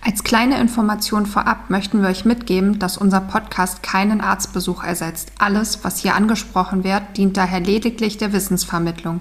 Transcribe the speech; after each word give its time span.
Als 0.00 0.24
kleine 0.24 0.60
Information 0.60 1.26
vorab 1.26 1.70
möchten 1.70 2.00
wir 2.00 2.08
euch 2.08 2.24
mitgeben, 2.24 2.78
dass 2.78 2.96
unser 2.96 3.20
Podcast 3.20 3.82
keinen 3.82 4.20
Arztbesuch 4.20 4.82
ersetzt. 4.84 5.32
Alles, 5.38 5.84
was 5.84 5.98
hier 5.98 6.14
angesprochen 6.14 6.84
wird, 6.84 7.02
dient 7.16 7.36
daher 7.36 7.60
lediglich 7.60 8.16
der 8.16 8.32
Wissensvermittlung. 8.32 9.20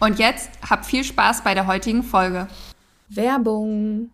Und 0.00 0.18
jetzt 0.18 0.50
habt 0.68 0.86
viel 0.86 1.02
Spaß 1.02 1.42
bei 1.42 1.54
der 1.54 1.66
heutigen 1.66 2.02
Folge. 2.02 2.46
Werbung 3.08 4.10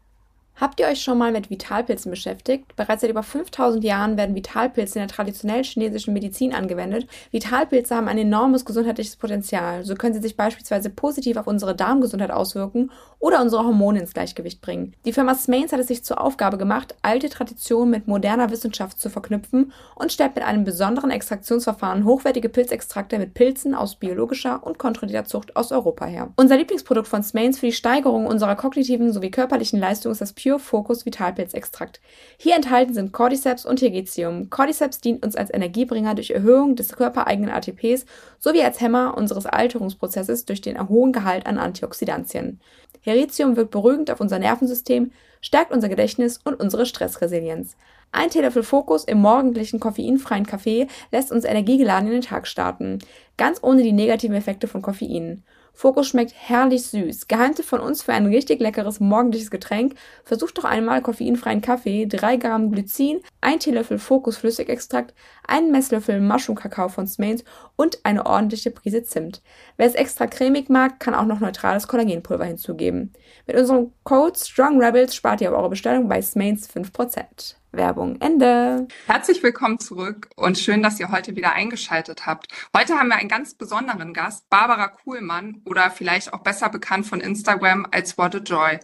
Habt 0.57 0.79
ihr 0.79 0.87
euch 0.87 1.03
schon 1.03 1.19
mal 1.19 1.33
mit 1.33 1.51
Vitalpilzen 1.51 2.11
beschäftigt? 2.11 2.77
Bereits 2.77 3.01
seit 3.01 3.11
über 3.11 3.25
5000 3.25 3.83
Jahren 3.83 4.17
werden 4.17 4.37
Vitalpilze 4.37 5.01
in 5.01 5.07
der 5.07 5.15
traditionellen 5.15 5.65
chinesischen 5.65 6.15
Medizin 6.15 6.55
angewendet. 6.55 7.09
Vitalpilze 7.33 7.97
haben 7.97 8.07
ein 8.07 8.19
enormes 8.19 8.65
gesundheitliches 8.65 9.17
Potenzial. 9.17 9.85
So 9.85 9.97
können 9.97 10.15
sie 10.15 10.23
sich 10.23 10.37
beispielsweise 10.37 10.91
positiv 10.91 11.39
auf 11.39 11.49
unsere 11.49 11.75
Darmgesundheit 11.75 12.31
auswirken 12.31 12.93
oder 13.19 13.43
unsere 13.43 13.65
Hormone 13.65 13.99
ins 14.01 14.13
Gleichgewicht 14.13 14.61
bringen. 14.61 14.95
Die 15.05 15.13
Firma 15.13 15.35
Smains 15.35 15.73
hat 15.73 15.81
es 15.81 15.89
sich 15.89 16.05
zur 16.05 16.21
Aufgabe 16.21 16.57
gemacht, 16.57 16.95
alte 17.03 17.31
Traditionen 17.31 17.91
mit 17.91 18.07
moderner 18.07 18.51
Wissenschaft 18.51 19.01
zu 19.01 19.11
verknüpfen 19.11 19.73
und 19.97 20.13
stellt 20.13 20.37
mit 20.37 20.45
einem 20.45 20.63
besonderen 20.63 21.11
Extraktionsverfahren 21.11 22.05
hochwertige 22.05 22.49
Pilzextrakte 22.49 23.19
mit 23.19 23.35
Pilzen 23.35 23.75
aus 23.75 23.97
biologischer 23.97 24.65
und 24.65 24.79
kontrollierter 24.79 25.27
Zucht 25.27 25.57
aus 25.57 25.73
Europa 25.73 26.05
her. 26.05 26.31
Unser 26.37 26.59
Lieblingsprodukt 26.59 27.09
von 27.09 27.25
Smains 27.25 27.59
für 27.59 27.67
die 27.67 27.73
Steigerung 27.73 28.27
unserer 28.27 28.55
kognitiven 28.55 29.13
sowie 29.13 29.31
körperlichen 29.31 29.81
Leistung 29.81 30.13
ist 30.13 30.21
das 30.21 30.33
Pure 30.45 30.59
Focus 30.59 31.07
Vitalpilzextrakt. 31.07 32.01
Hier 32.37 32.55
enthalten 32.55 32.93
sind 32.93 33.13
Cordyceps 33.13 33.65
und 33.65 33.77
Tegetium. 33.77 34.51
Cordyceps 34.51 35.01
dient 35.01 35.25
uns 35.25 35.37
als 35.37 35.53
Energiebringer 35.53 36.15
durch 36.15 36.31
Erhöhung 36.31 36.77
des 36.77 36.93
körpereigenen 36.93 37.51
ATPs 37.51 38.05
sowie 38.39 38.63
als 38.63 38.81
Hämmer 38.81 39.17
unseres 39.17 39.47
Alterungsprozesses 39.47 40.45
durch 40.45 40.61
den 40.61 40.89
hohen 40.89 41.13
Gehalt 41.13 41.47
an 41.47 41.59
Antioxidantien. 41.59 42.61
Heritium 43.01 43.57
wirkt 43.57 43.71
beruhigend 43.71 44.11
auf 44.11 44.21
unser 44.21 44.39
Nervensystem, 44.39 45.13
stärkt 45.41 45.73
unser 45.73 45.89
Gedächtnis 45.89 46.39
und 46.45 46.61
unsere 46.61 46.85
Stressresilienz. 46.85 47.77
Ein 48.13 48.29
Teelöffel 48.29 48.63
Fokus 48.63 49.05
im 49.05 49.19
morgendlichen 49.19 49.81
koffeinfreien 49.81 50.47
Kaffee 50.47 50.89
lässt 51.11 51.33
uns 51.33 51.45
energiegeladen 51.45 52.09
in 52.09 52.13
den 52.15 52.23
Tag 52.23 52.47
starten, 52.47 52.99
ganz 53.39 53.63
ohne 53.63 53.83
die 53.83 53.93
negativen 53.93 54.37
Effekte 54.37 54.69
von 54.69 54.83
Koffein. 54.83 55.43
Fokus 55.75 56.07
schmeckt 56.09 56.33
herrlich 56.35 56.87
süß. 56.87 57.27
Geheimtipp 57.29 57.65
von 57.65 57.81
uns 57.81 58.03
für 58.03 58.13
ein 58.13 58.27
richtig 58.27 58.61
leckeres 58.61 59.01
morgendliches 59.01 59.51
Getränk. 59.51 59.97
Versucht 60.25 60.57
doch 60.57 60.65
einmal 60.65 61.03
koffeinfreien 61.03 61.61
Kaffee, 61.61 62.07
3 62.07 62.37
Gramm 62.37 62.71
Glycin, 62.71 63.21
1 63.41 63.65
Teelöffel 63.65 63.99
Fokus 63.99 64.37
Flüssigextrakt, 64.37 65.15
einen 65.47 65.73
Messlöffel 65.73 66.21
Mushroom 66.21 66.57
Kakao 66.57 66.89
von 66.89 67.07
Smains 67.07 67.45
und 67.77 67.99
eine 68.05 68.25
ordentliche 68.25 68.71
Prise 68.71 69.03
Zimt. 69.03 69.43
Wer 69.77 69.89
es 69.89 69.95
extra 69.95 70.27
cremig 70.27 70.71
mag, 70.71 71.01
kann 71.01 71.15
auch 71.15 71.27
noch 71.27 71.41
neutrales 71.41 71.89
Kollagenpulver 71.89 72.45
hinzugeben. 72.45 73.13
Mit 73.47 73.57
unserem 73.57 73.93
Code 74.05 74.39
Strong 74.39 74.81
Rebels 74.81 75.15
spart 75.15 75.41
ihr 75.41 75.51
auf 75.51 75.59
eure 75.59 75.71
Bestellung 75.71 76.09
bei 76.09 76.23
Smains 76.23 76.71
5%. 76.71 77.57
Werbung 77.77 78.21
Ende. 78.21 78.89
Herzlich 79.07 79.43
willkommen 79.43 79.79
zurück 79.79 80.29
und 80.37 80.59
schön, 80.59 80.83
dass 80.83 81.01
ihr 81.01 81.11
heute 81.11 81.37
wieder 81.37 81.53
eingeschaltet 81.53 82.27
habt. 82.27 82.49
Heute 82.77 82.99
haben 82.99 83.09
wir 83.09 83.17
einen 83.17 83.29
ganz 83.29 83.55
besonderen 83.55 84.13
Gast, 84.13 84.49
Barbara 84.51 84.89
Kuhlmann 84.89 85.63
oder 85.67 85.91
vielleicht 85.91 86.33
auch 86.33 86.43
besser 86.43 86.69
bekannt 86.69 87.07
von 87.07 87.21
Instagram 87.21 87.87
als 87.91 88.17
What 88.19 88.35
a 88.35 88.39
Joy. 88.39 88.79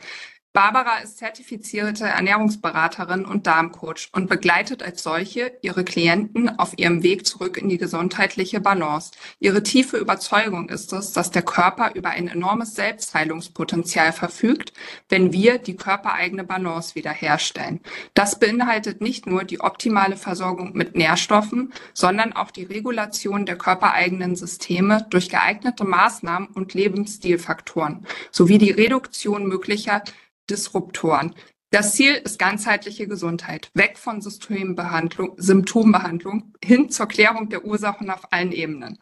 Barbara 0.52 0.96
ist 0.96 1.18
zertifizierte 1.18 2.06
Ernährungsberaterin 2.06 3.24
und 3.24 3.46
Darmcoach 3.46 4.08
und 4.10 4.28
begleitet 4.28 4.82
als 4.82 5.04
solche 5.04 5.52
ihre 5.62 5.84
Klienten 5.84 6.58
auf 6.58 6.76
ihrem 6.76 7.04
Weg 7.04 7.24
zurück 7.24 7.56
in 7.56 7.68
die 7.68 7.78
gesundheitliche 7.78 8.60
Balance. 8.60 9.12
Ihre 9.38 9.62
tiefe 9.62 9.96
Überzeugung 9.96 10.68
ist 10.68 10.92
es, 10.92 11.12
dass 11.12 11.30
der 11.30 11.42
Körper 11.42 11.92
über 11.94 12.10
ein 12.10 12.26
enormes 12.26 12.74
Selbstheilungspotenzial 12.74 14.12
verfügt, 14.12 14.72
wenn 15.08 15.32
wir 15.32 15.58
die 15.58 15.76
körpereigene 15.76 16.42
Balance 16.42 16.96
wiederherstellen. 16.96 17.78
Das 18.14 18.40
beinhaltet 18.40 19.00
nicht 19.00 19.28
nur 19.28 19.44
die 19.44 19.60
optimale 19.60 20.16
Versorgung 20.16 20.72
mit 20.72 20.96
Nährstoffen, 20.96 21.72
sondern 21.94 22.32
auch 22.32 22.50
die 22.50 22.64
Regulation 22.64 23.46
der 23.46 23.56
körpereigenen 23.56 24.34
Systeme 24.34 25.06
durch 25.10 25.28
geeignete 25.28 25.84
Maßnahmen 25.84 26.48
und 26.48 26.74
Lebensstilfaktoren 26.74 28.04
sowie 28.32 28.58
die 28.58 28.72
Reduktion 28.72 29.46
möglicher 29.46 30.02
Disruptoren. 30.50 31.34
Das 31.72 31.94
Ziel 31.94 32.14
ist 32.14 32.38
ganzheitliche 32.38 33.06
Gesundheit, 33.06 33.70
weg 33.74 33.96
von 33.96 34.20
Systembehandlung, 34.20 35.34
Symptombehandlung 35.36 36.52
hin 36.62 36.90
zur 36.90 37.06
Klärung 37.06 37.48
der 37.48 37.64
Ursachen 37.64 38.10
auf 38.10 38.32
allen 38.32 38.50
Ebenen. 38.50 38.98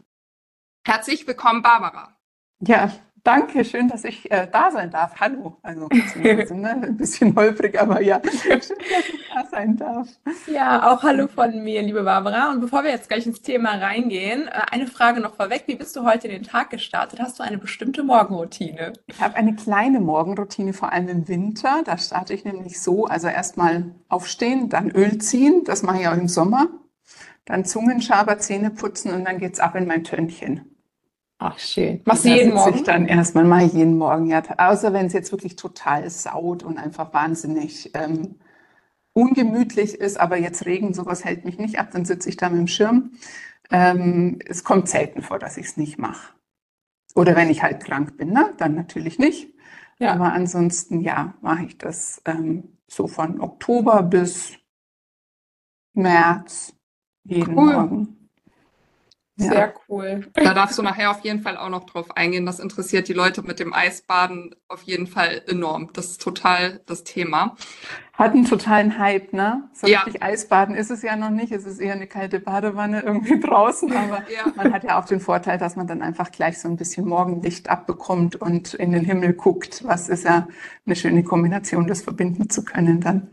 Herzlich 0.87 1.27
willkommen, 1.27 1.63
Barbara. 1.63 2.17
Ja, 2.61 2.93
Danke, 3.25 3.65
schön, 3.65 3.89
dass 3.89 4.05
ich 4.05 4.31
äh, 4.31 4.47
da 4.51 4.71
sein 4.71 4.91
darf. 4.91 5.21
Hallo. 5.21 5.57
Also 5.63 5.89
ne, 6.55 6.71
ein 6.83 6.97
bisschen 6.97 7.35
holprig, 7.35 7.81
aber 7.81 8.01
ja, 8.01 8.21
schön, 8.25 8.59
dass 8.59 8.71
ich 8.71 9.29
da 9.35 9.45
sein 9.51 9.77
darf. 9.77 10.09
Ja, 10.47 10.93
auch 10.93 11.03
hallo 11.03 11.29
von 11.29 11.63
mir, 11.63 11.83
liebe 11.83 12.03
Barbara. 12.03 12.51
Und 12.51 12.61
bevor 12.61 12.85
wir 12.85 12.91
jetzt 12.91 13.09
gleich 13.09 13.27
ins 13.27 13.43
Thema 13.43 13.73
reingehen, 13.77 14.49
äh, 14.49 14.51
eine 14.71 14.87
Frage 14.87 15.21
noch 15.21 15.37
vorweg. 15.37 15.65
Wie 15.67 15.77
bist 15.77 15.97
du 15.97 16.05
heute 16.05 16.29
in 16.29 16.35
den 16.35 16.43
Tag 16.43 16.71
gestartet? 16.71 17.21
Hast 17.21 17.39
du 17.39 17.43
eine 17.43 17.59
bestimmte 17.59 18.03
Morgenroutine? 18.03 18.93
Ich 19.07 19.21
habe 19.21 19.35
eine 19.37 19.55
kleine 19.55 20.01
Morgenroutine, 20.01 20.73
vor 20.73 20.93
allem 20.93 21.09
im 21.09 21.29
Winter. 21.29 21.83
Da 21.85 21.99
starte 21.99 22.35
ich 22.35 22.45
nämlich 22.45 22.81
so, 22.81 23.07
also 23.07 23.29
erstmal 23.29 23.95
aufstehen, 24.09 24.69
dann 24.69 24.91
Öl 24.91 25.19
ziehen. 25.19 25.65
Das 25.65 25.83
mache 25.83 26.01
ich 26.01 26.09
auch 26.09 26.17
im 26.17 26.29
Sommer. 26.29 26.69
Dann 27.45 27.65
Zungenschaber, 27.65 28.39
Zähne 28.39 28.71
putzen 28.71 29.13
und 29.13 29.25
dann 29.25 29.39
geht's 29.39 29.61
ab 29.61 29.75
in 29.75 29.87
mein 29.87 30.05
Tönnchen. 30.05 30.78
Ach, 31.39 31.59
schön. 31.59 32.03
Machst 32.05 32.25
du 32.25 32.31
jeden 32.31 32.53
Morgen? 32.53 32.75
Ich 32.75 32.83
dann 32.83 33.07
erstmal 33.07 33.45
mal 33.45 33.65
jeden 33.65 33.97
Morgen, 33.97 34.27
ja. 34.27 34.43
Außer 34.59 34.93
wenn 34.93 35.07
es 35.07 35.13
jetzt 35.13 35.31
wirklich 35.31 35.55
total 35.55 36.11
saut 36.11 36.65
und 36.65 36.79
einfach 36.79 37.15
wahnsinnig 37.15 37.93
ähm, 37.95 38.41
ungemütlich 39.13 39.95
ist, 39.95 40.19
aber 40.19 40.37
jetzt 40.37 40.67
Regen, 40.67 40.95
sowas 40.95 41.25
hält 41.25 41.45
mich 41.45 41.59
nicht 41.59 41.79
ab, 41.79 41.91
dann 41.93 42.05
sitze 42.05 42.29
ich 42.29 42.37
da 42.37 42.49
mit 42.49 42.59
dem 42.59 42.67
Schirm. 42.67 43.13
Ähm, 43.71 44.41
es 44.47 44.65
kommt 44.65 44.89
selten 44.89 45.23
vor, 45.23 45.39
dass 45.39 45.57
ich 45.57 45.67
es 45.67 45.77
nicht 45.77 45.99
mache. 45.99 46.35
Oder 47.15 47.37
wenn 47.37 47.51
ich 47.51 47.63
halt 47.63 47.85
krank 47.85 48.17
bin, 48.17 48.33
ne? 48.33 48.53
dann 48.59 48.75
natürlich 48.75 49.19
nicht. 49.19 49.55
Ja. 50.01 50.15
Aber 50.15 50.33
ansonsten, 50.33 51.01
ja, 51.01 51.35
mache 51.41 51.65
ich 51.67 51.79
das 51.79 52.21
ähm, 52.25 52.79
so 52.89 53.07
von 53.07 53.41
Oktober 53.41 54.03
bis 54.03 54.55
März 55.95 56.75
jeden 57.25 57.57
cool. 57.57 57.73
Morgen. 57.75 58.18
Sehr 59.41 59.55
ja. 59.55 59.73
cool. 59.89 60.27
Da 60.35 60.53
darfst 60.53 60.77
du 60.79 60.83
nachher 60.83 61.13
auf 61.13 61.21
jeden 61.21 61.43
Fall 61.43 61.57
auch 61.57 61.69
noch 61.69 61.85
drauf 61.85 62.17
eingehen. 62.17 62.45
Das 62.45 62.59
interessiert 62.59 63.07
die 63.07 63.13
Leute 63.13 63.43
mit 63.43 63.61
dem 63.61 63.73
Eisbaden 63.73 64.57
auf 64.67 64.83
jeden 64.83 65.07
Fall 65.07 65.43
enorm. 65.47 65.91
Das 65.93 66.07
ist 66.07 66.21
total 66.21 66.81
das 66.87 67.05
Thema. 67.05 67.55
Hat 68.15 68.33
einen 68.33 68.47
totalen 68.47 68.99
Hype, 68.99 69.33
ne? 69.33 69.63
So 69.73 69.87
ja. 69.87 70.01
richtig 70.01 70.25
Eisbaden 70.25 70.75
ist 70.75 70.91
es 70.91 71.03
ja 71.03 71.15
noch 71.15 71.31
nicht. 71.31 71.53
Es 71.53 71.67
ist 71.67 71.79
eher 71.79 71.93
eine 71.93 72.09
kalte 72.09 72.41
Badewanne 72.41 73.03
irgendwie 73.03 73.39
draußen. 73.49 73.93
Aber 73.93 74.25
ja. 74.35 74.53
man 74.57 74.73
hat 74.73 74.83
ja 74.83 74.99
auch 74.99 75.05
den 75.05 75.21
Vorteil, 75.21 75.57
dass 75.57 75.77
man 75.77 75.87
dann 75.87 76.03
einfach 76.03 76.33
gleich 76.33 76.59
so 76.59 76.67
ein 76.67 76.77
bisschen 76.77 77.07
Morgenlicht 77.07 77.71
abbekommt 77.71 78.35
und 78.35 78.75
in 78.75 78.91
den 78.91 79.05
Himmel 79.05 79.35
guckt. 79.35 79.85
Was 79.85 80.09
ist 80.09 80.25
ja 80.25 80.49
eine 80.85 80.97
schöne 80.97 81.23
Kombination, 81.23 81.87
das 81.87 82.03
verbinden 82.03 82.51
zu 82.51 82.65
können 82.65 83.01
dann. 83.01 83.29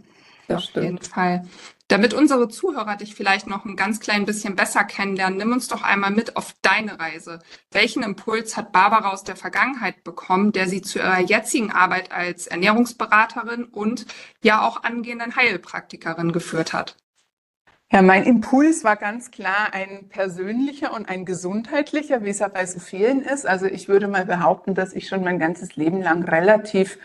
Das 0.47 0.57
auf 0.57 0.63
stimmt. 0.65 0.85
jeden 0.85 1.01
Fall. 1.01 1.45
Damit 1.87 2.15
unsere 2.15 2.47
Zuhörer 2.47 2.95
dich 2.95 3.13
vielleicht 3.13 3.45
noch 3.45 3.63
ein 3.63 3.75
ganz 3.75 3.99
klein 3.99 4.25
bisschen 4.25 4.55
besser 4.55 4.83
kennenlernen, 4.83 5.37
nimm 5.37 5.51
uns 5.51 5.67
doch 5.67 5.83
einmal 5.83 6.09
mit 6.09 6.35
auf 6.35 6.55
deine 6.63 6.99
Reise. 6.99 7.39
Welchen 7.71 8.01
Impuls 8.01 8.57
hat 8.57 8.71
Barbara 8.71 9.11
aus 9.11 9.23
der 9.23 9.35
Vergangenheit 9.35 10.03
bekommen, 10.03 10.51
der 10.51 10.67
sie 10.67 10.81
zu 10.81 10.97
ihrer 10.97 11.19
jetzigen 11.19 11.71
Arbeit 11.71 12.11
als 12.11 12.47
Ernährungsberaterin 12.47 13.65
und 13.65 14.07
ja 14.43 14.67
auch 14.67 14.83
angehenden 14.83 15.35
Heilpraktikerin 15.35 16.31
geführt 16.31 16.73
hat? 16.73 16.97
Ja, 17.91 18.01
mein 18.01 18.23
Impuls 18.23 18.83
war 18.83 18.95
ganz 18.95 19.29
klar 19.29 19.71
ein 19.73 20.09
persönlicher 20.09 20.91
und 20.91 21.07
ein 21.07 21.23
gesundheitlicher, 21.23 22.23
wie 22.23 22.29
es 22.29 22.39
ja 22.39 22.47
bei 22.47 22.65
so 22.65 22.79
vielen 22.79 23.21
ist. 23.21 23.45
Also 23.45 23.67
ich 23.67 23.87
würde 23.87 24.07
mal 24.07 24.25
behaupten, 24.25 24.73
dass 24.73 24.93
ich 24.93 25.07
schon 25.07 25.23
mein 25.23 25.37
ganzes 25.37 25.75
Leben 25.75 26.01
lang 26.01 26.23
relativ 26.23 26.97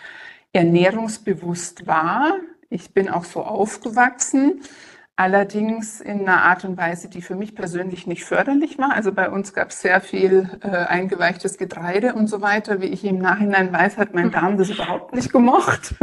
ernährungsbewusst 0.54 1.86
war. 1.86 2.32
Ich 2.72 2.94
bin 2.94 3.08
auch 3.08 3.24
so 3.24 3.42
aufgewachsen, 3.42 4.62
allerdings 5.16 6.00
in 6.00 6.20
einer 6.20 6.44
Art 6.44 6.64
und 6.64 6.76
Weise, 6.76 7.08
die 7.08 7.20
für 7.20 7.34
mich 7.34 7.56
persönlich 7.56 8.06
nicht 8.06 8.24
förderlich 8.24 8.78
war. 8.78 8.92
Also 8.94 9.10
bei 9.12 9.28
uns 9.28 9.52
gab 9.52 9.70
es 9.70 9.80
sehr 9.80 10.00
viel 10.00 10.48
äh, 10.62 10.68
eingeweichtes 10.68 11.58
Getreide 11.58 12.14
und 12.14 12.28
so 12.28 12.40
weiter. 12.40 12.80
Wie 12.80 12.86
ich 12.86 13.04
im 13.04 13.18
Nachhinein 13.18 13.72
weiß, 13.72 13.98
hat 13.98 14.14
mein 14.14 14.30
Darm 14.30 14.56
das 14.56 14.70
überhaupt 14.70 15.12
nicht 15.12 15.32
gemocht. 15.32 15.96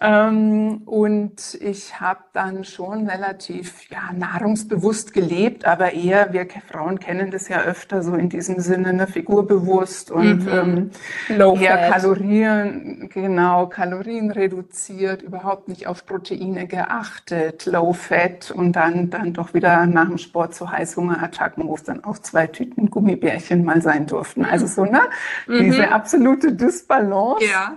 Ähm, 0.00 0.82
und 0.86 1.54
ich 1.60 2.00
habe 2.00 2.20
dann 2.32 2.64
schon 2.64 3.08
relativ 3.08 3.90
ja, 3.90 4.12
nahrungsbewusst 4.14 5.12
gelebt, 5.12 5.64
aber 5.64 5.92
eher, 5.92 6.32
wir 6.32 6.46
Frauen 6.70 7.00
kennen 7.00 7.30
das 7.30 7.48
ja 7.48 7.62
öfter 7.62 8.02
so 8.02 8.14
in 8.14 8.28
diesem 8.28 8.60
Sinne, 8.60 8.92
ne, 8.92 9.06
figurbewusst 9.06 10.10
und 10.10 10.44
Mhm. 10.44 10.48
ähm, 10.48 10.90
Low 11.36 11.56
eher 11.56 11.78
Fat. 11.78 11.90
Kalorien, 11.92 13.08
genau, 13.12 13.66
Kalorien 13.66 14.30
reduziert, 14.30 15.22
überhaupt 15.22 15.68
nicht 15.68 15.86
auf 15.86 16.06
Proteine 16.06 16.66
geachtet, 16.66 17.66
Low 17.66 17.92
Fat 17.92 18.50
und 18.50 18.72
dann, 18.72 19.10
dann 19.10 19.32
doch 19.32 19.54
wieder 19.54 19.86
nach 19.86 20.08
dem 20.08 20.18
Sport 20.18 20.54
zu 20.54 20.70
Heißhungerattacken, 20.70 21.66
wo 21.66 21.74
es 21.74 21.82
dann 21.84 22.04
auch 22.04 22.18
zwei 22.18 22.46
Tüten 22.46 22.90
Gummibärchen 22.90 23.64
mal 23.64 23.82
sein 23.82 24.06
durften. 24.06 24.44
Also 24.44 24.66
so, 24.66 24.84
ne, 24.84 25.00
diese 25.48 25.90
absolute 25.90 26.52
Disbalance. 26.52 27.44
Ja. 27.44 27.76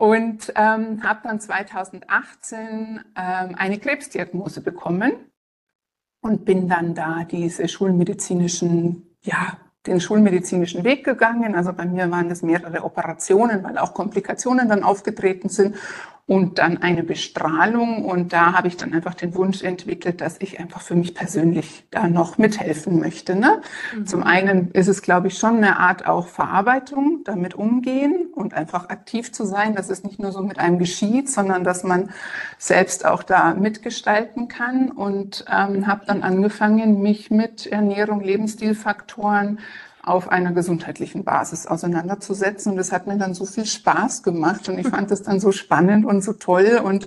Und 0.00 0.50
ähm, 0.56 1.02
habe 1.02 1.20
dann 1.24 1.40
2018 1.40 3.04
ähm, 3.14 3.54
eine 3.58 3.78
Krebsdiagnose 3.78 4.62
bekommen 4.62 5.12
und 6.22 6.46
bin 6.46 6.70
dann 6.70 6.94
da 6.94 7.24
diese 7.24 7.68
schulmedizinischen, 7.68 9.14
ja, 9.20 9.58
den 9.86 10.00
schulmedizinischen 10.00 10.84
Weg 10.84 11.04
gegangen. 11.04 11.54
Also 11.54 11.74
bei 11.74 11.84
mir 11.84 12.10
waren 12.10 12.30
das 12.30 12.40
mehrere 12.40 12.82
Operationen, 12.82 13.62
weil 13.62 13.76
auch 13.76 13.92
Komplikationen 13.92 14.70
dann 14.70 14.84
aufgetreten 14.84 15.50
sind 15.50 15.76
und 16.30 16.60
dann 16.60 16.80
eine 16.80 17.02
Bestrahlung. 17.02 18.04
Und 18.04 18.32
da 18.32 18.52
habe 18.52 18.68
ich 18.68 18.76
dann 18.76 18.94
einfach 18.94 19.14
den 19.14 19.34
Wunsch 19.34 19.64
entwickelt, 19.64 20.20
dass 20.20 20.36
ich 20.38 20.60
einfach 20.60 20.80
für 20.80 20.94
mich 20.94 21.12
persönlich 21.12 21.82
da 21.90 22.06
noch 22.06 22.38
mithelfen 22.38 23.00
möchte. 23.00 23.34
Ne? 23.34 23.60
Zum 24.04 24.22
einen 24.22 24.70
ist 24.70 24.86
es, 24.86 25.02
glaube 25.02 25.26
ich, 25.26 25.36
schon 25.36 25.56
eine 25.56 25.80
Art 25.80 26.06
auch 26.06 26.28
Verarbeitung, 26.28 27.22
damit 27.24 27.54
umgehen 27.54 28.28
und 28.32 28.54
einfach 28.54 28.90
aktiv 28.90 29.32
zu 29.32 29.44
sein, 29.44 29.74
dass 29.74 29.90
es 29.90 30.04
nicht 30.04 30.20
nur 30.20 30.30
so 30.30 30.40
mit 30.40 30.60
einem 30.60 30.78
geschieht, 30.78 31.28
sondern 31.28 31.64
dass 31.64 31.82
man 31.82 32.10
selbst 32.58 33.06
auch 33.06 33.24
da 33.24 33.54
mitgestalten 33.54 34.46
kann. 34.46 34.92
Und 34.92 35.44
ähm, 35.50 35.88
habe 35.88 36.06
dann 36.06 36.22
angefangen, 36.22 37.02
mich 37.02 37.32
mit 37.32 37.66
Ernährung, 37.66 38.20
Lebensstilfaktoren 38.20 39.58
auf 40.02 40.30
einer 40.30 40.52
gesundheitlichen 40.52 41.24
Basis 41.24 41.66
auseinanderzusetzen. 41.66 42.72
Und 42.72 42.78
es 42.78 42.92
hat 42.92 43.06
mir 43.06 43.18
dann 43.18 43.34
so 43.34 43.44
viel 43.44 43.66
Spaß 43.66 44.22
gemacht 44.22 44.68
und 44.68 44.78
ich 44.78 44.88
fand 44.88 45.10
es 45.10 45.22
dann 45.22 45.40
so 45.40 45.52
spannend 45.52 46.06
und 46.06 46.22
so 46.22 46.32
toll 46.32 46.80
und 46.82 47.06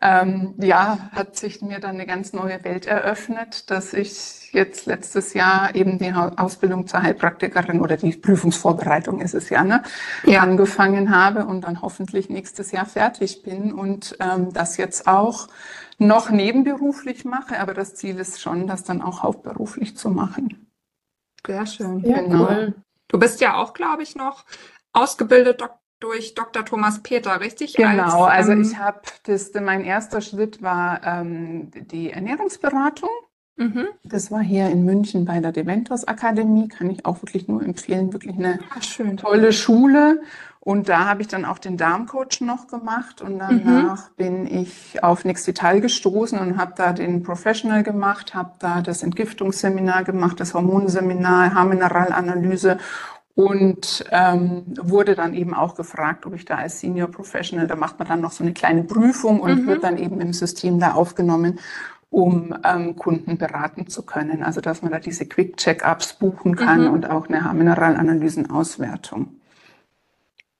ähm, 0.00 0.54
ja, 0.58 0.98
hat 1.12 1.36
sich 1.36 1.62
mir 1.62 1.78
dann 1.78 1.92
eine 1.92 2.06
ganz 2.06 2.32
neue 2.32 2.64
Welt 2.64 2.86
eröffnet, 2.86 3.70
dass 3.70 3.92
ich 3.92 4.52
jetzt 4.52 4.86
letztes 4.86 5.34
Jahr 5.34 5.74
eben 5.74 5.98
die 5.98 6.12
Ausbildung 6.12 6.86
zur 6.88 7.02
Heilpraktikerin 7.02 7.80
oder 7.80 7.96
die 7.96 8.12
Prüfungsvorbereitung 8.12 9.20
ist 9.20 9.34
es 9.34 9.48
ja, 9.48 9.62
ne, 9.62 9.82
Ja. 10.24 10.40
angefangen 10.40 11.16
habe 11.16 11.46
und 11.46 11.62
dann 11.62 11.80
hoffentlich 11.82 12.28
nächstes 12.28 12.72
Jahr 12.72 12.86
fertig 12.86 13.42
bin 13.44 13.72
und 13.72 14.16
ähm, 14.20 14.52
das 14.52 14.76
jetzt 14.76 15.06
auch 15.06 15.48
noch 15.98 16.30
nebenberuflich 16.30 17.24
mache, 17.24 17.60
aber 17.60 17.72
das 17.74 17.94
Ziel 17.94 18.18
ist 18.18 18.40
schon, 18.40 18.66
das 18.66 18.82
dann 18.82 19.02
auch 19.02 19.22
hauptberuflich 19.22 19.96
zu 19.96 20.10
machen. 20.10 20.71
Sehr 21.46 21.66
schön. 21.66 22.00
Ja, 22.04 22.20
Genau. 22.20 22.44
cool. 22.44 22.74
Du 23.08 23.18
bist 23.18 23.40
ja 23.40 23.56
auch, 23.56 23.74
glaube 23.74 24.02
ich, 24.02 24.16
noch 24.16 24.44
ausgebildet 24.92 25.60
dok 25.60 25.72
durch 26.00 26.34
Dr. 26.34 26.64
Thomas 26.64 27.00
Peter, 27.02 27.40
richtig? 27.40 27.74
Genau, 27.74 28.24
Als, 28.24 28.38
also 28.38 28.52
ähm, 28.52 28.62
ich 28.62 28.76
habe 28.76 29.02
das, 29.24 29.52
mein 29.54 29.84
erster 29.84 30.20
Schritt 30.20 30.60
war 30.60 31.00
ähm, 31.04 31.70
die 31.72 32.10
Ernährungsberatung. 32.10 33.08
Mhm. 33.56 33.86
Das 34.02 34.30
war 34.32 34.40
hier 34.40 34.68
in 34.70 34.84
München 34.84 35.24
bei 35.26 35.38
der 35.38 35.52
Deventos 35.52 36.04
Akademie, 36.08 36.66
kann 36.68 36.90
ich 36.90 37.06
auch 37.06 37.22
wirklich 37.22 37.46
nur 37.46 37.62
empfehlen, 37.62 38.12
wirklich 38.12 38.34
eine 38.36 38.58
Ah, 38.74 38.80
schön. 38.82 39.16
tolle 39.16 39.52
Schule. 39.52 40.22
Und 40.64 40.88
da 40.88 41.06
habe 41.06 41.22
ich 41.22 41.28
dann 41.28 41.44
auch 41.44 41.58
den 41.58 41.76
Darmcoach 41.76 42.40
noch 42.40 42.68
gemacht 42.68 43.20
und 43.20 43.40
danach 43.40 44.10
bin 44.10 44.46
ich 44.46 45.02
auf 45.02 45.24
Nix 45.24 45.44
Vital 45.44 45.80
gestoßen 45.80 46.38
und 46.38 46.56
habe 46.56 46.74
da 46.76 46.92
den 46.92 47.24
Professional 47.24 47.82
gemacht, 47.82 48.36
habe 48.36 48.52
da 48.60 48.80
das 48.80 49.02
Entgiftungsseminar 49.02 50.04
gemacht, 50.04 50.38
das 50.38 50.54
Hormonseminar, 50.54 51.52
Haarmineralanalyse 51.52 52.78
und 53.34 54.04
ähm, 54.12 54.62
wurde 54.80 55.16
dann 55.16 55.34
eben 55.34 55.52
auch 55.52 55.74
gefragt, 55.74 56.26
ob 56.26 56.34
ich 56.36 56.44
da 56.44 56.58
als 56.58 56.78
Senior 56.78 57.08
Professional, 57.08 57.66
da 57.66 57.74
macht 57.74 57.98
man 57.98 58.06
dann 58.06 58.20
noch 58.20 58.30
so 58.30 58.44
eine 58.44 58.52
kleine 58.52 58.84
Prüfung 58.84 59.40
und 59.40 59.66
wird 59.66 59.82
dann 59.82 59.98
eben 59.98 60.20
im 60.20 60.32
System 60.32 60.78
da 60.78 60.92
aufgenommen, 60.92 61.58
um 62.08 62.54
ähm, 62.62 62.94
Kunden 62.94 63.36
beraten 63.36 63.88
zu 63.88 64.02
können. 64.02 64.44
Also 64.44 64.60
dass 64.60 64.80
man 64.80 64.92
da 64.92 65.00
diese 65.00 65.26
Quick-Check-ups 65.26 66.20
buchen 66.20 66.54
kann 66.54 66.86
und 66.86 67.10
auch 67.10 67.28
eine 67.28 67.42
Haarmineralanalysenauswertung. 67.42 69.41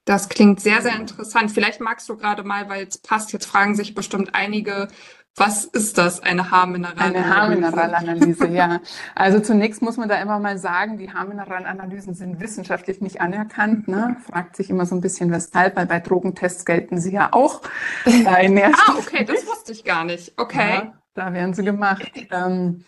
Das 0.04 0.28
klingt 0.28 0.60
sehr, 0.60 0.82
sehr 0.82 0.96
interessant. 0.96 1.52
Vielleicht 1.52 1.80
magst 1.80 2.08
du 2.08 2.16
gerade 2.16 2.42
mal, 2.42 2.68
weil 2.68 2.86
es 2.86 2.98
passt, 2.98 3.32
jetzt 3.32 3.46
fragen 3.46 3.76
sich 3.76 3.94
bestimmt 3.94 4.34
einige, 4.34 4.88
was 5.36 5.64
ist 5.64 5.96
das, 5.96 6.20
eine 6.20 6.50
Haarmineralanalyse? 6.50 7.24
Eine 7.24 7.36
Haarmineralanalyse, 7.36 8.48
ja. 8.48 8.80
Also 9.14 9.40
zunächst 9.40 9.80
muss 9.80 9.96
man 9.96 10.08
da 10.08 10.20
immer 10.20 10.38
mal 10.38 10.58
sagen, 10.58 10.98
die 10.98 11.10
Haarmineralanalysen 11.10 12.14
sind 12.14 12.40
wissenschaftlich 12.40 13.00
nicht 13.00 13.20
anerkannt. 13.22 13.88
Ne? 13.88 14.16
Fragt 14.26 14.56
sich 14.56 14.68
immer 14.68 14.84
so 14.84 14.94
ein 14.94 15.00
bisschen 15.00 15.30
weshalb, 15.30 15.76
weil 15.76 15.86
bei 15.86 16.00
Drogentests 16.00 16.66
gelten 16.66 17.00
sie 17.00 17.12
ja 17.12 17.28
auch. 17.32 17.62
Ah, 18.04 18.94
okay, 18.98 19.24
das 19.24 19.46
wusste 19.46 19.72
ich 19.72 19.84
gar 19.84 20.04
nicht. 20.04 20.34
Okay. 20.36 20.74
Ja, 20.74 20.92
da 21.14 21.32
werden 21.32 21.54
sie 21.54 21.64
gemacht. 21.64 22.10
Ähm, 22.30 22.84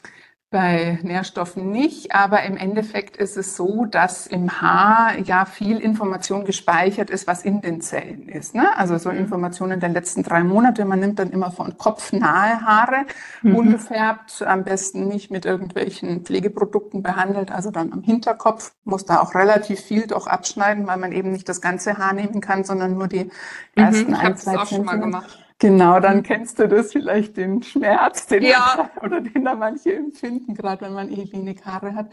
bei 0.54 1.00
Nährstoffen 1.02 1.72
nicht, 1.72 2.14
aber 2.14 2.44
im 2.44 2.56
Endeffekt 2.56 3.16
ist 3.16 3.36
es 3.36 3.56
so, 3.56 3.86
dass 3.86 4.28
im 4.28 4.60
Haar 4.62 5.18
ja 5.18 5.46
viel 5.46 5.78
Information 5.78 6.44
gespeichert 6.44 7.10
ist, 7.10 7.26
was 7.26 7.42
in 7.42 7.60
den 7.60 7.80
Zellen 7.80 8.28
ist. 8.28 8.54
Ne? 8.54 8.68
Also 8.76 8.96
so 8.98 9.10
Informationen 9.10 9.80
der 9.80 9.88
letzten 9.88 10.22
drei 10.22 10.44
Monate. 10.44 10.84
Man 10.84 11.00
nimmt 11.00 11.18
dann 11.18 11.32
immer 11.32 11.50
von 11.50 11.76
Kopf 11.76 12.12
nahe 12.12 12.60
Haare, 12.60 13.04
ungefärbt, 13.42 14.42
am 14.46 14.62
besten 14.62 15.08
nicht 15.08 15.32
mit 15.32 15.44
irgendwelchen 15.44 16.20
Pflegeprodukten 16.20 17.02
behandelt, 17.02 17.50
also 17.50 17.72
dann 17.72 17.92
am 17.92 18.02
Hinterkopf. 18.02 18.74
Muss 18.84 19.04
da 19.04 19.20
auch 19.20 19.34
relativ 19.34 19.80
viel 19.80 20.06
doch 20.06 20.28
abschneiden, 20.28 20.86
weil 20.86 20.98
man 20.98 21.10
eben 21.10 21.32
nicht 21.32 21.48
das 21.48 21.62
ganze 21.62 21.98
Haar 21.98 22.12
nehmen 22.12 22.40
kann, 22.40 22.62
sondern 22.62 22.96
nur 22.96 23.08
die 23.08 23.28
ersten 23.74 24.12
Mhm, 24.12 24.14
ich 24.14 24.20
ein, 24.20 24.36
zwei 24.36 24.58
auch 24.58 24.66
schon 24.68 24.84
mal 24.84 25.00
gemacht. 25.00 25.43
Genau, 25.64 25.98
dann 25.98 26.22
kennst 26.22 26.58
du 26.58 26.68
das 26.68 26.92
vielleicht 26.92 27.38
den 27.38 27.62
Schmerz, 27.62 28.26
den 28.26 28.42
Ja. 28.42 28.90
oder 29.00 29.22
den 29.22 29.46
da 29.46 29.54
manche 29.54 29.94
empfinden, 29.94 30.52
gerade 30.54 30.82
wenn 30.82 30.92
man 30.92 31.10
eh 31.10 31.32
wenig 31.32 31.64
Haare 31.64 31.94
hat. 31.94 32.12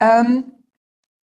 Ähm, 0.00 0.52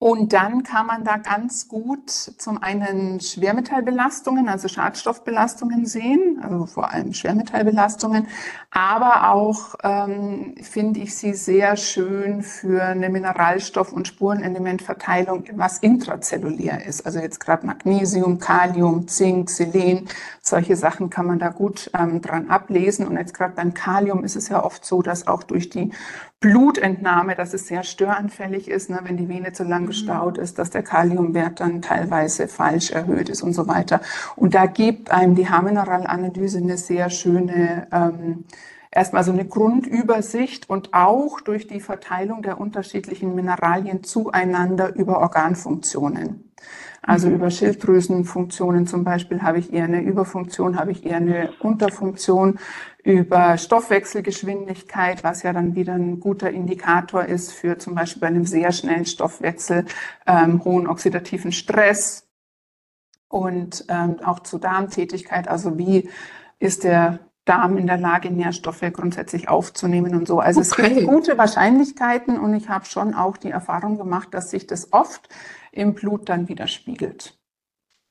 und 0.02 0.32
dann 0.32 0.62
kann 0.62 0.86
man 0.86 1.04
da 1.04 1.18
ganz 1.18 1.68
gut 1.68 2.08
zum 2.08 2.62
einen 2.62 3.20
Schwermetallbelastungen, 3.20 4.48
also 4.48 4.66
Schadstoffbelastungen 4.66 5.84
sehen, 5.84 6.40
also 6.42 6.64
vor 6.64 6.90
allem 6.90 7.12
Schwermetallbelastungen, 7.12 8.26
aber 8.70 9.30
auch 9.30 9.74
ähm, 9.82 10.54
finde 10.62 11.00
ich 11.00 11.14
sie 11.14 11.34
sehr 11.34 11.76
schön 11.76 12.42
für 12.42 12.82
eine 12.82 13.10
Mineralstoff- 13.10 13.92
und 13.92 14.08
Spurenelementverteilung, 14.08 15.44
was 15.56 15.80
intrazellulär 15.80 16.86
ist. 16.86 17.04
Also 17.04 17.18
jetzt 17.18 17.38
gerade 17.38 17.66
Magnesium, 17.66 18.38
Kalium, 18.38 19.06
Zink, 19.06 19.50
Selen, 19.50 20.08
solche 20.50 20.76
Sachen 20.76 21.08
kann 21.08 21.26
man 21.26 21.38
da 21.38 21.48
gut 21.48 21.90
ähm, 21.98 22.20
dran 22.20 22.50
ablesen. 22.50 23.06
Und 23.06 23.16
jetzt 23.16 23.34
gerade 23.34 23.54
beim 23.54 23.72
Kalium 23.72 24.24
ist 24.24 24.36
es 24.36 24.48
ja 24.48 24.62
oft 24.62 24.84
so, 24.84 25.00
dass 25.00 25.26
auch 25.26 25.42
durch 25.42 25.70
die 25.70 25.92
Blutentnahme, 26.40 27.34
dass 27.34 27.54
es 27.54 27.66
sehr 27.66 27.82
störanfällig 27.82 28.68
ist, 28.68 28.90
ne, 28.90 29.00
wenn 29.04 29.16
die 29.16 29.28
Vene 29.28 29.52
zu 29.52 29.64
lang 29.64 29.86
gestaut 29.86 30.38
ist, 30.38 30.58
dass 30.58 30.70
der 30.70 30.82
Kaliumwert 30.82 31.60
dann 31.60 31.82
teilweise 31.82 32.48
falsch 32.48 32.90
erhöht 32.90 33.28
ist 33.28 33.42
und 33.42 33.52
so 33.52 33.68
weiter. 33.68 34.00
Und 34.36 34.54
da 34.54 34.66
gibt 34.66 35.10
einem 35.10 35.34
die 35.34 35.48
Haarmineralanalyse 35.48 36.58
eine 36.58 36.76
sehr 36.76 37.10
schöne, 37.10 37.86
ähm, 37.92 38.44
erstmal 38.90 39.24
so 39.24 39.32
eine 39.32 39.44
Grundübersicht 39.44 40.68
und 40.68 40.92
auch 40.92 41.40
durch 41.40 41.66
die 41.66 41.80
Verteilung 41.80 42.42
der 42.42 42.60
unterschiedlichen 42.60 43.34
Mineralien 43.34 44.02
zueinander 44.02 44.94
über 44.94 45.20
Organfunktionen. 45.20 46.50
Also 47.02 47.28
über 47.30 47.50
Schilddrüsenfunktionen 47.50 48.86
zum 48.86 49.04
Beispiel 49.04 49.42
habe 49.42 49.58
ich 49.58 49.72
eher 49.72 49.84
eine 49.84 50.02
Überfunktion, 50.02 50.78
habe 50.78 50.92
ich 50.92 51.04
eher 51.04 51.16
eine 51.16 51.52
Unterfunktion. 51.60 52.58
Über 53.02 53.56
Stoffwechselgeschwindigkeit, 53.56 55.24
was 55.24 55.42
ja 55.42 55.54
dann 55.54 55.74
wieder 55.74 55.94
ein 55.94 56.20
guter 56.20 56.50
Indikator 56.50 57.24
ist 57.24 57.52
für 57.52 57.78
zum 57.78 57.94
Beispiel 57.94 58.20
bei 58.20 58.26
einem 58.26 58.44
sehr 58.44 58.72
schnellen 58.72 59.06
Stoffwechsel, 59.06 59.86
ähm, 60.26 60.62
hohen 60.64 60.86
oxidativen 60.86 61.52
Stress 61.52 62.28
und 63.28 63.86
ähm, 63.88 64.20
auch 64.22 64.40
zur 64.40 64.60
Darmtätigkeit. 64.60 65.48
Also 65.48 65.78
wie 65.78 66.10
ist 66.58 66.84
der 66.84 67.29
Darm 67.50 67.76
in 67.76 67.86
der 67.88 67.98
Lage, 67.98 68.30
Nährstoffe 68.30 68.84
grundsätzlich 68.92 69.48
aufzunehmen 69.48 70.14
und 70.14 70.28
so. 70.28 70.38
Also 70.40 70.60
es 70.60 70.72
Okay. 70.72 70.94
gibt 70.94 71.08
gute 71.08 71.36
Wahrscheinlichkeiten 71.36 72.38
und 72.38 72.54
ich 72.54 72.68
habe 72.68 72.84
schon 72.86 73.14
auch 73.14 73.36
die 73.36 73.50
Erfahrung 73.50 73.98
gemacht, 73.98 74.28
dass 74.32 74.50
sich 74.50 74.66
das 74.68 74.92
oft 74.92 75.28
im 75.72 75.94
Blut 75.94 76.28
dann 76.28 76.48
widerspiegelt. 76.48 77.36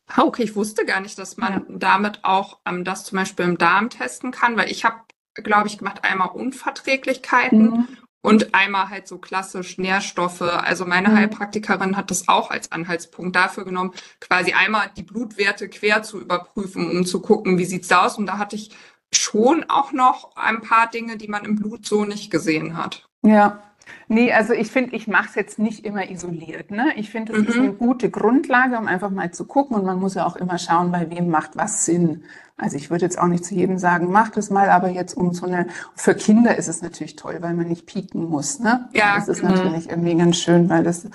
Ah, 0.08 0.24
okay, 0.24 0.44
ich 0.44 0.56
wusste 0.56 0.86
gar 0.86 1.02
nicht, 1.02 1.20
dass 1.20 1.38
man 1.38 1.66
damit 1.70 2.24
auch 2.24 2.60
ähm, 2.66 2.84
das 2.84 3.06
zum 3.06 3.18
Beispiel 3.18 3.46
im 3.46 3.58
Darm 3.58 3.90
testen 3.90 4.32
kann, 4.32 4.58
weil 4.58 4.72
ich 4.72 4.84
habe, 4.84 4.98
glaube 5.36 5.68
ich, 5.68 5.78
gemacht 5.78 6.04
einmal 6.04 6.30
Unverträglichkeiten 6.30 7.62
Mhm. 7.62 7.88
Und 8.22 8.54
einmal 8.54 8.90
halt 8.90 9.08
so 9.08 9.18
klassisch 9.18 9.78
Nährstoffe. 9.78 10.42
Also 10.42 10.86
meine 10.86 11.10
Mhm. 11.10 11.16
Heilpraktikerin 11.16 11.96
hat 11.96 12.12
das 12.12 12.28
auch 12.28 12.52
als 12.52 12.72
Anhaltspunkt 12.72 13.36
dafür 13.36 13.64
genommen, 13.64 13.94
quasi 14.20 14.52
einmal 14.52 14.92
die 14.98 15.04
Blutwerte 15.04 15.70
quer 15.70 16.04
zu 16.04 16.20
überprüfen, 16.20 16.90
um 16.92 17.06
zu 17.06 17.22
gucken, 17.22 17.58
wie 17.58 17.66
sieht's 17.66 17.88
da 17.88 18.06
aus. 18.06 18.18
Und 18.18 18.26
da 18.26 18.38
hatte 18.38 18.58
ich 18.58 18.72
schon 19.14 19.66
auch 19.70 19.92
noch 19.92 20.36
ein 20.36 20.62
paar 20.62 20.90
Dinge, 20.90 21.18
die 21.18 21.28
man 21.28 21.46
im 21.46 21.56
Blut 21.56 21.86
so 21.86 22.06
nicht 22.06 22.32
gesehen 22.32 22.78
hat. 22.78 23.08
Ja. 23.24 23.60
Nee, 24.08 24.32
also 24.32 24.54
ich 24.54 24.70
finde, 24.72 24.96
ich 24.96 25.08
mache 25.08 25.30
es 25.30 25.36
jetzt 25.36 25.58
nicht 25.58 25.84
immer 25.84 26.10
isoliert. 26.12 26.70
Ne? 26.70 26.94
Ich 26.96 27.10
finde, 27.10 27.34
es 27.34 27.48
ist 27.48 27.56
Mhm. 27.56 27.64
eine 27.64 27.74
gute 27.74 28.12
Grundlage, 28.12 28.78
um 28.78 28.88
einfach 28.88 29.10
mal 29.10 29.32
zu 29.32 29.46
gucken. 29.46 29.76
Und 29.76 29.84
man 29.84 30.00
muss 30.00 30.14
ja 30.14 30.28
auch 30.28 30.36
immer 30.36 30.60
schauen, 30.60 30.92
bei 30.92 31.10
wem 31.10 31.30
macht 31.30 31.56
was 31.58 31.86
Sinn. 31.86 32.24
Also 32.56 32.78
ich 32.78 32.92
würde 32.92 33.06
jetzt 33.06 33.18
auch 33.18 33.26
nicht 33.28 33.46
zu 33.46 33.56
jedem 33.56 33.80
sagen, 33.80 34.12
mach 34.12 34.30
das 34.30 34.52
mal, 34.52 34.70
aber 34.70 34.90
jetzt 34.90 35.16
um 35.18 35.34
so 35.34 35.48
eine, 35.48 35.68
für 35.96 36.14
Kinder 36.14 36.56
ist 36.56 36.68
es 36.68 36.84
natürlich 36.84 37.16
toll, 37.16 37.38
weil 37.40 37.56
man 37.56 37.68
nicht 37.68 37.88
pieken 37.88 38.30
muss. 38.30 38.60
Ne? 38.60 38.90
Ja, 38.94 39.16
Das 39.16 39.28
ist 39.28 39.42
genau. 39.42 39.56
natürlich 39.56 39.90
irgendwie 39.90 40.16
ganz 40.16 40.38
schön, 40.38 40.70
weil 40.70 40.84
das 40.84 41.08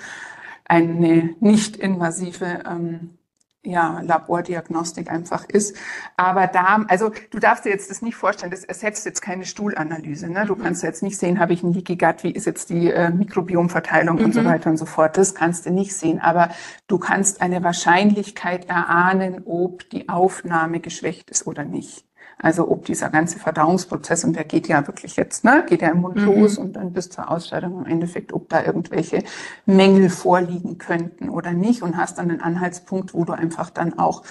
eine 0.65 1.35
nicht 1.39 1.77
invasive 1.77 2.63
ähm, 2.69 3.17
ja, 3.65 3.99
Labordiagnostik 4.03 5.11
einfach 5.11 5.45
ist. 5.45 5.75
Aber 6.17 6.47
da, 6.47 6.85
also 6.87 7.11
du 7.31 7.39
darfst 7.39 7.65
dir 7.65 7.69
jetzt 7.69 7.89
das 7.89 8.01
nicht 8.01 8.15
vorstellen, 8.15 8.51
das 8.51 8.63
ersetzt 8.63 9.05
jetzt 9.05 9.21
keine 9.21 9.45
Stuhlanalyse. 9.45 10.29
Ne? 10.29 10.45
Du 10.45 10.55
kannst 10.55 10.83
jetzt 10.83 11.03
nicht 11.03 11.17
sehen, 11.17 11.39
habe 11.39 11.53
ich 11.53 11.63
ein 11.63 11.73
Leaky 11.73 11.97
Gut, 11.97 12.23
wie 12.23 12.31
ist 12.31 12.45
jetzt 12.45 12.69
die 12.69 12.89
äh, 12.91 13.09
Mikrobiomverteilung 13.11 14.17
und 14.19 14.33
so 14.33 14.41
Mhm. 14.41 14.45
weiter 14.45 14.69
und 14.69 14.77
so 14.77 14.85
fort. 14.85 15.17
Das 15.17 15.35
kannst 15.35 15.65
du 15.65 15.71
nicht 15.71 15.93
sehen. 15.95 16.19
Aber 16.19 16.49
du 16.87 16.97
kannst 16.99 17.41
eine 17.41 17.63
Wahrscheinlichkeit 17.63 18.69
erahnen, 18.69 19.41
ob 19.45 19.89
die 19.89 20.09
Aufnahme 20.09 20.79
geschwächt 20.79 21.29
ist 21.31 21.47
oder 21.47 21.63
nicht. 21.65 22.04
Also 22.37 22.69
ob 22.69 22.85
dieser 22.85 23.09
ganze 23.09 23.39
Verdauungsprozess, 23.39 24.23
und 24.25 24.35
der 24.35 24.43
geht 24.43 24.67
ja 24.67 24.85
wirklich 24.87 25.15
jetzt, 25.15 25.43
ne, 25.45 25.63
geht 25.67 25.81
ja 25.81 25.89
im 25.89 26.01
Mund 26.01 26.17
Mhm. 26.17 26.25
los 26.25 26.57
und 26.57 26.73
dann 26.73 26.91
bis 26.93 27.09
zur 27.09 27.31
Ausscheidung 27.31 27.79
im 27.79 27.85
Endeffekt, 27.85 28.33
ob 28.33 28.49
da 28.49 28.63
irgendwelche 28.63 29.23
Mängel 29.65 30.09
vorliegen 30.09 30.77
könnten 30.77 31.29
oder 31.29 31.51
nicht 31.53 31.81
und 31.81 31.97
hast 31.97 32.17
dann 32.17 32.29
einen 32.29 32.41
Anhaltspunkt, 32.41 33.13
wo 33.13 33.23
du 33.25 33.33
einfach 33.33 33.69
dann 33.69 33.97
auch, 33.97 34.23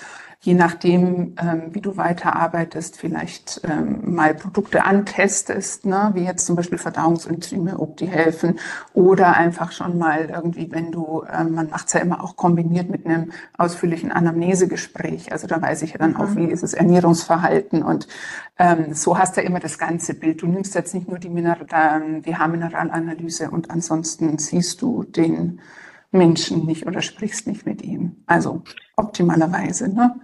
je 0.44 0.52
nachdem, 0.52 1.34
ähm, 1.40 1.62
wie 1.70 1.80
du 1.80 1.96
weiterarbeitest, 1.96 2.98
vielleicht 2.98 3.62
ähm, 3.64 4.14
mal 4.14 4.34
Produkte 4.34 4.84
antestest, 4.84 5.86
ne, 5.86 6.10
wie 6.12 6.24
jetzt 6.24 6.44
zum 6.44 6.54
Beispiel 6.54 6.76
Verdauungsenzyme, 6.76 7.78
ob 7.78 7.96
die 7.96 8.06
helfen. 8.06 8.58
Oder 8.92 9.38
einfach 9.38 9.72
schon 9.72 9.96
mal 9.96 10.28
irgendwie, 10.28 10.70
wenn 10.70 10.92
du, 10.92 11.24
ähm, 11.32 11.54
man 11.54 11.70
macht's 11.70 11.94
ja 11.94 12.00
immer 12.00 12.22
auch 12.22 12.36
kombiniert 12.36 12.90
mit 12.90 13.06
einem 13.06 13.32
ausführlichen 13.56 14.12
Anamnesegespräch, 14.12 15.32
also 15.32 15.46
da 15.46 15.62
weiß 15.62 15.80
ich 15.80 15.92
ja 15.92 15.98
dann 15.98 16.14
auch, 16.14 16.36
wie 16.36 16.44
ist 16.44 16.62
das 16.62 16.74
Ernährungsverhalten. 16.74 17.82
Und 17.82 18.06
ähm, 18.58 18.92
so 18.92 19.18
hast 19.18 19.36
du 19.36 19.40
ja 19.40 19.46
immer 19.46 19.60
das 19.60 19.78
ganze 19.78 20.12
Bild. 20.12 20.42
Du 20.42 20.46
nimmst 20.46 20.74
jetzt 20.74 20.92
nicht 20.92 21.08
nur 21.08 21.18
die, 21.18 21.30
Mineral 21.30 21.66
ähm, 21.72 22.20
die 22.20 22.36
Haarmineralanalyse 22.36 23.50
und 23.50 23.70
ansonsten 23.70 24.36
siehst 24.36 24.82
du 24.82 25.04
den 25.04 25.60
Menschen 26.14 26.64
nicht 26.64 26.86
oder 26.86 27.02
sprichst 27.02 27.46
nicht 27.46 27.66
mit 27.66 27.82
ihm. 27.82 28.22
Also 28.26 28.62
optimalerweise, 28.96 29.92
ne? 29.92 30.14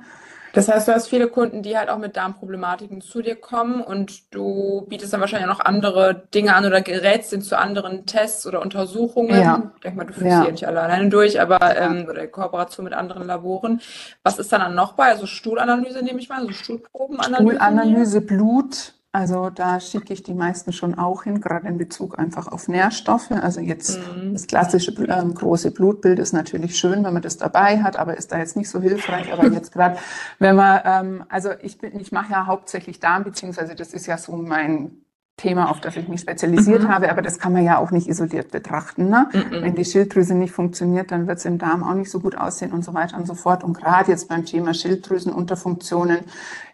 Das 0.53 0.69
heißt, 0.69 0.89
du 0.89 0.93
hast 0.93 1.07
viele 1.07 1.29
Kunden, 1.29 1.63
die 1.63 1.79
halt 1.79 1.89
auch 1.89 1.99
mit 1.99 2.17
Darmproblematiken 2.17 3.01
zu 3.01 3.23
dir 3.23 3.37
kommen 3.37 3.81
und 3.83 4.35
du 4.35 4.85
bietest 4.89 5.13
dann 5.13 5.21
wahrscheinlich 5.21 5.49
auch 5.49 5.59
noch 5.59 5.65
andere 5.65 6.27
Dinge 6.35 6.57
an 6.57 6.65
oder 6.67 6.81
gerätst 6.81 7.33
ihn 7.33 7.41
zu 7.41 7.57
anderen 7.57 8.05
Tests 8.05 8.49
oder 8.49 8.61
Untersuchungen. 8.61 9.41
Ja. 9.41 9.71
Ich 9.77 9.83
denke 9.83 9.99
mal, 9.99 10.07
du 10.07 10.13
führst 10.13 10.27
Ja. 10.27 10.45
ja 10.45 10.51
nicht 10.51 10.67
alle 10.67 10.81
alleine 10.81 11.09
durch, 11.09 11.41
aber 11.41 11.77
ähm, 11.77 12.07
oder 12.11 12.25
in 12.25 12.33
Kooperation 12.33 12.83
mit 12.83 12.95
anderen 12.95 13.29
Laboren. 13.29 13.81
Was 14.25 14.41
ist 14.41 14.53
dann, 14.53 14.61
dann 14.61 14.75
noch 14.75 14.95
bei? 14.95 15.05
Also 15.05 15.27
Stuhlanalyse 15.27 16.03
nehme 16.03 16.19
ich 16.19 16.29
mal, 16.29 16.41
also 16.41 16.53
Stuhlprobenanalyse. 16.53 17.43
Stuhlanalyse, 17.51 18.21
Blut, 18.21 18.95
also 19.13 19.51
da 19.51 19.81
schicke 19.81 20.13
ich 20.13 20.23
die 20.23 20.35
meisten 20.35 20.73
schon 20.73 20.97
auch 20.97 21.25
hin, 21.25 21.41
gerade 21.41 21.67
in 21.67 21.79
Bezug 21.79 22.19
einfach 22.19 22.47
auf 22.47 22.69
Nährstoffe. 22.69 23.33
Also 23.33 23.61
jetzt 23.61 23.99
Mhm. 23.99 24.33
das 24.35 24.47
klassische 24.47 24.93
ähm, 25.09 25.35
große 25.35 25.73
Blutbild 25.73 26.21
ist 26.21 26.33
natürlich 26.33 26.77
schön, 26.79 27.03
wenn 27.05 27.13
man 27.13 27.23
das 27.23 27.37
dabei 27.37 27.83
hat, 27.83 27.97
aber 27.99 28.17
ist 28.17 28.31
da 28.31 28.39
jetzt 28.39 28.57
nicht 28.57 28.69
so 28.71 28.81
hilfreich. 28.81 29.33
Aber 29.33 29.47
jetzt 29.53 29.73
gerade, 29.73 29.99
wenn 30.39 30.55
man, 30.55 30.81
ähm, 30.85 31.25
also 31.29 31.51
ich 31.61 31.79
bin, 31.79 31.99
ich 31.99 32.13
mache 32.13 32.31
ja 32.33 32.47
hauptsächlich 32.47 33.01
Darm, 33.01 33.25
beziehungsweise 33.25 33.75
das 33.75 33.93
ist 33.95 34.07
ja 34.07 34.17
so 34.17 34.37
mein 34.37 34.93
Thema, 35.37 35.71
auf 35.71 35.81
das 35.81 35.97
ich 35.97 36.07
mich 36.07 36.21
spezialisiert 36.21 36.83
Mhm. 36.85 36.89
habe, 36.89 37.11
aber 37.11 37.23
das 37.23 37.39
kann 37.39 37.53
man 37.55 37.65
ja 37.65 37.79
auch 37.79 37.91
nicht 37.91 38.07
isoliert 38.09 38.51
betrachten. 38.53 39.09
Ne? 39.09 39.29
Mhm. 39.33 39.63
Wenn 39.63 39.75
die 39.75 39.87
Schilddrüse 39.87 40.35
nicht 40.35 40.53
funktioniert, 40.53 41.11
dann 41.11 41.27
wird 41.27 41.39
es 41.39 41.47
im 41.47 41.57
Darm 41.59 41.83
auch 41.83 41.95
nicht 41.95 42.11
so 42.11 42.21
gut 42.21 42.37
aussehen 42.37 42.73
und 42.73 42.85
so 42.85 42.93
weiter 42.95 43.17
und 43.17 43.27
so 43.27 43.35
fort. 43.35 43.65
Und 43.65 43.73
gerade 43.73 44.11
jetzt 44.13 44.29
beim 44.29 44.45
Thema 44.45 44.75
Schilddrüsenunterfunktionen 44.75 46.21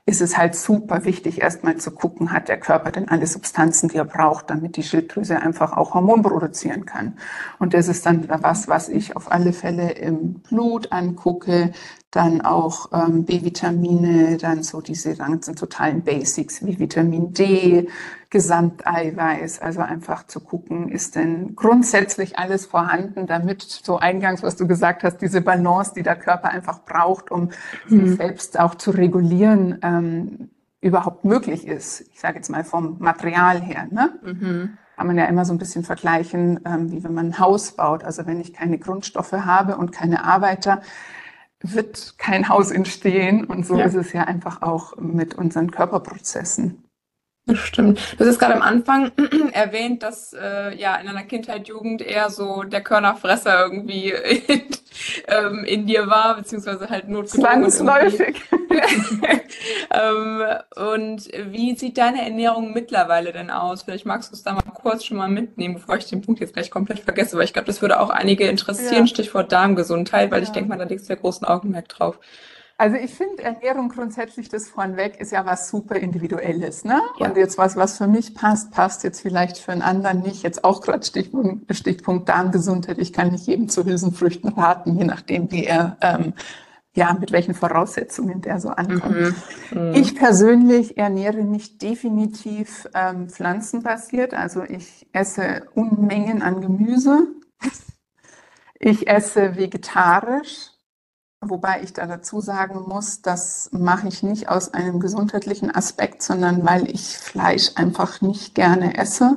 ist 0.08 0.20
es 0.22 0.38
halt 0.38 0.54
super 0.54 1.04
wichtig, 1.04 1.42
erstmal 1.42 1.76
zu 1.78 1.90
gucken, 1.90 2.32
hat 2.32 2.48
der 2.48 2.60
Körper 2.60 2.92
denn 2.92 3.08
alle 3.08 3.26
Substanzen, 3.26 3.88
die 3.88 3.96
er 3.96 4.04
braucht, 4.04 4.50
damit 4.50 4.76
die 4.76 4.84
Schilddrüse 4.84 5.40
einfach 5.42 5.76
auch 5.76 5.94
Hormon 5.94 6.22
produzieren 6.22 6.86
kann. 6.86 7.18
Und 7.58 7.74
das 7.74 7.88
ist 7.88 8.06
dann 8.06 8.28
was, 8.28 8.68
was 8.68 8.88
ich 8.88 9.16
auf 9.16 9.32
alle 9.32 9.52
Fälle 9.52 9.92
im 9.92 10.34
Blut 10.42 10.92
angucke, 10.92 11.72
dann 12.12 12.40
auch 12.40 12.90
ähm, 12.92 13.24
B-Vitamine, 13.24 14.36
dann 14.38 14.62
so 14.62 14.80
diese 14.80 15.16
ganzen 15.16 15.56
totalen 15.56 16.02
Basics 16.04 16.64
wie 16.64 16.78
Vitamin 16.78 17.32
D, 17.34 17.88
Gesamteiweiß, 18.30 19.60
also 19.60 19.80
einfach 19.80 20.26
zu 20.26 20.40
gucken, 20.40 20.88
ist 20.88 21.14
denn 21.16 21.54
grundsätzlich 21.56 22.38
alles 22.38 22.66
vorhanden, 22.66 23.26
damit 23.26 23.62
so 23.62 23.98
eingangs, 23.98 24.42
was 24.42 24.56
du 24.56 24.66
gesagt 24.66 25.04
hast, 25.04 25.18
diese 25.18 25.40
Balance, 25.42 25.92
die 25.94 26.02
der 26.02 26.16
Körper 26.16 26.50
einfach 26.50 26.84
braucht, 26.84 27.30
um 27.30 27.50
Mhm. 27.88 28.06
sich 28.06 28.16
selbst 28.16 28.58
auch 28.58 28.74
zu 28.74 28.90
regulieren, 28.90 29.78
ähm, 29.98 30.50
überhaupt 30.80 31.24
möglich 31.24 31.66
ist. 31.66 32.02
Ich 32.12 32.20
sage 32.20 32.36
jetzt 32.36 32.48
mal 32.50 32.64
vom 32.64 32.96
Material 32.98 33.60
her. 33.60 33.86
Ne? 33.90 34.12
Mhm. 34.22 34.78
kann 34.96 35.06
man 35.08 35.18
ja 35.18 35.26
immer 35.26 35.44
so 35.44 35.52
ein 35.52 35.58
bisschen 35.58 35.84
vergleichen, 35.84 36.60
ähm, 36.64 36.90
wie 36.90 37.04
wenn 37.04 37.12
man 37.12 37.26
ein 37.26 37.38
Haus 37.38 37.72
baut. 37.72 38.02
Also 38.02 38.24
wenn 38.26 38.40
ich 38.40 38.54
keine 38.54 38.78
Grundstoffe 38.78 39.32
habe 39.32 39.76
und 39.76 39.92
keine 39.92 40.24
Arbeiter, 40.24 40.80
wird 41.60 42.14
kein 42.18 42.48
Haus 42.48 42.70
entstehen. 42.70 43.44
Und 43.44 43.66
so 43.66 43.76
Ja. 43.76 43.84
ist 43.84 43.94
es 43.94 44.12
ja 44.12 44.22
einfach 44.24 44.62
auch 44.62 44.96
mit 44.96 45.34
unseren 45.34 45.70
Körperprozessen. 45.70 46.82
Das 47.48 47.58
stimmt. 47.60 48.00
Du 48.14 48.18
hast 48.20 48.26
jetzt 48.26 48.38
gerade 48.40 48.54
am 48.56 48.62
Anfang 48.62 49.12
erwähnt, 49.52 50.02
dass 50.02 50.32
äh, 50.32 50.74
ja 50.76 50.96
in 50.96 51.06
deiner 51.06 51.22
Kindheit, 51.22 51.68
Jugend 51.68 52.02
eher 52.02 52.28
so 52.28 52.64
der 52.64 52.80
Körnerfresser 52.82 53.62
irgendwie 53.62 54.10
in, 54.10 54.62
ähm, 55.28 55.64
in 55.64 55.86
dir 55.86 56.08
war, 56.08 56.36
beziehungsweise 56.36 56.90
halt 56.90 57.08
notgedrungen. 57.08 57.70
Zwangsläufig. 57.70 58.42
ähm, 59.92 60.42
und 60.92 61.28
wie 61.52 61.76
sieht 61.76 61.98
deine 61.98 62.22
Ernährung 62.22 62.72
mittlerweile 62.72 63.32
denn 63.32 63.50
aus? 63.50 63.84
Vielleicht 63.84 64.06
magst 64.06 64.32
du 64.32 64.34
es 64.34 64.42
da 64.42 64.52
mal 64.52 64.62
kurz 64.74 65.04
schon 65.04 65.16
mal 65.16 65.28
mitnehmen, 65.28 65.74
bevor 65.74 65.96
ich 65.98 66.06
den 66.06 66.22
Punkt 66.22 66.40
jetzt 66.40 66.54
gleich 66.54 66.70
komplett 66.72 66.98
vergesse, 66.98 67.36
weil 67.36 67.44
ich 67.44 67.52
glaube, 67.52 67.66
das 67.66 67.80
würde 67.80 68.00
auch 68.00 68.10
einige 68.10 68.48
interessieren, 68.48 69.02
Ja. 69.02 69.06
Stichwort 69.06 69.52
Darmgesundheit, 69.52 70.32
weil 70.32 70.42
ich 70.42 70.48
Ja. 70.48 70.54
denke 70.54 70.68
mal, 70.70 70.78
da 70.78 70.84
legst 70.84 71.08
du 71.08 71.12
ja 71.12 71.20
großen 71.20 71.46
Augenmerk 71.46 71.88
drauf. 71.88 72.18
Also 72.78 72.96
ich 72.96 73.14
finde 73.14 73.42
Ernährung 73.42 73.88
grundsätzlich 73.88 74.50
das 74.50 74.68
vornweg 74.68 75.18
ist 75.18 75.32
ja 75.32 75.46
was 75.46 75.70
super 75.70 75.96
Individuelles, 75.96 76.84
ne? 76.84 77.00
Ja. 77.18 77.28
Und 77.28 77.36
jetzt 77.38 77.56
was, 77.56 77.74
was 77.76 77.96
für 77.96 78.06
mich 78.06 78.34
passt, 78.34 78.70
passt 78.70 79.02
jetzt 79.02 79.22
vielleicht 79.22 79.56
für 79.56 79.72
einen 79.72 79.80
anderen 79.80 80.20
nicht. 80.20 80.42
Jetzt 80.42 80.62
auch 80.62 80.82
gerade 80.82 81.04
Stichpunkt, 81.04 81.74
Stichpunkt 81.74 82.28
Darmgesundheit. 82.28 82.98
Ich 82.98 83.14
kann 83.14 83.30
nicht 83.30 83.46
jedem 83.46 83.70
zu 83.70 83.84
Hülsenfrüchten 83.84 84.52
raten, 84.52 84.98
je 84.98 85.04
nachdem, 85.04 85.50
wie 85.50 85.64
er, 85.64 85.96
ähm, 86.02 86.34
ja, 86.94 87.16
mit 87.18 87.32
welchen 87.32 87.54
Voraussetzungen 87.54 88.42
der 88.42 88.60
so 88.60 88.68
ankommt. 88.68 89.34
Mhm. 89.70 89.92
Ich 89.94 90.14
persönlich 90.14 90.98
ernähre 90.98 91.44
mich 91.44 91.78
definitiv 91.78 92.88
ähm, 92.94 93.30
pflanzenbasiert. 93.30 94.34
Also 94.34 94.62
ich 94.64 95.06
esse 95.12 95.66
Unmengen 95.74 96.42
an 96.42 96.60
Gemüse. 96.60 97.28
Ich 98.78 99.08
esse 99.08 99.56
vegetarisch, 99.56 100.72
wobei 101.40 101.82
ich 101.82 101.92
da 101.92 102.06
dazu 102.06 102.40
sagen 102.40 102.84
muss, 102.86 103.22
das 103.22 103.68
mache 103.72 104.08
ich 104.08 104.22
nicht 104.22 104.48
aus 104.48 104.72
einem 104.74 105.00
gesundheitlichen 105.00 105.74
Aspekt, 105.74 106.22
sondern 106.22 106.64
weil 106.66 106.90
ich 106.90 107.18
Fleisch 107.18 107.70
einfach 107.76 108.20
nicht 108.20 108.54
gerne 108.54 108.96
esse. 108.98 109.36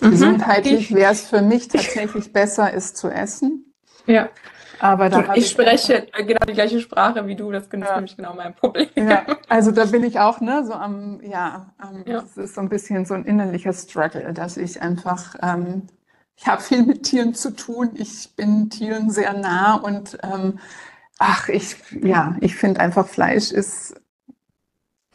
Mhm. 0.00 0.10
Gesundheitlich 0.10 0.90
Ich- 0.90 0.94
wäre 0.94 1.12
es 1.12 1.22
für 1.26 1.42
mich 1.42 1.68
tatsächlich 1.68 2.32
besser, 2.32 2.72
es 2.74 2.94
zu 2.94 3.08
essen. 3.08 3.72
Ja. 4.06 4.28
Aber 4.80 5.08
da 5.08 5.26
habe 5.26 5.36
ich 5.38 5.50
spreche 5.50 6.06
genau 6.16 6.38
die 6.46 6.52
gleiche 6.52 6.78
Sprache 6.80 7.26
wie 7.26 7.34
du, 7.34 7.50
das 7.50 7.64
ist 7.66 7.72
Ja. 7.72 7.94
nämlich 7.96 8.16
genau 8.16 8.34
mein 8.34 8.54
Problem. 8.54 8.88
Ja, 8.94 9.24
also 9.48 9.72
da 9.72 9.86
bin 9.86 10.04
ich 10.04 10.20
auch, 10.20 10.40
ne, 10.40 10.64
so 10.64 10.72
am, 10.72 11.20
ja, 11.22 11.74
am, 11.78 12.04
Ja. 12.06 12.20
das 12.20 12.36
ist 12.36 12.54
so 12.54 12.60
ein 12.60 12.68
bisschen 12.68 13.04
so 13.04 13.14
ein 13.14 13.24
innerlicher 13.24 13.72
Struggle, 13.72 14.32
dass 14.32 14.56
ich 14.56 14.80
einfach, 14.80 15.34
ähm, 15.42 15.88
ich 16.36 16.46
habe 16.46 16.62
viel 16.62 16.84
mit 16.84 17.02
Tieren 17.02 17.34
zu 17.34 17.56
tun, 17.56 17.90
ich 17.94 18.36
bin 18.36 18.70
Tieren 18.70 19.10
sehr 19.10 19.32
nah 19.32 19.74
und 19.74 20.16
ähm, 20.22 20.60
ach, 21.18 21.48
ich, 21.48 21.76
ja, 22.02 22.36
ich 22.40 22.54
finde 22.56 22.80
einfach 22.80 23.06
Fleisch 23.08 23.50
ist, 23.52 23.94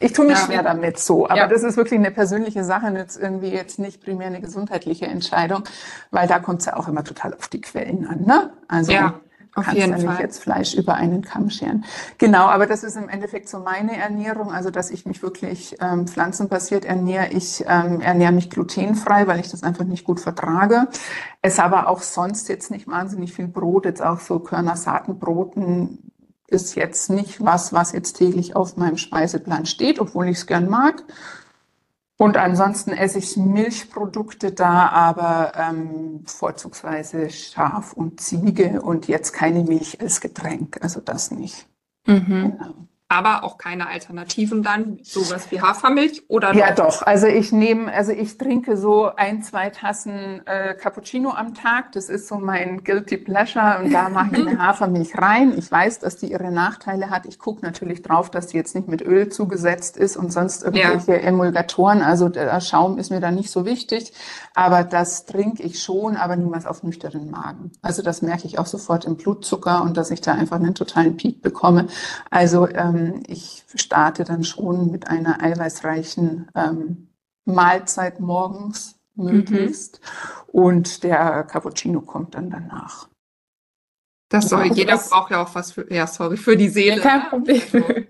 ich 0.00 0.12
tue 0.12 0.26
mich 0.26 0.38
Ja. 0.38 0.44
schwer 0.46 0.62
damit 0.62 0.98
so, 0.98 1.26
aber 1.26 1.36
Ja. 1.36 1.46
das 1.46 1.62
ist 1.62 1.76
wirklich 1.76 1.98
eine 1.98 2.10
persönliche 2.10 2.64
Sache 2.64 2.86
und 2.86 2.96
jetzt 2.96 3.16
irgendwie 3.16 3.48
jetzt 3.48 3.78
nicht 3.78 4.02
primär 4.02 4.26
eine 4.26 4.40
gesundheitliche 4.40 5.06
Entscheidung, 5.06 5.64
weil 6.10 6.26
da 6.28 6.40
kommt 6.40 6.60
es 6.60 6.66
ja 6.66 6.76
auch 6.76 6.88
immer 6.88 7.04
total 7.04 7.32
auf 7.34 7.48
die 7.48 7.60
Quellen 7.60 8.06
an, 8.06 8.22
ne? 8.22 8.52
Also 8.68 8.92
Ja. 8.92 9.20
Auf 9.54 9.64
kannst 9.66 9.80
jeden 9.80 9.98
ja 9.98 10.10
nicht 10.10 10.20
jetzt 10.20 10.42
Fleisch 10.42 10.74
über 10.74 10.94
einen 10.94 11.22
Kamm 11.22 11.48
scheren. 11.50 11.84
Genau, 12.18 12.46
aber 12.46 12.66
das 12.66 12.82
ist 12.82 12.96
im 12.96 13.08
Endeffekt 13.08 13.48
so 13.48 13.60
meine 13.60 13.96
Ernährung, 13.96 14.52
also 14.52 14.70
dass 14.70 14.90
ich 14.90 15.06
mich 15.06 15.22
wirklich 15.22 15.76
ähm, 15.80 16.08
pflanzenbasiert 16.08 16.84
ernähre. 16.84 17.28
Ich 17.30 17.64
ähm, 17.68 18.00
ernähre 18.00 18.32
mich 18.32 18.50
glutenfrei, 18.50 19.26
weil 19.26 19.40
ich 19.40 19.50
das 19.50 19.62
einfach 19.62 19.84
nicht 19.84 20.04
gut 20.04 20.20
vertrage. 20.20 20.88
Es 21.40 21.58
aber 21.58 21.88
auch 21.88 22.02
sonst 22.02 22.48
jetzt 22.48 22.70
nicht 22.70 22.88
wahnsinnig 22.88 23.32
viel 23.32 23.46
Brot, 23.46 23.84
jetzt 23.84 24.02
auch 24.02 24.20
so 24.20 24.40
Körner-Saatenbroten 24.40 26.10
ist 26.46 26.74
jetzt 26.74 27.10
nicht 27.10 27.44
was, 27.44 27.72
was 27.72 27.92
jetzt 27.92 28.14
täglich 28.14 28.56
auf 28.56 28.76
meinem 28.76 28.96
Speiseplan 28.96 29.66
steht, 29.66 29.98
obwohl 29.98 30.28
ich 30.28 30.38
es 30.38 30.46
gern 30.46 30.68
mag. 30.68 31.02
Und 32.16 32.36
ansonsten 32.36 32.92
esse 32.92 33.18
ich 33.18 33.36
Milchprodukte 33.36 34.52
da, 34.52 34.88
aber 34.88 35.52
ähm, 35.56 36.22
vorzugsweise 36.26 37.28
Schaf 37.30 37.92
und 37.92 38.20
Ziege 38.20 38.82
und 38.82 39.08
jetzt 39.08 39.32
keine 39.32 39.64
Milch 39.64 40.00
als 40.00 40.20
Getränk, 40.20 40.78
also 40.80 41.00
das 41.00 41.32
nicht. 41.32 41.66
Mhm. 42.06 42.56
Genau 42.58 42.74
aber 43.08 43.44
auch 43.44 43.58
keine 43.58 43.86
Alternativen 43.86 44.62
dann, 44.62 44.98
sowas 45.02 45.50
wie 45.50 45.60
Hafermilch 45.60 46.22
oder? 46.28 46.54
Ja, 46.54 46.72
doch. 46.72 47.02
Also 47.02 47.26
ich 47.26 47.52
nehme, 47.52 47.92
also 47.92 48.12
ich 48.12 48.38
trinke 48.38 48.78
so 48.78 49.10
ein, 49.14 49.42
zwei 49.42 49.68
Tassen 49.68 50.44
äh, 50.46 50.74
Cappuccino 50.74 51.30
am 51.30 51.54
Tag. 51.54 51.92
Das 51.92 52.08
ist 52.08 52.28
so 52.28 52.36
mein 52.36 52.82
guilty 52.82 53.18
pleasure 53.18 53.80
und 53.82 53.92
da 53.92 54.08
mache 54.08 54.30
ich 54.36 54.46
eine 54.46 54.58
Hafermilch 54.66 55.18
rein. 55.18 55.52
Ich 55.56 55.70
weiß, 55.70 55.98
dass 55.98 56.16
die 56.16 56.32
ihre 56.32 56.50
Nachteile 56.50 57.10
hat. 57.10 57.26
Ich 57.26 57.38
gucke 57.38 57.64
natürlich 57.64 58.00
drauf, 58.00 58.30
dass 58.30 58.46
die 58.46 58.56
jetzt 58.56 58.74
nicht 58.74 58.88
mit 58.88 59.02
Öl 59.02 59.28
zugesetzt 59.28 59.98
ist 59.98 60.16
und 60.16 60.32
sonst 60.32 60.62
irgendwelche 60.62 61.12
ja. 61.12 61.28
Emulgatoren. 61.28 62.00
Also 62.00 62.30
der 62.30 62.58
Schaum 62.62 62.96
ist 62.96 63.10
mir 63.10 63.20
da 63.20 63.30
nicht 63.30 63.50
so 63.50 63.66
wichtig, 63.66 64.14
aber 64.54 64.82
das 64.82 65.26
trinke 65.26 65.62
ich 65.62 65.82
schon, 65.82 66.16
aber 66.16 66.36
niemals 66.36 66.64
auf 66.64 66.82
nüchternen 66.82 67.30
Magen. 67.30 67.70
Also 67.82 68.02
das 68.02 68.22
merke 68.22 68.46
ich 68.46 68.58
auch 68.58 68.66
sofort 68.66 69.04
im 69.04 69.16
Blutzucker 69.16 69.82
und 69.82 69.98
dass 69.98 70.10
ich 70.10 70.22
da 70.22 70.32
einfach 70.32 70.56
einen 70.56 70.74
totalen 70.74 71.18
Peak 71.18 71.42
bekomme. 71.42 71.88
Also 72.30 72.66
ähm, 72.68 72.93
ähm, 72.96 73.22
ich 73.26 73.64
starte 73.74 74.24
dann 74.24 74.44
schon 74.44 74.90
mit 74.90 75.08
einer 75.08 75.42
eiweißreichen 75.42 76.50
ähm, 76.54 77.08
Mahlzeit 77.44 78.20
morgens 78.20 78.96
möglichst 79.14 80.00
mhm. 80.00 80.60
und 80.60 81.04
der 81.04 81.44
Cappuccino 81.44 82.00
kommt 82.00 82.34
dann 82.34 82.50
danach. 82.50 83.08
Das 84.28 84.48
soll, 84.48 84.62
also 84.62 84.74
jeder 84.74 84.92
das, 84.92 85.10
braucht 85.10 85.30
ja 85.30 85.42
auch 85.42 85.54
was 85.54 85.72
für, 85.72 85.92
ja, 85.92 86.06
sorry, 86.06 86.36
für 86.36 86.56
die 86.56 86.68
Seele. 86.68 87.00
Kein? 87.00 87.28
Problem. 87.28 87.62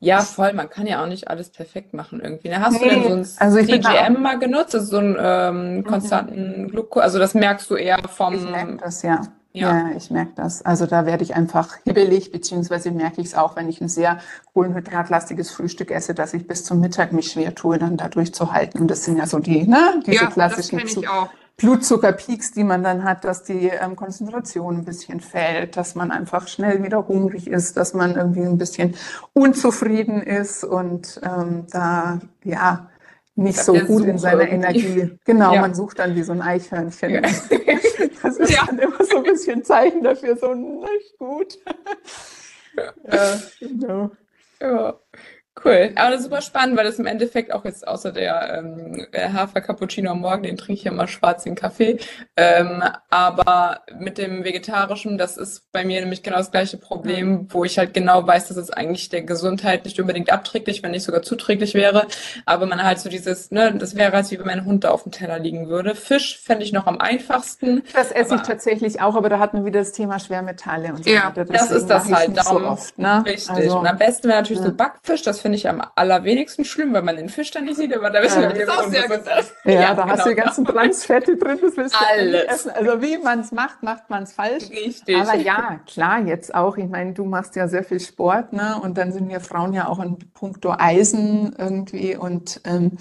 Ja, 0.00 0.20
voll. 0.20 0.52
Man 0.52 0.68
kann 0.68 0.86
ja 0.86 1.02
auch 1.02 1.06
nicht 1.06 1.28
alles 1.28 1.50
perfekt 1.50 1.94
machen 1.94 2.20
irgendwie. 2.20 2.48
Ne? 2.48 2.60
Hast 2.60 2.74
nee, 2.74 2.90
du 2.90 2.90
denn 2.90 3.02
so 3.04 3.08
ein 3.14 3.48
also 3.48 3.58
CGM 3.58 4.20
mal 4.20 4.38
genutzt? 4.38 4.74
Also 4.74 4.86
so 4.86 4.98
einen 4.98 5.16
ähm, 5.18 5.76
mhm. 5.76 5.84
konstanten 5.84 6.62
mhm. 6.62 6.68
Glucose? 6.68 7.02
Also 7.02 7.18
das 7.18 7.32
merkst 7.32 7.70
du 7.70 7.76
eher 7.76 7.98
vom. 8.08 8.34
Ich 8.34 8.42
merke 8.42 8.76
das, 8.76 9.02
ja. 9.02 9.22
Ja. 9.56 9.88
ja, 9.88 9.96
ich 9.96 10.10
merke 10.10 10.32
das. 10.34 10.62
Also 10.62 10.84
da 10.84 11.06
werde 11.06 11.22
ich 11.22 11.36
einfach 11.36 11.76
hibbelig, 11.84 12.32
beziehungsweise 12.32 12.90
merke 12.90 13.20
ich 13.20 13.28
es 13.28 13.34
auch, 13.36 13.54
wenn 13.54 13.68
ich 13.68 13.80
ein 13.80 13.88
sehr 13.88 14.18
kohlenhydratlastiges 14.52 15.52
Frühstück 15.52 15.92
esse, 15.92 16.12
dass 16.12 16.34
ich 16.34 16.48
bis 16.48 16.64
zum 16.64 16.80
Mittag 16.80 17.12
mich 17.12 17.30
schwer 17.30 17.54
tue, 17.54 17.78
dann 17.78 17.96
da 17.96 18.08
durchzuhalten. 18.08 18.80
Und 18.80 18.88
das 18.88 19.04
sind 19.04 19.16
ja 19.16 19.26
so 19.26 19.38
die, 19.38 19.64
ne, 19.64 20.02
diese 20.04 20.24
ja, 20.24 20.26
klassischen 20.30 20.82
Blutzuckerpeaks, 21.56 22.50
die 22.50 22.64
man 22.64 22.82
dann 22.82 23.04
hat, 23.04 23.24
dass 23.24 23.44
die 23.44 23.68
ähm, 23.68 23.94
Konzentration 23.94 24.78
ein 24.78 24.84
bisschen 24.84 25.20
fällt, 25.20 25.76
dass 25.76 25.94
man 25.94 26.10
einfach 26.10 26.48
schnell 26.48 26.82
wieder 26.82 27.06
hungrig 27.06 27.46
ist, 27.46 27.76
dass 27.76 27.94
man 27.94 28.16
irgendwie 28.16 28.42
ein 28.42 28.58
bisschen 28.58 28.96
unzufrieden 29.34 30.20
ist 30.20 30.64
und 30.64 31.20
ähm, 31.22 31.66
da, 31.70 32.18
ja, 32.42 32.88
nicht 33.36 33.58
so 33.58 33.74
gut 33.74 34.04
in 34.04 34.18
seiner 34.18 34.48
Energie. 34.48 35.18
Genau, 35.24 35.54
ja. 35.54 35.60
man 35.60 35.74
sucht 35.74 35.98
dann 35.98 36.14
wie 36.14 36.22
so 36.22 36.32
ein 36.32 36.42
Eichhörnchen. 36.42 37.10
Ja. 37.10 37.22
Das 38.22 38.38
ist 38.38 38.52
ja. 38.52 38.64
dann 38.66 38.78
immer 38.78 39.04
so 39.04 39.18
ein 39.18 39.22
bisschen 39.22 39.62
Zeichen 39.62 40.02
dafür, 40.02 40.34
so 40.34 40.54
nicht 40.54 41.18
gut. 41.18 41.58
Ja, 43.10 43.42
genau. 43.60 44.10
Ja. 44.60 44.98
Cool. 45.62 45.92
Aber 45.94 46.10
das 46.10 46.20
ist 46.20 46.24
super 46.24 46.42
spannend, 46.42 46.76
weil 46.76 46.84
das 46.84 46.98
im 46.98 47.06
Endeffekt 47.06 47.52
auch 47.52 47.64
jetzt 47.64 47.86
außer 47.86 48.10
der 48.10 48.58
ähm, 48.58 49.06
Hafer-Cappuccino 49.14 50.10
am 50.10 50.20
Morgen, 50.20 50.42
den 50.42 50.56
trinke 50.56 50.72
ich 50.72 50.84
ja 50.84 50.90
mal 50.90 51.06
schwarz 51.06 51.46
in 51.46 51.54
Kaffee. 51.54 51.98
Ähm, 52.36 52.82
aber 53.08 53.82
mit 53.98 54.18
dem 54.18 54.42
Vegetarischen, 54.42 55.16
das 55.16 55.36
ist 55.36 55.70
bei 55.70 55.84
mir 55.84 56.00
nämlich 56.00 56.24
genau 56.24 56.38
das 56.38 56.50
gleiche 56.50 56.76
Problem, 56.76 57.28
mhm. 57.28 57.46
wo 57.50 57.64
ich 57.64 57.78
halt 57.78 57.94
genau 57.94 58.26
weiß, 58.26 58.48
dass 58.48 58.56
es 58.56 58.70
eigentlich 58.70 59.10
der 59.10 59.22
Gesundheit 59.22 59.84
nicht 59.84 60.00
unbedingt 60.00 60.32
abträglich, 60.32 60.82
wenn 60.82 60.90
nicht 60.90 61.04
sogar 61.04 61.22
zuträglich 61.22 61.74
wäre. 61.74 62.08
Aber 62.46 62.66
man 62.66 62.82
halt 62.82 62.98
so 62.98 63.08
dieses, 63.08 63.52
ne, 63.52 63.72
das 63.78 63.94
wäre 63.94 64.12
als 64.12 64.32
wie 64.32 64.38
wenn 64.40 64.46
mein 64.46 64.64
Hund 64.64 64.82
da 64.82 64.90
auf 64.90 65.04
dem 65.04 65.12
Teller 65.12 65.38
liegen 65.38 65.68
würde. 65.68 65.94
Fisch 65.94 66.40
fände 66.42 66.64
ich 66.64 66.72
noch 66.72 66.88
am 66.88 66.98
einfachsten. 66.98 67.84
Das 67.92 68.10
esse 68.10 68.34
ich 68.34 68.42
tatsächlich 68.42 69.00
auch, 69.00 69.14
aber 69.14 69.28
da 69.28 69.38
hat 69.38 69.54
man 69.54 69.64
wieder 69.64 69.78
das 69.78 69.92
Thema 69.92 70.18
Schwermetalle 70.18 70.88
und 70.88 71.04
so 71.04 71.10
ja, 71.10 71.28
weiter. 71.28 71.44
Das 71.44 71.70
ist 71.70 71.86
das 71.86 72.12
halt. 72.12 72.36
Darum, 72.36 72.62
so 72.62 72.68
oft, 72.68 72.98
ne? 72.98 73.22
Richtig. 73.24 73.50
Also, 73.50 73.78
und 73.78 73.86
am 73.86 73.98
besten 73.98 74.28
wäre 74.28 74.38
natürlich 74.38 74.60
ja. 74.60 74.68
so 74.68 74.74
Backfisch, 74.74 75.22
das 75.22 75.43
finde 75.44 75.58
ich 75.58 75.68
am 75.68 75.82
allerwenigsten 75.94 76.64
schlimm, 76.64 76.94
weil 76.94 77.02
man 77.02 77.16
den 77.16 77.28
Fisch 77.28 77.50
dann 77.50 77.64
nicht 77.64 77.76
sieht, 77.76 77.94
aber 77.94 78.08
da 78.08 78.22
wissen 78.22 78.40
ja, 78.40 78.54
wir, 78.54 78.64
das 78.64 78.78
auch 78.78 78.88
sehr 78.88 79.02
gut. 79.02 79.20
Ja, 79.66 79.72
ja, 79.72 79.94
da 79.94 80.04
genau. 80.04 80.14
hast 80.14 80.24
du 80.24 80.30
die 80.30 80.36
ganzen 80.36 80.64
Transfette 80.64 81.36
drin, 81.36 81.58
das 81.60 81.76
willst 81.76 81.94
du 81.94 81.98
Alles. 81.98 82.32
nicht 82.32 82.44
essen. 82.48 82.70
Also 82.70 83.02
wie 83.02 83.18
man 83.18 83.40
es 83.40 83.52
macht, 83.52 83.82
macht 83.82 84.08
man 84.08 84.22
es 84.22 84.32
falsch. 84.32 84.70
Richtig. 84.70 85.14
Aber 85.14 85.34
ja, 85.34 85.80
klar, 85.86 86.20
jetzt 86.20 86.54
auch. 86.54 86.78
Ich 86.78 86.88
meine, 86.88 87.12
du 87.12 87.26
machst 87.26 87.56
ja 87.56 87.68
sehr 87.68 87.84
viel 87.84 88.00
Sport, 88.00 88.54
ne? 88.54 88.80
Und 88.82 88.96
dann 88.96 89.12
sind 89.12 89.28
wir 89.28 89.40
Frauen 89.40 89.74
ja 89.74 89.86
auch 89.86 90.00
in 90.00 90.16
puncto 90.32 90.74
Eisen 90.78 91.54
irgendwie 91.58 92.16
und 92.16 92.62
ähm, 92.64 92.92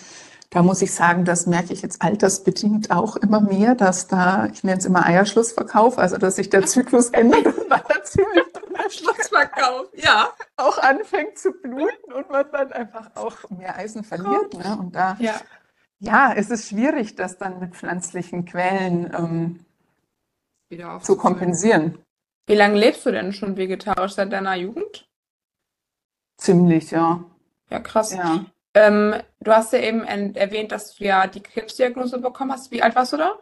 da 0.50 0.64
muss 0.64 0.82
ich 0.82 0.94
sagen, 0.94 1.24
das 1.24 1.48
merke 1.48 1.72
ich 1.72 1.82
jetzt 1.82 2.02
altersbedingt 2.02 2.92
auch 2.92 3.16
immer 3.16 3.40
mehr, 3.40 3.74
dass 3.74 4.08
da, 4.08 4.50
ich 4.52 4.66
nenne 4.66 4.80
es 4.80 4.86
immer 4.86 5.06
Eierschlussverkauf, 5.06 5.98
also 5.98 6.18
dass 6.18 6.36
sich 6.36 6.50
der 6.50 6.66
Zyklus 6.66 7.10
ändert 7.12 7.46
und 7.58 7.70
man 7.70 7.82
da 7.88 8.04
ziemlich 8.04 8.44
Schlussverkauf, 8.90 9.88
ja. 9.94 10.34
Auch 10.56 10.78
anfängt 10.78 11.38
zu 11.38 11.52
bluten 11.52 12.14
und 12.14 12.30
man 12.30 12.46
dann 12.52 12.72
einfach 12.72 13.16
auch 13.16 13.50
mehr 13.50 13.76
Eisen 13.78 14.04
verliert. 14.04 14.54
Ne? 14.54 14.78
Und 14.80 14.96
da, 14.96 15.18
ja. 15.20 15.36
ja, 16.00 16.34
es 16.34 16.50
ist 16.50 16.70
schwierig, 16.70 17.16
das 17.16 17.38
dann 17.38 17.60
mit 17.60 17.76
pflanzlichen 17.76 18.46
Quellen 18.46 19.14
ähm, 19.14 19.66
Wieder 20.70 21.00
zu 21.02 21.18
kompensieren. 21.18 22.00
Wie 22.46 22.56
lange 22.56 22.78
lebst 22.78 23.06
du 23.06 23.12
denn 23.12 23.34
schon 23.34 23.58
vegetarisch 23.58 24.14
seit 24.14 24.32
deiner 24.32 24.56
Jugend? 24.56 25.08
Ziemlich, 26.38 26.92
ja. 26.92 27.24
Ja, 27.70 27.80
krass. 27.80 28.14
Ja. 28.14 28.46
Ähm, 28.74 29.16
du 29.40 29.52
hast 29.52 29.72
ja 29.74 29.80
eben 29.80 30.04
erwähnt, 30.04 30.72
dass 30.72 30.96
du 30.96 31.04
ja 31.04 31.28
die 31.28 31.42
Krebsdiagnose 31.42 32.20
bekommen 32.20 32.52
hast. 32.52 32.72
Wie 32.72 32.82
alt 32.82 32.96
warst 32.96 33.14
du 33.14 33.18
da? 33.18 33.40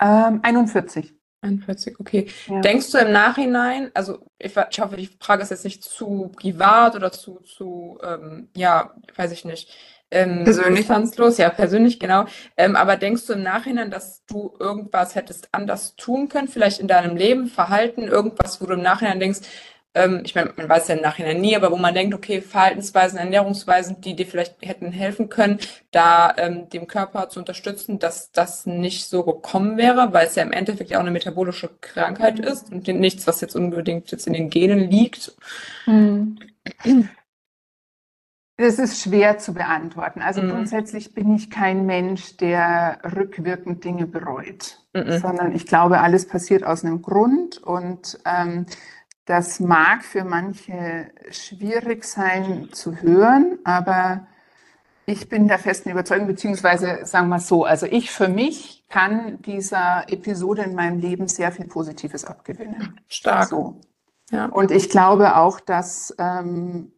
Ähm, 0.00 0.40
41. 0.42 1.14
41, 1.46 2.00
okay. 2.00 2.26
Ja. 2.48 2.60
Denkst 2.60 2.90
du 2.90 2.98
im 2.98 3.12
Nachhinein, 3.12 3.90
also 3.94 4.18
ich, 4.38 4.52
ich, 4.70 4.80
hoffe, 4.80 4.96
die 4.96 5.10
Frage 5.20 5.42
ist 5.42 5.50
jetzt 5.50 5.64
nicht 5.64 5.84
zu 5.84 6.32
privat 6.36 6.94
oder 6.94 7.12
zu, 7.12 7.40
zu 7.40 7.98
ähm, 8.02 8.48
ja, 8.54 8.94
weiß 9.16 9.32
ich 9.32 9.44
nicht, 9.44 9.70
ähm, 10.10 10.44
persönlich 10.44 10.86
tanzlos, 10.86 11.38
ja, 11.38 11.50
persönlich, 11.50 11.98
genau. 11.98 12.26
Ähm, 12.56 12.76
aber 12.76 12.96
denkst 12.96 13.26
du 13.26 13.32
im 13.32 13.42
Nachhinein, 13.42 13.90
dass 13.90 14.24
du 14.26 14.54
irgendwas 14.60 15.14
hättest 15.14 15.48
anders 15.52 15.96
tun 15.96 16.28
können, 16.28 16.48
vielleicht 16.48 16.78
in 16.78 16.86
deinem 16.86 17.16
Leben, 17.16 17.48
Verhalten, 17.48 18.02
irgendwas, 18.02 18.60
wo 18.60 18.66
du 18.66 18.74
im 18.74 18.82
Nachhinein 18.82 19.18
denkst, 19.18 19.40
ähm, 19.96 20.20
ich 20.24 20.34
meine, 20.34 20.52
man 20.56 20.68
weiß 20.68 20.88
ja 20.88 20.94
im 20.94 21.02
Nachhinein 21.02 21.40
nie, 21.40 21.56
aber 21.56 21.70
wo 21.72 21.76
man 21.76 21.94
denkt, 21.94 22.14
okay, 22.14 22.42
Verhaltensweisen, 22.42 23.18
Ernährungsweisen, 23.18 24.00
die 24.02 24.14
dir 24.14 24.26
vielleicht 24.26 24.56
hätten 24.60 24.92
helfen 24.92 25.30
können, 25.30 25.58
da 25.90 26.34
ähm, 26.36 26.68
dem 26.68 26.86
Körper 26.86 27.30
zu 27.30 27.40
unterstützen, 27.40 27.98
dass 27.98 28.30
das 28.30 28.66
nicht 28.66 29.06
so 29.06 29.24
gekommen 29.24 29.78
wäre, 29.78 30.12
weil 30.12 30.26
es 30.26 30.34
ja 30.34 30.42
im 30.42 30.52
Endeffekt 30.52 30.90
ja 30.90 30.98
auch 30.98 31.02
eine 31.02 31.10
metabolische 31.10 31.70
Krankheit 31.80 32.38
ist 32.38 32.70
und 32.70 32.86
nichts, 32.86 33.26
was 33.26 33.40
jetzt 33.40 33.56
unbedingt 33.56 34.10
jetzt 34.10 34.26
in 34.26 34.34
den 34.34 34.50
Genen 34.50 34.90
liegt. 34.90 35.34
Mhm. 35.86 36.38
Das 38.58 38.78
ist 38.78 39.02
schwer 39.02 39.36
zu 39.38 39.52
beantworten. 39.52 40.20
Also 40.20 40.42
mhm. 40.42 40.50
grundsätzlich 40.50 41.14
bin 41.14 41.34
ich 41.34 41.50
kein 41.50 41.86
Mensch, 41.86 42.36
der 42.36 42.98
rückwirkend 43.16 43.84
Dinge 43.84 44.06
bereut, 44.06 44.78
mhm. 44.94 45.18
sondern 45.18 45.54
ich 45.54 45.66
glaube, 45.66 46.00
alles 46.00 46.26
passiert 46.26 46.64
aus 46.64 46.84
einem 46.84 47.02
Grund 47.02 47.58
und 47.58 48.18
ähm, 48.26 48.66
das 49.26 49.60
mag 49.60 50.04
für 50.04 50.24
manche 50.24 51.10
schwierig 51.30 52.04
sein 52.04 52.68
zu 52.72 53.02
hören, 53.02 53.58
aber 53.64 54.26
ich 55.04 55.28
bin 55.28 55.46
der 55.48 55.58
festen 55.58 55.90
Überzeugung, 55.90 56.26
beziehungsweise 56.26 57.04
sagen 57.04 57.28
wir 57.28 57.38
so, 57.38 57.64
also 57.64 57.86
ich 57.86 58.10
für 58.10 58.28
mich 58.28 58.84
kann 58.88 59.40
dieser 59.42 60.04
Episode 60.08 60.62
in 60.62 60.74
meinem 60.74 60.98
Leben 60.98 61.28
sehr 61.28 61.52
viel 61.52 61.66
Positives 61.66 62.24
abgewinnen. 62.24 63.00
Stark. 63.08 63.48
So. 63.48 63.80
Ja. 64.30 64.46
Und 64.46 64.70
ich 64.70 64.90
glaube 64.90 65.36
auch, 65.36 65.60
dass 65.60 66.14
ähm, 66.18 66.92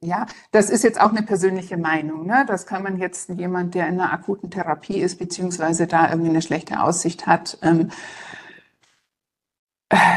ja, 0.00 0.26
das 0.52 0.70
ist 0.70 0.84
jetzt 0.84 1.00
auch 1.00 1.10
eine 1.10 1.22
persönliche 1.22 1.76
Meinung. 1.76 2.26
Ne? 2.26 2.44
Das 2.46 2.66
kann 2.66 2.82
man 2.82 2.98
jetzt 2.98 3.30
jemand, 3.30 3.74
der 3.74 3.88
in 3.88 4.00
einer 4.00 4.12
akuten 4.12 4.50
Therapie 4.50 5.00
ist, 5.00 5.18
beziehungsweise 5.18 5.86
da 5.86 6.08
irgendwie 6.08 6.30
eine 6.30 6.42
schlechte 6.42 6.80
Aussicht 6.80 7.26
hat, 7.26 7.58
ähm, 7.62 7.90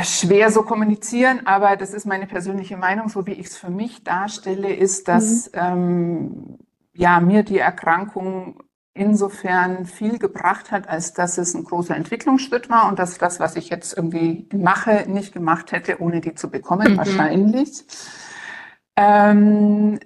schwer 0.03 0.51
so 0.51 0.63
kommunizieren, 0.63 1.45
aber 1.45 1.77
das 1.77 1.93
ist 1.93 2.05
meine 2.05 2.27
persönliche 2.27 2.77
Meinung, 2.77 3.09
so 3.09 3.25
wie 3.25 3.33
ich 3.33 3.47
es 3.47 3.57
für 3.57 3.69
mich 3.69 4.03
darstelle, 4.03 4.73
ist, 4.73 5.07
dass 5.07 5.51
mhm. 5.53 5.59
ähm, 5.59 6.57
ja 6.93 7.19
mir 7.19 7.43
die 7.43 7.59
Erkrankung 7.59 8.61
insofern 8.93 9.85
viel 9.85 10.19
gebracht 10.19 10.71
hat, 10.71 10.89
als 10.89 11.13
dass 11.13 11.37
es 11.37 11.53
ein 11.53 11.63
großer 11.63 11.95
Entwicklungsschritt 11.95 12.69
war 12.69 12.89
und 12.89 12.99
dass 12.99 13.17
das, 13.17 13.39
was 13.39 13.55
ich 13.55 13.69
jetzt 13.69 13.95
irgendwie 13.95 14.49
mache, 14.53 15.05
nicht 15.07 15.33
gemacht 15.33 15.71
hätte, 15.71 16.01
ohne 16.01 16.19
die 16.19 16.35
zu 16.35 16.49
bekommen, 16.49 16.93
mhm. 16.93 16.97
wahrscheinlich. 16.97 17.85
Ähm, 18.97 19.99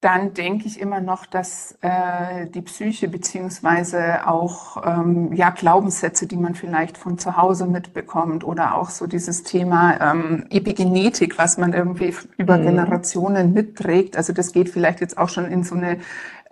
dann 0.00 0.32
denke 0.32 0.68
ich 0.68 0.80
immer 0.80 1.00
noch, 1.00 1.26
dass 1.26 1.76
äh, 1.80 2.46
die 2.46 2.62
Psyche 2.62 3.08
beziehungsweise 3.08 4.28
auch 4.28 4.80
ähm, 4.86 5.32
ja 5.32 5.50
Glaubenssätze, 5.50 6.28
die 6.28 6.36
man 6.36 6.54
vielleicht 6.54 6.96
von 6.96 7.18
zu 7.18 7.36
Hause 7.36 7.66
mitbekommt 7.66 8.44
oder 8.44 8.76
auch 8.76 8.90
so 8.90 9.08
dieses 9.08 9.42
Thema 9.42 10.12
ähm, 10.12 10.46
Epigenetik, 10.50 11.36
was 11.36 11.58
man 11.58 11.72
irgendwie 11.72 12.14
über 12.36 12.58
mhm. 12.58 12.62
Generationen 12.62 13.52
mitträgt. 13.52 14.16
Also 14.16 14.32
das 14.32 14.52
geht 14.52 14.68
vielleicht 14.68 15.00
jetzt 15.00 15.18
auch 15.18 15.30
schon 15.30 15.46
in 15.46 15.64
so 15.64 15.74
eine 15.74 15.98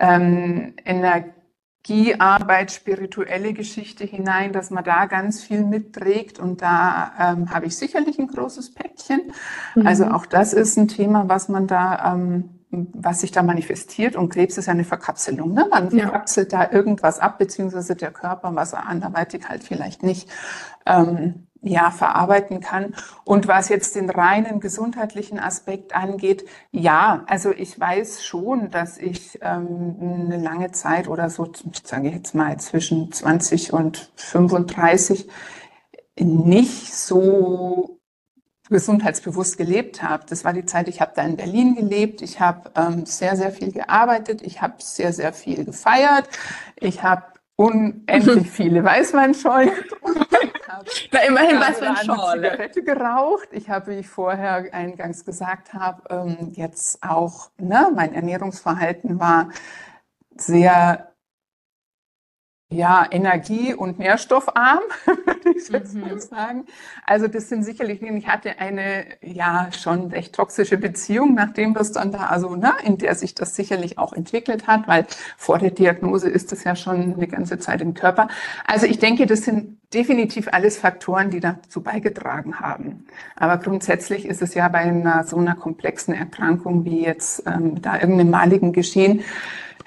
ähm, 0.01 0.73
Energiearbeit, 0.83 2.73
spirituelle 2.73 3.53
Geschichte 3.53 4.03
hinein, 4.03 4.51
dass 4.51 4.71
man 4.71 4.83
da 4.83 5.05
ganz 5.05 5.41
viel 5.41 5.63
mitträgt 5.63 6.37
und 6.37 6.61
da 6.61 7.13
ähm, 7.17 7.49
habe 7.53 7.67
ich 7.67 7.77
sicherlich 7.77 8.19
ein 8.19 8.27
großes 8.27 8.73
Päckchen. 8.73 9.31
Mhm. 9.75 9.87
Also 9.87 10.07
auch 10.07 10.25
das 10.25 10.51
ist 10.51 10.77
ein 10.77 10.89
Thema, 10.89 11.29
was 11.29 11.47
man 11.47 11.65
da 11.65 12.13
ähm, 12.13 12.56
was 12.69 13.21
sich 13.21 13.31
da 13.31 13.43
manifestiert. 13.43 14.15
Und 14.15 14.29
Krebs 14.29 14.57
ist 14.57 14.65
ja 14.65 14.73
eine 14.73 14.83
Verkapselung. 14.83 15.53
Ne? 15.53 15.67
Man 15.69 15.89
ja. 15.95 16.03
verkapselt 16.03 16.53
da 16.53 16.69
irgendwas 16.71 17.19
ab, 17.19 17.37
beziehungsweise 17.37 17.95
der 17.95 18.11
Körper, 18.11 18.55
was 18.55 18.73
er 18.73 18.87
anderweitig 18.87 19.47
halt 19.47 19.63
vielleicht 19.63 20.03
nicht 20.03 20.29
ähm, 20.85 21.47
ja, 21.61 21.91
verarbeiten 21.91 22.59
kann. 22.59 22.93
Und 23.23 23.47
was 23.47 23.69
jetzt 23.69 23.95
den 23.95 24.09
reinen 24.09 24.59
gesundheitlichen 24.59 25.39
Aspekt 25.39 25.95
angeht, 25.95 26.45
ja, 26.71 27.23
also 27.27 27.51
ich 27.51 27.79
weiß 27.79 28.23
schon, 28.23 28.69
dass 28.69 28.97
ich 28.97 29.39
ähm, 29.41 29.95
eine 29.99 30.37
lange 30.37 30.71
Zeit 30.71 31.07
oder 31.07 31.29
so, 31.29 31.51
sage 31.83 32.09
ich 32.09 32.15
jetzt 32.15 32.35
mal 32.35 32.59
zwischen 32.59 33.11
20 33.11 33.73
und 33.73 34.11
35 34.15 35.29
nicht 36.19 36.93
so 36.93 37.96
gesundheitsbewusst 38.69 39.57
gelebt 39.57 40.03
habe. 40.03 40.25
Das 40.27 40.43
war 40.43 40.53
die 40.53 40.65
Zeit, 40.65 40.87
ich 40.87 41.01
habe 41.01 41.11
da 41.15 41.23
in 41.23 41.37
Berlin 41.37 41.75
gelebt, 41.75 42.21
ich 42.21 42.39
habe 42.39 42.71
ähm, 42.75 43.05
sehr, 43.05 43.35
sehr 43.35 43.51
viel 43.51 43.71
gearbeitet, 43.71 44.41
ich 44.41 44.61
habe 44.61 44.75
sehr, 44.79 45.13
sehr 45.13 45.33
viel 45.33 45.65
gefeiert, 45.65 46.27
ich 46.75 47.03
habe 47.03 47.23
unendlich 47.55 48.49
viele 48.51 48.83
Weißweinschollen 48.83 49.71
Na, 51.11 51.19
immerhin 51.21 51.59
Weißweinschorle. 51.59 52.51
Zigarette 52.51 52.83
geraucht. 52.83 53.49
Ich 53.51 53.69
habe, 53.69 53.91
wie 53.91 53.99
ich 53.99 54.07
vorher 54.07 54.73
eingangs 54.73 55.25
gesagt 55.25 55.73
habe, 55.73 56.03
ähm, 56.09 56.51
jetzt 56.53 57.03
auch, 57.03 57.49
ne, 57.57 57.91
mein 57.95 58.13
Ernährungsverhalten 58.13 59.19
war 59.19 59.49
sehr 60.35 61.11
ja, 62.69 63.05
energie- 63.09 63.73
und 63.73 63.97
nährstoffarm, 63.97 64.81
würde 65.05 65.57
ich 65.57 65.69
jetzt 65.69 65.95
mhm. 65.95 66.01
mal 66.01 66.19
sagen. 66.19 66.65
Also 67.05 67.27
das 67.29 67.47
sind 67.47 67.63
sicherlich, 67.63 68.01
ich 68.01 68.27
hatte 68.27 68.59
eine 68.59 69.05
ja 69.21 69.69
schon 69.71 70.07
recht 70.07 70.35
toxische 70.35 70.77
Beziehung, 70.77 71.33
nachdem 71.33 71.73
das 71.73 71.93
dann 71.93 72.11
da, 72.11 72.25
also 72.25 72.55
ne, 72.55 72.73
in 72.83 72.97
der 72.97 73.15
sich 73.15 73.35
das 73.35 73.55
sicherlich 73.55 73.97
auch 73.97 74.11
entwickelt 74.11 74.67
hat, 74.67 74.85
weil 74.87 75.05
vor 75.37 75.59
der 75.59 75.71
Diagnose 75.71 76.29
ist 76.29 76.51
das 76.51 76.65
ja 76.65 76.75
schon 76.75 77.13
eine 77.13 77.27
ganze 77.27 77.57
Zeit 77.57 77.81
im 77.81 77.93
Körper. 77.93 78.27
Also 78.65 78.85
ich 78.85 78.99
denke, 78.99 79.27
das 79.27 79.43
sind 79.43 79.77
definitiv 79.93 80.49
alles 80.51 80.77
Faktoren, 80.77 81.29
die 81.29 81.39
dazu 81.39 81.81
beigetragen 81.81 82.59
haben. 82.59 83.05
Aber 83.37 83.57
grundsätzlich 83.57 84.25
ist 84.25 84.41
es 84.41 84.53
ja 84.53 84.67
bei 84.67 84.79
einer 84.79 85.23
so 85.23 85.37
einer 85.37 85.55
komplexen 85.55 86.13
Erkrankung 86.13 86.83
wie 86.83 87.05
jetzt 87.05 87.43
ähm, 87.47 87.81
da 87.81 87.95
irgendeinem 87.95 88.31
maligen 88.31 88.73
Geschehen, 88.73 89.23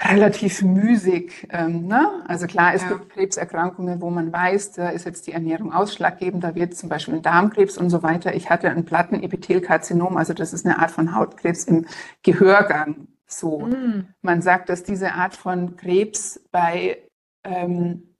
relativ 0.02 0.62
müßig. 0.62 1.48
Ähm, 1.50 1.86
ne? 1.86 2.22
Also 2.26 2.46
klar, 2.46 2.74
es 2.74 2.82
ja. 2.82 2.88
gibt 2.88 3.10
Krebserkrankungen, 3.10 4.00
wo 4.00 4.10
man 4.10 4.32
weiß, 4.32 4.72
da 4.72 4.90
ist 4.90 5.04
jetzt 5.04 5.26
die 5.26 5.32
Ernährung 5.32 5.72
ausschlaggebend, 5.72 6.42
da 6.42 6.54
wird 6.54 6.74
zum 6.74 6.88
Beispiel 6.88 7.14
ein 7.14 7.22
Darmkrebs 7.22 7.76
und 7.76 7.90
so 7.90 8.02
weiter. 8.02 8.34
Ich 8.34 8.50
hatte 8.50 8.70
ein 8.70 8.84
Plattenepithelkarzinom, 8.84 10.16
also 10.16 10.32
das 10.32 10.52
ist 10.52 10.64
eine 10.64 10.78
Art 10.78 10.90
von 10.90 11.14
Hautkrebs 11.14 11.64
im 11.64 11.86
Gehörgang. 12.22 13.08
So, 13.26 13.60
mm. 13.60 14.08
man 14.22 14.42
sagt, 14.42 14.70
dass 14.70 14.82
diese 14.82 15.12
Art 15.12 15.36
von 15.36 15.76
Krebs 15.76 16.40
bei 16.50 16.98
ähm, 17.44 18.16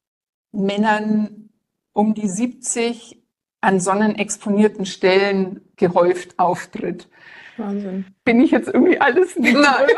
Männern 0.52 1.50
um 1.92 2.14
die 2.14 2.28
70 2.28 3.20
an 3.60 3.80
sonnenexponierten 3.80 4.86
Stellen 4.86 5.60
gehäuft 5.76 6.38
auftritt. 6.38 7.08
Wahnsinn. 7.60 8.06
Bin 8.24 8.40
ich 8.40 8.50
jetzt 8.50 8.68
irgendwie 8.68 9.00
alles 9.00 9.36
nicht? 9.36 9.54
Nein. 9.54 9.88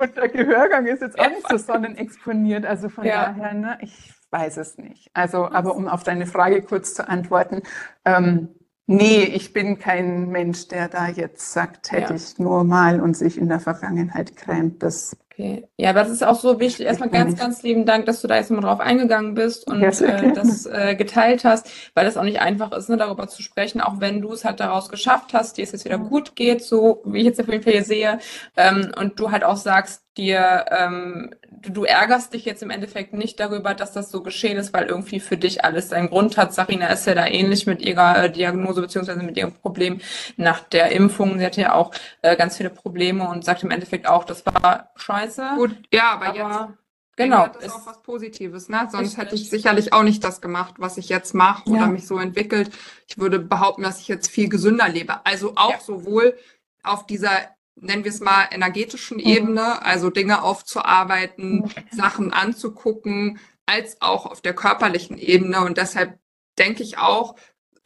Und 0.00 0.16
der 0.16 0.28
Gehörgang 0.28 0.86
ist 0.86 1.02
jetzt 1.02 1.18
auch 1.18 1.28
nicht 1.28 1.48
so 1.48 1.56
sonnenexponiert. 1.56 2.64
Also 2.64 2.88
von 2.88 3.04
ja. 3.04 3.32
daher, 3.32 3.54
ne, 3.54 3.78
ich 3.80 4.12
weiß 4.30 4.56
es 4.58 4.78
nicht. 4.78 5.10
Also, 5.14 5.48
aber 5.50 5.76
um 5.76 5.88
auf 5.88 6.02
deine 6.02 6.26
Frage 6.26 6.62
kurz 6.62 6.94
zu 6.94 7.08
antworten, 7.08 7.62
ähm, 8.04 8.48
nee, 8.86 9.22
ich 9.22 9.52
bin 9.52 9.78
kein 9.78 10.28
Mensch, 10.28 10.68
der 10.68 10.88
da 10.88 11.08
jetzt 11.08 11.52
sagt, 11.52 11.92
hätte 11.92 12.10
ja. 12.10 12.16
ich 12.16 12.38
nur 12.38 12.64
mal 12.64 13.00
und 13.00 13.16
sich 13.16 13.38
in 13.38 13.48
der 13.48 13.60
Vergangenheit 13.60 14.36
krämt. 14.36 14.82
Das 14.82 15.16
Okay. 15.38 15.68
Ja, 15.76 15.90
aber 15.90 16.00
das 16.02 16.10
ist 16.10 16.24
auch 16.24 16.40
so 16.40 16.60
wichtig. 16.60 16.86
Erstmal 16.86 17.10
ganz, 17.10 17.38
ganz 17.38 17.62
lieben 17.62 17.84
Dank, 17.84 18.06
dass 18.06 18.22
du 18.22 18.28
da 18.28 18.36
jetzt 18.36 18.50
mal 18.50 18.62
drauf 18.62 18.80
eingegangen 18.80 19.34
bist 19.34 19.70
und 19.70 19.82
äh, 19.82 20.32
das 20.32 20.64
äh, 20.64 20.94
geteilt 20.96 21.44
hast, 21.44 21.68
weil 21.92 22.06
das 22.06 22.16
auch 22.16 22.22
nicht 22.22 22.40
einfach 22.40 22.72
ist, 22.72 22.88
ne, 22.88 22.96
darüber 22.96 23.28
zu 23.28 23.42
sprechen, 23.42 23.82
auch 23.82 24.00
wenn 24.00 24.22
du 24.22 24.32
es 24.32 24.46
halt 24.46 24.60
daraus 24.60 24.88
geschafft 24.88 25.34
hast, 25.34 25.58
dir 25.58 25.64
es 25.64 25.72
jetzt 25.72 25.84
wieder 25.84 25.98
gut 25.98 26.36
geht, 26.36 26.64
so 26.64 27.02
wie 27.04 27.18
ich 27.18 27.26
jetzt 27.26 27.38
auf 27.38 27.48
jeden 27.48 27.62
Fall 27.62 27.74
hier 27.74 27.84
sehe, 27.84 28.18
ähm, 28.56 28.92
und 28.98 29.20
du 29.20 29.30
halt 29.30 29.44
auch 29.44 29.58
sagst, 29.58 30.06
dir, 30.16 30.64
ähm, 30.70 31.34
du, 31.50 31.72
du 31.72 31.84
ärgerst 31.84 32.32
dich 32.32 32.44
jetzt 32.44 32.62
im 32.62 32.70
Endeffekt 32.70 33.12
nicht 33.12 33.38
darüber, 33.38 33.74
dass 33.74 33.92
das 33.92 34.10
so 34.10 34.22
geschehen 34.22 34.56
ist, 34.56 34.72
weil 34.72 34.86
irgendwie 34.86 35.20
für 35.20 35.36
dich 35.36 35.64
alles 35.64 35.90
seinen 35.90 36.08
Grund 36.08 36.36
hat. 36.36 36.54
Sarina 36.54 36.86
ist 36.88 37.06
ja 37.06 37.14
da 37.14 37.26
ähnlich 37.26 37.66
mit 37.66 37.82
ihrer 37.82 38.24
äh, 38.24 38.30
Diagnose 38.30 38.80
beziehungsweise 38.80 39.22
mit 39.22 39.36
ihrem 39.36 39.52
Problem 39.52 40.00
nach 40.36 40.60
der 40.60 40.92
Impfung. 40.92 41.38
Sie 41.38 41.44
hatte 41.44 41.60
ja 41.60 41.74
auch 41.74 41.92
äh, 42.22 42.36
ganz 42.36 42.56
viele 42.56 42.70
Probleme 42.70 43.28
und 43.28 43.44
sagt 43.44 43.62
im 43.62 43.70
Endeffekt 43.70 44.08
auch, 44.08 44.24
das 44.24 44.44
war 44.46 44.90
scheiße. 44.96 45.25
Gut, 45.56 45.76
ja, 45.92 46.12
aber, 46.12 46.26
aber 46.26 46.36
jetzt 46.36 46.78
Genau. 47.18 47.46
Das 47.48 47.64
ist 47.64 47.72
auch 47.72 47.86
was 47.86 48.02
Positives, 48.02 48.68
ne? 48.68 48.88
Sonst 48.92 49.12
richtig. 49.12 49.18
hätte 49.18 49.34
ich 49.36 49.48
sicherlich 49.48 49.94
auch 49.94 50.02
nicht 50.02 50.22
das 50.22 50.42
gemacht, 50.42 50.74
was 50.76 50.98
ich 50.98 51.08
jetzt 51.08 51.32
mache 51.32 51.66
oder 51.70 51.80
ja. 51.80 51.86
mich 51.86 52.06
so 52.06 52.18
entwickelt. 52.18 52.70
Ich 53.08 53.16
würde 53.16 53.38
behaupten, 53.38 53.82
dass 53.82 54.00
ich 54.00 54.08
jetzt 54.08 54.28
viel 54.28 54.50
gesünder 54.50 54.86
lebe. 54.86 55.24
Also 55.24 55.52
auch 55.56 55.70
ja. 55.70 55.80
sowohl 55.80 56.36
auf 56.82 57.06
dieser 57.06 57.56
nennen 57.76 58.04
wir 58.04 58.10
es 58.10 58.20
mal, 58.20 58.48
energetischen 58.50 59.18
mhm. 59.18 59.24
Ebene, 59.24 59.84
also 59.84 60.10
Dinge 60.10 60.42
aufzuarbeiten, 60.42 61.58
mhm. 61.58 61.70
Sachen 61.90 62.32
anzugucken, 62.32 63.38
als 63.66 64.00
auch 64.00 64.26
auf 64.26 64.40
der 64.40 64.54
körperlichen 64.54 65.18
Ebene. 65.18 65.60
Und 65.60 65.76
deshalb 65.76 66.18
denke 66.58 66.82
ich 66.82 66.98
auch, 66.98 67.36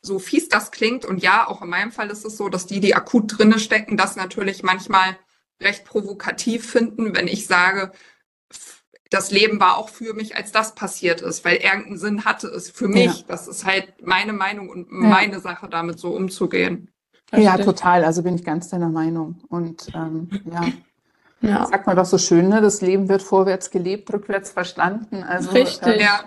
so 0.00 0.18
fies 0.18 0.48
das 0.48 0.70
klingt, 0.70 1.04
und 1.04 1.22
ja, 1.22 1.46
auch 1.46 1.60
in 1.60 1.68
meinem 1.68 1.92
Fall 1.92 2.08
ist 2.10 2.24
es 2.24 2.36
so, 2.36 2.48
dass 2.48 2.66
die, 2.66 2.80
die 2.80 2.94
akut 2.94 3.38
drinne 3.38 3.58
stecken, 3.58 3.96
das 3.96 4.16
natürlich 4.16 4.62
manchmal 4.62 5.18
recht 5.60 5.84
provokativ 5.84 6.70
finden, 6.70 7.14
wenn 7.14 7.28
ich 7.28 7.46
sage, 7.46 7.92
das 9.10 9.32
Leben 9.32 9.58
war 9.58 9.76
auch 9.76 9.88
für 9.88 10.14
mich, 10.14 10.36
als 10.36 10.52
das 10.52 10.74
passiert 10.74 11.20
ist, 11.20 11.44
weil 11.44 11.56
irgendeinen 11.56 11.98
Sinn 11.98 12.24
hatte 12.24 12.46
es 12.46 12.70
für 12.70 12.86
mich. 12.86 13.18
Ja. 13.20 13.24
Das 13.26 13.48
ist 13.48 13.64
halt 13.64 14.06
meine 14.06 14.32
Meinung 14.32 14.68
und 14.68 14.90
meine 14.92 15.34
ja. 15.34 15.40
Sache, 15.40 15.68
damit 15.68 15.98
so 15.98 16.10
umzugehen. 16.10 16.90
Ja, 17.34 17.58
total. 17.58 18.04
Also 18.04 18.22
bin 18.22 18.36
ich 18.36 18.44
ganz 18.44 18.68
deiner 18.68 18.88
Meinung. 18.88 19.42
Und 19.48 19.88
ähm, 19.94 20.28
ja. 20.44 20.64
Ja. 21.42 21.66
Sagt 21.66 21.86
man 21.86 21.96
doch 21.96 22.04
so 22.04 22.18
schön, 22.18 22.48
ne? 22.48 22.60
das 22.60 22.82
Leben 22.82 23.08
wird 23.08 23.22
vorwärts 23.22 23.70
gelebt, 23.70 24.12
rückwärts 24.12 24.50
verstanden. 24.50 25.22
Also 25.22 25.50
Richtig. 25.50 25.86
Äh, 25.86 26.02
ja. 26.02 26.20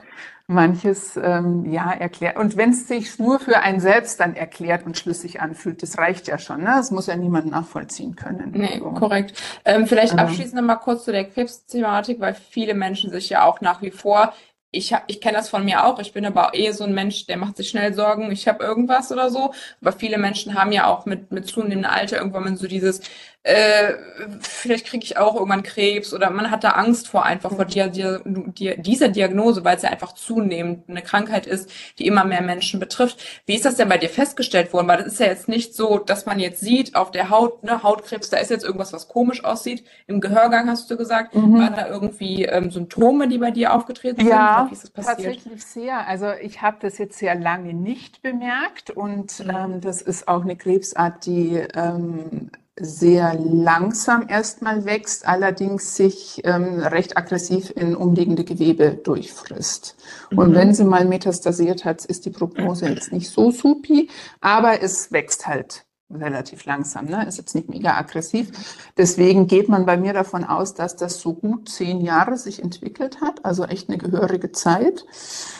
Manches 0.48 1.18
ähm, 1.18 1.66
ja 1.72 1.92
erklärt. 1.92 2.38
Und 2.38 2.58
wenn 2.58 2.72
es 2.72 2.88
sich 2.88 3.18
nur 3.18 3.40
für 3.40 3.60
einen 3.60 3.80
selbst 3.80 4.20
dann 4.20 4.36
erklärt 4.36 4.86
und 4.86 4.98
schlüssig 4.98 5.42
anfühlt, 5.42 5.82
das 5.82 5.98
reicht 5.98 6.28
ja 6.28 6.38
schon. 6.38 6.64
Ne? 6.64 6.74
Das 6.76 6.92
muss 6.92 7.08
ja 7.08 7.16
niemand 7.16 7.50
nachvollziehen 7.50 8.16
können. 8.16 8.52
Nee, 8.54 8.80
so. 8.80 8.92
korrekt. 8.92 9.42
Ähm, 9.64 9.88
vielleicht 9.88 10.18
abschließend 10.18 10.56
noch 10.56 10.64
mal 10.64 10.76
kurz 10.76 11.06
zu 11.06 11.12
der 11.12 11.26
Krebsthematik, 11.26 12.20
weil 12.20 12.34
viele 12.34 12.74
Menschen 12.74 13.12
sich 13.12 13.30
ja 13.30 13.46
auch 13.46 13.62
nach 13.62 13.82
wie 13.82 13.92
vor 13.92 14.34
ich, 14.74 14.92
hab, 14.92 15.04
ich 15.08 15.22
kenne 15.22 15.38
das 15.38 15.50
von 15.50 15.64
mir 15.64 15.86
auch. 15.86 16.00
Ich 16.00 16.14
bin 16.14 16.26
aber 16.26 16.50
auch 16.50 16.54
eher 16.54 16.74
so 16.74 16.84
ein 16.84 16.94
Mensch, 16.94 17.28
der 17.28 17.38
macht 17.38 17.58
sich 17.58 17.70
schnell 17.70 17.94
Sorgen, 17.94 18.32
ich 18.32 18.48
habe 18.48 18.64
irgendwas 18.64 19.12
oder 19.12 19.30
so. 19.30 19.54
Aber 19.82 19.92
viele 19.92 20.18
Menschen 20.18 20.56
haben 20.56 20.72
ja 20.72 20.88
auch 20.88 21.06
mit, 21.06 21.32
mit 21.32 21.48
zunehmendem 21.48 21.90
Alter 21.90 22.18
irgendwann 22.18 22.58
so 22.58 22.68
dieses, 22.68 23.02
äh, 23.44 23.96
vielleicht 24.40 24.88
kriege 24.88 25.04
ich 25.04 25.18
auch 25.18 25.36
irgendwann 25.36 25.64
Krebs 25.64 26.14
oder 26.14 26.30
man 26.30 26.50
hat 26.50 26.64
da 26.64 26.70
Angst 26.72 27.10
vor 27.10 27.26
einfach 27.26 27.52
vor 27.54 27.66
dir, 27.66 27.88
dir, 27.88 28.22
dir, 28.26 28.78
dieser 28.78 29.10
Diagnose, 29.10 29.66
weil 29.66 29.76
es 29.76 29.84
ja 29.84 29.90
einfach 29.90 30.14
zunehmend 30.14 30.90
eine 30.90 31.02
Krankheit 31.02 31.46
ist, 31.46 31.70
die 32.00 32.08
immer 32.08 32.24
mehr 32.24 32.42
Menschen 32.42 32.80
betrifft. 32.80 33.22
Wie 33.46 33.56
ist 33.56 33.66
das 33.66 33.76
denn 33.76 33.90
bei 33.90 33.98
dir 33.98 34.08
festgestellt 34.08 34.72
worden? 34.72 34.88
Weil 34.88 35.00
das 35.00 35.08
ist 35.08 35.20
ja 35.20 35.26
jetzt 35.26 35.50
nicht 35.50 35.76
so, 35.76 35.98
dass 35.98 36.26
man 36.26 36.40
jetzt 36.40 36.62
sieht 36.62 36.96
auf 36.96 37.12
der 37.12 37.30
Haut, 37.30 37.66
ne, 37.66 37.84
Hautkrebs, 37.84 38.30
da 38.30 38.38
ist 38.38 38.50
jetzt 38.50 38.64
irgendwas, 38.64 38.94
was 38.94 39.10
komisch 39.10 39.44
aussieht. 39.44 39.84
Im 40.08 40.22
Gehörgang 40.22 40.70
hast 40.70 40.90
du 40.90 40.96
gesagt, 40.96 41.36
mhm. 41.36 41.60
waren 41.60 41.76
da 41.76 41.88
irgendwie 41.88 42.46
ähm, 42.46 42.72
Symptome, 42.72 43.28
die 43.28 43.40
bei 43.40 43.52
dir 43.52 43.74
aufgetreten 43.74 44.22
sind? 44.22 44.30
Ja, 44.30 44.68
wie 44.70 44.74
ist 44.74 44.84
das 44.84 44.90
passiert? 44.92 45.18
tatsächlich 45.18 45.66
sehr. 45.66 46.08
Also 46.08 46.32
ich 46.42 46.62
habe 46.62 46.78
das 46.80 46.98
jetzt 46.98 47.20
sehr 47.20 47.36
lange 47.36 47.74
nicht 47.74 48.22
bemerkt 48.22 48.90
und 48.90 49.40
mhm. 49.40 49.50
ähm, 49.50 49.82
das 49.82 50.02
ist 50.02 50.30
auch 50.30 50.44
eine 50.44 50.56
Krebsart, 50.56 51.26
die 51.26 51.62
ähm, 51.76 52.50
sehr 52.80 53.36
langsam 53.36 54.28
erstmal 54.28 54.86
wächst, 54.86 55.28
allerdings 55.28 55.96
sich 55.96 56.42
ähm, 56.44 56.80
recht 56.80 57.18
aggressiv 57.18 57.72
in 57.76 57.96
umliegende 57.96 58.44
Gewebe 58.44 58.96
durchfrisst. 59.04 59.96
Mhm. 60.32 60.38
Und 60.40 60.56
wenn 60.56 60.74
sie 60.74 60.84
mal 60.84 61.06
metastasiert 61.06 61.86
hat, 61.86 62.04
ist 62.06 62.26
die 62.26 62.32
Prognose 62.32 62.88
jetzt 62.88 63.12
nicht 63.12 63.30
so 63.30 63.52
supi, 63.52 64.10
aber 64.42 64.82
es 64.82 65.12
wächst 65.12 65.46
halt 65.48 65.86
relativ 66.12 66.66
langsam, 66.66 67.06
ne? 67.06 67.26
ist 67.28 67.38
jetzt 67.38 67.56
nicht 67.56 67.70
mega 67.70 67.96
aggressiv. 67.98 68.52
Deswegen 68.98 69.48
geht 69.48 69.70
man 69.70 69.86
bei 69.86 69.98
mir 69.98 70.14
davon 70.14 70.44
aus, 70.44 70.74
dass 70.74 70.96
das 70.96 71.20
so 71.20 71.34
gut 71.34 71.70
zehn 71.70 72.02
Jahre 72.02 72.38
sich 72.38 72.62
entwickelt 72.62 73.22
hat, 73.22 73.44
also 73.46 73.66
echt 73.66 73.90
eine 73.90 73.98
gehörige 73.98 74.52
Zeit. 74.52 75.06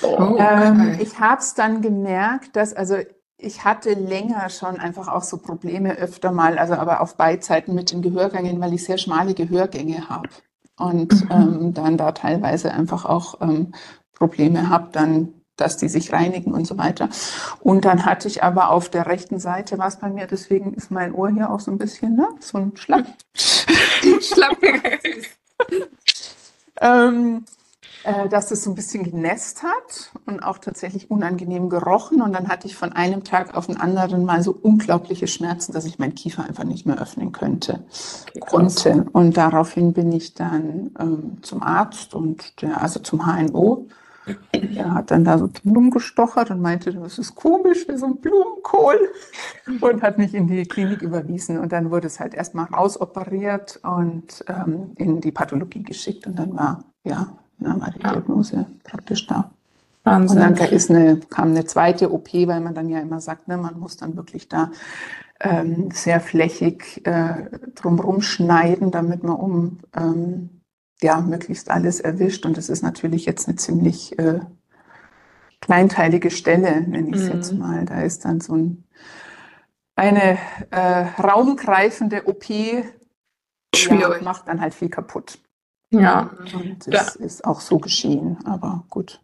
Oh, 0.02 0.16
okay. 0.18 0.68
ähm, 0.68 0.98
ich 1.00 1.20
habe 1.20 1.42
es 1.42 1.54
dann 1.56 1.82
gemerkt, 1.82 2.56
dass 2.56 2.74
also 2.74 2.98
ich 3.44 3.66
hatte 3.66 3.94
länger 3.94 4.50
schon 4.50 4.80
einfach 4.80 5.08
auch 5.08 5.24
so 5.24 5.38
Probleme 5.38 5.98
öfter 5.98 6.32
mal, 6.32 6.58
also 6.58 6.74
aber 6.74 7.02
auf 7.02 7.16
Beidseiten 7.16 7.76
mit 7.76 7.92
den 7.92 8.02
Gehörgängen, 8.02 8.60
weil 8.62 8.74
ich 8.74 8.84
sehr 8.84 8.98
schmale 8.98 9.34
Gehörgänge 9.34 10.10
habe 10.10 10.30
und 10.78 11.26
mhm. 11.26 11.32
ähm, 11.32 11.74
dann 11.74 11.98
da 11.98 12.12
teilweise 12.14 12.72
einfach 12.72 13.06
auch 13.06 13.42
ähm, 13.42 13.74
Probleme 14.14 14.70
habe, 14.70 14.90
dann 14.92 15.34
dass 15.56 15.78
die 15.78 15.88
sich 15.88 16.12
reinigen 16.12 16.52
und 16.52 16.66
so 16.66 16.80
weiter. 16.80 17.10
Und 17.60 17.86
dann 17.86 18.06
hatte 18.06 18.28
ich 18.28 18.44
aber 18.44 18.72
auf 18.72 18.90
der 18.90 19.06
rechten 19.06 19.38
Seite 19.38 19.78
was 19.78 20.00
bei 20.00 20.10
mir, 20.10 20.26
deswegen 20.26 20.74
ist 20.74 20.90
mein 20.90 21.14
Ohr 21.14 21.30
hier 21.30 21.52
auch 21.52 21.60
so 21.60 21.70
ein 21.70 21.78
bisschen, 21.78 22.16
ne? 22.16 22.28
So 22.40 22.58
ein 22.58 22.76
Schlapp. 22.76 23.06
Schlapp. 23.36 24.58
ähm, 26.82 27.46
äh, 28.04 28.28
dass 28.30 28.52
es 28.52 28.64
so 28.64 28.72
ein 28.72 28.76
bisschen 28.76 29.04
genässt 29.04 29.64
hat 29.64 30.12
und 30.26 30.42
auch 30.42 30.58
tatsächlich 30.58 31.10
unangenehm 31.10 31.70
gerochen. 31.70 32.22
Und 32.22 32.34
dann 32.34 32.50
hatte 32.50 32.68
ich 32.68 32.76
von 32.76 32.94
einem 32.94 33.24
Tag 33.24 33.56
auf 33.56 33.68
den 33.68 33.80
anderen 33.80 34.26
mal 34.26 34.44
so 34.44 34.52
unglaubliche 34.52 35.28
Schmerzen, 35.28 35.74
dass 35.74 35.86
ich 35.86 36.00
meinen 36.00 36.16
Kiefer 36.16 36.46
einfach 36.46 36.64
nicht 36.64 36.86
mehr 36.86 37.02
öffnen 37.02 37.32
könnte. 37.32 37.84
Okay, 38.30 38.40
konnte. 38.40 39.06
Und 39.14 39.38
daraufhin 39.38 39.94
bin 39.94 40.12
ich 40.12 40.34
dann 40.34 40.92
ähm, 41.00 41.38
zum 41.42 41.64
Arzt 41.64 42.14
und 42.14 42.62
der, 42.62 42.82
also 42.82 43.00
zum 43.00 43.26
HNO 43.26 43.88
er 44.52 44.94
hat 44.94 45.12
dann 45.12 45.24
da 45.24 45.38
so 45.38 45.48
Blumen 45.48 45.92
gestochert 45.92 46.50
und 46.52 46.62
meinte, 46.62 46.94
das 46.94 47.20
ist 47.20 47.36
komisch, 47.36 47.88
wie 47.88 47.98
so 47.98 48.06
ein 48.06 48.18
Blumenkohl. 48.18 49.00
Und 49.82 50.02
hat 50.02 50.18
mich 50.18 50.34
in 50.34 50.48
die 50.48 50.64
Klinik 50.66 51.02
überwiesen. 51.02 51.60
Und 51.60 51.72
dann 51.72 51.92
wurde 51.92 52.08
es 52.08 52.20
halt 52.20 52.34
erstmal 52.34 52.66
rausoperiert 52.66 53.80
und 53.84 54.46
ähm, 54.48 54.94
in 54.96 55.20
die 55.20 55.32
Pathologie 55.32 55.84
geschickt. 55.84 56.26
Und 56.26 56.40
dann 56.40 56.56
war, 56.56 56.86
ja, 57.04 57.38
dann 57.64 57.82
war 57.82 57.92
die 57.92 58.00
Diagnose 58.00 58.66
praktisch 58.84 59.28
da. 59.28 59.52
Wahnsinn. 60.04 60.42
Und 60.42 60.60
dann 60.60 60.70
ist 60.70 60.90
eine, 60.90 61.18
kam 61.18 61.50
eine 61.50 61.66
zweite 61.66 62.12
OP, 62.12 62.34
weil 62.34 62.60
man 62.60 62.74
dann 62.74 62.90
ja 62.90 63.00
immer 63.00 63.22
sagt, 63.22 63.48
ne, 63.48 63.58
man 63.58 63.80
muss 63.80 63.98
dann 63.98 64.16
wirklich 64.18 64.50
da 64.50 64.72
ähm, 65.40 65.90
sehr 65.92 66.20
flächig 66.20 67.06
äh, 67.06 67.50
drumherum 67.76 68.22
schneiden, 68.22 68.92
damit 68.92 69.24
man 69.24 69.36
um 69.36 69.80
ähm, 69.96 70.50
ja, 71.02 71.22
möglichst 71.22 71.70
alles 71.70 72.00
erwischt. 72.00 72.46
Und 72.46 72.58
das 72.58 72.70
ist 72.70 72.82
natürlich 72.82 73.26
jetzt 73.26 73.48
eine 73.48 73.58
ziemlich 73.58 74.18
äh, 74.20 74.40
kleinteilige 75.62 76.32
Stelle, 76.32 76.82
nenne 76.82 77.10
ich 77.10 77.16
es 77.16 77.30
mhm. 77.30 77.36
jetzt 77.36 77.54
mal. 77.54 77.86
Da 77.86 78.02
ist 78.02 78.26
dann 78.26 78.42
so 78.42 78.56
ein, 78.56 78.84
eine 79.96 80.38
äh, 80.72 81.06
raumgreifende 81.22 82.28
OP, 82.28 82.50
ja, 82.50 84.22
macht 84.22 84.48
dann 84.48 84.62
halt 84.62 84.74
viel 84.74 84.90
kaputt. 84.90 85.40
Ja. 86.02 86.32
Und 86.54 86.88
das 86.88 87.18
ja. 87.20 87.26
ist 87.26 87.46
auch 87.46 87.62
so 87.62 87.78
geschehen, 87.78 88.38
aber 88.46 88.86
gut. 88.90 89.20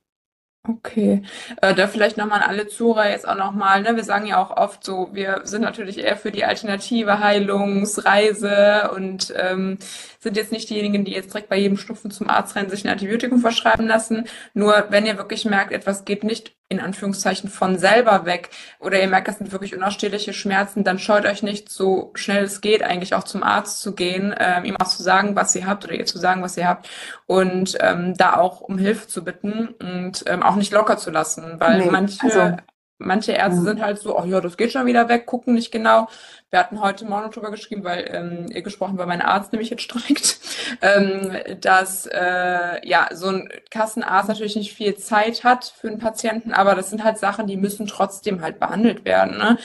Okay, 0.68 1.24
äh, 1.62 1.74
da 1.74 1.88
vielleicht 1.88 2.18
nochmal 2.18 2.42
an 2.42 2.50
alle 2.50 2.68
Zuhörer 2.68 3.10
jetzt 3.10 3.28
auch 3.28 3.38
nochmal, 3.38 3.82
ne? 3.82 3.96
Wir 3.96 4.04
sagen 4.04 4.28
ja 4.28 4.44
auch 4.44 4.56
oft 4.56 4.84
so, 4.84 5.10
wir 5.14 5.42
sind 5.46 5.62
natürlich 5.62 6.00
eher 6.00 6.18
für 6.18 6.32
die 6.32 6.44
alternative 6.44 7.20
Heilungsreise 7.20 8.92
und 8.94 9.34
ähm, 9.38 9.78
sind 10.20 10.36
jetzt 10.36 10.52
nicht 10.52 10.70
diejenigen, 10.70 11.06
die 11.06 11.14
jetzt 11.14 11.34
direkt 11.34 11.48
bei 11.50 11.58
jedem 11.58 11.78
Schnupfen 11.78 12.12
zum 12.12 12.30
Arzt 12.30 12.56
rennen, 12.58 12.70
sich 12.70 12.84
ein 12.84 12.92
Antibiotikum 12.92 13.40
verschreiben 13.40 13.88
lassen. 13.88 14.26
Nur 14.54 14.88
wenn 14.90 15.06
ihr 15.06 15.18
wirklich 15.18 15.46
merkt, 15.46 15.72
etwas 15.72 16.04
geht 16.04 16.26
nicht 16.26 16.59
in 16.70 16.80
Anführungszeichen 16.80 17.50
von 17.50 17.80
selber 17.80 18.26
weg. 18.26 18.52
Oder 18.80 19.02
ihr 19.02 19.08
merkt, 19.08 19.28
das 19.28 19.40
sind 19.40 19.52
wirklich 19.52 19.76
unausstehliche 19.76 20.34
Schmerzen, 20.34 20.84
dann 20.84 21.00
scheut 21.00 21.26
euch 21.26 21.42
nicht 21.42 21.70
so 21.70 22.12
schnell 22.14 22.44
es 22.44 22.62
geht, 22.62 22.84
eigentlich 22.84 23.16
auch 23.16 23.24
zum 23.24 23.42
Arzt 23.42 23.82
zu 23.82 23.96
gehen, 23.96 24.34
ähm, 24.40 24.66
ihm 24.66 24.78
auch 24.78 24.88
zu 24.88 25.02
sagen, 25.02 25.36
was 25.36 25.56
ihr 25.56 25.66
habt 25.66 25.84
oder 25.86 25.96
ihr 25.96 26.06
zu 26.06 26.20
sagen, 26.20 26.44
was 26.44 26.58
ihr 26.58 26.68
habt 26.68 26.88
und 27.26 27.76
ähm, 27.82 28.16
da 28.16 28.38
auch 28.38 28.62
um 28.62 28.78
Hilfe 28.78 29.08
zu 29.08 29.24
bitten 29.24 29.70
und 29.80 30.24
ähm, 30.28 30.44
auch 30.44 30.56
nicht 30.56 30.72
locker 30.72 30.98
zu 30.98 31.10
lassen, 31.10 31.56
weil 31.60 31.80
nee, 31.80 31.90
manche 31.90 32.24
also 32.24 32.56
Manche 33.02 33.32
Ärzte 33.32 33.62
mhm. 33.62 33.66
sind 33.66 33.82
halt 33.82 34.00
so, 34.00 34.18
ach 34.18 34.26
ja, 34.26 34.42
das 34.42 34.58
geht 34.58 34.74
schon 34.74 34.86
wieder 34.86 35.08
weg, 35.08 35.26
gucken 35.26 35.54
nicht 35.54 35.72
genau. 35.72 36.10
Wir 36.50 36.60
hatten 36.60 36.82
heute 36.82 37.06
Morgen 37.06 37.32
drüber 37.32 37.50
geschrieben, 37.50 37.86
weil 37.86 38.10
ähm, 38.12 38.46
ihr 38.52 38.62
gesprochen, 38.62 38.98
weil 38.98 39.08
mein 39.08 39.22
Arzt 39.22 39.54
nämlich 39.54 39.70
jetzt 39.70 39.84
streikt, 39.84 40.40
ähm, 40.82 41.32
dass 41.62 42.08
äh, 42.08 42.86
ja 42.88 43.08
so 43.14 43.28
ein 43.28 43.50
Kassenarzt 43.72 44.28
natürlich 44.28 44.58
nicht 44.58 44.74
viel 44.74 44.96
Zeit 44.96 45.46
hat 45.46 45.64
für 45.64 45.88
einen 45.88 46.00
Patienten, 46.00 46.52
aber 46.52 46.76
das 46.76 46.90
sind 46.90 47.04
halt 47.04 47.18
Sachen, 47.18 47.48
die 47.48 47.56
müssen 47.56 47.88
trotzdem 47.88 48.42
halt 48.42 48.60
behandelt 48.60 49.06
werden. 49.06 49.38
Ne? 49.38 49.58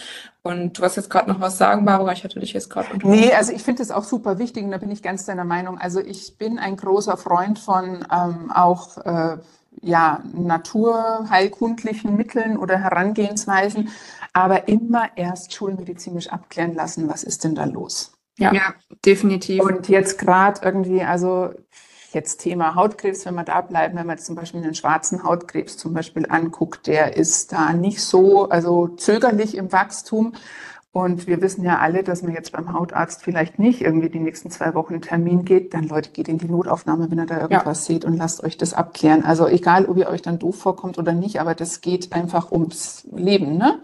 Und 0.42 0.78
du 0.78 0.82
hast 0.82 0.96
jetzt 0.96 1.08
gerade 1.08 1.30
noch 1.30 1.40
was 1.40 1.58
sagen, 1.58 1.86
Barbara, 1.86 2.12
ich 2.12 2.22
hatte 2.22 2.38
dich 2.38 2.52
jetzt 2.52 2.68
gerade 2.68 2.88
Nee, 3.02 3.32
also 3.32 3.50
ich 3.50 3.62
finde 3.62 3.82
das 3.82 3.90
auch 3.90 4.04
super 4.04 4.38
wichtig 4.38 4.62
und 4.62 4.70
da 4.70 4.78
bin 4.78 4.90
ich 4.90 5.02
ganz 5.02 5.24
deiner 5.24 5.44
Meinung. 5.44 5.78
Also 5.78 6.00
ich 6.00 6.36
bin 6.36 6.58
ein 6.58 6.76
großer 6.76 7.16
Freund 7.16 7.58
von 7.58 8.06
ähm, 8.12 8.52
auch 8.52 8.98
äh, 8.98 9.38
ja, 9.84 10.22
naturheilkundlichen 10.32 12.16
Mitteln 12.16 12.56
oder 12.56 12.78
Herangehensweisen, 12.78 13.90
aber 14.32 14.68
immer 14.68 15.08
erst 15.16 15.54
schulmedizinisch 15.54 16.28
abklären 16.28 16.74
lassen, 16.74 17.08
was 17.08 17.22
ist 17.22 17.44
denn 17.44 17.54
da 17.54 17.64
los. 17.64 18.12
Ja, 18.38 18.52
ja 18.52 18.74
definitiv. 19.04 19.62
Und 19.62 19.88
jetzt 19.88 20.18
gerade 20.18 20.60
irgendwie, 20.64 21.02
also 21.02 21.50
jetzt 22.12 22.38
Thema 22.38 22.74
Hautkrebs, 22.74 23.26
wenn 23.26 23.34
wir 23.34 23.44
da 23.44 23.60
bleiben, 23.60 23.96
wenn 23.96 24.06
man 24.06 24.16
jetzt 24.16 24.26
zum 24.26 24.36
Beispiel 24.36 24.62
einen 24.62 24.74
schwarzen 24.74 25.24
Hautkrebs 25.24 25.76
zum 25.76 25.92
Beispiel 25.92 26.26
anguckt, 26.28 26.86
der 26.86 27.16
ist 27.16 27.52
da 27.52 27.72
nicht 27.72 28.02
so, 28.02 28.48
also 28.48 28.88
zögerlich 28.88 29.56
im 29.56 29.72
Wachstum, 29.72 30.32
und 30.94 31.26
wir 31.26 31.42
wissen 31.42 31.64
ja 31.64 31.80
alle, 31.80 32.04
dass 32.04 32.22
man 32.22 32.34
jetzt 32.34 32.52
beim 32.52 32.72
Hautarzt 32.72 33.24
vielleicht 33.24 33.58
nicht 33.58 33.82
irgendwie 33.82 34.08
die 34.08 34.20
nächsten 34.20 34.48
zwei 34.48 34.74
Wochen 34.74 34.92
einen 34.92 35.02
Termin 35.02 35.44
geht. 35.44 35.74
Dann 35.74 35.88
Leute, 35.88 36.10
geht 36.10 36.28
in 36.28 36.38
die 36.38 36.46
Notaufnahme, 36.46 37.10
wenn 37.10 37.18
ihr 37.18 37.26
da 37.26 37.40
irgendwas 37.40 37.88
ja. 37.88 37.94
seht 37.94 38.04
und 38.04 38.16
lasst 38.16 38.44
euch 38.44 38.56
das 38.58 38.74
abklären. 38.74 39.24
Also 39.24 39.48
egal, 39.48 39.86
ob 39.86 39.96
ihr 39.96 40.08
euch 40.08 40.22
dann 40.22 40.38
doof 40.38 40.56
vorkommt 40.56 40.96
oder 40.96 41.12
nicht, 41.12 41.40
aber 41.40 41.56
das 41.56 41.80
geht 41.80 42.12
einfach 42.12 42.52
ums 42.52 43.08
Leben, 43.12 43.58
ne? 43.58 43.80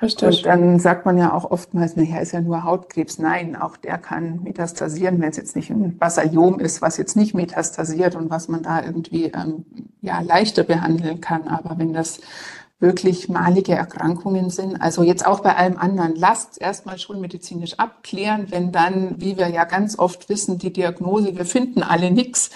Richtig. 0.00 0.38
Und 0.38 0.46
dann 0.46 0.78
sagt 0.78 1.04
man 1.04 1.18
ja 1.18 1.34
auch 1.34 1.50
oftmals, 1.50 1.94
naja, 1.96 2.20
ist 2.20 2.32
ja 2.32 2.40
nur 2.40 2.64
Hautkrebs. 2.64 3.18
Nein, 3.18 3.54
auch 3.54 3.76
der 3.76 3.98
kann 3.98 4.42
metastasieren, 4.42 5.20
wenn 5.20 5.28
es 5.28 5.36
jetzt 5.36 5.56
nicht 5.56 5.68
ein 5.68 5.98
Basaliom 5.98 6.58
ist, 6.58 6.80
was 6.80 6.96
jetzt 6.96 7.16
nicht 7.16 7.34
metastasiert 7.34 8.14
und 8.14 8.30
was 8.30 8.48
man 8.48 8.62
da 8.62 8.82
irgendwie 8.82 9.26
ähm, 9.26 9.66
ja 10.00 10.20
leichter 10.20 10.62
behandeln 10.62 11.20
kann. 11.20 11.48
Aber 11.48 11.78
wenn 11.78 11.92
das 11.92 12.22
wirklich 12.80 13.28
malige 13.28 13.72
Erkrankungen 13.72 14.50
sind. 14.50 14.80
Also 14.80 15.02
jetzt 15.02 15.24
auch 15.24 15.40
bei 15.40 15.54
allem 15.54 15.76
anderen. 15.76 16.16
Lasst 16.16 16.60
erstmal 16.60 16.98
schulmedizinisch 16.98 17.78
abklären, 17.78 18.50
wenn 18.50 18.72
dann, 18.72 19.20
wie 19.20 19.36
wir 19.36 19.48
ja 19.48 19.64
ganz 19.64 19.98
oft 19.98 20.28
wissen, 20.30 20.58
die 20.58 20.72
Diagnose, 20.72 21.36
wir 21.36 21.44
finden 21.44 21.82
alle 21.82 22.10
nichts, 22.10 22.50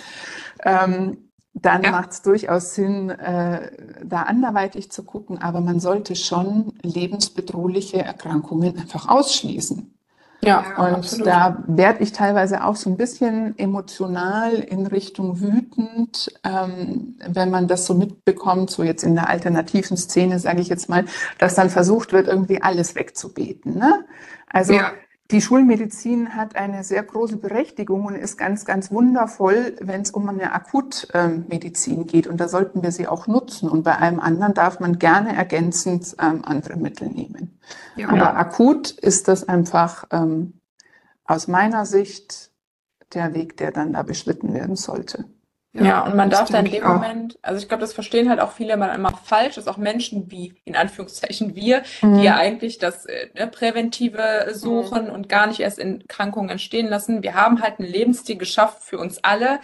ähm, 0.64 1.18
dann 1.52 1.84
ja. 1.84 1.92
macht 1.92 2.10
es 2.10 2.22
durchaus 2.22 2.74
Sinn, 2.74 3.10
äh, 3.10 3.70
da 4.02 4.22
anderweitig 4.22 4.90
zu 4.90 5.04
gucken. 5.04 5.38
Aber 5.38 5.60
man 5.60 5.78
sollte 5.78 6.16
schon 6.16 6.72
lebensbedrohliche 6.82 8.02
Erkrankungen 8.02 8.78
einfach 8.78 9.08
ausschließen. 9.08 9.94
Ja, 10.44 10.64
und 10.76 10.94
absolut. 10.94 11.26
da 11.26 11.64
werde 11.66 12.02
ich 12.02 12.12
teilweise 12.12 12.64
auch 12.64 12.76
so 12.76 12.90
ein 12.90 12.96
bisschen 12.96 13.59
emotional 13.59 14.54
in 14.54 14.87
Richtung 14.87 15.40
wütend, 15.40 16.33
ähm, 16.44 17.16
wenn 17.26 17.50
man 17.50 17.68
das 17.68 17.87
so 17.87 17.94
mitbekommt, 17.94 18.70
so 18.70 18.83
jetzt 18.83 19.04
in 19.04 19.14
der 19.14 19.28
alternativen 19.28 19.96
Szene, 19.96 20.38
sage 20.38 20.61
ich 20.61 20.68
jetzt 20.68 20.88
mal, 20.88 21.04
dass 21.38 21.54
dann 21.54 21.70
versucht 21.70 22.12
wird, 22.12 22.28
irgendwie 22.28 22.62
alles 22.62 22.94
wegzubeten. 22.94 23.78
Ne? 23.78 24.04
Also 24.48 24.74
ja 24.74 24.92
die 25.30 25.40
Schulmedizin 25.40 26.37
hat 26.37 26.54
eine 26.54 26.84
sehr 26.84 27.02
große 27.02 27.38
Berechtigung 27.38 28.04
und 28.04 28.14
ist 28.14 28.37
ganz, 28.37 28.66
ganz 28.66 28.90
wundervoll, 28.90 29.76
wenn 29.80 30.02
es 30.02 30.10
um 30.10 30.28
eine 30.28 30.52
Akutmedizin 30.52 32.06
geht. 32.06 32.26
Und 32.26 32.38
da 32.38 32.48
sollten 32.48 32.82
wir 32.82 32.92
sie 32.92 33.08
auch 33.08 33.26
nutzen. 33.26 33.70
Und 33.70 33.84
bei 33.84 33.96
allem 33.96 34.20
anderen 34.20 34.52
darf 34.52 34.80
man 34.80 34.98
gerne 34.98 35.34
ergänzend 35.34 36.14
ähm, 36.20 36.44
andere 36.44 36.76
Mittel 36.76 37.08
nehmen. 37.08 37.58
Ja. 37.96 38.10
Aber 38.10 38.37
akut 38.37 38.90
ist 38.90 39.28
das 39.28 39.48
einfach 39.48 40.04
ähm, 40.10 40.60
aus 41.24 41.48
meiner 41.48 41.87
Sicht 41.87 42.50
der 43.14 43.32
Weg, 43.34 43.56
der 43.56 43.72
dann 43.72 43.94
da 43.94 44.02
beschritten 44.02 44.52
werden 44.52 44.76
sollte. 44.76 45.24
Ja, 45.74 45.84
ja, 45.84 46.00
und 46.02 46.14
man 46.14 46.30
darf 46.30 46.50
dann 46.50 46.66
in 46.66 46.72
dem 46.72 46.84
Moment, 46.84 47.37
also 47.42 47.60
ich 47.60 47.66
glaube, 47.66 47.80
das 47.80 47.92
verstehen 47.92 48.30
halt 48.30 48.38
auch 48.38 48.52
viele 48.52 48.76
mal 48.76 48.94
immer 48.94 49.10
falsch, 49.10 49.56
dass 49.56 49.66
auch 49.66 49.76
Menschen 49.76 50.30
wie, 50.30 50.54
in 50.64 50.76
Anführungszeichen, 50.76 51.56
wir, 51.56 51.82
mhm. 52.00 52.18
die 52.18 52.22
ja 52.22 52.37
eigentlich 52.37 52.78
das 52.78 53.06
äh, 53.06 53.26
ne, 53.34 53.48
Präventive 53.48 54.50
suchen 54.52 55.06
mhm. 55.06 55.10
und 55.10 55.28
gar 55.28 55.48
nicht 55.48 55.58
erst 55.58 55.80
in 55.80 56.06
Krankungen 56.06 56.48
entstehen 56.48 56.87
lassen. 56.87 57.24
Wir 57.24 57.34
haben 57.34 57.60
halt 57.60 57.80
einen 57.80 57.88
Lebensstil 57.88 58.37
geschafft 58.37 58.84
für 58.84 58.98
uns 58.98 59.18
alle, 59.24 59.58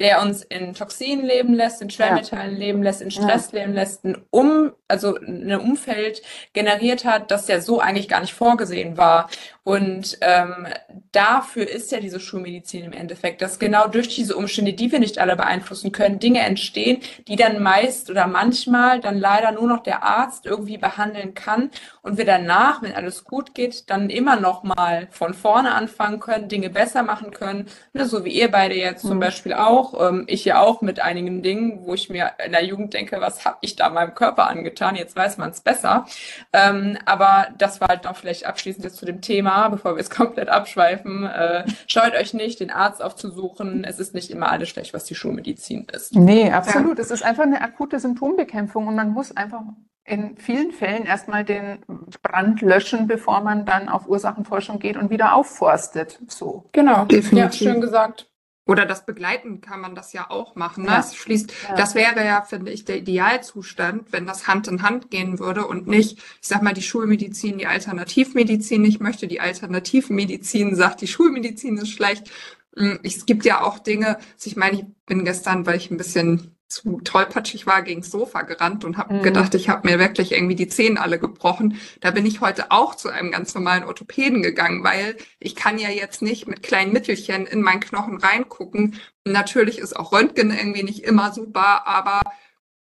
der 0.00 0.22
uns 0.22 0.42
in 0.42 0.74
Toxinen 0.74 1.24
leben 1.24 1.54
lässt, 1.54 1.80
in 1.80 1.90
Schwermetallen 1.90 2.52
ja. 2.54 2.58
leben 2.58 2.82
lässt, 2.82 3.00
in 3.00 3.10
Stress 3.10 3.52
ja. 3.52 3.60
leben 3.60 3.74
lässt, 3.74 4.04
ein 4.04 4.16
um, 4.30 4.72
also 4.88 5.16
ein 5.16 5.54
Umfeld 5.54 6.22
generiert 6.52 7.04
hat, 7.04 7.30
das 7.30 7.46
ja 7.46 7.60
so 7.60 7.80
eigentlich 7.80 8.08
gar 8.08 8.20
nicht 8.20 8.34
vorgesehen 8.34 8.96
war. 8.96 9.28
Und 9.62 10.18
ähm, 10.20 10.66
dafür 11.12 11.68
ist 11.68 11.90
ja 11.90 12.00
diese 12.00 12.20
Schulmedizin 12.20 12.84
im 12.84 12.92
Endeffekt, 12.92 13.40
dass 13.40 13.58
genau 13.58 13.86
durch 13.86 14.08
diese 14.08 14.36
Umstände, 14.36 14.74
die 14.74 14.92
wir 14.92 14.98
nicht 14.98 15.18
alle 15.18 15.36
beeinflussen 15.36 15.90
können, 15.90 16.18
Dinge 16.18 16.40
entstehen, 16.40 17.00
die 17.28 17.36
dann 17.36 17.62
meist 17.62 18.10
oder 18.10 18.26
manchmal 18.26 19.00
dann 19.00 19.18
leider 19.18 19.52
nur 19.52 19.66
noch 19.66 19.82
der 19.82 20.02
Arzt 20.02 20.44
irgendwie 20.44 20.76
behandeln 20.76 21.34
kann 21.34 21.70
und 22.02 22.18
wir 22.18 22.26
danach, 22.26 22.82
wenn 22.82 22.94
alles 22.94 23.24
gut 23.24 23.54
geht, 23.54 23.88
dann 23.88 24.10
immer 24.10 24.36
noch 24.38 24.64
mal 24.64 25.08
von 25.10 25.32
vorne 25.32 25.74
anfangen 25.74 26.20
können, 26.20 26.48
Dinge 26.48 26.68
besser 26.68 27.02
machen 27.02 27.30
können, 27.30 27.66
ne, 27.94 28.06
so 28.06 28.24
wie 28.24 28.32
ihr 28.32 28.50
beide 28.50 28.74
jetzt 28.74 29.02
zum 29.02 29.16
mhm. 29.16 29.20
Beispiel 29.20 29.54
auch, 29.54 29.83
ähm, 29.92 30.24
ich 30.26 30.44
ja 30.44 30.60
auch 30.60 30.80
mit 30.80 31.00
einigen 31.00 31.42
Dingen, 31.42 31.80
wo 31.84 31.94
ich 31.94 32.08
mir 32.08 32.32
in 32.44 32.52
der 32.52 32.64
Jugend 32.64 32.94
denke, 32.94 33.20
was 33.20 33.44
habe 33.44 33.58
ich 33.60 33.76
da 33.76 33.90
meinem 33.90 34.14
Körper 34.14 34.48
angetan? 34.48 34.96
Jetzt 34.96 35.16
weiß 35.16 35.36
man 35.36 35.50
es 35.50 35.60
besser. 35.60 36.06
Ähm, 36.52 36.96
aber 37.04 37.48
das 37.58 37.80
war 37.80 37.88
halt 37.88 38.04
noch 38.04 38.16
vielleicht 38.16 38.46
abschließend 38.46 38.84
jetzt 38.84 38.96
zu 38.96 39.04
dem 39.04 39.20
Thema, 39.20 39.68
bevor 39.68 39.96
wir 39.96 40.00
es 40.00 40.10
komplett 40.10 40.48
abschweifen. 40.48 41.26
Äh, 41.26 41.64
scheut 41.86 42.14
euch 42.14 42.32
nicht, 42.32 42.60
den 42.60 42.70
Arzt 42.70 43.02
aufzusuchen. 43.02 43.84
Es 43.84 43.98
ist 43.98 44.14
nicht 44.14 44.30
immer 44.30 44.50
alles 44.50 44.68
schlecht, 44.68 44.94
was 44.94 45.04
die 45.04 45.14
Schulmedizin 45.14 45.86
ist. 45.92 46.14
Nee, 46.14 46.50
absolut. 46.50 46.98
Ja. 46.98 47.02
Es 47.02 47.10
ist 47.10 47.22
einfach 47.22 47.44
eine 47.44 47.60
akute 47.60 47.98
Symptombekämpfung 47.98 48.86
und 48.86 48.94
man 48.94 49.10
muss 49.10 49.36
einfach 49.36 49.62
in 50.06 50.36
vielen 50.36 50.72
Fällen 50.72 51.06
erstmal 51.06 51.44
den 51.44 51.78
Brand 52.22 52.60
löschen, 52.60 53.06
bevor 53.06 53.40
man 53.40 53.64
dann 53.64 53.88
auf 53.88 54.06
Ursachenforschung 54.06 54.78
geht 54.78 54.96
und 54.96 55.10
wieder 55.10 55.34
aufforstet. 55.34 56.20
So. 56.28 56.68
Genau, 56.72 57.04
definitiv. 57.06 57.60
Ja, 57.60 57.72
schön 57.72 57.80
gesagt. 57.80 58.30
Oder 58.66 58.86
das 58.86 59.04
Begleiten 59.04 59.60
kann 59.60 59.80
man 59.80 59.94
das 59.94 60.14
ja 60.14 60.30
auch 60.30 60.54
machen. 60.54 60.84
Ne? 60.84 60.90
Ja. 60.90 60.96
Das 60.96 61.14
schließt, 61.14 61.52
ja. 61.68 61.76
das 61.76 61.94
wäre 61.94 62.24
ja, 62.24 62.42
finde 62.42 62.72
ich, 62.72 62.84
der 62.86 62.96
Idealzustand, 62.96 64.10
wenn 64.12 64.26
das 64.26 64.46
Hand 64.46 64.68
in 64.68 64.82
Hand 64.82 65.10
gehen 65.10 65.38
würde 65.38 65.66
und 65.66 65.86
nicht, 65.86 66.18
ich 66.18 66.48
sag 66.48 66.62
mal, 66.62 66.72
die 66.72 66.82
Schulmedizin, 66.82 67.58
die 67.58 67.66
Alternativmedizin 67.66 68.80
nicht 68.80 69.00
möchte, 69.00 69.28
die 69.28 69.40
Alternativmedizin 69.40 70.76
sagt, 70.76 71.02
die 71.02 71.08
Schulmedizin 71.08 71.76
ist 71.76 71.90
schlecht. 71.90 72.30
Hm, 72.74 73.00
es 73.02 73.26
gibt 73.26 73.44
ja 73.44 73.62
auch 73.62 73.78
Dinge, 73.78 74.18
ich 74.42 74.56
meine, 74.56 74.78
ich 74.78 74.84
bin 75.04 75.24
gestern, 75.24 75.66
weil 75.66 75.76
ich 75.76 75.90
ein 75.90 75.98
bisschen 75.98 76.53
zu 76.68 77.00
tollpatschig 77.00 77.66
war, 77.66 77.82
gegen 77.82 78.02
Sofa 78.02 78.42
gerannt 78.42 78.84
und 78.84 78.96
habe 78.96 79.14
mhm. 79.14 79.22
gedacht, 79.22 79.54
ich 79.54 79.68
habe 79.68 79.88
mir 79.88 79.98
wirklich 79.98 80.32
irgendwie 80.32 80.54
die 80.54 80.68
Zähne 80.68 81.00
alle 81.00 81.18
gebrochen. 81.18 81.78
Da 82.00 82.10
bin 82.10 82.26
ich 82.26 82.40
heute 82.40 82.70
auch 82.70 82.94
zu 82.94 83.10
einem 83.10 83.30
ganz 83.30 83.54
normalen 83.54 83.84
Orthopäden 83.84 84.42
gegangen, 84.42 84.82
weil 84.82 85.16
ich 85.38 85.54
kann 85.54 85.78
ja 85.78 85.90
jetzt 85.90 86.22
nicht 86.22 86.48
mit 86.48 86.62
kleinen 86.62 86.92
Mittelchen 86.92 87.46
in 87.46 87.62
meinen 87.62 87.80
Knochen 87.80 88.18
reingucken. 88.18 89.00
Natürlich 89.24 89.78
ist 89.78 89.94
auch 89.94 90.12
Röntgen 90.12 90.50
irgendwie 90.50 90.82
nicht 90.82 91.04
immer 91.04 91.32
super, 91.32 91.86
aber 91.86 92.22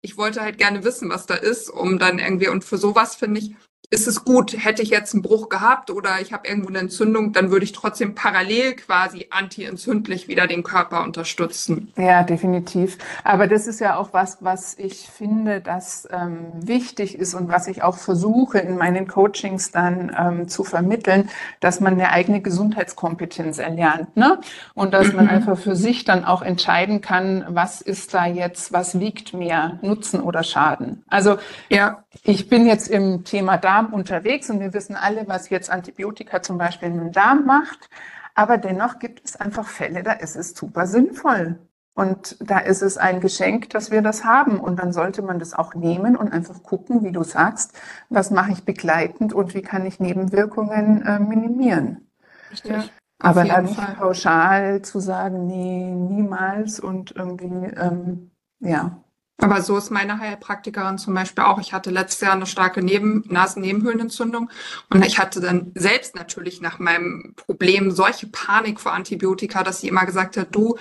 ich 0.03 0.17
wollte 0.17 0.43
halt 0.43 0.59
gerne 0.59 0.85
wissen, 0.85 1.11
was 1.11 1.27
da 1.27 1.35
ist, 1.35 1.69
um 1.69 1.99
dann 1.99 2.19
irgendwie, 2.19 2.49
und 2.49 2.65
für 2.65 2.79
sowas 2.79 3.17
finde 3.17 3.41
ich, 3.41 3.55
ist 3.93 4.07
es 4.07 4.25
gut, 4.25 4.55
hätte 4.57 4.83
ich 4.83 4.91
jetzt 4.91 5.15
einen 5.15 5.23
Bruch 5.23 5.49
gehabt 5.49 5.91
oder 5.91 6.21
ich 6.21 6.33
habe 6.33 6.47
irgendwo 6.47 6.69
eine 6.69 6.79
Entzündung, 6.79 7.33
dann 7.33 7.51
würde 7.51 7.65
ich 7.65 7.73
trotzdem 7.73 8.15
parallel 8.15 8.77
quasi 8.77 9.27
antientzündlich 9.31 10.29
wieder 10.29 10.47
den 10.47 10.63
Körper 10.63 11.03
unterstützen. 11.03 11.93
Ja, 11.97 12.23
definitiv. 12.23 12.99
Aber 13.25 13.49
das 13.49 13.67
ist 13.67 13.81
ja 13.81 13.97
auch 13.97 14.13
was, 14.13 14.39
was 14.41 14.79
ich 14.79 15.09
finde, 15.09 15.61
das 15.61 16.09
ähm, 16.13 16.53
wichtig 16.55 17.19
ist 17.19 17.35
und 17.35 17.49
was 17.49 17.67
ich 17.67 17.83
auch 17.83 17.97
versuche 17.97 18.59
in 18.59 18.77
meinen 18.77 19.09
Coachings 19.09 19.73
dann 19.73 20.15
ähm, 20.17 20.49
zu 20.49 20.63
vermitteln, 20.63 21.29
dass 21.59 21.81
man 21.81 21.95
eine 21.95 22.13
eigene 22.13 22.41
Gesundheitskompetenz 22.41 23.59
erlernt. 23.59 24.17
Ne? 24.17 24.39
Und 24.75 24.95
dass 24.95 25.13
man 25.13 25.25
mhm. 25.25 25.31
einfach 25.33 25.59
für 25.59 25.75
sich 25.75 26.05
dann 26.05 26.25
auch 26.25 26.43
entscheiden 26.43 27.01
kann, 27.01 27.45
was 27.49 27.81
ist 27.81 28.15
da 28.15 28.27
jetzt, 28.27 28.73
was 28.73 29.01
wiegt 29.01 29.35
mehr, 29.35 29.81
Nutzen 29.83 30.21
oder 30.21 30.45
Schaden. 30.45 31.03
Also 31.09 31.39
ja. 31.69 32.05
Ich 32.23 32.49
bin 32.49 32.67
jetzt 32.67 32.89
im 32.89 33.25
Thema 33.25 33.57
Darm 33.57 33.93
unterwegs 33.93 34.51
und 34.51 34.61
wir 34.61 34.75
wissen 34.75 34.97
alle, 34.97 35.29
was 35.29 35.49
jetzt 35.49 35.71
Antibiotika 35.71 36.43
zum 36.43 36.59
Beispiel 36.59 36.89
im 36.89 37.13
Darm 37.13 37.47
macht. 37.47 37.89
Aber 38.35 38.59
dennoch 38.59 38.99
gibt 38.99 39.25
es 39.25 39.37
einfach 39.37 39.67
Fälle, 39.67 40.03
da 40.03 40.13
ist 40.13 40.37
es 40.37 40.55
super 40.55 40.87
sinnvoll. 40.87 41.59
Und 41.95 42.37
da 42.41 42.59
ist 42.59 42.83
es 42.83 42.97
ein 42.97 43.21
Geschenk, 43.21 43.71
dass 43.71 43.91
wir 43.91 44.01
das 44.01 44.25
haben. 44.25 44.59
Und 44.59 44.79
dann 44.79 44.93
sollte 44.93 45.23
man 45.23 45.39
das 45.39 45.55
auch 45.55 45.75
nehmen 45.75 46.17
und 46.17 46.33
einfach 46.33 46.63
gucken, 46.63 47.05
wie 47.05 47.13
du 47.13 47.23
sagst, 47.25 47.79
was 48.09 48.31
mache 48.31 48.53
ich 48.53 48.65
begleitend 48.65 49.33
und 49.33 49.55
wie 49.55 49.63
kann 49.63 49.85
ich 49.85 50.01
Nebenwirkungen 50.01 51.03
äh, 51.03 51.19
minimieren. 51.19 52.09
Richtig. 52.51 52.71
Ja. 52.71 52.85
Aber 53.23 53.45
dann 53.45 53.67
nicht 53.67 53.99
pauschal 53.99 54.81
zu 54.81 54.99
sagen, 54.99 55.47
nee, 55.47 55.91
niemals 55.91 56.81
und 56.81 57.15
irgendwie, 57.15 57.67
ähm, 57.77 58.31
ja, 58.61 59.03
aber 59.41 59.63
so 59.63 59.77
ist 59.77 59.91
meine 59.91 60.19
Heilpraktikerin 60.19 60.99
zum 60.99 61.15
Beispiel 61.15 61.45
auch. 61.45 61.61
Ich 61.61 61.73
hatte 61.73 61.91
letztes 61.91 62.21
Jahr 62.21 62.35
eine 62.35 62.47
starke 62.47 62.83
Neben 62.83 63.25
Nasennebenhöhlenentzündung 63.29 64.51
und 64.91 65.05
ich 65.05 65.19
hatte 65.19 65.41
dann 65.41 65.73
selbst 65.75 66.15
natürlich 66.15 66.61
nach 66.61 66.79
meinem 66.79 67.35
Problem 67.37 67.91
solche 67.91 68.27
Panik 68.27 68.81
vor 68.81 68.93
Antibiotika, 68.93 69.63
dass 69.63 69.81
sie 69.81 69.89
immer 69.89 70.07
gesagt 70.07 70.37
hat, 70.37 70.55
du, 70.55 70.77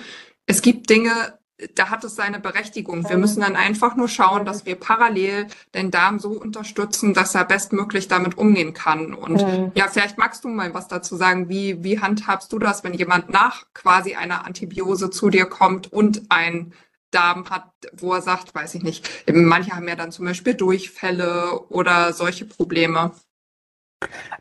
es 0.46 0.62
gibt 0.62 0.90
Dinge, 0.90 1.38
da 1.74 1.90
hat 1.90 2.04
es 2.04 2.16
seine 2.16 2.40
Berechtigung. 2.40 3.08
Wir 3.08 3.18
müssen 3.18 3.40
dann 3.40 3.56
einfach 3.56 3.96
nur 3.96 4.08
schauen, 4.08 4.44
dass 4.44 4.66
wir 4.66 4.76
parallel 4.76 5.46
den 5.74 5.90
Darm 5.90 6.18
so 6.18 6.30
unterstützen, 6.30 7.14
dass 7.14 7.34
er 7.34 7.44
bestmöglich 7.44 8.08
damit 8.08 8.38
umgehen 8.38 8.72
kann. 8.72 9.14
Und 9.14 9.42
mhm. 9.42 9.72
ja, 9.74 9.88
vielleicht 9.88 10.18
magst 10.18 10.44
du 10.44 10.48
mal 10.48 10.72
was 10.74 10.88
dazu 10.88 11.16
sagen. 11.16 11.48
Wie, 11.48 11.82
wie 11.84 12.00
handhabst 12.00 12.52
du 12.52 12.58
das, 12.58 12.84
wenn 12.84 12.94
jemand 12.94 13.30
nach 13.30 13.66
quasi 13.74 14.14
einer 14.14 14.46
Antibiose 14.46 15.10
zu 15.10 15.28
dir 15.28 15.46
kommt 15.46 15.92
und 15.92 16.22
ein 16.30 16.72
Darm 17.10 17.50
hat, 17.50 17.70
wo 17.92 18.14
er 18.14 18.22
sagt, 18.22 18.54
weiß 18.54 18.74
ich 18.74 18.82
nicht, 18.82 19.08
manche 19.32 19.72
haben 19.72 19.88
ja 19.88 19.96
dann 19.96 20.12
zum 20.12 20.26
Beispiel 20.26 20.54
Durchfälle 20.54 21.60
oder 21.68 22.12
solche 22.12 22.44
Probleme. 22.44 23.12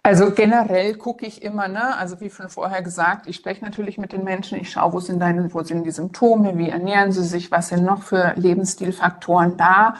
Also 0.03 0.31
generell 0.31 0.95
gucke 0.95 1.25
ich 1.25 1.41
immer, 1.43 1.67
ne, 1.67 1.97
also 1.97 2.21
wie 2.21 2.29
schon 2.29 2.49
vorher 2.49 2.81
gesagt, 2.81 3.27
ich 3.27 3.35
spreche 3.35 3.63
natürlich 3.63 3.97
mit 3.97 4.13
den 4.13 4.23
Menschen, 4.23 4.59
ich 4.59 4.71
schaue, 4.71 4.93
wo 4.93 4.99
sind 4.99 5.19
deine, 5.19 5.53
wo 5.53 5.61
sind 5.63 5.83
die 5.83 5.91
Symptome, 5.91 6.57
wie 6.57 6.69
ernähren 6.69 7.11
sie 7.11 7.23
sich, 7.23 7.51
was 7.51 7.69
sind 7.69 7.83
noch 7.83 8.03
für 8.03 8.33
Lebensstilfaktoren 8.37 9.57
da 9.57 9.95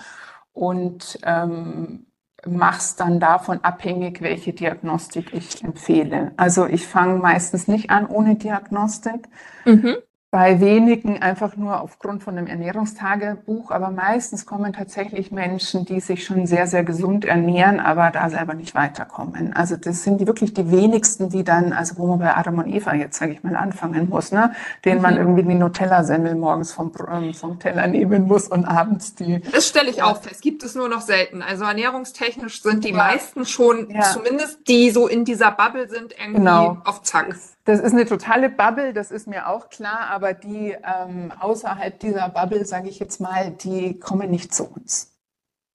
und 0.54 1.20
ähm, 1.24 2.06
mach's 2.46 2.96
dann 2.96 3.20
davon 3.20 3.62
abhängig, 3.62 4.22
welche 4.22 4.54
Diagnostik 4.54 5.34
ich 5.34 5.62
empfehle. 5.62 6.32
Also 6.38 6.66
ich 6.66 6.88
fange 6.88 7.16
meistens 7.20 7.68
nicht 7.68 7.90
an 7.90 8.06
ohne 8.08 8.36
Diagnostik. 8.36 9.28
Mhm 9.66 9.98
bei 10.32 10.62
wenigen 10.62 11.24
einfach 11.24 11.56
nur 11.56 11.82
aufgrund 11.82 12.22
von 12.22 12.38
einem 12.38 12.46
Ernährungstagebuch, 12.46 13.72
aber 13.72 13.90
meistens 13.90 14.46
kommen 14.46 14.74
tatsächlich 14.74 15.32
Menschen, 15.32 15.86
die 15.86 16.00
sich 16.02 16.24
schon 16.24 16.46
sehr, 16.46 16.68
sehr 16.68 16.84
gesund 16.84 17.26
ernähren, 17.26 17.80
aber 17.80 18.12
da 18.12 18.30
selber 18.30 18.54
nicht 18.54 18.76
weiterkommen. 18.76 19.54
Also 19.54 19.76
das 19.76 20.04
sind 20.04 20.22
die 20.22 20.28
wirklich 20.28 20.54
die 20.54 20.70
wenigsten, 20.70 21.30
die 21.30 21.44
dann, 21.44 21.74
also 21.74 21.98
wo 21.98 22.06
man 22.06 22.20
bei 22.20 22.38
Adam 22.38 22.60
und 22.60 22.68
Eva 22.68 22.94
jetzt, 22.94 23.18
sage 23.18 23.32
ich 23.32 23.44
mal, 23.44 23.56
anfangen 23.56 24.08
muss, 24.08 24.32
ne? 24.32 24.54
denen 24.86 24.98
mhm. 24.98 25.02
man 25.02 25.18
irgendwie 25.18 25.44
die 25.44 25.56
Nutella-Semmel 25.56 26.36
morgens 26.36 26.74
vom, 26.74 26.92
ähm, 27.12 27.34
vom 27.34 27.58
Teller 27.58 27.88
nehmen 27.88 28.28
muss 28.28 28.48
und 28.48 28.66
abends 28.66 29.16
die. 29.16 29.42
Das 29.52 29.68
stelle 29.68 29.90
ich 29.90 29.98
ja. 29.98 30.06
auch 30.06 30.22
fest, 30.22 30.44
gibt 30.44 30.62
es 30.62 30.76
nur 30.76 30.90
noch 30.90 31.02
selten. 31.02 31.42
Also 31.42 31.64
ernährungstechnisch 31.64 32.62
sind 32.62 32.84
die 32.84 32.90
ja. 32.90 32.98
meisten 32.98 33.46
schon, 33.46 33.90
ja. 33.90 34.04
zumindest 34.04 34.68
die 34.68 34.92
so 34.92 35.08
in 35.08 35.26
dieser 35.26 35.50
Bubble 35.50 35.90
sind, 35.90 36.14
irgendwie 36.20 36.38
genau. 36.38 36.78
auf 36.86 37.02
Zack. 37.02 37.30
Das 37.30 37.58
das 37.70 37.80
ist 37.80 37.94
eine 37.94 38.06
totale 38.06 38.50
Bubble, 38.50 38.94
das 38.94 39.12
ist 39.12 39.28
mir 39.28 39.48
auch 39.48 39.70
klar, 39.70 40.10
aber 40.10 40.34
die 40.34 40.76
ähm, 40.84 41.32
außerhalb 41.40 42.00
dieser 42.00 42.28
Bubble, 42.30 42.66
sage 42.66 42.90
ich 42.90 42.98
jetzt 42.98 43.22
mal, 43.22 43.52
die 43.52 44.00
kommen 44.00 44.32
nicht 44.32 44.54
zu 44.54 44.66
uns. 44.66 45.16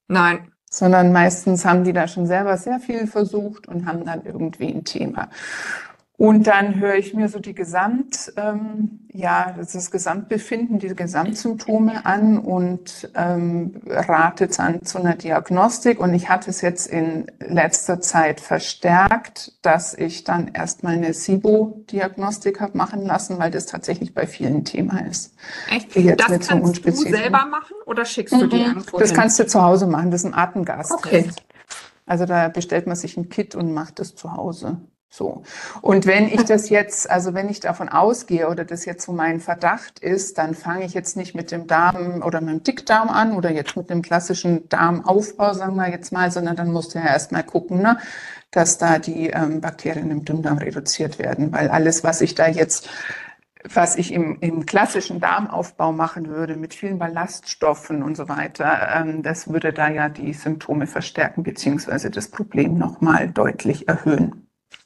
Nein. 0.08 0.50
Sondern 0.68 1.12
meistens 1.12 1.64
haben 1.64 1.84
die 1.84 1.92
da 1.92 2.08
schon 2.08 2.26
selber 2.26 2.56
sehr 2.56 2.80
viel 2.80 3.06
versucht 3.06 3.68
und 3.68 3.86
haben 3.86 4.04
dann 4.04 4.24
irgendwie 4.24 4.74
ein 4.74 4.82
Thema. 4.82 5.28
Und 6.16 6.46
dann 6.46 6.78
höre 6.78 6.94
ich 6.94 7.12
mir 7.12 7.28
so 7.28 7.40
die 7.40 7.54
Gesamt, 7.54 8.32
ähm, 8.36 9.00
ja, 9.12 9.52
das 9.56 9.90
Gesamtbefinden, 9.90 10.78
die 10.78 10.94
Gesamtsymptome 10.94 12.06
an 12.06 12.38
und 12.38 13.10
ähm, 13.16 13.80
rate 13.84 14.46
dann 14.46 14.84
zu 14.84 14.98
einer 14.98 15.16
Diagnostik. 15.16 15.98
Und 15.98 16.14
ich 16.14 16.28
hatte 16.28 16.50
es 16.50 16.60
jetzt 16.60 16.86
in 16.86 17.26
letzter 17.40 18.00
Zeit 18.00 18.40
verstärkt, 18.40 19.54
dass 19.62 19.92
ich 19.92 20.22
dann 20.22 20.52
erstmal 20.54 20.94
eine 20.94 21.12
SIBO-Diagnostik 21.12 22.60
habe 22.60 22.78
machen 22.78 23.04
lassen, 23.04 23.40
weil 23.40 23.50
das 23.50 23.66
tatsächlich 23.66 24.14
bei 24.14 24.28
vielen 24.28 24.64
Thema 24.64 25.00
ist. 25.06 25.34
Echt? 25.68 25.96
Das 26.20 26.46
kannst 26.46 26.86
du 26.86 26.92
selber 26.92 27.44
machen 27.46 27.74
oder 27.86 28.04
schickst 28.04 28.34
du 28.34 28.44
mhm. 28.44 28.50
die 28.50 28.60
irgendwo 28.62 28.98
Das 28.98 29.10
hin? 29.10 29.18
kannst 29.18 29.40
du 29.40 29.48
zu 29.48 29.60
Hause 29.60 29.88
machen, 29.88 30.12
das 30.12 30.20
ist 30.20 30.26
ein 30.26 30.34
Atemgas. 30.34 30.92
Okay. 30.92 31.28
Also 32.06 32.24
da 32.24 32.48
bestellt 32.48 32.86
man 32.86 32.94
sich 32.94 33.16
ein 33.16 33.30
Kit 33.30 33.56
und 33.56 33.72
macht 33.72 33.98
das 33.98 34.14
zu 34.14 34.32
Hause. 34.32 34.78
So. 35.14 35.44
Und 35.80 36.06
wenn 36.06 36.26
ich 36.26 36.42
das 36.42 36.70
jetzt, 36.70 37.08
also 37.08 37.34
wenn 37.34 37.48
ich 37.48 37.60
davon 37.60 37.88
ausgehe 37.88 38.48
oder 38.48 38.64
das 38.64 38.84
jetzt 38.84 39.04
so 39.06 39.12
mein 39.12 39.38
Verdacht 39.38 40.00
ist, 40.00 40.38
dann 40.38 40.54
fange 40.54 40.84
ich 40.84 40.92
jetzt 40.92 41.16
nicht 41.16 41.36
mit 41.36 41.52
dem 41.52 41.68
Darm 41.68 42.20
oder 42.24 42.40
mit 42.40 42.50
dem 42.50 42.62
Dickdarm 42.64 43.10
an 43.10 43.36
oder 43.36 43.52
jetzt 43.52 43.76
mit 43.76 43.88
dem 43.90 44.02
klassischen 44.02 44.68
Darmaufbau, 44.68 45.54
sagen 45.54 45.76
wir 45.76 45.88
jetzt 45.88 46.10
mal, 46.10 46.32
sondern 46.32 46.56
dann 46.56 46.72
musst 46.72 46.96
du 46.96 46.98
ja 46.98 47.06
erstmal 47.06 47.44
gucken, 47.44 47.80
ne, 47.80 47.96
dass 48.50 48.76
da 48.76 48.98
die 48.98 49.30
ähm, 49.30 49.60
Bakterien 49.60 50.10
im 50.10 50.24
Dünndarm 50.24 50.58
reduziert 50.58 51.20
werden, 51.20 51.52
weil 51.52 51.68
alles, 51.68 52.02
was 52.02 52.20
ich 52.20 52.34
da 52.34 52.48
jetzt 52.48 52.88
was 53.72 53.96
ich 53.96 54.12
im, 54.12 54.38
im 54.40 54.66
klassischen 54.66 55.20
Darmaufbau 55.20 55.92
machen 55.92 56.26
würde, 56.26 56.56
mit 56.56 56.74
vielen 56.74 56.98
Ballaststoffen 56.98 58.02
und 58.02 58.16
so 58.16 58.28
weiter, 58.28 58.88
ähm, 58.96 59.22
das 59.22 59.48
würde 59.48 59.72
da 59.72 59.88
ja 59.88 60.08
die 60.08 60.34
Symptome 60.34 60.88
verstärken, 60.88 61.44
beziehungsweise 61.44 62.10
das 62.10 62.28
Problem 62.28 62.76
nochmal 62.76 63.28
deutlich 63.28 63.88
erhöhen. 63.88 64.43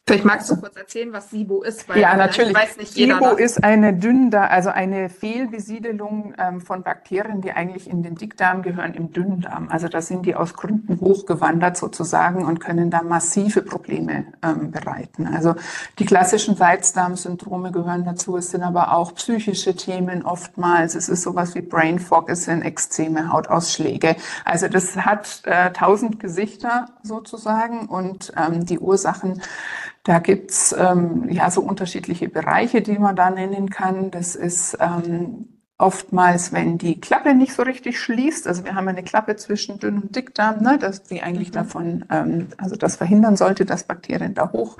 Vielleicht 0.08 0.24
magst 0.24 0.50
du 0.50 0.56
kurz 0.56 0.76
erzählen, 0.76 1.12
was 1.12 1.30
SIBO 1.30 1.62
ist, 1.62 1.88
weil 1.88 2.00
ja, 2.00 2.16
natürlich. 2.16 2.54
weiß 2.54 2.76
nicht 2.78 2.96
jeder. 2.96 3.14
SIBO 3.16 3.36
ist 3.36 3.62
eine 3.62 3.94
Dünndarm, 3.94 4.48
also 4.50 4.70
eine 4.70 5.08
Fehlbesiedelung 5.08 6.34
ähm, 6.38 6.60
von 6.60 6.82
Bakterien, 6.82 7.40
die 7.40 7.52
eigentlich 7.52 7.88
in 7.88 8.02
den 8.02 8.14
Dickdarm 8.14 8.62
gehören, 8.62 8.94
im 8.94 9.12
Dünndarm. 9.12 9.68
Also 9.70 9.88
da 9.88 10.00
sind 10.00 10.24
die 10.26 10.34
aus 10.34 10.54
Gründen 10.54 11.00
hochgewandert 11.00 11.76
sozusagen 11.76 12.44
und 12.44 12.60
können 12.60 12.90
da 12.90 13.02
massive 13.02 13.62
Probleme 13.62 14.26
ähm, 14.42 14.70
bereiten. 14.70 15.26
Also 15.26 15.54
die 15.98 16.04
klassischen 16.04 16.54
Reizdarmsyndrome 16.54 17.70
gehören 17.70 18.04
dazu. 18.04 18.36
Es 18.36 18.50
sind 18.50 18.62
aber 18.62 18.92
auch 18.92 19.14
psychische 19.14 19.76
Themen 19.76 20.24
oftmals. 20.24 20.94
Es 20.94 21.08
ist 21.08 21.22
sowas 21.22 21.54
wie 21.54 21.62
Brain 21.62 21.98
Fog, 21.98 22.30
es 22.30 22.44
sind 22.44 22.62
Extreme, 22.62 23.30
Hautausschläge. 23.32 24.16
Also 24.44 24.68
das 24.68 24.96
hat 24.96 25.42
äh, 25.44 25.70
tausend 25.72 26.20
Gesichter 26.20 26.86
sozusagen 27.02 27.86
und 27.86 28.32
ähm, 28.36 28.64
die 28.64 28.78
Ursachen 28.78 29.42
da 30.08 30.20
gibt's 30.20 30.74
ähm, 30.76 31.28
ja 31.28 31.50
so 31.50 31.60
unterschiedliche 31.60 32.30
Bereiche, 32.30 32.80
die 32.80 32.98
man 32.98 33.14
da 33.14 33.28
nennen 33.28 33.68
kann. 33.68 34.10
Das 34.10 34.36
ist 34.36 34.78
ähm, 34.80 35.48
oftmals, 35.76 36.50
wenn 36.50 36.78
die 36.78 36.98
Klappe 36.98 37.34
nicht 37.34 37.52
so 37.52 37.62
richtig 37.62 38.00
schließt, 38.00 38.48
also 38.48 38.64
wir 38.64 38.74
haben 38.74 38.88
eine 38.88 39.02
Klappe 39.02 39.36
zwischen 39.36 39.78
Dünn- 39.78 40.00
und 40.00 40.16
Dickdarm, 40.16 40.62
ne, 40.62 40.78
dass 40.78 41.02
die 41.02 41.22
eigentlich 41.22 41.50
mhm. 41.50 41.54
davon, 41.54 42.04
ähm, 42.10 42.48
also 42.56 42.74
das 42.74 42.96
verhindern 42.96 43.36
sollte, 43.36 43.66
dass 43.66 43.84
Bakterien 43.84 44.32
da 44.32 44.50
hoch 44.50 44.78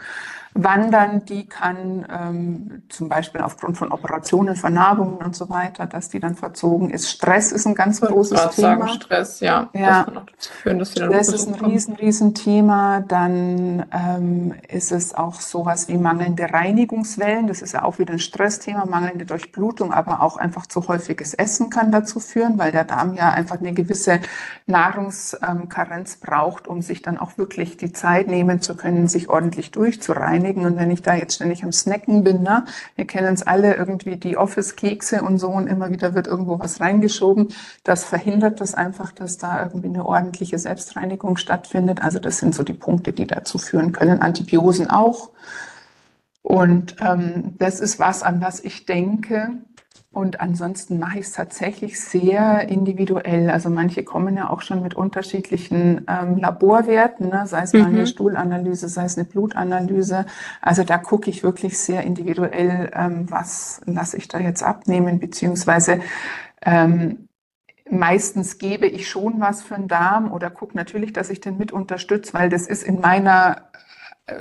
wandern, 0.55 1.24
die 1.24 1.46
kann 1.46 2.07
ähm, 2.11 2.82
zum 2.88 3.09
Beispiel 3.09 3.40
aufgrund 3.40 3.76
von 3.76 3.92
Operationen, 3.92 4.57
Vernarbungen 4.57 5.18
und 5.18 5.36
so 5.36 5.49
weiter, 5.49 5.86
dass 5.86 6.09
die 6.09 6.20
dann 6.20 6.34
verzogen 6.34 6.90
ist. 6.90 7.11
Stress 7.11 7.53
ist 7.53 7.66
ein 7.66 7.74
ganz 7.74 8.01
großes 8.01 8.40
ich 8.51 8.57
Thema. 8.57 8.78
Sagen, 8.78 8.88
Stress, 8.88 9.40
ja. 9.40 9.68
ja. 9.72 10.07
Das, 10.36 10.46
führen, 10.46 10.78
dass 10.78 10.94
das 10.94 11.28
ist 11.28 11.49
ein 11.49 11.55
riesen, 11.55 11.94
riesen 11.94 12.34
Thema. 12.34 13.01
Dann 13.01 13.86
ähm, 13.92 14.55
ist 14.68 14.90
es 14.90 15.14
auch 15.14 15.34
sowas 15.34 15.88
wie 15.88 15.99
mangelnde 15.99 16.53
Reinigungswellen. 16.53 17.46
Das 17.46 17.62
ist 17.62 17.72
ja 17.72 17.82
auch 17.84 17.99
wieder 17.99 18.14
ein 18.14 18.18
Stressthema, 18.18 18.86
mangelnde 18.86 19.26
Durchblutung, 19.26 19.92
aber 19.92 20.22
auch 20.22 20.36
einfach 20.38 20.66
zu 20.66 20.88
häufiges 20.88 21.34
Essen 21.34 21.70
kann 21.70 21.92
dazu 21.92 22.20
führen, 22.20 22.59
weil 22.59 22.72
der 22.72 22.84
Darm 22.84 23.14
ja 23.14 23.30
einfach 23.30 23.61
eine 23.61 23.72
gewisse 23.72 24.20
Nahrungskarenz 24.66 26.16
braucht, 26.16 26.66
um 26.66 26.82
sich 26.82 27.03
dann 27.03 27.18
auch 27.18 27.38
wirklich 27.38 27.76
die 27.76 27.92
Zeit 27.92 28.28
nehmen 28.28 28.61
zu 28.61 28.76
können, 28.76 29.09
sich 29.09 29.28
ordentlich 29.28 29.70
durchzureinigen 29.70 30.38
reinigen. 30.39 30.64
Und 30.64 30.76
wenn 30.76 30.91
ich 30.91 31.03
da 31.03 31.14
jetzt 31.14 31.34
ständig 31.34 31.64
am 31.64 31.72
Snacken 31.72 32.24
bin, 32.24 32.43
ne, 32.43 32.64
wir 32.97 33.07
kennen 33.07 33.34
es 33.34 33.43
alle 33.43 33.74
irgendwie 33.74 34.16
die 34.16 34.36
Office-Kekse 34.36 35.22
und 35.22 35.39
so 35.39 35.49
und 35.49 35.66
immer 35.66 35.91
wieder 35.91 36.14
wird 36.14 36.26
irgendwo 36.26 36.59
was 36.59 36.80
reingeschoben, 36.80 37.49
das 37.84 38.05
verhindert 38.05 38.61
das 38.61 38.74
einfach, 38.74 39.12
dass 39.12 39.39
da 39.39 39.62
irgendwie 39.62 39.89
eine 39.89 40.07
ordentliche 40.07 40.59
Selbstreinigung 40.59 41.36
stattfindet. 41.36 42.03
Also 42.03 42.18
das 42.18 42.39
sind 42.39 42.55
so 42.55 42.62
die 42.62 42.74
Punkte, 42.74 43.12
die 43.12 43.26
dazu 43.26 43.59
führen 43.59 43.93
können. 43.93 44.22
Antibiosen 44.22 44.89
auch. 44.89 45.30
Und 46.43 46.97
ähm, 47.01 47.57
das 47.59 47.80
ist 47.80 47.99
was, 47.99 48.22
an 48.22 48.41
was 48.41 48.61
ich 48.61 48.86
denke, 48.86 49.51
und 50.11 50.40
ansonsten 50.40 50.98
mache 50.98 51.18
ich 51.18 51.26
es 51.26 51.32
tatsächlich 51.32 52.00
sehr 52.00 52.66
individuell. 52.68 53.50
Also 53.50 53.68
manche 53.68 54.04
kommen 54.04 54.36
ja 54.36 54.48
auch 54.48 54.62
schon 54.62 54.82
mit 54.82 54.94
unterschiedlichen 54.94 56.06
ähm, 56.09 56.38
Laborwerten, 56.38 57.28
ne? 57.28 57.46
sei 57.46 57.62
es 57.62 57.74
mhm. 57.74 57.80
mal 57.80 57.88
eine 57.88 58.00
mhm. 58.00 58.06
Stuhlanalyse, 58.06 58.88
sei 58.88 59.04
es 59.04 59.18
eine 59.18 59.26
Blutanalyse. 59.26 60.24
Also 60.62 60.82
da 60.82 60.96
gucke 60.96 61.28
ich 61.28 61.42
wirklich 61.42 61.78
sehr 61.78 62.04
individuell, 62.04 62.90
ähm, 62.94 63.30
was 63.30 63.82
lasse 63.84 64.16
ich 64.16 64.28
da 64.28 64.38
jetzt 64.38 64.62
abnehmen, 64.62 65.20
beziehungsweise 65.20 66.00
ähm, 66.62 67.28
meistens 67.90 68.56
gebe 68.56 68.86
ich 68.86 69.09
schon 69.09 69.40
was 69.40 69.62
für 69.62 69.74
den 69.74 69.88
Darm 69.88 70.32
oder 70.32 70.48
gucke 70.48 70.74
natürlich, 70.74 71.12
dass 71.12 71.28
ich 71.28 71.40
den 71.40 71.59
mit 71.59 71.70
unterstütze, 71.70 72.32
weil 72.32 72.48
das 72.48 72.66
ist 72.66 72.82
in 72.82 73.00
meiner 73.00 73.68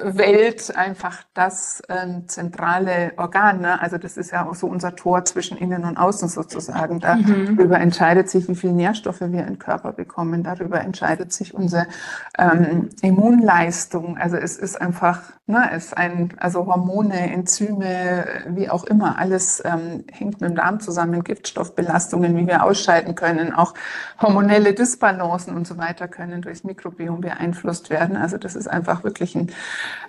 Welt 0.04 0.76
einfach 0.76 1.24
das 1.34 1.82
äh, 1.88 2.26
zentrale 2.28 3.14
Organ. 3.18 3.62
Ne? 3.62 3.82
Also 3.82 3.98
das 3.98 4.18
ist 4.18 4.32
ja 4.32 4.46
auch 4.46 4.56
so 4.56 4.68
unser 4.68 4.96
Tor 4.96 5.24
zwischen 5.26 5.58
Innen 5.58 5.86
und 5.86 5.98
Außen 5.98 6.28
sozusagen. 6.28 7.00
Darüber 7.00 7.78
mhm. 7.78 7.84
entscheidet 7.84 8.30
sich, 8.30 8.48
wie 8.50 8.56
viel 8.56 8.74
Nährstoffe 8.74 9.22
wir 9.22 9.48
im 9.48 9.60
Körper 9.60 9.94
bekommen. 9.94 10.44
Darüber 10.44 10.82
entscheidet 10.82 11.32
sich 11.32 11.54
unsere 11.54 11.88
ähm, 12.38 12.90
Immunleistung. 13.02 14.18
Also 14.18 14.36
es 14.36 14.58
ist 14.58 14.80
einfach, 14.80 15.22
ne, 15.46 15.70
es 15.72 15.86
ist 15.86 15.98
ein, 15.98 16.34
also 16.38 16.66
Hormone, 16.66 17.32
Enzyme, 17.32 18.26
wie 18.50 18.70
auch 18.70 18.84
immer, 18.84 19.18
alles 19.18 19.64
ähm, 19.64 20.04
hängt 20.12 20.42
mit 20.42 20.50
dem 20.50 20.56
Darm 20.56 20.80
zusammen. 20.82 21.24
Giftstoffbelastungen, 21.24 22.36
wie 22.36 22.48
wir 22.48 22.64
ausscheiden 22.64 23.16
können, 23.16 23.54
auch 23.54 23.74
hormonelle 24.22 24.74
Disbalancen 24.74 25.56
und 25.56 25.66
so 25.66 25.78
weiter 25.78 26.08
können 26.08 26.42
durchs 26.42 26.64
Mikrobiom 26.64 27.22
beeinflusst 27.22 27.90
werden. 27.90 28.18
Also 28.18 28.38
das 28.38 28.56
ist 28.56 28.68
einfach 28.68 29.04
wirklich 29.04 29.36
ein 29.36 29.52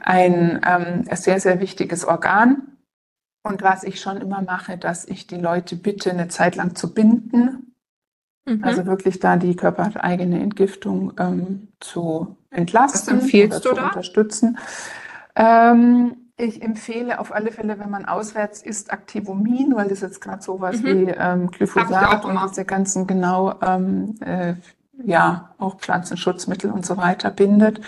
ein 0.00 0.60
ähm, 0.66 1.04
sehr, 1.12 1.40
sehr 1.40 1.60
wichtiges 1.60 2.04
Organ. 2.04 2.62
Und 3.42 3.62
was 3.62 3.84
ich 3.84 4.00
schon 4.00 4.18
immer 4.18 4.42
mache, 4.42 4.76
dass 4.76 5.06
ich 5.06 5.26
die 5.26 5.36
Leute 5.36 5.76
bitte, 5.76 6.10
eine 6.10 6.28
Zeit 6.28 6.56
lang 6.56 6.74
zu 6.74 6.92
binden. 6.92 7.74
Mhm. 8.46 8.64
Also 8.64 8.86
wirklich 8.86 9.20
da 9.20 9.36
die 9.36 9.56
körpereigene 9.56 10.40
Entgiftung 10.40 11.12
ähm, 11.18 11.68
zu 11.80 12.36
entlasten. 12.50 13.16
Was 13.16 13.22
empfiehlst 13.22 13.66
oder 13.66 13.74
du 13.74 13.80
da? 13.80 13.86
unterstützen. 13.88 14.58
Ähm, 15.36 16.16
ich 16.36 16.62
empfehle 16.62 17.18
auf 17.18 17.34
alle 17.34 17.50
Fälle, 17.50 17.78
wenn 17.80 17.90
man 17.90 18.04
auswärts 18.04 18.62
isst, 18.62 18.92
Activomin, 18.92 19.74
weil 19.74 19.88
das 19.88 20.00
jetzt 20.02 20.20
gerade 20.20 20.42
sowas 20.42 20.80
mhm. 20.80 20.84
wie 20.84 21.10
ähm, 21.10 21.50
Glyphosat 21.50 22.24
und 22.24 22.38
diese 22.48 22.64
ganzen 22.64 23.06
genau 23.06 23.54
ähm, 23.60 24.14
äh, 24.20 24.54
ja 25.04 25.54
auch 25.58 25.78
Pflanzenschutzmittel 25.78 26.70
und 26.70 26.84
so 26.84 26.96
weiter 26.96 27.30
bindet. 27.30 27.80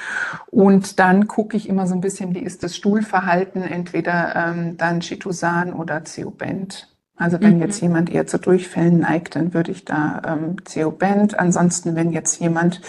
Und 0.50 0.98
dann 0.98 1.26
gucke 1.26 1.56
ich 1.56 1.68
immer 1.68 1.86
so 1.86 1.94
ein 1.94 2.00
bisschen, 2.00 2.34
wie 2.34 2.40
ist 2.40 2.62
das 2.62 2.76
Stuhlverhalten, 2.76 3.62
entweder 3.62 4.34
ähm, 4.36 4.76
dann 4.76 5.00
Chitosan 5.00 5.72
oder 5.72 6.04
Ceobent. 6.04 6.88
Also 7.16 7.40
wenn 7.40 7.56
mhm. 7.56 7.62
jetzt 7.62 7.80
jemand 7.82 8.10
eher 8.10 8.26
zu 8.26 8.38
Durchfällen 8.38 9.00
neigt, 9.00 9.36
dann 9.36 9.52
würde 9.52 9.72
ich 9.72 9.84
da 9.84 10.22
ähm, 10.26 10.56
Ceobent. 10.64 11.38
Ansonsten, 11.38 11.94
wenn 11.94 12.12
jetzt 12.12 12.40
jemand 12.40 12.80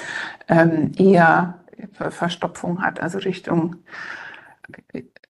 ähm, 0.47 0.93
eher 0.97 1.59
Verstopfung 1.91 2.81
hat, 2.81 3.01
also 3.01 3.17
Richtung 3.17 3.77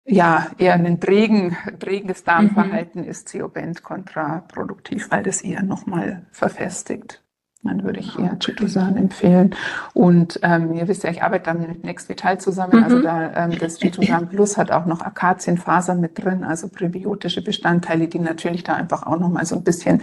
ja, 0.06 0.48
eher 0.60 0.76
ein 0.76 1.00
trägen, 1.00 1.58
trägendes 1.80 2.24
Darmverhalten 2.24 3.02
mhm. 3.02 3.08
ist 3.08 3.28
Ceobent 3.30 3.84
kontraproduktiv, 3.84 5.10
weil 5.10 5.24
das 5.24 5.42
eher 5.42 5.64
nochmal 5.64 6.28
verfestigt. 6.32 7.25
Dann 7.66 7.84
würde 7.84 8.00
ich 8.00 8.18
eher 8.18 8.38
Chitosan 8.40 8.96
empfehlen. 8.98 9.56
Und 9.94 10.40
ähm, 10.44 10.74
ihr 10.74 10.88
wisst 10.88 11.04
ja, 11.04 11.10
ich 11.10 11.24
arbeite 11.24 11.46
dann 11.46 11.62
mit 11.62 11.84
Next 11.84 12.10
Vital 12.10 12.40
zusammen. 12.40 12.84
Also 12.84 12.98
mhm. 12.98 13.06
Also 13.06 13.34
da 13.34 13.46
ähm, 13.46 13.58
das 13.60 13.80
Chitosan 13.80 14.30
Plus 14.30 14.58
hat 14.58 14.72
auch 14.72 14.86
noch 14.86 15.02
Akazienfaser 15.02 15.96
mit 15.96 16.24
drin, 16.24 16.44
also 16.44 16.70
präbiotische 16.70 17.44
Bestandteile, 17.44 18.08
die 18.08 18.20
natürlich 18.20 18.64
da 18.64 18.74
einfach 18.74 19.04
auch 19.04 19.20
noch 19.20 19.30
mal 19.30 19.46
so 19.46 19.56
ein 19.56 19.64
bisschen 19.64 20.02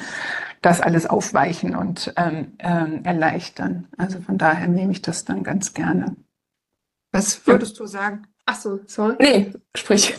das 0.60 0.80
alles 0.80 1.06
aufweichen 1.06 1.74
und 1.74 2.12
ähm, 2.16 2.52
ähm, 2.58 3.00
erleichtern. 3.04 3.88
Also 3.96 4.20
von 4.20 4.38
daher 4.38 4.68
nehme 4.68 4.92
ich 4.92 5.02
das 5.02 5.24
dann 5.24 5.42
ganz 5.42 5.74
gerne. 5.74 6.16
Was 7.12 7.46
würdest 7.46 7.78
du 7.78 7.86
sagen? 7.86 8.26
Ach 8.46 8.56
so, 8.56 8.80
sorry. 8.86 9.16
Nee, 9.20 9.52
sprich. 9.76 10.14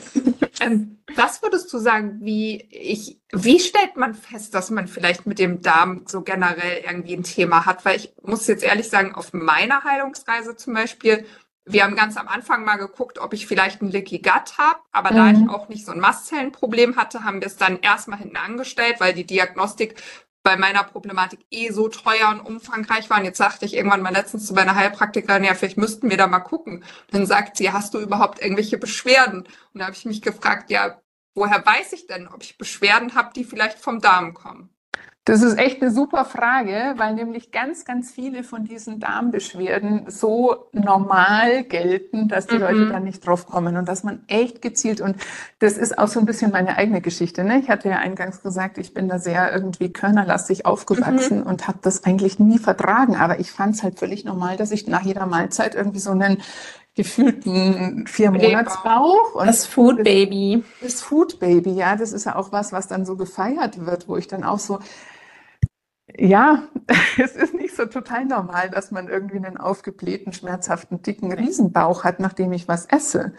Ähm, 0.65 1.03
was 1.15 1.41
würdest 1.41 1.71
du 1.73 1.77
sagen, 1.77 2.19
wie 2.21 2.67
ich, 2.69 3.21
wie 3.31 3.59
stellt 3.59 3.97
man 3.97 4.13
fest, 4.13 4.53
dass 4.53 4.69
man 4.69 4.87
vielleicht 4.87 5.25
mit 5.25 5.39
dem 5.39 5.61
Darm 5.61 6.05
so 6.07 6.21
generell 6.21 6.83
irgendwie 6.85 7.15
ein 7.15 7.23
Thema 7.23 7.65
hat? 7.65 7.85
Weil 7.85 7.97
ich 7.97 8.13
muss 8.21 8.47
jetzt 8.47 8.63
ehrlich 8.63 8.89
sagen, 8.89 9.13
auf 9.15 9.33
meiner 9.33 9.83
Heilungsreise 9.83 10.55
zum 10.55 10.73
Beispiel, 10.73 11.25
wir 11.65 11.83
haben 11.83 11.95
ganz 11.95 12.17
am 12.17 12.27
Anfang 12.27 12.65
mal 12.65 12.75
geguckt, 12.75 13.19
ob 13.19 13.33
ich 13.33 13.47
vielleicht 13.47 13.81
ein 13.81 13.89
Leaky 13.89 14.19
Gut 14.19 14.57
habe, 14.57 14.79
aber 14.91 15.11
mhm. 15.11 15.15
da 15.15 15.31
ich 15.31 15.49
auch 15.49 15.69
nicht 15.69 15.85
so 15.85 15.91
ein 15.91 15.99
Mastzellenproblem 15.99 16.95
hatte, 16.95 17.23
haben 17.23 17.41
wir 17.41 17.47
es 17.47 17.57
dann 17.57 17.79
erstmal 17.79 18.19
hinten 18.19 18.37
angestellt, 18.37 18.95
weil 18.99 19.13
die 19.13 19.25
Diagnostik 19.25 19.95
bei 20.43 20.57
meiner 20.57 20.83
Problematik 20.83 21.45
eh 21.51 21.71
so 21.71 21.87
teuer 21.87 22.29
und 22.29 22.41
umfangreich 22.41 23.09
war. 23.09 23.19
Und 23.19 23.25
jetzt 23.25 23.37
sagte 23.37 23.65
ich 23.65 23.73
irgendwann 23.75 24.01
mal 24.01 24.13
letztens 24.13 24.45
zu 24.45 24.53
meiner 24.53 24.75
Heilpraktikerin, 24.75 25.43
ja, 25.45 25.53
vielleicht 25.55 25.77
müssten 25.77 26.09
wir 26.09 26.17
da 26.17 26.27
mal 26.27 26.39
gucken. 26.41 26.77
Und 26.83 27.13
dann 27.13 27.25
sagt 27.25 27.57
sie, 27.57 27.71
hast 27.71 27.93
du 27.93 27.99
überhaupt 27.99 28.41
irgendwelche 28.41 28.77
Beschwerden? 28.77 29.43
Und 29.73 29.79
da 29.79 29.85
habe 29.85 29.95
ich 29.95 30.05
mich 30.05 30.21
gefragt, 30.21 30.69
ja, 30.69 31.01
woher 31.33 31.65
weiß 31.65 31.93
ich 31.93 32.07
denn, 32.07 32.27
ob 32.27 32.43
ich 32.43 32.57
Beschwerden 32.57 33.15
habe, 33.15 33.31
die 33.35 33.45
vielleicht 33.45 33.79
vom 33.79 34.01
Darm 34.01 34.33
kommen? 34.33 34.72
Das 35.25 35.41
ist 35.41 35.57
echt 35.57 35.81
eine 35.81 35.89
super 35.89 36.25
Frage, 36.25 36.95
weil 36.97 37.13
nämlich 37.13 37.51
ganz, 37.51 37.85
ganz 37.85 38.11
viele 38.11 38.43
von 38.43 38.65
diesen 38.65 38.99
Darmbeschwerden 38.99 40.07
so 40.09 40.67
normal 40.73 41.63
gelten, 41.63 42.27
dass 42.27 42.45
die 42.45 42.55
mhm. 42.55 42.61
Leute 42.61 42.89
da 42.89 42.99
nicht 42.99 43.25
drauf 43.25 43.45
kommen 43.45 43.77
und 43.77 43.87
dass 43.87 44.03
man 44.03 44.23
echt 44.27 44.61
gezielt 44.61 44.99
und 44.99 45.15
das 45.59 45.77
ist 45.77 45.97
auch 45.97 46.09
so 46.09 46.19
ein 46.19 46.25
bisschen 46.25 46.51
meine 46.51 46.75
eigene 46.75 46.99
Geschichte. 46.99 47.45
Ne? 47.45 47.59
Ich 47.59 47.69
hatte 47.69 47.87
ja 47.87 47.99
eingangs 47.99 48.41
gesagt, 48.41 48.77
ich 48.77 48.93
bin 48.93 49.07
da 49.07 49.17
sehr 49.17 49.53
irgendwie 49.53 49.93
körnerlastig 49.93 50.65
aufgewachsen 50.65 51.39
mhm. 51.39 51.47
und 51.47 51.69
habe 51.69 51.79
das 51.81 52.03
eigentlich 52.03 52.39
nie 52.39 52.59
vertragen, 52.59 53.15
aber 53.15 53.39
ich 53.39 53.49
fand 53.49 53.75
es 53.75 53.83
halt 53.83 53.99
völlig 53.99 54.25
normal, 54.25 54.57
dass 54.57 54.71
ich 54.71 54.87
nach 54.87 55.03
jeder 55.03 55.25
Mahlzeit 55.25 55.73
irgendwie 55.73 55.99
so 55.99 56.11
einen 56.11 56.41
gefühlten 56.95 58.05
vier 58.07 58.29
Monatsbauch. 58.29 59.43
Das 59.45 59.65
Food 59.65 60.03
Baby. 60.03 60.63
Das 60.81 61.01
Food 61.01 61.39
Baby, 61.39 61.71
ja, 61.71 61.95
das 61.95 62.11
ist 62.11 62.25
ja 62.25 62.35
auch 62.35 62.51
was, 62.51 62.73
was 62.73 62.87
dann 62.87 63.05
so 63.05 63.15
gefeiert 63.15 63.85
wird, 63.85 64.07
wo 64.07 64.17
ich 64.17 64.27
dann 64.27 64.43
auch 64.43 64.59
so, 64.59 64.79
ja, 66.17 66.63
es 67.17 67.35
ist 67.35 67.53
nicht 67.53 67.75
so 67.75 67.85
total 67.85 68.25
normal, 68.25 68.69
dass 68.69 68.91
man 68.91 69.07
irgendwie 69.07 69.37
einen 69.37 69.57
aufgeblähten, 69.57 70.33
schmerzhaften, 70.33 71.01
dicken 71.01 71.31
Riesenbauch 71.31 72.03
hat, 72.03 72.19
nachdem 72.19 72.51
ich 72.53 72.67
was 72.67 72.85
esse. 72.85 73.33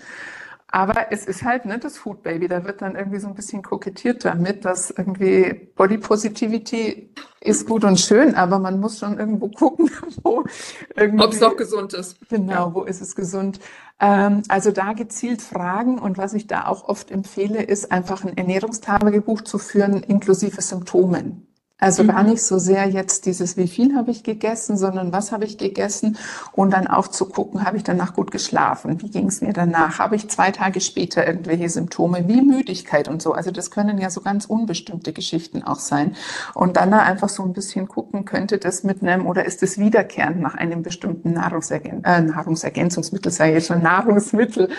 Aber 0.74 1.12
es 1.12 1.24
ist 1.24 1.44
halt 1.44 1.66
ne, 1.66 1.78
das 1.78 1.98
Food 1.98 2.24
Baby, 2.24 2.48
da 2.48 2.64
wird 2.64 2.82
dann 2.82 2.96
irgendwie 2.96 3.20
so 3.20 3.28
ein 3.28 3.36
bisschen 3.36 3.62
kokettiert 3.62 4.24
damit, 4.24 4.64
dass 4.64 4.90
irgendwie 4.90 5.70
Body 5.76 5.98
Positivity 5.98 7.14
ist 7.40 7.68
gut 7.68 7.84
und 7.84 8.00
schön, 8.00 8.34
aber 8.34 8.58
man 8.58 8.80
muss 8.80 8.98
schon 8.98 9.16
irgendwo 9.16 9.48
gucken, 9.56 9.88
wo 10.24 10.38
Ob 10.40 11.32
es 11.32 11.40
noch 11.40 11.56
gesund 11.56 11.92
ist. 11.92 12.18
Genau, 12.28 12.74
wo 12.74 12.82
ist 12.82 13.00
es 13.00 13.14
gesund? 13.14 13.60
Ähm, 14.00 14.42
also 14.48 14.72
da 14.72 14.94
gezielt 14.94 15.42
fragen 15.42 16.00
und 16.00 16.18
was 16.18 16.34
ich 16.34 16.48
da 16.48 16.66
auch 16.66 16.88
oft 16.88 17.12
empfehle, 17.12 17.62
ist 17.62 17.92
einfach 17.92 18.24
ein 18.24 18.36
Ernährungstagebuch 18.36 19.42
zu 19.42 19.58
führen, 19.58 20.02
inklusive 20.02 20.60
Symptomen. 20.60 21.53
Also 21.84 22.02
mhm. 22.02 22.08
gar 22.08 22.22
nicht 22.22 22.42
so 22.42 22.58
sehr 22.58 22.88
jetzt 22.88 23.26
dieses, 23.26 23.58
wie 23.58 23.68
viel 23.68 23.94
habe 23.94 24.10
ich 24.10 24.22
gegessen, 24.22 24.78
sondern 24.78 25.12
was 25.12 25.32
habe 25.32 25.44
ich 25.44 25.58
gegessen 25.58 26.16
und 26.52 26.72
dann 26.72 26.86
auch 26.86 27.08
zu 27.08 27.26
gucken, 27.26 27.62
habe 27.66 27.76
ich 27.76 27.82
danach 27.82 28.14
gut 28.14 28.30
geschlafen, 28.30 29.02
wie 29.02 29.10
ging 29.10 29.26
es 29.26 29.42
mir 29.42 29.52
danach, 29.52 29.98
habe 29.98 30.16
ich 30.16 30.30
zwei 30.30 30.50
Tage 30.50 30.80
später 30.80 31.26
irgendwelche 31.26 31.68
Symptome 31.68 32.26
wie 32.26 32.40
Müdigkeit 32.40 33.06
und 33.06 33.20
so. 33.20 33.34
Also 33.34 33.50
das 33.50 33.70
können 33.70 33.98
ja 33.98 34.08
so 34.08 34.22
ganz 34.22 34.46
unbestimmte 34.46 35.12
Geschichten 35.12 35.62
auch 35.62 35.78
sein. 35.78 36.16
Und 36.54 36.78
dann 36.78 36.90
da 36.90 37.00
einfach 37.00 37.28
so 37.28 37.42
ein 37.42 37.52
bisschen 37.52 37.86
gucken, 37.86 38.24
könnte 38.24 38.56
das 38.56 38.82
mit 38.82 39.02
einem 39.02 39.26
oder 39.26 39.44
ist 39.44 39.62
es 39.62 39.76
wiederkehrend 39.76 40.40
nach 40.40 40.54
einem 40.54 40.82
bestimmten 40.82 41.34
Nahrungsergän 41.34 42.02
äh, 42.04 42.22
Nahrungsergänzungsmittel, 42.22 43.30
sei 43.30 43.52
jetzt 43.52 43.66
schon 43.66 43.82
Nahrungsmittel. 43.82 44.70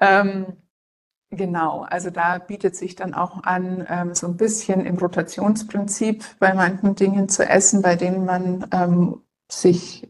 Ähm, 0.00 0.46
Genau, 1.30 1.82
also 1.82 2.08
da 2.08 2.38
bietet 2.38 2.74
sich 2.74 2.96
dann 2.96 3.12
auch 3.12 3.42
an, 3.42 3.86
ähm, 3.88 4.14
so 4.14 4.26
ein 4.26 4.38
bisschen 4.38 4.86
im 4.86 4.96
Rotationsprinzip 4.96 6.24
bei 6.38 6.54
manchen 6.54 6.94
Dingen 6.94 7.28
zu 7.28 7.46
essen, 7.46 7.82
bei 7.82 7.96
denen 7.96 8.24
man 8.24 8.66
ähm, 8.72 9.20
sich 9.50 10.08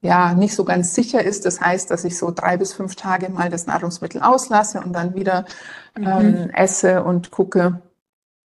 ja 0.00 0.34
nicht 0.34 0.56
so 0.56 0.64
ganz 0.64 0.94
sicher 0.94 1.22
ist. 1.22 1.44
Das 1.46 1.60
heißt, 1.60 1.90
dass 1.90 2.04
ich 2.04 2.18
so 2.18 2.32
drei 2.32 2.56
bis 2.56 2.72
fünf 2.72 2.96
Tage 2.96 3.28
mal 3.28 3.48
das 3.48 3.66
Nahrungsmittel 3.66 4.20
auslasse 4.20 4.80
und 4.80 4.92
dann 4.92 5.14
wieder 5.14 5.44
mhm. 5.96 6.06
ähm, 6.06 6.50
esse 6.50 7.04
und 7.04 7.30
gucke, 7.30 7.80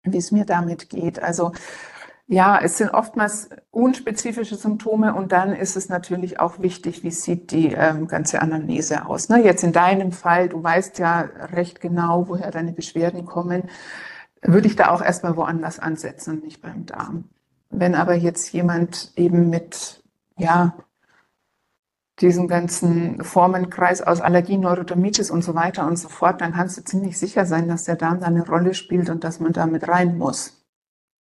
wie 0.02 0.18
es 0.18 0.32
mir 0.32 0.44
damit 0.44 0.90
geht. 0.90 1.22
Also 1.22 1.52
ja, 2.32 2.60
es 2.62 2.78
sind 2.78 2.90
oftmals 2.90 3.50
unspezifische 3.72 4.54
Symptome 4.54 5.14
und 5.14 5.32
dann 5.32 5.52
ist 5.52 5.76
es 5.76 5.88
natürlich 5.88 6.38
auch 6.38 6.60
wichtig, 6.60 7.02
wie 7.02 7.10
sieht 7.10 7.50
die 7.50 7.72
ähm, 7.72 8.06
ganze 8.06 8.40
Anamnese 8.40 9.06
aus. 9.06 9.28
Ne? 9.28 9.42
Jetzt 9.42 9.64
in 9.64 9.72
deinem 9.72 10.12
Fall, 10.12 10.48
du 10.48 10.62
weißt 10.62 11.00
ja 11.00 11.22
recht 11.22 11.80
genau, 11.80 12.28
woher 12.28 12.52
deine 12.52 12.70
Beschwerden 12.70 13.26
kommen, 13.26 13.64
würde 14.42 14.68
ich 14.68 14.76
da 14.76 14.90
auch 14.90 15.02
erstmal 15.02 15.36
woanders 15.36 15.80
ansetzen 15.80 16.36
und 16.36 16.44
nicht 16.44 16.62
beim 16.62 16.86
Darm. 16.86 17.24
Wenn 17.68 17.96
aber 17.96 18.14
jetzt 18.14 18.52
jemand 18.52 19.10
eben 19.16 19.50
mit, 19.50 20.00
ja, 20.38 20.76
diesen 22.20 22.46
ganzen 22.46 23.24
Formenkreis 23.24 24.02
aus 24.02 24.20
Allergie, 24.20 24.56
Neurodermitis 24.56 25.32
und 25.32 25.42
so 25.42 25.56
weiter 25.56 25.84
und 25.84 25.96
so 25.96 26.08
fort, 26.08 26.40
dann 26.40 26.52
kannst 26.52 26.78
du 26.78 26.84
ziemlich 26.84 27.18
sicher 27.18 27.44
sein, 27.44 27.66
dass 27.66 27.84
der 27.86 27.96
Darm 27.96 28.20
da 28.20 28.26
eine 28.26 28.46
Rolle 28.46 28.74
spielt 28.74 29.10
und 29.10 29.24
dass 29.24 29.40
man 29.40 29.52
da 29.52 29.66
mit 29.66 29.88
rein 29.88 30.16
muss. 30.16 30.59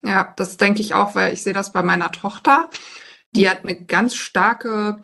Ja, 0.05 0.32
das 0.36 0.57
denke 0.57 0.80
ich 0.80 0.94
auch, 0.94 1.14
weil 1.14 1.32
ich 1.32 1.42
sehe 1.42 1.53
das 1.53 1.72
bei 1.72 1.82
meiner 1.82 2.11
Tochter. 2.11 2.68
Die 3.34 3.48
hat 3.48 3.64
eine 3.64 3.76
ganz 3.84 4.14
starke 4.14 5.03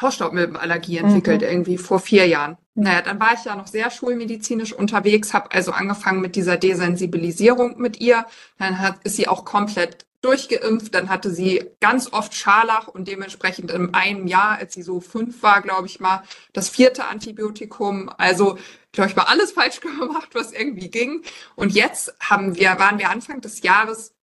Hausstaubmilbenallergie 0.00 0.98
entwickelt, 0.98 1.42
mhm. 1.42 1.48
irgendwie 1.48 1.78
vor 1.78 2.00
vier 2.00 2.26
Jahren. 2.26 2.56
Naja, 2.74 3.00
dann 3.00 3.18
war 3.18 3.32
ich 3.32 3.44
ja 3.44 3.56
noch 3.56 3.66
sehr 3.66 3.90
schulmedizinisch 3.90 4.72
unterwegs, 4.72 5.32
habe 5.32 5.50
also 5.52 5.72
angefangen 5.72 6.20
mit 6.20 6.36
dieser 6.36 6.58
Desensibilisierung 6.58 7.78
mit 7.78 8.00
ihr. 8.00 8.26
Dann 8.58 8.78
hat, 8.78 9.02
ist 9.04 9.16
sie 9.16 9.28
auch 9.28 9.44
komplett 9.44 10.06
durchgeimpft. 10.20 10.94
Dann 10.94 11.08
hatte 11.08 11.30
sie 11.30 11.70
ganz 11.80 12.12
oft 12.12 12.34
Scharlach 12.34 12.88
und 12.88 13.08
dementsprechend 13.08 13.70
in 13.70 13.94
einem 13.94 14.26
Jahr, 14.26 14.58
als 14.58 14.74
sie 14.74 14.82
so 14.82 15.00
fünf 15.00 15.42
war, 15.42 15.62
glaube 15.62 15.86
ich 15.86 16.00
mal, 16.00 16.22
das 16.52 16.68
vierte 16.68 17.06
Antibiotikum. 17.06 18.10
Also, 18.18 18.58
glaube 18.92 19.10
ich, 19.10 19.16
mal 19.16 19.24
alles 19.24 19.52
falsch 19.52 19.80
gemacht, 19.80 20.30
was 20.34 20.52
irgendwie 20.52 20.90
ging. 20.90 21.22
Und 21.54 21.72
jetzt 21.72 22.14
haben 22.20 22.56
wir, 22.56 22.78
waren 22.78 22.98
wir 22.98 23.10
Anfang 23.10 23.40
des 23.40 23.62
Jahres 23.62 24.15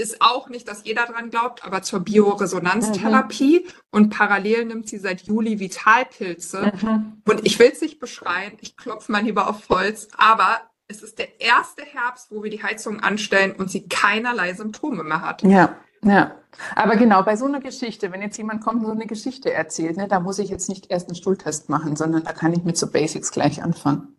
ist 0.00 0.20
auch 0.20 0.48
nicht, 0.48 0.66
dass 0.66 0.84
jeder 0.84 1.06
dran 1.06 1.30
glaubt, 1.30 1.64
aber 1.64 1.82
zur 1.82 2.00
Bioresonanztherapie 2.00 3.66
mhm. 3.66 3.72
und 3.90 4.10
parallel 4.10 4.64
nimmt 4.64 4.88
sie 4.88 4.98
seit 4.98 5.22
Juli 5.22 5.60
Vitalpilze. 5.60 6.72
Mhm. 6.80 7.22
Und 7.28 7.46
ich 7.46 7.58
will 7.58 7.70
es 7.72 7.80
nicht 7.80 8.00
beschreien, 8.00 8.52
ich 8.60 8.76
klopfe 8.76 9.12
mal 9.12 9.22
lieber 9.22 9.48
auf 9.48 9.68
Holz, 9.68 10.08
aber 10.16 10.60
es 10.88 11.02
ist 11.02 11.18
der 11.18 11.40
erste 11.40 11.82
Herbst, 11.82 12.28
wo 12.30 12.42
wir 12.42 12.50
die 12.50 12.62
Heizung 12.62 13.00
anstellen 13.00 13.52
und 13.52 13.70
sie 13.70 13.86
keinerlei 13.88 14.54
Symptome 14.54 15.04
mehr 15.04 15.22
hat. 15.22 15.42
Ja. 15.42 15.76
Ja, 16.02 16.34
aber 16.74 16.96
genau 16.96 17.22
bei 17.22 17.36
so 17.36 17.44
einer 17.44 17.60
Geschichte, 17.60 18.10
wenn 18.10 18.22
jetzt 18.22 18.38
jemand 18.38 18.62
kommt 18.62 18.80
und 18.80 18.86
so 18.86 18.92
eine 18.92 19.06
Geschichte 19.06 19.52
erzählt, 19.52 19.98
ne, 19.98 20.08
da 20.08 20.18
muss 20.18 20.38
ich 20.38 20.48
jetzt 20.48 20.70
nicht 20.70 20.90
erst 20.90 21.08
einen 21.08 21.14
Stuhltest 21.14 21.68
machen, 21.68 21.94
sondern 21.94 22.24
da 22.24 22.32
kann 22.32 22.54
ich 22.54 22.64
mit 22.64 22.78
so 22.78 22.86
Basics 22.86 23.32
gleich 23.32 23.62
anfangen. 23.62 24.16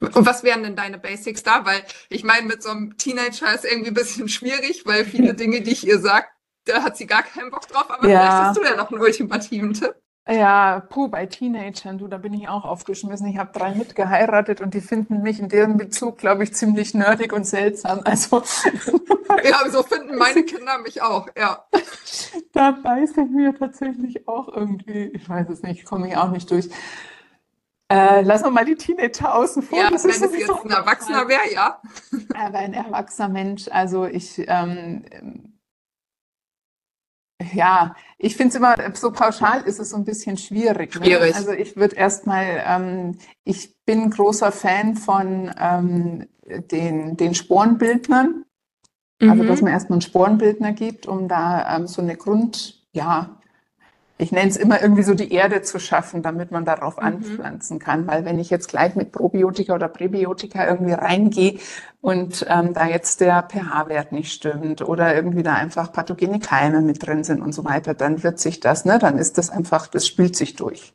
Und 0.00 0.26
was 0.26 0.42
wären 0.42 0.62
denn 0.62 0.76
deine 0.76 0.98
Basics 0.98 1.42
da? 1.42 1.64
Weil 1.64 1.82
ich 2.08 2.24
meine, 2.24 2.46
mit 2.46 2.62
so 2.62 2.70
einem 2.70 2.96
Teenager 2.96 3.54
ist 3.54 3.64
irgendwie 3.64 3.88
ein 3.90 3.94
bisschen 3.94 4.28
schwierig, 4.28 4.84
weil 4.84 5.04
viele 5.04 5.34
Dinge, 5.36 5.62
die 5.62 5.72
ich 5.72 5.86
ihr 5.86 5.98
sage, 5.98 6.26
da 6.64 6.82
hat 6.82 6.96
sie 6.96 7.06
gar 7.06 7.22
keinen 7.22 7.50
Bock 7.50 7.66
drauf. 7.68 7.90
Aber 7.90 8.08
ja. 8.08 8.20
vielleicht 8.20 8.32
hast 8.32 8.56
du 8.58 8.62
ja 8.62 8.76
noch 8.76 8.90
einen 8.90 9.00
ultimativen 9.00 9.72
Tipp. 9.72 9.94
Ja, 10.28 10.80
puh, 10.80 11.06
bei 11.06 11.26
Teenagern, 11.26 11.98
du, 11.98 12.08
da 12.08 12.18
bin 12.18 12.34
ich 12.34 12.48
auch 12.48 12.64
aufgeschmissen. 12.64 13.28
Ich 13.28 13.38
habe 13.38 13.56
drei 13.56 13.76
mitgeheiratet 13.76 14.60
und 14.60 14.74
die 14.74 14.80
finden 14.80 15.22
mich 15.22 15.38
in 15.38 15.48
deren 15.48 15.76
Bezug, 15.76 16.18
glaube 16.18 16.42
ich, 16.42 16.52
ziemlich 16.52 16.94
nerdig 16.94 17.32
und 17.32 17.46
seltsam. 17.46 18.00
Also 18.02 18.42
ja, 19.44 19.70
so 19.70 19.84
finden 19.84 20.16
meine 20.18 20.42
Kinder 20.42 20.78
mich 20.78 21.00
auch, 21.00 21.28
ja. 21.38 21.64
Da 22.52 22.72
beiße 22.72 23.20
ich 23.20 23.30
mir 23.30 23.56
tatsächlich 23.56 24.26
auch 24.26 24.48
irgendwie, 24.48 25.04
ich 25.14 25.28
weiß 25.28 25.48
es 25.48 25.62
nicht, 25.62 25.84
komme 25.84 26.08
ich 26.08 26.16
auch 26.16 26.30
nicht 26.30 26.50
durch. 26.50 26.70
Äh, 27.88 28.22
lassen 28.22 28.44
wir 28.44 28.50
mal 28.50 28.64
die 28.64 28.74
Teenager 28.74 29.34
außen 29.34 29.62
vor. 29.62 29.78
Ja, 29.78 29.90
das 29.90 30.02
wenn 30.04 30.10
es 30.10 30.20
jetzt 30.20 30.50
ein 30.50 30.70
Erwachsener 30.70 31.28
wäre, 31.28 31.52
ja. 31.52 31.80
Aber 32.34 32.58
ein 32.58 32.74
erwachsener 32.74 33.28
Mensch, 33.28 33.68
also 33.68 34.06
ich, 34.06 34.42
ähm, 34.48 35.04
ja, 37.52 37.94
ich 38.18 38.36
finde 38.36 38.48
es 38.48 38.54
immer, 38.56 38.74
so 38.94 39.12
pauschal 39.12 39.62
ist 39.62 39.78
es 39.78 39.90
so 39.90 39.96
ein 39.96 40.04
bisschen 40.04 40.36
schwierig. 40.36 40.94
Ne? 40.96 41.04
Schwierig. 41.04 41.30
Ne? 41.30 41.36
Also 41.36 41.52
ich 41.52 41.76
würde 41.76 41.94
erstmal, 41.94 42.62
ähm, 42.66 43.18
ich 43.44 43.76
bin 43.84 44.10
großer 44.10 44.50
Fan 44.50 44.96
von 44.96 45.54
ähm, 45.58 46.26
den, 46.70 47.16
den 47.16 47.34
Sporenbildnern. 47.34 48.44
Also, 49.20 49.34
mhm. 49.34 49.40
Also 49.40 49.44
dass 49.44 49.62
man 49.62 49.72
erstmal 49.72 49.96
einen 49.96 50.02
Sporenbildner 50.02 50.72
gibt, 50.72 51.06
um 51.06 51.28
da 51.28 51.76
ähm, 51.76 51.86
so 51.86 52.02
eine 52.02 52.16
Grund, 52.16 52.84
ja, 52.92 53.38
ich 54.18 54.32
nenne 54.32 54.48
es 54.48 54.56
immer 54.56 54.80
irgendwie 54.80 55.02
so 55.02 55.14
die 55.14 55.32
Erde 55.32 55.62
zu 55.62 55.78
schaffen, 55.78 56.22
damit 56.22 56.50
man 56.50 56.64
darauf 56.64 56.96
mhm. 56.96 57.02
anpflanzen 57.04 57.78
kann. 57.78 58.06
Weil 58.06 58.24
wenn 58.24 58.38
ich 58.38 58.48
jetzt 58.48 58.68
gleich 58.68 58.94
mit 58.94 59.12
Probiotika 59.12 59.74
oder 59.74 59.88
Präbiotika 59.88 60.66
irgendwie 60.66 60.94
reingehe 60.94 61.58
und 62.00 62.46
ähm, 62.48 62.72
da 62.72 62.86
jetzt 62.86 63.20
der 63.20 63.42
pH-Wert 63.42 64.12
nicht 64.12 64.32
stimmt 64.32 64.80
oder 64.80 65.14
irgendwie 65.14 65.42
da 65.42 65.54
einfach 65.54 65.92
pathogene 65.92 66.40
Keime 66.40 66.80
mit 66.80 67.06
drin 67.06 67.24
sind 67.24 67.42
und 67.42 67.52
so 67.52 67.64
weiter, 67.64 67.92
dann 67.94 68.22
wird 68.22 68.38
sich 68.38 68.60
das, 68.60 68.84
ne, 68.84 68.98
dann 68.98 69.18
ist 69.18 69.36
das 69.36 69.50
einfach, 69.50 69.86
das 69.86 70.06
spült 70.06 70.36
sich 70.36 70.56
durch. 70.56 70.94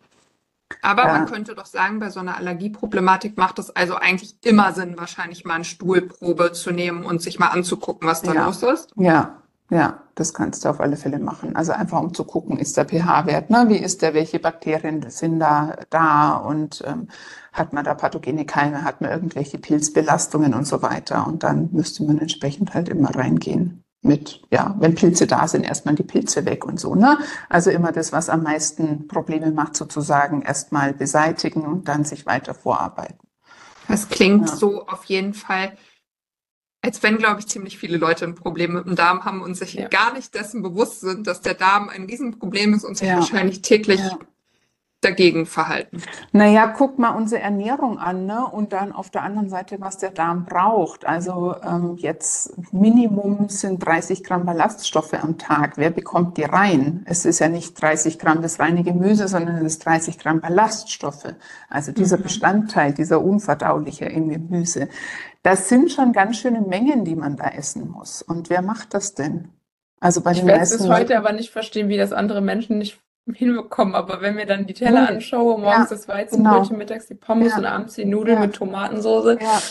Aber 0.82 1.06
man 1.06 1.26
könnte 1.26 1.54
doch 1.54 1.66
sagen, 1.66 2.00
bei 2.00 2.10
so 2.10 2.22
einer 2.22 2.38
Allergieproblematik 2.38 3.38
macht 3.38 3.60
es 3.60 3.76
also 3.76 3.96
eigentlich 3.96 4.36
immer 4.44 4.72
Sinn, 4.74 4.98
wahrscheinlich 4.98 5.44
mal 5.44 5.56
eine 5.56 5.66
Stuhlprobe 5.66 6.54
zu 6.54 6.72
nehmen 6.72 7.04
und 7.04 7.22
sich 7.22 7.40
mal 7.40 7.50
anzugucken, 7.50 8.08
was 8.08 8.22
da 8.22 8.34
ja. 8.34 8.46
los 8.46 8.64
ist. 8.64 8.92
Ja, 8.96 9.41
ja, 9.72 10.04
das 10.16 10.34
kannst 10.34 10.66
du 10.66 10.70
auf 10.70 10.82
alle 10.82 10.98
Fälle 10.98 11.18
machen. 11.18 11.56
Also 11.56 11.72
einfach 11.72 12.02
um 12.02 12.14
zu 12.14 12.26
gucken, 12.26 12.58
ist 12.58 12.76
der 12.76 12.86
pH-Wert, 12.86 13.50
ne? 13.50 13.66
wie 13.70 13.78
ist 13.78 14.02
der, 14.02 14.14
welche 14.14 14.38
Bakterien 14.38 15.10
sind 15.10 15.40
da 15.40 15.78
da 15.90 16.34
und 16.36 16.84
ähm, 16.86 17.08
hat 17.54 17.72
man 17.72 17.86
da 17.86 17.96
pathogene 17.96 18.46
Keime, 18.46 18.84
hat 18.84 19.00
man 19.00 19.12
irgendwelche 19.12 19.58
Pilzbelastungen 19.58 20.54
und 20.54 20.68
so 20.68 20.82
weiter. 20.82 21.26
Und 21.26 21.44
dann 21.44 21.70
müsste 21.72 22.04
man 22.04 22.20
entsprechend 22.20 22.74
halt 22.74 22.90
immer 22.90 23.16
reingehen 23.16 23.86
mit, 24.02 24.42
ja, 24.52 24.76
wenn 24.80 24.96
Pilze 24.96 25.26
da 25.26 25.48
sind, 25.48 25.64
erstmal 25.64 25.96
die 25.96 26.04
Pilze 26.04 26.46
weg 26.46 26.66
und 26.66 26.80
so, 26.80 26.96
ne? 26.96 27.20
Also 27.48 27.70
immer 27.70 27.92
das, 27.94 28.12
was 28.12 28.30
am 28.30 28.44
meisten 28.44 29.08
Probleme 29.08 29.52
macht, 29.52 29.76
sozusagen 29.78 30.42
erstmal 30.42 30.94
beseitigen 30.94 31.62
und 31.62 31.88
dann 31.88 32.04
sich 32.04 32.26
weiter 32.26 32.54
vorarbeiten. 32.54 33.20
Das 33.88 34.10
klingt 34.10 34.50
ja. 34.50 34.56
so 34.56 34.86
auf 34.88 35.06
jeden 35.06 35.34
Fall 35.34 35.74
als 36.82 37.04
wenn, 37.04 37.18
glaube 37.18 37.40
ich, 37.40 37.48
ziemlich 37.48 37.78
viele 37.78 37.98
Leute 37.98 38.26
ein 38.26 38.36
Problem 38.36 38.74
mit 38.74 38.86
dem 38.86 38.96
Darm 38.96 39.24
haben 39.24 39.42
und 39.42 39.56
sich 39.56 39.76
ja. 39.76 39.88
gar 39.88 40.14
nicht 40.14 40.34
dessen 40.34 40.64
bewusst 40.64 41.02
sind, 41.02 41.28
dass 41.28 41.42
der 41.42 41.54
Darm 41.54 41.90
ein 41.90 42.06
Riesenproblem 42.06 42.74
ist 42.74 42.84
und 42.84 42.98
sich 42.98 43.08
ja. 43.08 43.16
wahrscheinlich 43.16 43.62
täglich 43.62 44.00
ja. 44.00 44.18
Dagegen 45.02 45.48
verhalten. 45.48 46.02
Naja, 46.32 46.68
guck 46.68 47.00
mal 47.00 47.10
unsere 47.10 47.42
Ernährung 47.42 47.98
an 47.98 48.28
ne? 48.28 48.46
und 48.46 48.72
dann 48.72 48.92
auf 48.92 49.10
der 49.10 49.24
anderen 49.24 49.50
Seite, 49.50 49.82
was 49.82 49.98
der 49.98 50.12
Darm 50.12 50.46
braucht. 50.46 51.06
Also 51.06 51.56
ähm, 51.64 51.96
jetzt 51.98 52.54
Minimum 52.72 53.50
sind 53.50 53.84
30 53.86 54.24
Gramm 54.24 54.46
Ballaststoffe 54.46 55.16
am 55.16 55.40
Tag. 55.40 55.78
Wer 55.78 55.90
bekommt 55.90 56.38
die 56.38 56.44
rein? 56.44 57.04
Es 57.06 57.26
ist 57.26 57.40
ja 57.40 57.50
nicht 57.50 57.82
30 57.82 58.20
Gramm 58.20 58.44
das 58.44 58.60
reine 58.60 58.84
Gemüse, 58.84 59.28
sondern 59.28 59.58
es 59.58 59.74
ist 59.74 59.86
30 59.86 60.20
Gramm 60.20 60.40
Ballaststoffe. 60.40 61.34
Also 61.68 61.92
dieser 61.92 62.18
mhm. 62.18 62.24
Bestandteil, 62.24 62.94
dieser 62.94 63.22
unverdauliche 63.22 64.06
im 64.06 64.30
Gemüse. 64.30 64.88
Das 65.42 65.68
sind 65.68 65.92
schon 65.92 66.14
ganz 66.14 66.38
schöne 66.38 66.62
Mengen, 66.62 67.06
die 67.06 67.16
man 67.16 67.36
da 67.36 67.48
essen 67.50 67.90
muss. 67.90 68.22
Und 68.22 68.52
wer 68.52 68.62
macht 68.62 68.94
das 68.94 69.16
denn? 69.16 69.50
Also 70.00 70.22
bei 70.22 70.32
ich 70.32 70.40
den 70.40 70.48
werde 70.48 70.64
es 70.64 70.88
heute 70.88 71.18
aber 71.18 71.32
nicht 71.32 71.52
verstehen, 71.52 71.88
wie 71.88 71.98
das 71.98 72.12
andere 72.12 72.42
Menschen 72.42 72.78
nicht 72.78 73.01
hinbekommen, 73.32 73.96
aber 73.96 74.22
wenn 74.22 74.36
mir 74.36 74.46
dann 74.46 74.66
die 74.66 74.74
Teller 74.74 75.08
anschaue, 75.10 75.60
morgens 75.60 75.90
Ja, 75.90 75.96
das 75.96 76.08
Weizenbrötchen, 76.08 76.64
genau. 76.70 76.78
mittags 76.78 77.08
die 77.08 77.16
Pommes 77.16 77.52
Ja. 77.54 77.60
und 77.60 77.66
abends 77.66 77.96
die 77.96 78.06
Nudeln 78.06 78.40
Ja. 78.40 78.46
mit 78.46 78.56
Tomatensauce, 78.56 79.38
Ja. 79.40 79.62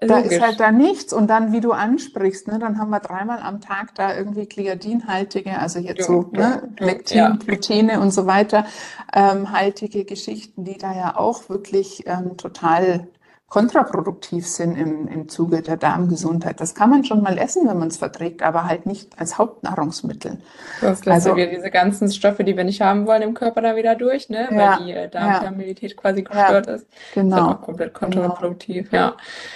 Da 0.00 0.18
ist 0.18 0.38
halt 0.42 0.60
da 0.60 0.70
nichts 0.70 1.14
und 1.14 1.28
dann, 1.28 1.52
wie 1.52 1.60
du 1.60 1.72
ansprichst, 1.72 2.48
ne, 2.48 2.58
dann 2.58 2.78
haben 2.78 2.90
wir 2.90 3.00
dreimal 3.00 3.38
am 3.40 3.62
Tag 3.62 3.94
da 3.94 4.14
irgendwie 4.14 4.44
gliadinhaltige, 4.46 5.58
also 5.58 5.78
jetzt 5.78 6.00
Ja, 6.00 6.04
so 6.06 6.30
ja, 6.34 6.56
ne, 6.56 6.68
Lektin, 6.78 7.16
ja. 7.16 7.30
Glutene 7.42 8.00
und 8.00 8.10
so 8.10 8.26
weiter, 8.26 8.66
ähm, 9.14 9.50
haltige 9.52 10.04
Geschichten, 10.04 10.64
die 10.64 10.76
da 10.76 10.92
ja 10.94 11.16
auch 11.16 11.48
wirklich 11.48 12.02
ähm, 12.06 12.36
total 12.36 13.06
kontraproduktiv 13.54 14.48
sind 14.48 14.76
im, 14.76 15.06
im 15.06 15.28
Zuge 15.28 15.62
der 15.62 15.76
Darmgesundheit. 15.76 16.60
Das 16.60 16.74
kann 16.74 16.90
man 16.90 17.04
schon 17.04 17.22
mal 17.22 17.38
essen, 17.38 17.68
wenn 17.68 17.78
man 17.78 17.86
es 17.86 17.98
verträgt, 17.98 18.42
aber 18.42 18.64
halt 18.64 18.84
nicht 18.84 19.16
als 19.16 19.38
Hauptnahrungsmittel. 19.38 20.38
Das 20.80 21.04
lässt 21.04 21.08
Also- 21.08 21.28
ja 21.30 21.36
wieder 21.36 21.46
diese 21.46 21.70
ganzen 21.70 22.10
Stoffe, 22.10 22.42
die 22.42 22.56
wir 22.56 22.64
nicht 22.64 22.80
haben 22.80 23.06
wollen, 23.06 23.22
im 23.22 23.32
Körper 23.34 23.62
da 23.62 23.76
wieder 23.76 23.94
durch, 23.94 24.28
ne? 24.28 24.48
Ja, 24.50 24.78
Weil 24.80 24.84
die 24.84 24.90
äh, 24.90 25.08
ja. 25.12 25.52
Quasi 25.96 26.22
gestört 26.22 26.66
ist. 26.66 26.82
Ist 26.82 26.88
halt 27.14 27.14
Genau. 27.14 27.52
auch 27.52 27.62
komplett 27.62 27.94
kontraproduktiv, 27.94 28.90
ja. 28.90 29.14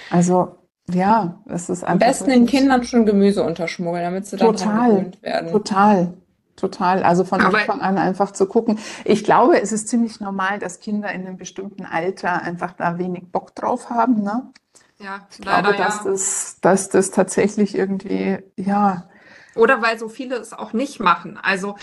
Also 0.09 0.55
ja, 0.93 1.41
es 1.49 1.69
ist 1.69 1.83
Am 1.83 1.93
einfach 1.95 2.07
besten 2.07 2.29
den 2.29 2.45
Kindern 2.45 2.85
schon 2.85 3.05
Gemüse 3.05 3.43
unterschmuggeln, 3.43 4.05
damit 4.05 4.27
sie 4.27 4.37
dann 4.37 4.55
Total, 4.55 4.89
gewöhnt 4.91 5.21
werden. 5.21 5.51
Total, 5.51 6.13
total. 6.59 7.03
Also 7.03 7.23
von 7.23 7.41
Aber- 7.41 7.57
Anfang 7.57 7.81
an 7.81 7.97
einfach 7.97 8.31
zu 8.31 8.45
gucken. 8.45 8.79
Ich 9.05 9.23
glaube, 9.23 9.61
es 9.61 9.71
ist 9.71 9.87
ziemlich 9.87 10.19
normal, 10.19 10.59
dass 10.59 10.79
Kinder 10.79 11.11
in 11.11 11.25
einem 11.25 11.37
bestimmten 11.37 11.85
Alter 11.85 12.41
einfach 12.41 12.73
da 12.73 12.97
wenig 12.97 13.31
Bock 13.31 13.55
drauf 13.55 13.89
haben, 13.89 14.21
ne? 14.23 14.51
Ja, 14.99 15.21
Ich 15.31 15.37
glaube, 15.39 15.67
leider 15.69 15.77
dass 15.77 16.03
ja. 16.03 16.11
das, 16.11 16.57
dass 16.61 16.89
das 16.89 17.11
tatsächlich 17.11 17.73
irgendwie, 17.75 18.39
ja, 18.57 19.07
Oder 19.55 19.81
weil 19.81 19.97
so 19.97 20.09
viele 20.09 20.35
es 20.35 20.53
auch 20.53 20.73
nicht 20.73 20.99
machen. 20.99 21.39
Also 21.41 21.75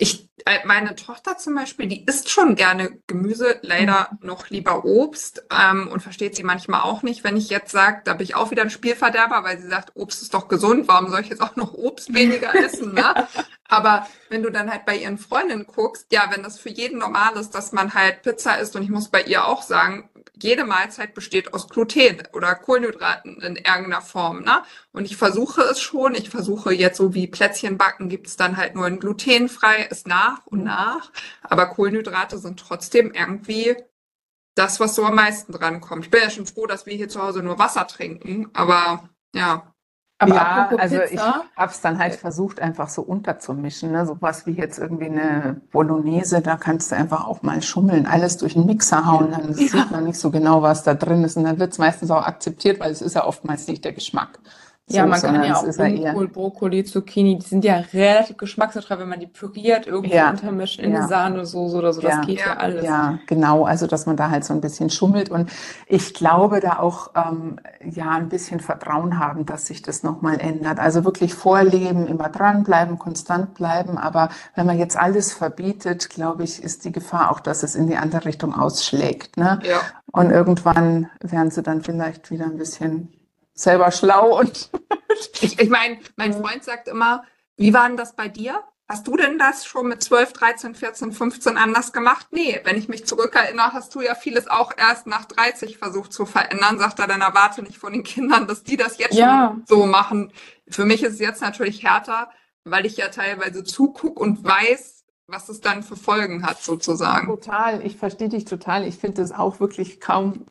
ich, 0.00 0.30
äh, 0.46 0.60
meine 0.64 0.96
Tochter 0.96 1.36
zum 1.36 1.54
Beispiel, 1.54 1.86
die 1.86 2.04
isst 2.06 2.30
schon 2.30 2.54
gerne 2.54 2.98
Gemüse, 3.06 3.58
leider 3.60 4.18
noch 4.22 4.48
lieber 4.48 4.84
Obst 4.86 5.44
ähm, 5.50 5.88
und 5.88 6.00
versteht 6.00 6.34
sie 6.34 6.42
manchmal 6.42 6.80
auch 6.80 7.02
nicht, 7.02 7.22
wenn 7.22 7.36
ich 7.36 7.50
jetzt 7.50 7.70
sage, 7.70 8.00
da 8.04 8.14
bin 8.14 8.24
ich 8.24 8.34
auch 8.34 8.50
wieder 8.50 8.62
ein 8.62 8.70
Spielverderber, 8.70 9.44
weil 9.44 9.58
sie 9.60 9.68
sagt, 9.68 9.92
Obst 9.94 10.22
ist 10.22 10.34
doch 10.34 10.48
gesund, 10.48 10.88
warum 10.88 11.10
soll 11.10 11.20
ich 11.20 11.28
jetzt 11.28 11.42
auch 11.42 11.54
noch 11.56 11.74
Obst 11.74 12.14
weniger 12.14 12.54
essen, 12.54 12.94
ne? 12.94 13.28
Aber 13.68 14.08
wenn 14.28 14.42
du 14.42 14.50
dann 14.50 14.70
halt 14.70 14.84
bei 14.84 14.96
ihren 14.96 15.16
Freundinnen 15.16 15.64
guckst, 15.64 16.06
ja, 16.10 16.28
wenn 16.30 16.42
das 16.42 16.58
für 16.58 16.70
jeden 16.70 16.98
normal 16.98 17.36
ist, 17.36 17.54
dass 17.54 17.70
man 17.70 17.94
halt 17.94 18.22
Pizza 18.22 18.58
isst 18.58 18.74
und 18.74 18.82
ich 18.82 18.90
muss 18.90 19.10
bei 19.10 19.22
ihr 19.22 19.46
auch 19.46 19.62
sagen, 19.62 20.09
jede 20.40 20.64
Mahlzeit 20.64 21.14
besteht 21.14 21.54
aus 21.54 21.68
Gluten 21.68 22.22
oder 22.32 22.54
Kohlenhydraten 22.54 23.40
in 23.42 23.56
irgendeiner 23.56 24.02
Form, 24.02 24.42
ne? 24.42 24.62
Und 24.92 25.04
ich 25.04 25.16
versuche 25.16 25.62
es 25.62 25.80
schon. 25.80 26.14
Ich 26.14 26.30
versuche 26.30 26.72
jetzt 26.72 26.96
so 26.96 27.14
wie 27.14 27.26
Plätzchen 27.26 27.78
backen, 27.78 28.08
gibt 28.08 28.26
es 28.26 28.36
dann 28.36 28.56
halt 28.56 28.74
nur 28.74 28.86
ein 28.86 28.98
glutenfrei, 28.98 29.84
ist 29.84 30.06
nach 30.06 30.46
und 30.46 30.64
nach. 30.64 31.10
Aber 31.42 31.66
Kohlenhydrate 31.66 32.38
sind 32.38 32.60
trotzdem 32.60 33.12
irgendwie 33.12 33.76
das, 34.54 34.80
was 34.80 34.94
so 34.94 35.04
am 35.04 35.14
meisten 35.14 35.52
drankommt. 35.52 36.04
Ich 36.04 36.10
bin 36.10 36.22
ja 36.22 36.30
schon 36.30 36.46
froh, 36.46 36.66
dass 36.66 36.86
wir 36.86 36.94
hier 36.94 37.08
zu 37.08 37.22
Hause 37.22 37.42
nur 37.42 37.58
Wasser 37.58 37.86
trinken, 37.86 38.50
aber 38.52 39.08
ja. 39.34 39.74
Aber 40.20 40.34
ja, 40.34 40.68
also 40.76 40.96
ich 40.96 41.12
Pizza, 41.12 41.44
habe 41.56 41.72
es 41.72 41.80
dann 41.80 41.98
halt 41.98 42.14
versucht, 42.14 42.60
einfach 42.60 42.90
so 42.90 43.00
unterzumischen, 43.00 43.90
ne? 43.90 44.04
Sowas 44.04 44.44
wie 44.44 44.50
jetzt 44.50 44.78
irgendwie 44.78 45.06
eine 45.06 45.62
Bolognese, 45.72 46.42
da 46.42 46.56
kannst 46.56 46.92
du 46.92 46.96
einfach 46.96 47.26
auch 47.26 47.40
mal 47.40 47.62
schummeln, 47.62 48.04
alles 48.04 48.36
durch 48.36 48.52
den 48.52 48.66
Mixer 48.66 49.06
hauen, 49.06 49.30
dann 49.30 49.54
sieht 49.54 49.90
man 49.90 50.04
nicht 50.04 50.18
so 50.18 50.30
genau, 50.30 50.60
was 50.60 50.82
da 50.82 50.92
drin 50.92 51.24
ist 51.24 51.38
und 51.38 51.44
dann 51.44 51.58
wird 51.58 51.72
es 51.72 51.78
meistens 51.78 52.10
auch 52.10 52.26
akzeptiert, 52.26 52.80
weil 52.80 52.90
es 52.90 53.00
ist 53.00 53.14
ja 53.14 53.24
oftmals 53.24 53.66
nicht 53.66 53.82
der 53.82 53.94
Geschmack. 53.94 54.38
Ja, 54.90 55.02
So, 55.04 55.08
man 55.08 55.20
kann 55.20 55.44
ja 55.44 55.56
auch 55.56 55.64
Blumenkohl, 55.64 56.28
Brokkoli, 56.28 56.84
Zucchini, 56.84 57.38
die 57.38 57.46
sind 57.46 57.64
ja 57.64 57.82
relativ 57.92 58.36
geschmacksneutral, 58.36 58.98
wenn 58.98 59.08
man 59.08 59.20
die 59.20 59.26
püriert, 59.26 59.86
irgendwie 59.86 60.14
Ja, 60.14 60.30
untermischen 60.30 60.84
in 60.84 60.92
ja. 60.92 60.98
eine 61.00 61.08
Sahnesoße 61.08 61.76
oder 61.76 61.92
so, 61.92 62.00
das 62.00 62.14
Ja. 62.14 62.20
geht 62.22 62.40
ja 62.40 62.46
Ja. 62.46 62.56
alles. 62.56 62.84
Ja, 62.84 63.18
genau. 63.26 63.64
Also, 63.64 63.86
dass 63.86 64.06
man 64.06 64.16
da 64.16 64.30
halt 64.30 64.44
so 64.44 64.52
ein 64.54 64.60
bisschen 64.60 64.90
schummelt 64.90 65.30
und 65.30 65.50
ich 65.86 66.14
glaube 66.14 66.60
da 66.60 66.78
auch 66.78 67.10
ähm, 67.14 67.58
ja 67.84 68.10
ein 68.10 68.28
bisschen 68.28 68.60
Vertrauen 68.60 69.18
haben, 69.18 69.46
dass 69.46 69.66
sich 69.66 69.82
das 69.82 70.02
nochmal 70.02 70.40
ändert. 70.40 70.78
Also 70.78 71.04
wirklich 71.04 71.34
vorleben, 71.34 72.06
immer 72.06 72.28
dranbleiben, 72.28 72.98
konstant 72.98 73.54
bleiben. 73.54 73.98
Aber 73.98 74.28
wenn 74.54 74.66
man 74.66 74.78
jetzt 74.78 74.96
alles 74.96 75.32
verbietet, 75.32 76.10
glaube 76.10 76.44
ich, 76.44 76.62
ist 76.62 76.84
die 76.84 76.92
Gefahr 76.92 77.30
auch, 77.30 77.40
dass 77.40 77.62
es 77.62 77.74
in 77.74 77.86
die 77.86 77.96
andere 77.96 78.24
Richtung 78.24 78.54
ausschlägt. 78.54 79.36
Ne? 79.36 79.58
Ja. 79.62 79.80
Und 80.12 80.30
irgendwann 80.30 81.08
werden 81.20 81.50
sie 81.50 81.62
dann 81.62 81.82
vielleicht 81.82 82.30
wieder 82.30 82.44
ein 82.46 82.56
bisschen 82.58 83.12
selber 83.62 83.90
schlau 83.92 84.38
und 84.38 84.70
Ich, 85.40 85.58
ich 85.58 85.68
meine, 85.68 85.98
mein 86.16 86.32
Freund 86.32 86.64
sagt 86.64 86.88
immer, 86.88 87.24
wie 87.56 87.74
war 87.74 87.86
denn 87.88 87.96
das 87.96 88.14
bei 88.14 88.28
dir? 88.28 88.62
Hast 88.88 89.06
du 89.06 89.16
denn 89.16 89.38
das 89.38 89.66
schon 89.66 89.86
mit 89.88 90.02
12, 90.02 90.32
13, 90.32 90.74
14, 90.74 91.12
15 91.12 91.56
anders 91.56 91.92
gemacht? 91.92 92.26
Nee, 92.32 92.60
wenn 92.64 92.76
ich 92.76 92.88
mich 92.88 93.06
zurückerinnere, 93.06 93.72
hast 93.72 93.94
du 93.94 94.00
ja 94.00 94.14
vieles 94.16 94.48
auch 94.48 94.72
erst 94.76 95.06
nach 95.06 95.26
30 95.26 95.78
versucht 95.78 96.12
zu 96.12 96.26
verändern. 96.26 96.78
Sagt 96.78 96.98
er, 96.98 97.06
dann 97.06 97.20
erwarte 97.20 97.62
nicht 97.62 97.78
von 97.78 97.92
den 97.92 98.02
Kindern, 98.02 98.46
dass 98.48 98.64
die 98.64 98.76
das 98.76 98.98
jetzt 98.98 99.14
Ja. 99.14 99.50
schon 99.50 99.64
so 99.66 99.86
machen. 99.86 100.32
Für 100.68 100.84
mich 100.86 101.02
ist 101.02 101.14
es 101.14 101.18
jetzt 101.20 101.40
natürlich 101.42 101.84
härter, 101.84 102.30
weil 102.64 102.84
ich 102.86 102.96
ja 102.96 103.08
teilweise 103.08 103.62
zuguck 103.62 104.18
und 104.18 104.42
weiß, 104.42 105.04
was 105.28 105.48
es 105.48 105.60
dann 105.60 105.82
für 105.84 105.96
Folgen 105.96 106.44
hat, 106.44 106.60
sozusagen. 106.62 107.28
Total, 107.28 107.84
ich 107.86 107.96
verstehe 107.96 108.28
dich 108.28 108.44
total. 108.44 108.84
Ich 108.86 108.96
finde 108.96 109.22
es 109.22 109.30
auch 109.30 109.60
wirklich 109.60 110.00
kaum 110.00 110.46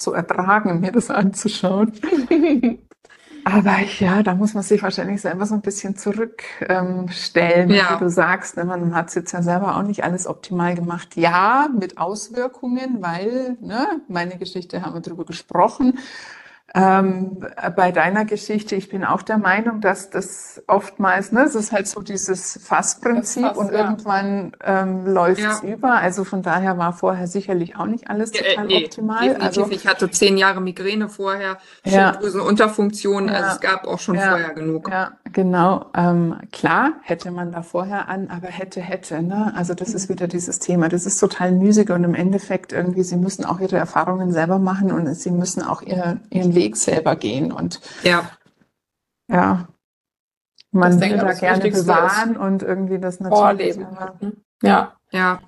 zu 0.00 0.12
ertragen, 0.12 0.80
mir 0.80 0.92
das 0.92 1.10
anzuschauen. 1.10 1.92
Aber 3.44 3.78
ja, 3.98 4.22
da 4.22 4.34
muss 4.34 4.52
man 4.52 4.62
sich 4.62 4.82
wahrscheinlich 4.82 5.22
selber 5.22 5.46
so 5.46 5.54
ein 5.54 5.62
bisschen 5.62 5.96
zurückstellen, 5.96 7.70
Ja. 7.70 7.94
wie 7.96 8.04
du 8.04 8.10
sagst. 8.10 8.56
ne, 8.56 8.64
Man 8.64 8.94
hat 8.94 9.08
es 9.08 9.14
jetzt 9.14 9.32
ja 9.32 9.42
selber 9.42 9.76
auch 9.76 9.82
nicht 9.82 10.04
alles 10.04 10.26
optimal 10.26 10.74
gemacht. 10.74 11.16
Ja, 11.16 11.68
mit 11.76 11.96
Auswirkungen, 11.98 12.98
weil, 13.00 13.56
ne, 13.60 14.02
meine 14.08 14.36
Geschichte 14.36 14.82
haben 14.82 14.92
wir 14.94 15.00
drüber 15.00 15.24
gesprochen. 15.24 15.98
Ähm, 16.72 17.44
bei 17.74 17.90
deiner 17.90 18.24
Geschichte, 18.24 18.76
ich 18.76 18.88
bin 18.90 19.04
auch 19.04 19.22
der 19.22 19.38
Meinung, 19.38 19.80
dass 19.80 20.08
das 20.10 20.62
oftmals, 20.68 21.32
ne, 21.32 21.42
es 21.42 21.56
ist 21.56 21.72
halt 21.72 21.88
so 21.88 22.00
dieses 22.00 22.60
Fassprinzip 22.62 23.42
Fass, 23.44 23.56
und 23.56 23.72
ja. 23.72 23.78
irgendwann 23.80 24.52
ähm, 24.62 25.04
läuft 25.06 25.40
es 25.40 25.62
Ja. 25.62 25.68
über. 25.68 25.94
Also 25.94 26.22
von 26.22 26.42
daher 26.42 26.78
war 26.78 26.92
vorher 26.92 27.26
sicherlich 27.26 27.76
auch 27.76 27.86
nicht 27.86 28.08
alles 28.08 28.30
äh, 28.32 28.42
total 28.54 28.66
nee, 28.66 28.84
optimal. 28.84 29.20
definitiv. 29.28 29.46
Also 29.46 29.70
Ich 29.70 29.86
hatte 29.88 30.10
zehn 30.10 30.36
Jahre 30.36 30.60
Migräne 30.60 31.08
vorher, 31.08 31.58
Ja. 31.84 32.12
Schilddrüsenunterfunktion, 32.12 33.28
also 33.30 33.42
Ja. 33.46 33.52
es 33.54 33.60
gab 33.60 33.86
auch 33.86 33.98
schon 33.98 34.16
vorher 34.16 34.54
genug. 34.54 34.88
Ja, 34.88 35.12
genau. 35.32 35.86
Ähm, 35.94 36.36
klar, 36.52 36.94
hätte 37.02 37.30
man 37.30 37.52
da 37.52 37.62
vorher 37.62 38.08
an, 38.08 38.28
aber 38.28 38.48
hätte, 38.48 38.80
hätte, 38.80 39.22
ne? 39.22 39.52
Also 39.56 39.74
das 39.74 39.94
ist 39.94 40.08
wieder 40.08 40.28
dieses 40.28 40.58
Thema. 40.58 40.88
Das 40.88 41.06
ist 41.06 41.18
total 41.18 41.52
müßig 41.52 41.90
und 41.90 42.04
im 42.04 42.14
Endeffekt 42.14 42.72
irgendwie, 42.72 43.02
sie 43.02 43.16
müssen 43.16 43.44
auch 43.44 43.60
ihre 43.60 43.76
Erfahrungen 43.76 44.32
selber 44.32 44.58
machen 44.58 44.92
und 44.92 45.12
sie 45.14 45.30
müssen 45.30 45.62
auch 45.62 45.82
ihr, 45.82 46.20
ihren 46.30 46.54
Weg 46.54 46.76
selber 46.76 47.16
gehen. 47.16 47.52
Und 47.52 47.80
Ja. 48.02 48.30
ja, 49.28 49.68
man 50.72 50.92
Das 50.92 51.00
denke 51.00 51.16
will 51.16 51.24
auch 51.24 51.32
da 51.32 51.38
gerne 51.38 51.70
bewahren 51.70 52.36
und 52.36 52.62
irgendwie 52.62 52.98
das 52.98 53.20
natürlich. 53.20 53.74
Vorleben? 53.76 53.86
Ja, 54.62 54.94
Ja. 55.10 55.40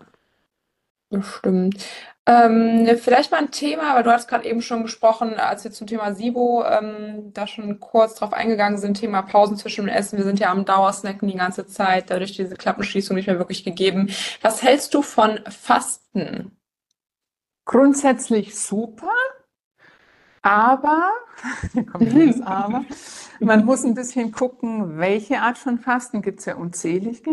das 1.11 1.27
stimmt. 1.27 1.85
Ähm, 2.25 2.87
vielleicht 2.99 3.33
mal 3.33 3.39
ein 3.39 3.51
Thema, 3.51 3.91
aber 3.91 4.05
du 4.05 4.13
hast 4.13 4.29
gerade 4.29 4.45
eben 4.45 4.63
schon 4.63 4.83
gesprochen, 4.83 5.35
als 5.35 5.65
wir 5.65 5.73
zum 5.73 5.89
Thema 5.89 6.15
SIBO 6.15 6.65
ähm, 6.65 7.33
da 7.33 7.49
schon 7.49 7.81
kurz 7.81 8.15
drauf 8.15 8.33
eingegangen 8.33 8.79
sind, 8.79 8.95
Thema 9.01 9.23
Pausen 9.23 9.57
zwischen 9.57 9.87
dem 9.87 9.95
Essen. 9.95 10.19
Wir 10.19 10.25
sind 10.25 10.39
ja 10.39 10.53
am 10.53 10.65
Dauersnacken 10.65 11.27
die 11.29 11.37
ganze 11.37 11.67
Zeit, 11.67 12.11
dadurch 12.11 12.37
diese 12.37 12.55
Klappenschließung 12.55 13.17
nicht 13.17 13.27
mehr 13.27 13.39
wirklich 13.39 13.65
gegeben. 13.65 14.09
Was 14.41 14.63
hältst 14.63 14.95
du 14.95 15.03
von 15.03 15.41
Fasten? 15.49 16.57
Grundsätzlich 17.65 18.57
super, 18.57 19.11
aber, 20.43 21.13
dieses 22.01 22.43
Aber, 22.43 22.85
man 23.41 23.65
muss 23.65 23.85
ein 23.85 23.95
bisschen 23.95 24.33
gucken, 24.33 24.99
welche 24.99 25.41
Art 25.41 25.57
von 25.57 25.79
Fasten 25.79 26.21
gibt 26.21 26.41
es 26.41 26.47
ja 26.47 26.57
unzählige. 26.57 27.31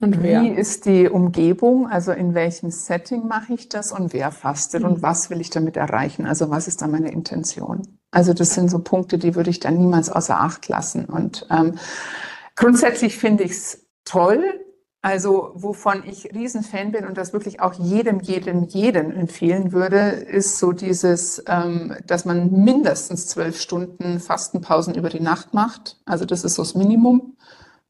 Und 0.00 0.22
Wie 0.22 0.22
wer? 0.22 0.54
ist 0.56 0.86
die 0.86 1.08
Umgebung? 1.08 1.86
Also 1.88 2.12
in 2.12 2.34
welchem 2.34 2.70
Setting 2.70 3.26
mache 3.28 3.52
ich 3.54 3.68
das 3.68 3.92
und 3.92 4.12
wer 4.14 4.32
fastet 4.32 4.82
Mhm. 4.82 4.88
und 4.88 5.02
was 5.02 5.28
will 5.30 5.40
ich 5.40 5.50
damit 5.50 5.76
erreichen? 5.76 6.26
Also 6.26 6.50
was 6.50 6.68
ist 6.68 6.80
da 6.82 6.86
meine 6.88 7.10
Intention? 7.12 7.98
Also 8.10 8.32
das 8.32 8.54
sind 8.54 8.70
so 8.70 8.78
Punkte, 8.80 9.18
die 9.18 9.34
würde 9.34 9.50
ich 9.50 9.60
dann 9.60 9.76
niemals 9.78 10.10
außer 10.10 10.40
Acht 10.40 10.68
lassen. 10.68 11.04
Und 11.04 11.46
ähm, 11.50 11.74
grundsätzlich 12.56 13.18
finde 13.18 13.44
ich 13.44 13.52
es 13.52 13.86
toll. 14.04 14.42
Also 15.02 15.52
wovon 15.54 16.02
ich 16.06 16.34
Riesenfan 16.34 16.92
bin 16.92 17.06
und 17.06 17.16
das 17.16 17.32
wirklich 17.32 17.60
auch 17.60 17.72
jedem, 17.74 18.20
jedem, 18.20 18.64
jeden 18.64 19.12
empfehlen 19.16 19.72
würde, 19.72 19.96
ist 19.98 20.58
so 20.58 20.72
dieses, 20.72 21.42
ähm, 21.46 21.94
dass 22.06 22.26
man 22.26 22.52
mindestens 22.52 23.26
zwölf 23.26 23.58
Stunden 23.58 24.20
Fastenpausen 24.20 24.94
über 24.94 25.08
die 25.08 25.20
Nacht 25.20 25.54
macht. 25.54 25.98
Also 26.04 26.26
das 26.26 26.44
ist 26.44 26.56
so 26.56 26.62
das 26.62 26.74
Minimum. 26.74 27.36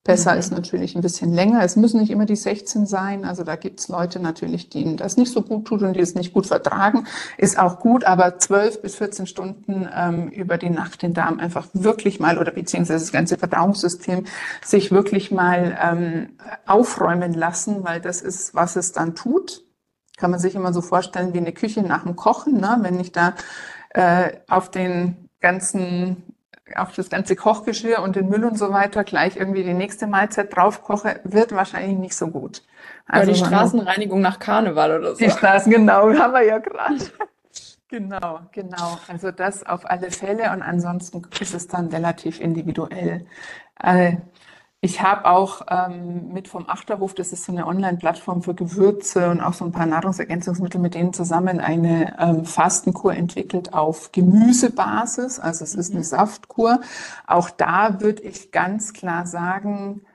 Besser 0.03 0.33
mhm. 0.33 0.39
ist 0.39 0.51
natürlich 0.51 0.97
ein 0.97 1.03
bisschen 1.03 1.33
länger. 1.35 1.63
Es 1.63 1.77
müssen 1.77 2.01
nicht 2.01 2.11
immer 2.11 2.25
die 2.25 2.37
16 2.37 2.87
sein. 2.87 3.27
Also 3.27 3.45
da 3.45 3.57
gibt's 3.57 3.89
Leute 3.89 4.19
natürlich, 4.19 4.71
denen 4.71 4.97
das 4.97 5.19
nicht 5.19 5.31
so 5.31 5.43
gut 5.43 5.67
tut 5.67 5.83
und 5.83 5.95
die 5.95 6.01
es 6.01 6.15
nicht 6.15 6.33
gut 6.33 6.47
vertragen. 6.47 7.07
Ist 7.37 7.59
auch 7.59 7.81
gut, 7.81 8.05
aber 8.05 8.39
12 8.39 8.81
bis 8.81 8.97
14 8.97 9.27
Stunden 9.27 9.87
ähm, 9.95 10.29
über 10.29 10.57
die 10.57 10.71
Nacht 10.71 11.03
den 11.03 11.13
Darm 11.13 11.39
einfach 11.39 11.69
wirklich 11.75 12.19
mal 12.19 12.39
oder 12.39 12.53
beziehungsweise 12.53 13.05
das 13.05 13.13
ganze 13.13 13.37
Verdauungssystem 13.37 14.25
sich 14.65 14.91
wirklich 14.91 15.31
mal 15.31 15.79
ähm, 15.83 16.31
aufräumen 16.67 17.35
lassen, 17.35 17.85
weil 17.85 18.01
das 18.01 18.23
ist, 18.23 18.55
was 18.55 18.77
es 18.77 18.93
dann 18.93 19.15
tut. 19.15 19.65
Kann 20.17 20.31
man 20.31 20.41
sich 20.41 20.55
immer 20.55 20.73
so 20.73 20.81
vorstellen 20.81 21.35
wie 21.35 21.39
eine 21.39 21.53
Küche 21.53 21.83
nach 21.83 22.05
dem 22.05 22.17
Kochen. 22.17 22.59
Ne? 22.59 22.79
Wenn 22.81 22.99
ich 23.01 23.13
da 23.13 23.35
äh, 23.91 24.33
auf 24.49 24.71
den 24.71 25.29
ganzen 25.41 26.30
auf 26.77 26.93
das 26.95 27.11
ganze 27.11 27.37
Kochgeschirr 27.37 28.03
und 28.03 28.17
den 28.17 28.29
Müll 28.29 28.45
und 28.45 28.59
so 28.59 28.71
weiter 28.71 29.05
gleich 29.05 29.37
irgendwie 29.37 29.63
die 29.63 29.75
nächste 29.75 30.07
Mahlzeit 30.07 30.55
drauf 30.55 30.83
koche, 30.83 31.21
wird 31.25 31.53
wahrscheinlich 31.53 31.99
nicht 31.99 32.15
so 32.15 32.29
gut. 32.29 32.63
Also 33.07 33.33
die 33.33 33.39
Straßenreinigung 33.39 34.21
nach 34.21 34.39
Karneval 34.39 34.99
oder 34.99 35.15
so. 35.15 35.25
Die 35.25 35.31
Straßen, 35.31 35.71
genau, 35.73 36.13
haben 36.19 36.33
wir 36.33 36.45
ja 36.45 36.59
gerade. 36.59 36.97
genau, 37.89 38.41
genau. 38.53 38.99
Also 39.09 39.31
das 39.31 39.65
auf 39.67 39.89
alle 39.89 40.11
Fälle 40.11 40.53
und 40.53 40.63
ansonsten 40.63 41.23
ist 41.41 41.55
es 41.55 41.67
dann 41.67 41.89
relativ 41.89 42.41
individuell. 42.41 43.27
Ich 44.83 45.03
habe 45.03 45.27
auch 45.27 45.67
ähm, 45.69 46.33
mit 46.33 46.49
vom 46.49 46.67
Achterhof, 46.67 47.13
das 47.13 47.33
ist 47.33 47.45
so 47.45 47.53
eine 47.53 47.67
Online-Plattform 47.67 48.43
für 48.43 48.55
Gewürze 48.55 49.29
und 49.29 49.43
auch 49.43 49.53
so 49.53 49.67
ein 49.67 49.73
paar 49.73 49.85
Nahrungsergänzungsmittel, 49.85 50.81
mit 50.81 50.95
denen 50.95 51.13
zusammen 51.13 51.61
eine 51.61 52.19
ähm, 52.19 52.47
Fastenkur 52.47 53.15
entwickelt 53.15 53.75
auf 53.75 54.11
Gemüsebasis. 54.13 55.39
Also 55.39 55.65
es 55.65 55.75
ist 55.75 55.91
eine 55.91 56.01
mhm. 56.01 56.05
Saftkur. 56.05 56.81
Auch 57.27 57.51
da 57.51 58.01
würde 58.01 58.23
ich 58.23 58.53
ganz 58.53 58.95
klar 58.95 59.27
sagen, 59.27 60.07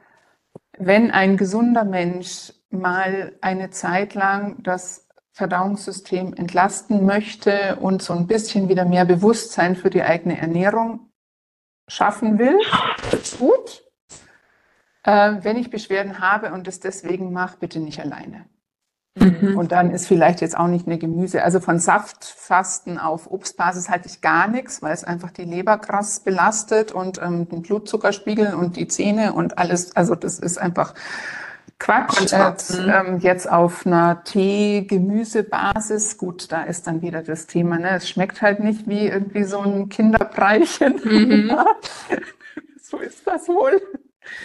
wenn 0.80 1.11
ein 1.11 1.38
gesunder 1.38 1.84
Mensch 1.84 2.51
mal 2.72 3.38
eine 3.41 3.70
Zeit 3.70 4.16
lang 4.16 4.63
das 4.63 5.07
Verdauungssystem 5.34 6.34
entlasten 6.34 7.05
möchte 7.05 7.76
und 7.82 8.01
so 8.01 8.13
ein 8.13 8.26
bisschen 8.26 8.68
wieder 8.68 8.86
mehr 8.86 9.05
Bewusstsein 9.05 9.76
für 9.76 9.91
die 9.91 10.01
eigene 10.01 10.39
Ernährung 10.39 11.11
schaffen 11.88 12.39
will, 12.39 12.57
gut. 13.38 13.84
Äh, 15.06 15.36
wenn 15.41 15.58
ich 15.58 15.70
Beschwerden 15.70 16.20
habe 16.20 16.51
und 16.51 16.68
es 16.68 16.80
deswegen 16.80 17.32
mache, 17.32 17.58
bitte 17.60 17.80
nicht 17.80 17.99
alleine. 17.99 18.45
Mhm. 19.18 19.58
Und 19.58 19.72
dann 19.72 19.91
ist 19.91 20.08
vielleicht 20.08 20.41
jetzt 20.41 20.58
auch 20.58 20.68
nicht 20.68 20.88
eine 20.88 20.97
Gemüse. 20.97 21.43
Also 21.43 21.60
von 21.62 21.80
Saftfasten 21.80 22.97
auf 22.97 23.32
Obstbasis 23.32 23.89
halte 23.89 24.10
ich 24.10 24.20
gar 24.20 24.47
nichts, 24.47 24.82
weil 24.82 24.93
es 24.93 25.06
einfach 25.06 25.32
die 25.32 25.45
Leber 25.45 25.78
krass 25.78 26.20
belastet 26.20 26.91
und 26.91 27.22
ähm, 27.22 27.47
den 27.47 27.62
Blutzuckerspiegel 27.62 28.56
und 28.56 28.76
die 28.76 28.88
Zähne 28.88 29.34
und 29.34 29.58
alles. 29.58 29.95
Also 29.95 30.16
das 30.16 30.39
ist 30.39 30.58
einfach 30.58 30.95
Quatsch. 31.80 32.34
Äh, 32.34 32.53
ähm, 32.89 33.20
jetzt 33.20 33.49
auf 33.49 33.86
einer 33.86 34.24
Tee-Gemüsebasis, 34.24 36.18
gut, 36.18 36.51
da 36.51 36.64
ist 36.64 36.88
dann 36.88 37.01
wieder 37.01 37.22
das 37.22 37.47
Thema. 37.47 37.78
Ne? 37.78 37.91
Es 37.91 38.10
schmeckt 38.10 38.41
halt 38.41 38.60
nicht 38.60 38.88
wie 38.88 39.08
irgendwie 39.08 39.43
so 39.43 39.60
ein 39.60 39.88
Kinderpreilchen. 39.88 40.99
Mhm. 41.03 41.51
so 42.82 42.97
ist 42.97 43.26
das 43.26 43.47
wohl. 43.47 43.82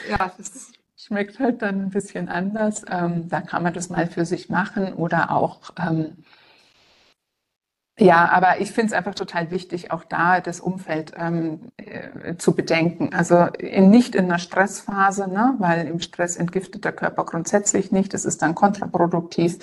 Ja, 0.03 0.33
das 0.37 0.73
schmeckt 0.97 1.39
halt 1.39 1.63
dann 1.63 1.81
ein 1.87 1.91
bisschen 1.91 2.29
anders. 2.29 2.85
Ähm, 2.91 3.29
da 3.29 3.41
kann 3.41 3.63
man 3.63 3.73
das 3.75 3.89
mal 3.89 4.07
für 4.07 4.25
sich 4.25 4.49
machen 4.49 4.93
oder 4.95 5.31
auch 5.31 5.71
ähm, 5.79 6.25
ja, 8.01 8.31
aber 8.31 8.61
ich 8.63 8.73
finde 8.73 8.89
es 8.89 8.93
einfach 8.95 9.15
total 9.15 9.51
wichtig, 9.51 9.91
auch 9.91 10.05
da 10.05 10.41
das 10.41 10.59
Umfeld 10.61 11.13
ähm, 11.19 11.61
äh, 11.77 12.37
zu 12.37 12.55
bedenken. 12.55 13.11
Also 13.13 13.45
in, 13.59 13.91
nicht 13.91 14.15
in 14.15 14.25
einer 14.25 14.39
Stressphase, 14.39 15.29
ne? 15.29 15.55
weil 15.59 15.87
im 15.87 16.01
Stress 16.01 16.37
entgiftet 16.37 16.87
der 16.87 16.93
Körper 16.93 17.25
grundsätzlich 17.25 17.93
nicht. 17.93 18.15
Das 18.15 18.25
ist 18.25 18.41
dann 18.41 18.55
kontraproduktiv. 18.55 19.59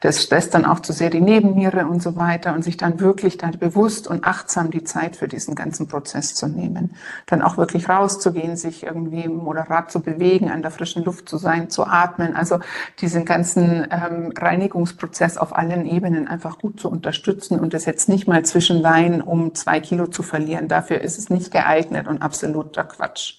Das 0.00 0.22
stresst 0.22 0.52
dann 0.52 0.66
auch 0.66 0.80
zu 0.80 0.92
sehr 0.92 1.08
die 1.08 1.22
Nebenniere 1.22 1.86
und 1.86 2.02
so 2.02 2.16
weiter 2.16 2.52
und 2.52 2.62
sich 2.62 2.76
dann 2.76 3.00
wirklich 3.00 3.38
dann 3.38 3.58
bewusst 3.58 4.06
und 4.06 4.24
achtsam 4.24 4.70
die 4.70 4.84
Zeit 4.84 5.16
für 5.16 5.26
diesen 5.26 5.54
ganzen 5.54 5.88
Prozess 5.88 6.34
zu 6.34 6.46
nehmen. 6.46 6.94
Dann 7.24 7.40
auch 7.40 7.56
wirklich 7.56 7.88
rauszugehen, 7.88 8.56
sich 8.56 8.82
irgendwie 8.82 9.28
moderat 9.28 9.90
zu 9.90 10.00
bewegen, 10.00 10.50
an 10.50 10.60
der 10.60 10.72
frischen 10.72 11.04
Luft 11.04 11.26
zu 11.26 11.38
sein, 11.38 11.70
zu 11.70 11.86
atmen. 11.86 12.36
Also 12.36 12.60
diesen 13.00 13.24
ganzen 13.24 13.86
ähm, 13.90 14.30
Reinigungsprozess 14.36 15.38
auf 15.38 15.56
allen 15.56 15.86
Ebenen 15.86 16.28
einfach 16.28 16.58
gut 16.58 16.78
zu 16.78 16.90
unterstützen 16.90 17.58
und 17.58 17.77
das 17.78 17.86
jetzt 17.86 18.08
nicht 18.08 18.26
mal 18.26 18.44
zwischen 18.44 18.82
Wein, 18.82 19.22
um 19.22 19.54
zwei 19.54 19.78
Kilo 19.78 20.08
zu 20.08 20.24
verlieren. 20.24 20.66
Dafür 20.66 21.00
ist 21.00 21.16
es 21.16 21.30
nicht 21.30 21.52
geeignet 21.52 22.08
und 22.08 22.22
absoluter 22.22 22.82
Quatsch. 22.82 23.38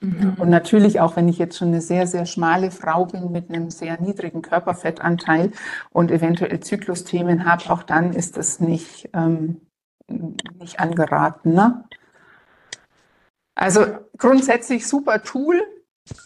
Mhm. 0.00 0.34
Und 0.38 0.50
natürlich 0.50 1.00
auch, 1.00 1.16
wenn 1.16 1.26
ich 1.26 1.38
jetzt 1.38 1.56
schon 1.56 1.68
eine 1.68 1.80
sehr, 1.80 2.06
sehr 2.06 2.26
schmale 2.26 2.70
Frau 2.70 3.06
bin 3.06 3.32
mit 3.32 3.48
einem 3.48 3.70
sehr 3.70 3.98
niedrigen 3.98 4.42
Körperfettanteil 4.42 5.52
und 5.90 6.10
eventuell 6.10 6.60
Zyklusthemen 6.60 7.46
habe, 7.46 7.70
auch 7.70 7.82
dann 7.82 8.12
ist 8.12 8.36
das 8.36 8.60
nicht, 8.60 9.08
ähm, 9.14 9.62
nicht 10.58 10.78
angeraten. 10.78 11.54
Ne? 11.54 11.84
Also 13.54 13.86
grundsätzlich 14.18 14.86
super 14.86 15.22
Tool, 15.22 15.62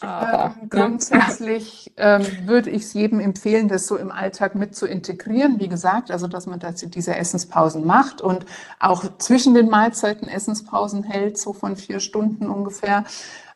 aber, 0.01 0.55
ähm, 0.61 0.69
grundsätzlich 0.71 1.93
ähm, 1.97 2.25
würde 2.45 2.71
ich 2.71 2.83
es 2.83 2.93
jedem 2.95 3.21
empfehlen, 3.21 3.69
das 3.69 3.87
so 3.87 3.97
im 3.97 4.11
Alltag 4.11 4.55
mit 4.55 4.75
zu 4.75 4.87
integrieren. 4.87 5.59
Wie 5.61 5.69
gesagt, 5.69 6.11
also 6.11 6.27
dass 6.27 6.47
man 6.47 6.59
dazu 6.59 6.87
diese 6.89 7.17
Essenspausen 7.17 7.85
macht 7.87 8.21
und 8.21 8.47
auch 8.81 9.05
zwischen 9.19 9.55
den 9.55 9.69
Mahlzeiten 9.69 10.29
Essenspausen 10.29 11.03
hält, 11.03 11.39
so 11.39 11.53
von 11.53 11.77
vier 11.77 12.01
Stunden 12.01 12.49
ungefähr. 12.49 13.05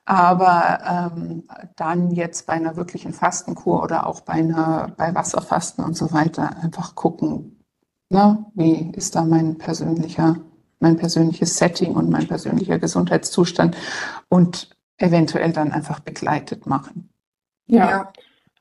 Aber 0.05 1.13
ähm, 1.15 1.45
dann 1.77 2.11
jetzt 2.11 2.47
bei 2.47 2.55
einer 2.55 2.77
wirklichen 2.77 3.13
Fastenkur 3.13 3.83
oder 3.83 4.07
auch 4.07 4.23
bei 4.23 4.35
einer 4.35 4.93
bei 4.97 5.15
Wasserfasten 5.15 5.85
und 5.85 5.97
so 5.97 6.13
weiter 6.13 6.57
einfach 6.63 6.95
gucken, 6.95 7.63
ne, 8.09 8.45
wie 8.55 8.91
ist 8.97 9.15
da 9.15 9.25
mein 9.25 9.59
persönlicher 9.59 10.37
mein 10.81 10.97
persönliches 10.97 11.59
Setting 11.59 11.95
und 11.95 12.11
mein 12.11 12.27
persönlicher 12.27 12.79
Gesundheitszustand 12.79 13.77
und 14.29 14.71
eventuell 15.01 15.53
dann 15.53 15.73
einfach 15.73 16.01
begleitet 16.01 16.67
machen. 16.67 17.11
Ja. 17.67 17.91
ja. 17.91 18.13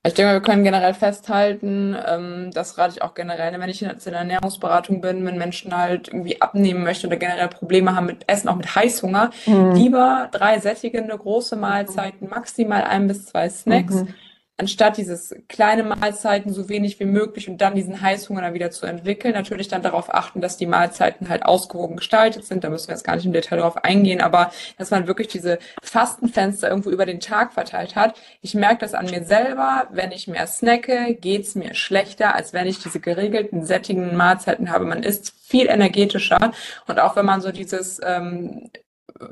Ich 0.05 0.13
denke, 0.13 0.31
wir 0.31 0.41
können 0.41 0.63
generell 0.63 0.93
festhalten, 0.93 1.93
ähm, 2.07 2.51
das 2.53 2.77
rate 2.77 2.95
ich 2.95 3.01
auch 3.01 3.13
generell, 3.13 3.59
wenn 3.59 3.69
ich 3.69 3.81
in 3.81 3.89
der 3.89 4.13
Ernährungsberatung 4.13 5.01
bin, 5.01 5.25
wenn 5.25 5.37
Menschen 5.37 5.75
halt 5.75 6.07
irgendwie 6.07 6.41
abnehmen 6.41 6.83
möchten 6.83 7.07
oder 7.07 7.17
generell 7.17 7.49
Probleme 7.49 7.93
haben 7.95 8.05
mit 8.05 8.23
Essen, 8.27 8.47
auch 8.47 8.55
mit 8.55 8.73
Heißhunger, 8.73 9.31
mhm. 9.45 9.71
lieber 9.73 10.29
drei 10.31 10.59
sättigende 10.59 11.17
große 11.17 11.57
Mahlzeiten, 11.57 12.29
maximal 12.29 12.85
ein 12.85 13.07
bis 13.07 13.25
zwei 13.25 13.49
Snacks. 13.49 13.95
Mhm 13.95 14.13
anstatt 14.59 14.97
dieses 14.97 15.33
kleine 15.47 15.83
Mahlzeiten 15.83 16.53
so 16.53 16.67
wenig 16.67 16.99
wie 16.99 17.05
möglich 17.05 17.49
und 17.49 17.59
dann 17.59 17.75
diesen 17.75 18.01
Heißhunger 18.01 18.41
dann 18.41 18.53
wieder 18.53 18.71
zu 18.71 18.85
entwickeln, 18.85 19.33
natürlich 19.33 19.69
dann 19.69 19.81
darauf 19.81 20.13
achten, 20.13 20.41
dass 20.41 20.57
die 20.57 20.65
Mahlzeiten 20.65 21.29
halt 21.29 21.43
ausgewogen 21.43 21.95
gestaltet 21.95 22.45
sind. 22.45 22.63
Da 22.63 22.69
müssen 22.69 22.89
wir 22.89 22.95
jetzt 22.95 23.05
gar 23.05 23.15
nicht 23.15 23.25
im 23.25 23.31
Detail 23.33 23.57
darauf 23.57 23.77
eingehen, 23.83 24.21
aber 24.21 24.51
dass 24.77 24.91
man 24.91 25.07
wirklich 25.07 25.29
diese 25.29 25.59
Fastenfenster 25.81 26.69
irgendwo 26.69 26.89
über 26.89 27.05
den 27.05 27.21
Tag 27.21 27.53
verteilt 27.53 27.95
hat. 27.95 28.19
Ich 28.41 28.53
merke 28.53 28.81
das 28.81 28.93
an 28.93 29.05
mir 29.05 29.23
selber. 29.23 29.87
Wenn 29.91 30.11
ich 30.11 30.27
mehr 30.27 30.47
snacke, 30.47 31.15
geht's 31.19 31.55
mir 31.55 31.73
schlechter, 31.73 32.35
als 32.35 32.51
wenn 32.51 32.67
ich 32.67 32.79
diese 32.79 32.99
geregelten, 32.99 33.65
sättigen 33.65 34.15
Mahlzeiten 34.15 34.71
habe. 34.71 34.85
Man 34.85 35.03
ist 35.03 35.33
viel 35.41 35.67
energetischer 35.67 36.51
und 36.87 36.99
auch 36.99 37.15
wenn 37.15 37.25
man 37.25 37.39
so 37.39 37.51
dieses 37.51 38.01
ähm, 38.03 38.69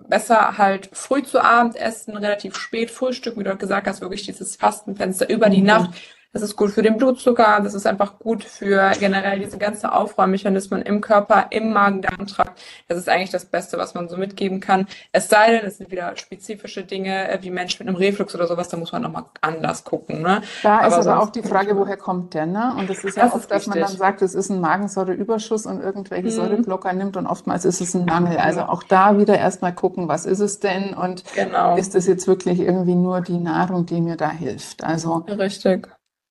besser 0.08 0.58
halt 0.58 0.90
früh 0.94 1.24
zu 1.24 1.44
Abend 1.44 1.76
essen, 1.76 2.16
relativ 2.16 2.56
spät 2.58 2.92
Frühstück, 2.92 3.38
wie 3.38 3.44
du 3.44 3.56
gesagt 3.56 3.88
hast, 3.88 4.02
wirklich 4.02 4.24
dieses 4.24 4.56
Fastenfenster 4.56 5.30
über 5.30 5.50
die 5.50 5.62
mhm. 5.62 5.68
Nacht. 5.68 5.92
Das 6.34 6.42
ist 6.42 6.56
gut 6.56 6.72
für 6.72 6.82
den 6.82 6.98
Blutzucker, 6.98 7.62
das 7.64 7.74
ist 7.74 7.88
einfach 7.88 8.20
gut 8.20 8.44
für 8.44 8.92
generell 9.00 9.40
diese 9.40 9.58
ganzen 9.58 9.88
Aufräummechanismen 9.88 10.82
im 10.82 11.02
Körper, 11.02 11.48
im 11.52 11.72
Magen-Darm-Trakt. 11.72 12.62
Das 12.88 12.98
ist 12.98 13.10
eigentlich 13.10 13.32
das 13.32 13.46
Beste, 13.46 13.78
was 13.78 13.94
man 13.94 14.10
so 14.10 14.18
mitgeben 14.18 14.60
kann. 14.60 14.88
Es 15.12 15.30
sei 15.30 15.52
denn, 15.52 15.66
es 15.66 15.78
sind 15.78 15.90
wieder 15.90 16.16
spezifische 16.18 16.84
Dinge, 16.84 17.30
äh, 17.30 17.40
wie 17.42 17.50
Menschen 17.50 17.86
mit 17.86 17.88
einem 17.88 17.98
Reflux 17.98 18.36
oder 18.36 18.46
sowas, 18.46 18.68
da 18.68 18.78
muss 18.78 18.92
man 18.92 19.02
nochmal 19.02 19.24
anders 19.42 19.84
gucken. 19.84 20.22
Ne? 20.22 20.42
Da 20.64 20.80
aber 20.80 21.00
ist 21.00 21.08
aber 21.08 21.24
auch 21.24 21.30
die 21.30 21.44
Frage, 21.44 21.78
woher 21.78 21.98
kommt 21.98 22.34
der, 22.34 22.46
ne? 22.46 22.74
Und 22.78 22.90
das 22.90 23.04
ist 23.04 23.18
ja 23.18 23.24
das 23.24 23.34
oft, 23.34 23.44
ist 23.44 23.52
dass 23.52 23.68
man 23.68 23.80
dann 23.80 23.96
sagt, 23.96 24.22
es 24.22 24.36
ist 24.36 24.50
ein 24.50 24.60
Magensäureüberschuss 24.60 25.66
und 25.66 25.82
irgendwelche 25.82 26.28
mhm. 26.28 26.32
Säureblocker 26.32 26.94
nimmt 26.94 27.18
und 27.18 27.26
oftmals 27.26 27.66
ist 27.66 27.82
es 27.82 27.94
ein 27.94 28.06
Mangel. 28.06 28.38
Also 28.38 28.62
auch 28.62 28.84
da 28.84 29.18
wieder 29.18 29.38
erstmal 29.38 29.74
gucken, 29.74 30.08
was 30.08 30.26
ist 30.26 30.40
es 30.40 30.60
denn 30.60 30.94
und 30.94 31.24
genau. 31.34 31.78
ist 31.78 31.96
es 31.96 32.06
jetzt 32.06 32.28
wirklich 32.28 32.60
irgendwie 32.60 32.96
nur 32.96 33.22
die 33.22 33.38
Nahrung, 33.38 33.86
die 33.86 34.02
mir 34.02 34.18
da 34.18 34.30
hilft? 34.30 34.84
Also 34.84 35.26
Richtig. 35.28 35.88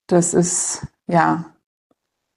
Das 0.06 0.34
ist, 0.34 0.86
ja. 1.06 1.52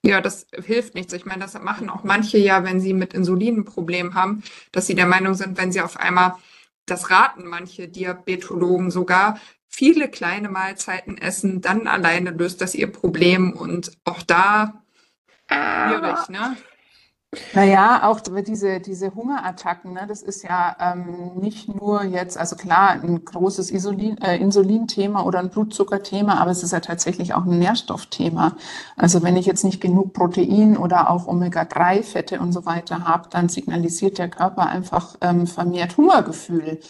Ja, 0.02 0.20
das 0.20 0.46
hilft 0.52 0.94
nichts. 0.94 1.12
Ich 1.12 1.26
meine, 1.26 1.40
das 1.40 1.60
machen 1.60 1.90
auch 1.90 2.04
manche 2.04 2.38
ja, 2.38 2.64
wenn 2.64 2.80
sie 2.80 2.94
mit 2.94 3.12
Insulin 3.14 3.58
ein 3.58 3.64
Problem 3.64 4.14
haben, 4.14 4.42
dass 4.72 4.86
sie 4.86 4.94
der 4.94 5.06
Meinung 5.06 5.34
sind, 5.34 5.58
wenn 5.58 5.72
sie 5.72 5.80
auf 5.82 5.98
einmal, 5.98 6.36
das 6.86 7.10
raten 7.10 7.46
manche 7.46 7.88
Diabetologen 7.88 8.90
sogar, 8.90 9.38
viele 9.68 10.08
kleine 10.08 10.48
Mahlzeiten 10.48 11.18
essen, 11.18 11.60
dann 11.60 11.86
alleine 11.86 12.30
löst 12.30 12.60
das 12.60 12.74
ihr 12.74 12.90
Problem 12.90 13.52
und 13.52 13.92
auch 14.04 14.22
da 14.22 14.82
schwierig, 15.50 16.28
ne? 16.28 16.56
Naja, 17.54 18.08
auch 18.08 18.18
diese, 18.18 18.80
diese 18.80 19.14
Hungerattacken, 19.14 19.92
ne, 19.92 20.04
das 20.08 20.20
ist 20.20 20.42
ja 20.42 20.74
ähm, 20.80 21.36
nicht 21.36 21.68
nur 21.72 22.02
jetzt, 22.02 22.36
also 22.36 22.56
klar, 22.56 22.90
ein 22.90 23.24
großes 23.24 23.70
Isolin, 23.70 24.18
äh, 24.18 24.36
Insulinthema 24.38 25.22
oder 25.22 25.38
ein 25.38 25.48
Blutzuckerthema, 25.48 26.38
aber 26.40 26.50
es 26.50 26.64
ist 26.64 26.72
ja 26.72 26.80
tatsächlich 26.80 27.32
auch 27.32 27.44
ein 27.44 27.60
Nährstoffthema. 27.60 28.56
Also 28.96 29.22
wenn 29.22 29.36
ich 29.36 29.46
jetzt 29.46 29.62
nicht 29.62 29.80
genug 29.80 30.12
Protein 30.12 30.76
oder 30.76 31.08
auch 31.08 31.28
Omega-3-Fette 31.28 32.40
und 32.40 32.50
so 32.50 32.66
weiter 32.66 33.04
habe, 33.04 33.28
dann 33.30 33.48
signalisiert 33.48 34.18
der 34.18 34.28
Körper 34.28 34.66
einfach 34.66 35.14
ähm, 35.20 35.46
vermehrt 35.46 35.96
Hungergefühl. 35.96 36.80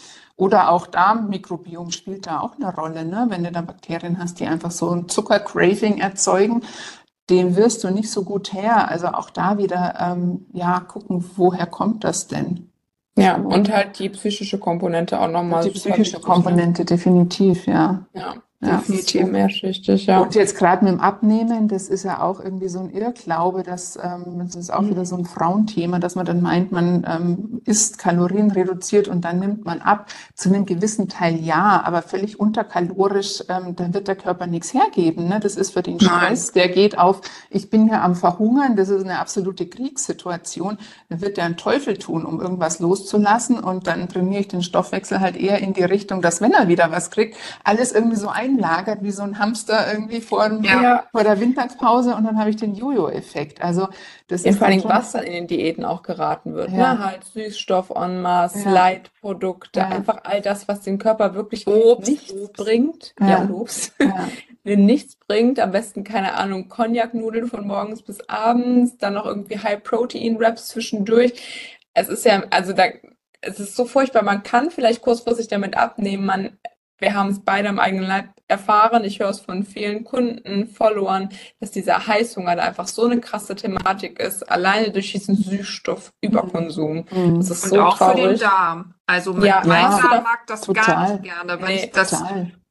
Oder 0.41 0.71
auch 0.71 0.87
Darmmikrobiom 0.87 1.91
spielt 1.91 2.27
da 2.27 2.41
auch 2.41 2.57
eine 2.57 2.75
Rolle, 2.75 3.05
ne? 3.05 3.27
Wenn 3.29 3.45
du 3.45 3.53
da 3.53 3.61
Bakterien 3.61 4.19
hast, 4.19 4.41
die 4.41 4.47
einfach 4.47 4.71
so 4.71 4.91
ein 4.91 5.07
Zuckercraving 5.07 5.99
erzeugen, 5.99 6.63
den 7.31 7.57
wirst 7.57 7.85
du 7.85 7.91
nicht 7.91 8.11
so 8.11 8.25
gut 8.25 8.53
her. 8.53 8.91
Also 8.91 9.09
auch 9.09 9.31
da 9.31 9.59
wieder, 9.59 9.95
ähm, 10.01 10.47
ja, 10.53 10.81
gucken, 10.81 11.25
woher 11.37 11.67
kommt 11.67 12.05
das 12.05 12.27
denn? 12.27 12.71
Ja, 13.17 13.37
und 13.37 13.71
halt 13.71 13.99
die 13.99 14.09
psychische 14.09 14.59
Komponente 14.59 15.21
auch 15.21 15.29
nochmal. 15.29 15.65
Die 15.65 15.71
psychische 15.71 16.01
wichtig, 16.01 16.15
ne? 16.15 16.21
Komponente, 16.21 16.83
ne? 16.83 16.87
definitiv, 16.87 17.67
ja. 17.67 18.07
Ja. 18.15 18.35
Definitiv 18.63 19.23
ja. 19.23 19.27
mehrschichtig, 19.27 20.05
ja. 20.05 20.21
Und 20.21 20.35
jetzt 20.35 20.55
gerade 20.55 20.85
mit 20.85 20.93
dem 20.93 21.01
Abnehmen, 21.01 21.67
das 21.67 21.89
ist 21.89 22.03
ja 22.03 22.21
auch 22.21 22.41
irgendwie 22.41 22.69
so 22.69 22.81
ein 22.81 22.91
Irrglaube, 22.91 23.63
dass, 23.63 23.97
ähm, 23.97 24.39
das 24.45 24.55
ist 24.55 24.71
auch 24.71 24.83
mhm. 24.83 24.91
wieder 24.91 25.07
so 25.07 25.17
ein 25.17 25.25
Frauenthema, 25.25 25.99
dass 25.99 26.15
man 26.15 26.27
dann 26.27 26.43
meint, 26.43 26.71
man 26.71 27.07
ähm, 27.09 27.63
isst 27.65 27.97
Kalorien 27.97 28.51
reduziert 28.51 29.09
und 29.09 29.25
dann 29.25 29.39
nimmt 29.39 29.65
man 29.65 29.81
ab. 29.81 30.11
Zu 30.35 30.51
einem 30.51 30.67
gewissen 30.67 31.09
Teil 31.09 31.37
ja, 31.37 31.81
aber 31.83 32.03
völlig 32.03 32.39
unterkalorisch, 32.39 33.43
ähm, 33.49 33.77
dann 33.77 33.95
wird 33.95 34.09
der 34.09 34.17
Körper 34.17 34.47
nichts 34.47 34.75
hergeben. 34.75 35.27
Ne? 35.29 35.41
Das 35.41 35.57
ist 35.57 35.73
für 35.73 35.83
den 35.83 35.99
Stress, 35.99 36.49
Nein. 36.49 36.53
der 36.55 36.69
geht 36.69 36.99
auf, 36.99 37.23
ich 37.49 37.71
bin 37.71 37.89
hier 37.89 38.03
am 38.03 38.15
Verhungern, 38.15 38.77
das 38.77 38.91
ist 38.91 39.05
eine 39.05 39.21
absolute 39.21 39.69
Kriegssituation. 39.69 40.77
Dann 41.09 41.23
wird 41.23 41.39
der 41.39 41.47
einen 41.47 41.57
Teufel 41.57 41.97
tun, 41.97 42.27
um 42.27 42.43
irgendwas 42.43 42.79
loszulassen 42.79 43.59
und 43.59 43.87
dann 43.87 44.07
trainiere 44.11 44.43
ich 44.43 44.49
den 44.49 44.63
Stoffwechsel 44.63 45.21
halt 45.21 45.37
eher 45.37 45.61
in 45.61 45.73
die 45.73 45.83
Richtung, 45.85 46.21
dass 46.21 46.43
wenn 46.43 46.53
er 46.53 46.69
wieder 46.69 46.91
was 46.91 47.11
kriegt, 47.11 47.39
alles 47.65 47.93
irgendwie 47.93 48.17
so 48.17 48.29
ein 48.29 48.50
einlagert 48.51 49.03
wie 49.03 49.11
so 49.11 49.23
ein 49.23 49.39
Hamster 49.39 49.93
irgendwie 49.93 50.21
vor, 50.21 50.51
ja. 50.63 51.05
vor 51.13 51.25
der 51.25 51.37
Mittagspause 51.37 52.15
und 52.15 52.25
dann 52.25 52.39
habe 52.39 52.51
ich 52.51 52.57
den 52.57 52.75
Jojo-Effekt. 52.75 53.63
Also 53.63 53.89
das 54.29 54.45
ja, 54.45 54.51
ist 54.51 54.59
vor 54.59 54.67
allem, 54.67 54.85
was 54.85 55.13
dann 55.13 55.25
in 55.25 55.33
den 55.33 55.47
Diäten 55.47 55.85
auch 55.85 56.03
geraten 56.03 56.55
wird. 56.55 56.71
Ja. 56.71 56.95
Ne? 56.95 57.05
Halt 57.05 57.25
Süßstoff 57.25 57.91
en 57.91 58.23
masse, 58.23 58.65
ja. 58.65 58.71
Leitprodukte, 58.71 59.81
ja. 59.81 59.89
einfach 59.89 60.19
all 60.25 60.41
das, 60.41 60.69
was 60.69 60.83
dem 60.83 60.99
Körper 60.99 61.35
wirklich 61.35 61.67
Obst, 61.67 62.09
nichts 62.09 62.33
Obst. 62.33 62.57
bringt. 62.57 63.15
Ja, 63.21 63.49
Obst. 63.51 63.95
Ja. 64.01 64.29
nichts 64.77 65.17
bringt, 65.17 65.59
am 65.59 65.71
besten, 65.71 66.05
keine 66.05 66.35
Ahnung, 66.35 66.69
Cognac-Nudeln 66.69 67.49
von 67.49 67.67
morgens 67.67 68.03
bis 68.03 68.21
abends, 68.29 68.99
dann 68.99 69.15
noch 69.15 69.27
irgendwie 69.27 69.59
High-Protein-Wraps 69.59 70.69
zwischendurch. 70.69 71.79
Es 71.95 72.09
ist 72.09 72.25
ja, 72.25 72.45
also 72.51 72.73
da, 72.73 72.85
es 73.41 73.59
ist 73.59 73.75
so 73.75 73.85
furchtbar, 73.85 74.23
man 74.23 74.43
kann 74.43 74.71
vielleicht 74.71 75.03
kurzfristig 75.03 75.49
damit 75.49 75.77
abnehmen, 75.77 76.27
man 76.27 76.59
wir 77.01 77.15
haben 77.15 77.31
es 77.31 77.41
beide 77.41 77.69
am 77.69 77.79
eigenen 77.79 78.05
Leib 78.05 78.29
erfahren. 78.51 79.05
Ich 79.05 79.21
höre 79.21 79.31
es 79.31 79.41
von 79.41 79.65
vielen 79.65 80.05
Kunden, 80.05 80.67
Followern, 80.67 81.31
dass 81.61 81.71
dieser 81.71 82.07
Heißhunger 82.07 82.57
da 82.57 82.63
einfach 82.63 82.89
so 82.89 83.07
eine 83.07 83.21
krasse 83.21 83.55
Thematik 83.55 84.19
ist, 84.19 84.51
alleine 84.51 84.91
durch 84.91 85.13
diesen 85.13 85.37
Süßstoffüberkonsum. 85.37 87.07
Mhm. 87.11 87.37
Das 87.39 87.51
ist 87.51 87.65
Und 87.65 87.71
so 87.71 87.83
auch 87.83 87.97
traurig. 87.97 88.23
für 88.23 88.29
den 88.29 88.39
Darm. 88.39 88.95
Also 89.07 89.33
mein, 89.33 89.45
ja, 89.45 89.63
mein 89.65 89.83
Darm 89.83 90.23
mag 90.23 90.47
das 90.47 90.63
total. 90.63 90.85
gar 90.85 91.13
nicht 91.13 91.23
gerne, 91.25 91.61
weil 91.61 91.75
nee, 91.75 91.85
ich 91.85 91.91
das, 91.93 92.23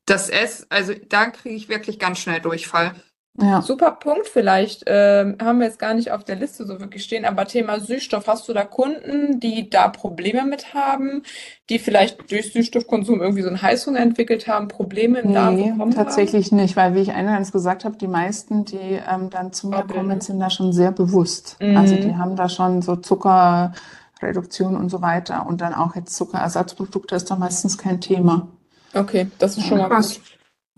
das 0.06 0.30
esse, 0.30 0.66
also 0.70 0.94
da 1.08 1.28
kriege 1.28 1.56
ich 1.56 1.70
wirklich 1.70 2.00
ganz 2.00 2.20
schnell 2.20 2.40
Durchfall. 2.40 2.94
Ja. 3.42 3.62
Super 3.62 3.92
Punkt 3.92 4.28
vielleicht. 4.28 4.84
Ähm, 4.88 5.38
haben 5.42 5.60
wir 5.60 5.68
jetzt 5.68 5.80
gar 5.80 5.94
nicht 5.94 6.12
auf 6.12 6.24
der 6.24 6.36
Liste 6.36 6.66
so 6.66 6.80
wirklich 6.80 7.04
stehen, 7.04 7.26
aber 7.26 7.46
Thema 7.46 7.80
Süßstoff. 7.80 8.28
Hast 8.28 8.50
du 8.50 8.54
da 8.54 8.66
Kunden, 8.66 9.40
die 9.40 9.70
da 9.70 9.88
Probleme 9.88 10.44
mit 10.46 10.74
haben, 10.74 11.24
die 11.70 11.80
vielleicht 11.80 12.32
durch 12.32 12.52
Süßstoffkonsum 12.52 13.22
irgendwie 13.22 13.44
so 13.44 13.48
einen 13.48 13.62
Heißhunger 13.62 14.00
entwickelt 14.00 14.48
haben, 14.48 14.68
Probleme 14.68 15.20
im 15.20 15.34
Darm 15.34 15.56
nee, 15.56 15.72
bekommen 15.72 15.94
tatsächlich 15.94 16.48
haben? 16.48 16.58
nicht, 16.58 16.76
weil 16.76 16.96
wie 16.96 17.00
ich 17.00 17.14
eingangs 17.14 17.52
gesagt 17.52 17.86
habe, 17.86 17.98
die 17.98 18.08
meisten, 18.08 18.66
die 18.66 19.00
ähm, 19.10 19.30
dann 19.30 19.54
zu 19.54 19.70
mir 19.70 19.84
kommen, 19.84 20.20
sind 20.20 20.40
da 20.40 20.50
schon 20.50 20.74
sehr 20.74 20.92
bewusst. 20.92 21.58
Mhm. 21.62 21.78
Also 21.78 21.96
die 21.96 22.16
haben 22.16 22.36
da 22.36 22.50
schon 22.50 22.82
so 22.82 22.98
Zuckerreduktion 22.98 24.76
und 24.76 24.90
so 24.90 25.02
weiter 25.02 25.46
und 25.48 25.62
dann 25.62 25.74
auch 25.74 25.96
jetzt 25.96 26.16
Zuckerersatzprodukte 26.16 27.16
ist 27.16 27.32
da 27.32 27.38
meistens 27.38 27.78
kein 27.78 28.02
Thema. 28.02 28.50
Okay, 28.94 29.28
das 29.38 29.58
ist 29.58 29.68
schon 29.68 29.78
mal 29.78 29.90
gut. 29.90 30.20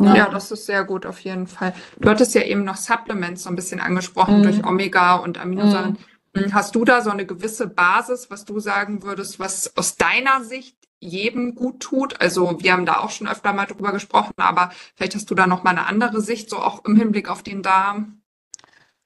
Ja. 0.03 0.15
ja, 0.15 0.29
das 0.29 0.51
ist 0.51 0.65
sehr 0.65 0.83
gut 0.83 1.05
auf 1.05 1.19
jeden 1.19 1.47
Fall. 1.47 1.73
Du 1.99 2.09
hattest 2.09 2.33
ja 2.35 2.43
eben 2.43 2.63
noch 2.63 2.77
Supplements 2.77 3.43
so 3.43 3.49
ein 3.49 3.55
bisschen 3.55 3.79
angesprochen 3.79 4.39
mhm. 4.39 4.43
durch 4.43 4.65
Omega 4.65 5.15
und 5.15 5.39
Aminosäuren. 5.39 5.97
Mhm. 6.33 6.53
Hast 6.53 6.75
du 6.75 6.85
da 6.85 7.01
so 7.01 7.09
eine 7.09 7.25
gewisse 7.25 7.67
Basis, 7.67 8.29
was 8.29 8.45
du 8.45 8.59
sagen 8.59 9.03
würdest, 9.03 9.39
was 9.39 9.75
aus 9.75 9.97
deiner 9.97 10.43
Sicht 10.43 10.77
jedem 10.99 11.55
gut 11.55 11.81
tut? 11.81 12.21
Also 12.21 12.57
wir 12.61 12.73
haben 12.73 12.85
da 12.85 12.99
auch 12.99 13.09
schon 13.09 13.27
öfter 13.27 13.51
mal 13.53 13.65
drüber 13.65 13.91
gesprochen, 13.91 14.33
aber 14.37 14.71
vielleicht 14.95 15.15
hast 15.15 15.29
du 15.29 15.35
da 15.35 15.47
noch 15.47 15.63
mal 15.63 15.71
eine 15.71 15.87
andere 15.87 16.21
Sicht, 16.21 16.49
so 16.49 16.57
auch 16.57 16.85
im 16.85 16.95
Hinblick 16.95 17.29
auf 17.29 17.43
den 17.43 17.61
Darm. 17.61 18.20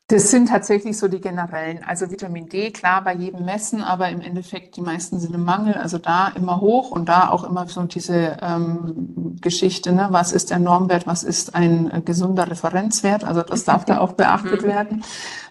Das 0.08 0.30
sind 0.30 0.50
tatsächlich 0.50 1.00
so 1.00 1.08
die 1.08 1.20
generellen. 1.20 1.84
Also 1.84 2.12
Vitamin 2.12 2.48
D, 2.48 2.70
klar, 2.70 3.04
bei 3.04 3.16
jedem 3.16 3.44
Messen, 3.44 3.82
aber 3.82 4.10
im 4.10 4.22
Endeffekt 4.22 4.78
die 4.78 4.82
meisten 4.82 5.20
sind 5.20 5.34
im 5.34 5.44
Mangel. 5.44 5.74
Also 5.74 5.98
da 5.98 6.28
immer 6.28 6.62
hoch 6.62 6.92
und 6.92 7.10
da 7.10 7.30
auch 7.30 7.44
immer 7.44 7.68
so 7.68 7.82
diese 7.84 8.38
ähm, 8.40 9.36
Geschichte, 9.42 9.94
ne? 9.94 10.10
was 10.12 10.32
ist 10.32 10.52
der 10.52 10.60
Normwert, 10.60 11.08
was 11.08 11.24
ist 11.24 11.56
ein 11.56 11.90
äh, 11.90 12.02
gesunder 12.02 12.48
Referenzwert. 12.52 13.24
Also 13.24 13.42
das 13.42 13.64
darf 13.64 13.86
da 13.86 13.98
auch 14.02 14.14
beachtet 14.14 14.62
mhm. 14.62 14.68
werden. 14.68 15.04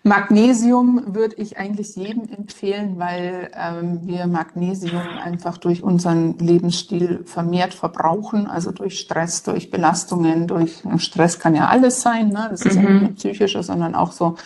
Magnesium 0.07 1.15
würde 1.15 1.37
ich 1.37 1.57
eigentlich 1.57 1.97
jedem 1.97 2.29
empfehlen, 2.29 2.99
weil 2.99 3.51
ähm, 3.55 4.01
wir 4.05 4.27
Magnesium 4.27 5.01
einfach 5.01 5.57
durch 5.57 5.83
unseren 5.83 6.37
Lebensstil 6.39 7.25
vermehrt 7.25 7.73
verbrauchen. 7.73 8.47
Also 8.47 8.71
durch 8.71 8.99
Stress, 9.01 9.45
durch 9.45 9.71
Belastungen, 9.71 10.47
durch 10.47 10.83
Stress 10.99 11.39
kann 11.39 11.55
ja 11.55 11.69
alles 11.69 12.03
sein. 12.03 12.29
Ne? 12.29 12.49
Das 12.51 12.61
ist 12.67 12.77
mhm. 12.77 12.83
ja 12.85 12.91
nicht 12.91 13.03
nur 13.03 13.15
psychische, 13.15 13.63
sondern 13.63 13.95
auch 13.95 14.13
so 14.13 14.37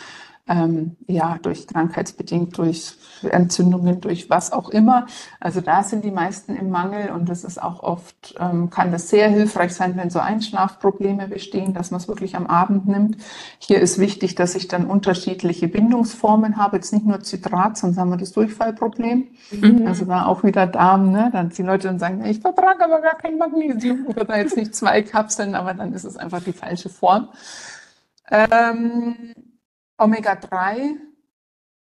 ähm, 0.48 0.96
ja, 1.08 1.38
durch 1.42 1.66
krankheitsbedingt, 1.66 2.56
durch 2.56 2.94
Entzündungen, 3.24 4.00
durch 4.00 4.30
was 4.30 4.52
auch 4.52 4.68
immer. 4.68 5.06
Also 5.40 5.60
da 5.60 5.82
sind 5.82 6.04
die 6.04 6.10
meisten 6.10 6.56
im 6.56 6.70
Mangel 6.70 7.10
und 7.10 7.28
das 7.28 7.44
ist 7.44 7.62
auch 7.62 7.82
oft, 7.82 8.34
ähm, 8.38 8.70
kann 8.70 8.92
das 8.92 9.08
sehr 9.08 9.28
hilfreich 9.28 9.74
sein, 9.74 9.96
wenn 9.96 10.10
so 10.10 10.18
Einschlafprobleme 10.18 11.28
bestehen, 11.28 11.74
dass 11.74 11.90
man 11.90 12.00
es 12.00 12.08
wirklich 12.08 12.36
am 12.36 12.46
Abend 12.46 12.86
nimmt. 12.88 13.16
Hier 13.58 13.80
ist 13.80 13.98
wichtig, 13.98 14.34
dass 14.34 14.54
ich 14.54 14.68
dann 14.68 14.86
unterschiedliche 14.86 15.68
Bindungsformen 15.68 16.56
habe, 16.56 16.76
jetzt 16.76 16.92
nicht 16.92 17.06
nur 17.06 17.20
Zitrat, 17.20 17.76
sonst 17.78 17.98
haben 17.98 18.10
wir 18.10 18.16
das 18.16 18.32
Durchfallproblem. 18.32 19.28
Mhm. 19.50 19.86
Also 19.86 20.04
da 20.04 20.26
auch 20.26 20.44
wieder 20.44 20.66
Darm, 20.66 21.12
ne? 21.12 21.30
Dann 21.32 21.50
die 21.50 21.62
Leute 21.62 21.88
dann 21.88 21.98
sagen, 21.98 22.24
ich 22.24 22.40
vertrage 22.40 22.84
aber 22.84 23.00
gar 23.00 23.16
kein 23.16 23.38
Magnesium 23.38 24.06
oder 24.08 24.24
da 24.24 24.36
jetzt 24.36 24.56
nicht 24.56 24.74
zwei 24.74 25.02
Kapseln, 25.02 25.54
aber 25.54 25.74
dann 25.74 25.92
ist 25.92 26.04
es 26.04 26.16
einfach 26.16 26.42
die 26.42 26.52
falsche 26.52 26.88
Form. 26.88 27.28
Ähm, 28.30 29.34
Omega-3 29.96 30.96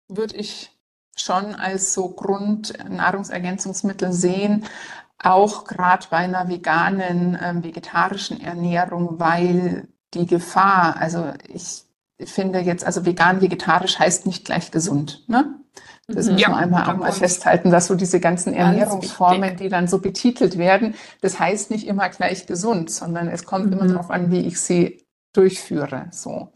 würde 0.08 0.36
ich 0.36 0.70
schon 1.16 1.54
als 1.54 1.94
so 1.94 2.08
Grundnahrungsergänzungsmittel 2.08 4.12
sehen, 4.12 4.64
auch 5.18 5.64
gerade 5.64 6.06
bei 6.10 6.18
einer 6.18 6.48
veganen, 6.48 7.34
äh, 7.34 7.62
vegetarischen 7.62 8.40
Ernährung, 8.40 9.20
weil 9.20 9.88
die 10.14 10.26
Gefahr, 10.26 10.96
also 10.96 11.32
ich 11.48 11.84
finde 12.24 12.60
jetzt, 12.60 12.84
also 12.84 13.04
vegan, 13.04 13.40
vegetarisch 13.40 13.98
heißt 13.98 14.26
nicht 14.26 14.44
gleich 14.44 14.70
gesund. 14.70 15.24
Ne? 15.28 15.54
Das 16.06 16.26
mhm. 16.26 16.34
muss 16.34 16.48
man 16.48 16.54
einmal 16.54 16.90
auch 16.90 16.96
mal 16.96 17.12
festhalten, 17.12 17.70
dass 17.70 17.86
so 17.86 17.94
diese 17.94 18.20
ganzen 18.20 18.54
Ernährungsformen, 18.54 19.56
die 19.56 19.68
dann 19.68 19.88
so 19.88 19.98
betitelt 19.98 20.58
werden, 20.58 20.94
das 21.20 21.38
heißt 21.38 21.70
nicht 21.70 21.86
immer 21.86 22.08
gleich 22.08 22.46
gesund, 22.46 22.90
sondern 22.90 23.28
es 23.28 23.44
kommt 23.44 23.66
mhm. 23.66 23.72
immer 23.74 23.86
darauf 23.86 24.10
an, 24.10 24.30
wie 24.30 24.40
ich 24.40 24.60
sie 24.60 25.06
durchführe. 25.32 26.08
So. 26.10 26.52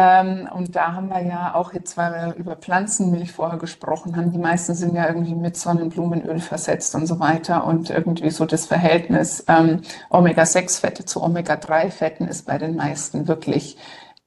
Ähm, 0.00 0.48
und 0.54 0.76
da 0.76 0.92
haben 0.92 1.08
wir 1.08 1.20
ja 1.22 1.56
auch 1.56 1.72
jetzt, 1.72 1.96
weil 1.96 2.12
wir 2.12 2.34
über 2.36 2.54
Pflanzenmilch 2.54 3.32
vorher 3.32 3.58
gesprochen 3.58 4.16
haben, 4.16 4.30
die 4.30 4.38
meisten 4.38 4.74
sind 4.74 4.94
ja 4.94 5.08
irgendwie 5.08 5.34
mit 5.34 5.56
Sonnenblumenöl 5.56 6.38
versetzt 6.38 6.94
und 6.94 7.06
so 7.08 7.18
weiter. 7.18 7.66
Und 7.66 7.90
irgendwie 7.90 8.30
so 8.30 8.46
das 8.46 8.66
Verhältnis 8.66 9.44
ähm, 9.48 9.82
Omega-6-Fette 10.10 11.04
zu 11.04 11.20
Omega-3-Fetten 11.20 12.28
ist 12.28 12.46
bei 12.46 12.58
den 12.58 12.76
meisten 12.76 13.26
wirklich 13.26 13.76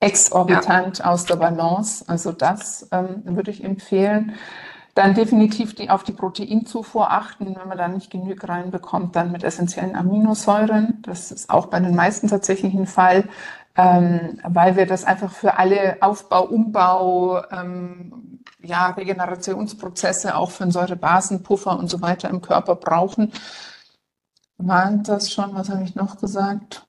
exorbitant 0.01 0.99
ja. 0.99 1.05
aus 1.05 1.23
der 1.23 1.37
Balance. 1.37 2.03
Also 2.05 2.33
das 2.33 2.89
ähm, 2.91 3.21
würde 3.23 3.51
ich 3.51 3.63
empfehlen. 3.63 4.33
Dann 4.93 5.13
definitiv 5.13 5.73
die, 5.73 5.89
auf 5.89 6.03
die 6.03 6.11
Proteinzufuhr 6.11 7.11
achten. 7.11 7.55
Wenn 7.55 7.69
man 7.69 7.77
da 7.77 7.87
nicht 7.87 8.11
genug 8.11 8.45
reinbekommt, 8.45 9.15
dann 9.15 9.31
mit 9.31 9.45
essentiellen 9.45 9.95
Aminosäuren. 9.95 11.01
Das 11.03 11.31
ist 11.31 11.49
auch 11.49 11.67
bei 11.67 11.79
den 11.79 11.95
meisten 11.95 12.27
tatsächlich 12.27 12.73
ein 12.73 12.87
Fall 12.87 13.23
ähm, 13.75 14.39
weil 14.43 14.75
wir 14.75 14.85
das 14.85 15.05
einfach 15.05 15.31
für 15.31 15.57
alle 15.57 15.97
Aufbau, 16.01 16.43
Umbau, 16.43 17.41
ähm, 17.51 18.39
ja, 18.63 18.89
Regenerationsprozesse, 18.89 20.35
auch 20.35 20.51
für 20.51 20.69
Säurebasenpuffer 20.71 21.77
und 21.77 21.89
so 21.89 22.01
weiter 22.01 22.29
im 22.29 22.41
Körper 22.41 22.75
brauchen. 22.75 23.31
Waren 24.57 25.03
das 25.03 25.31
schon, 25.31 25.55
was 25.55 25.69
habe 25.69 25.83
ich 25.83 25.95
noch 25.95 26.19
gesagt? 26.19 26.85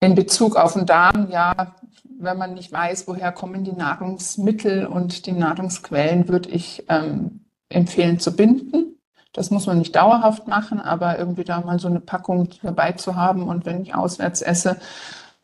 In 0.00 0.14
Bezug 0.14 0.56
auf 0.56 0.72
den 0.72 0.86
Darm, 0.86 1.28
ja, 1.30 1.74
wenn 2.18 2.38
man 2.38 2.54
nicht 2.54 2.72
weiß, 2.72 3.06
woher 3.06 3.32
kommen 3.32 3.64
die 3.64 3.72
Nahrungsmittel 3.72 4.86
und 4.86 5.26
die 5.26 5.32
Nahrungsquellen, 5.32 6.28
würde 6.28 6.48
ich 6.50 6.84
ähm, 6.88 7.44
empfehlen 7.68 8.18
zu 8.18 8.34
binden. 8.34 8.96
Das 9.32 9.50
muss 9.50 9.66
man 9.66 9.78
nicht 9.78 9.94
dauerhaft 9.94 10.48
machen, 10.48 10.80
aber 10.80 11.18
irgendwie 11.18 11.44
da 11.44 11.60
mal 11.60 11.78
so 11.78 11.88
eine 11.88 12.00
Packung 12.00 12.48
dabei 12.62 12.92
zu 12.92 13.14
haben 13.14 13.44
und 13.44 13.64
wenn 13.64 13.82
ich 13.82 13.94
auswärts 13.94 14.42
esse, 14.42 14.80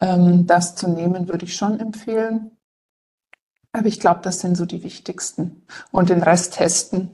ähm, 0.00 0.46
das 0.46 0.74
zu 0.76 0.88
nehmen, 0.88 1.28
würde 1.28 1.44
ich 1.44 1.56
schon 1.56 1.80
empfehlen. 1.80 2.50
Aber 3.72 3.86
ich 3.86 4.00
glaube, 4.00 4.20
das 4.22 4.40
sind 4.40 4.56
so 4.56 4.64
die 4.64 4.82
wichtigsten. 4.82 5.62
Und 5.90 6.08
den 6.08 6.22
Rest 6.22 6.54
testen. 6.54 7.10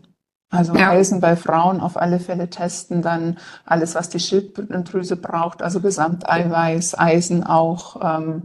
Also 0.53 0.75
ja. 0.77 0.91
Eisen 0.91 1.21
bei 1.21 1.35
Frauen 1.35 1.81
auf 1.81 1.97
alle 1.97 2.21
Fälle 2.21 2.51
testen, 2.51 3.01
dann 3.01 3.39
alles, 3.65 3.95
was 3.95 4.11
die 4.11 4.21
Schilddrüse 4.21 5.17
braucht, 5.17 5.63
also 5.63 5.81
Gesamteiweiß, 5.81 6.99
Eisen 6.99 7.43
auch, 7.43 7.97
ähm, 8.03 8.43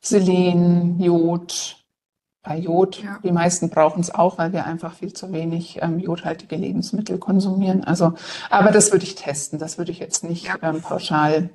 Selen, 0.00 0.98
Jod. 0.98 1.76
Bei 2.42 2.56
Jod, 2.56 3.02
ja. 3.02 3.18
die 3.22 3.30
meisten 3.30 3.68
brauchen 3.68 4.00
es 4.00 4.12
auch, 4.14 4.38
weil 4.38 4.54
wir 4.54 4.64
einfach 4.64 4.94
viel 4.94 5.12
zu 5.12 5.30
wenig 5.32 5.80
ähm, 5.82 5.98
jodhaltige 5.98 6.56
Lebensmittel 6.56 7.18
konsumieren. 7.18 7.84
Also, 7.84 8.14
aber 8.48 8.72
das 8.72 8.90
würde 8.90 9.04
ich 9.04 9.14
testen, 9.14 9.58
das 9.58 9.76
würde 9.76 9.92
ich 9.92 9.98
jetzt 9.98 10.24
nicht 10.24 10.46
ja. 10.46 10.56
ähm, 10.62 10.80
pauschal 10.80 11.50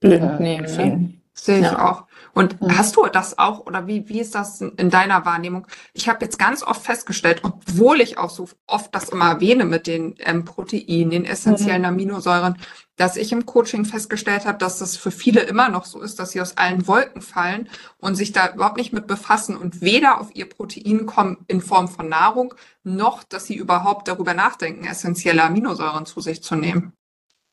blind 0.00 0.40
äh, 0.40 0.42
nehmen. 0.42 0.64
Empfehlen. 0.64 1.21
Sehe 1.34 1.60
ich 1.60 1.64
ja. 1.64 1.90
auch. 1.90 2.04
Und 2.34 2.58
ja. 2.60 2.76
hast 2.76 2.96
du 2.96 3.06
das 3.06 3.38
auch 3.38 3.60
oder 3.60 3.86
wie, 3.86 4.08
wie 4.08 4.20
ist 4.20 4.34
das 4.34 4.60
in 4.60 4.90
deiner 4.90 5.24
Wahrnehmung? 5.24 5.66
Ich 5.94 6.08
habe 6.08 6.24
jetzt 6.24 6.38
ganz 6.38 6.62
oft 6.62 6.82
festgestellt, 6.84 7.40
obwohl 7.42 8.02
ich 8.02 8.18
auch 8.18 8.28
so 8.28 8.48
oft 8.66 8.94
das 8.94 9.08
immer 9.08 9.30
erwähne 9.30 9.64
mit 9.64 9.86
den 9.86 10.14
ähm, 10.18 10.44
Proteinen, 10.44 11.10
den 11.10 11.24
essentiellen 11.24 11.82
mhm. 11.82 11.88
Aminosäuren, 11.88 12.58
dass 12.96 13.16
ich 13.16 13.32
im 13.32 13.46
Coaching 13.46 13.86
festgestellt 13.86 14.44
habe, 14.44 14.58
dass 14.58 14.78
das 14.78 14.98
für 14.98 15.10
viele 15.10 15.40
immer 15.40 15.70
noch 15.70 15.86
so 15.86 16.02
ist, 16.02 16.18
dass 16.18 16.32
sie 16.32 16.40
aus 16.42 16.58
allen 16.58 16.86
Wolken 16.86 17.22
fallen 17.22 17.70
und 17.96 18.14
sich 18.14 18.32
da 18.32 18.52
überhaupt 18.52 18.76
nicht 18.76 18.92
mit 18.92 19.06
befassen 19.06 19.56
und 19.56 19.80
weder 19.80 20.20
auf 20.20 20.34
ihr 20.34 20.48
Protein 20.48 21.06
kommen 21.06 21.38
in 21.48 21.62
Form 21.62 21.88
von 21.88 22.10
Nahrung, 22.10 22.54
noch 22.84 23.24
dass 23.24 23.46
sie 23.46 23.56
überhaupt 23.56 24.06
darüber 24.06 24.34
nachdenken, 24.34 24.84
essentielle 24.84 25.42
Aminosäuren 25.42 26.04
zu 26.04 26.20
sich 26.20 26.42
zu 26.42 26.56
nehmen. 26.56 26.92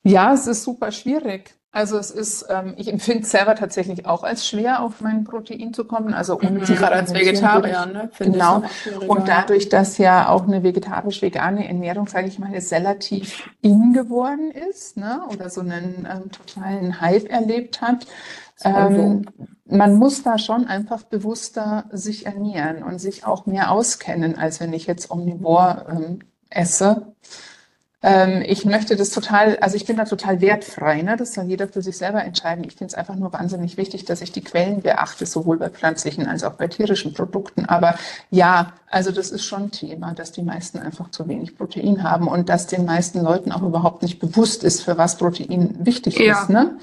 Ja, 0.03 0.33
es 0.33 0.47
ist 0.47 0.63
super 0.63 0.91
schwierig. 0.91 1.58
Also 1.71 1.97
es 1.97 2.09
ist, 2.09 2.47
ähm, 2.49 2.73
ich 2.77 2.91
empfinde 2.91 3.23
es 3.23 3.29
selber 3.29 3.53
tatsächlich 3.53 4.07
auch 4.07 4.23
als 4.23 4.47
schwer, 4.47 4.81
auf 4.81 5.01
mein 5.01 5.23
Protein 5.23 5.71
zu 5.71 5.85
kommen. 5.85 6.15
Also 6.15 6.39
ohne 6.39 6.59
mhm, 6.59 6.63
gerade 6.63 6.95
als 6.95 7.13
Vegetarier, 7.13 7.85
ne? 7.85 8.09
Genau. 8.17 8.63
Und 9.07 9.27
dadurch, 9.27 9.69
dass 9.69 9.99
ja 9.99 10.29
auch 10.29 10.47
eine 10.47 10.63
vegetarisch-vegane 10.63 11.67
Ernährung, 11.67 12.07
sage 12.07 12.27
ich 12.27 12.39
mal, 12.39 12.51
jetzt 12.51 12.73
relativ 12.73 13.47
in 13.61 13.93
geworden 13.93 14.49
ist, 14.49 14.97
ne? 14.97 15.21
Oder 15.31 15.51
so 15.51 15.61
einen 15.61 16.07
ähm, 16.11 16.31
totalen 16.31 17.01
Hype 17.01 17.29
erlebt 17.29 17.81
hat. 17.81 18.07
Ähm, 18.63 19.25
man 19.65 19.95
muss 19.95 20.23
da 20.23 20.39
schon 20.39 20.65
einfach 20.65 21.03
bewusster 21.03 21.85
sich 21.91 22.25
ernähren 22.25 22.81
und 22.81 22.99
sich 22.99 23.25
auch 23.25 23.45
mehr 23.45 23.71
auskennen, 23.71 24.37
als 24.39 24.59
wenn 24.59 24.73
ich 24.73 24.87
jetzt 24.87 25.11
omnivor 25.11 25.85
ähm, 25.89 26.19
esse. 26.49 27.13
Ähm, 28.01 28.41
ich 28.47 28.63
möchte 28.63 28.95
das 28.95 29.09
total, 29.09 29.57
also 29.57 29.75
ich 29.75 29.85
bin 29.85 29.97
da 29.97 30.05
total 30.05 30.39
wertfrei, 30.39 31.01
ne? 31.01 31.17
das 31.17 31.33
soll 31.33 31.45
jeder 31.45 31.67
für 31.67 31.81
sich 31.81 31.97
selber 31.97 32.23
entscheiden. 32.23 32.63
Ich 32.63 32.75
finde 32.75 32.91
es 32.91 32.93
einfach 32.93 33.15
nur 33.15 33.33
wahnsinnig 33.33 33.75
wichtig, 33.75 34.05
dass 34.05 34.21
ich 34.21 34.31
die 34.31 34.41
Quellen 34.41 34.81
beachte, 34.81 35.25
sowohl 35.25 35.57
bei 35.57 35.69
pflanzlichen 35.69 36.25
als 36.25 36.45
auch 36.45 36.53
bei 36.53 36.69
tierischen 36.69 37.13
Produkten. 37.13 37.65
Aber 37.65 37.95
ja, 38.31 38.71
also 38.89 39.11
das 39.11 39.31
ist 39.31 39.43
schon 39.43 39.71
Thema, 39.71 40.13
dass 40.13 40.31
die 40.31 40.43
meisten 40.43 40.79
einfach 40.79 41.11
zu 41.11 41.27
wenig 41.27 41.57
Protein 41.57 42.01
haben 42.03 42.29
und 42.29 42.47
dass 42.47 42.67
den 42.67 42.85
meisten 42.85 43.21
Leuten 43.21 43.51
auch 43.51 43.63
überhaupt 43.63 44.01
nicht 44.01 44.19
bewusst 44.19 44.63
ist, 44.63 44.81
für 44.81 44.97
was 44.97 45.17
Protein 45.17 45.75
wichtig 45.79 46.17
ja. 46.19 46.41
ist. 46.41 46.49
Ne? 46.49 46.77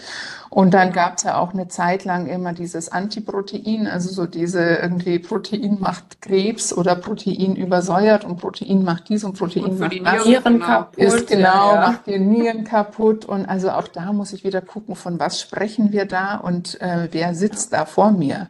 Und 0.56 0.72
dann 0.72 0.90
gab 0.90 1.18
es 1.18 1.24
ja 1.24 1.36
auch 1.36 1.52
eine 1.52 1.68
Zeit 1.68 2.06
lang 2.06 2.28
immer 2.28 2.54
dieses 2.54 2.88
Antiprotein, 2.88 3.86
also 3.86 4.08
so 4.08 4.24
diese 4.24 4.62
irgendwie 4.62 5.18
Protein 5.18 5.76
macht 5.80 6.22
Krebs 6.22 6.72
oder 6.72 6.96
Protein 6.96 7.56
übersäuert 7.56 8.24
und 8.24 8.38
Protein 8.38 8.82
macht 8.82 9.10
dies 9.10 9.22
und 9.22 9.36
Protein 9.36 9.64
und 9.64 9.78
macht 9.78 9.92
die 9.92 10.02
das. 10.02 10.24
Nieren 10.24 10.60
kaputt. 10.60 10.96
Ist 10.98 11.26
genau, 11.26 11.74
ja. 11.74 11.80
macht 11.82 12.06
die 12.06 12.18
Nieren 12.18 12.64
kaputt. 12.64 13.26
Und 13.26 13.44
also 13.44 13.70
auch 13.70 13.86
da 13.86 14.14
muss 14.14 14.32
ich 14.32 14.44
wieder 14.44 14.62
gucken, 14.62 14.96
von 14.96 15.20
was 15.20 15.42
sprechen 15.42 15.92
wir 15.92 16.06
da 16.06 16.36
und 16.36 16.80
äh, 16.80 17.08
wer 17.10 17.34
sitzt 17.34 17.74
da 17.74 17.84
vor 17.84 18.10
mir. 18.12 18.48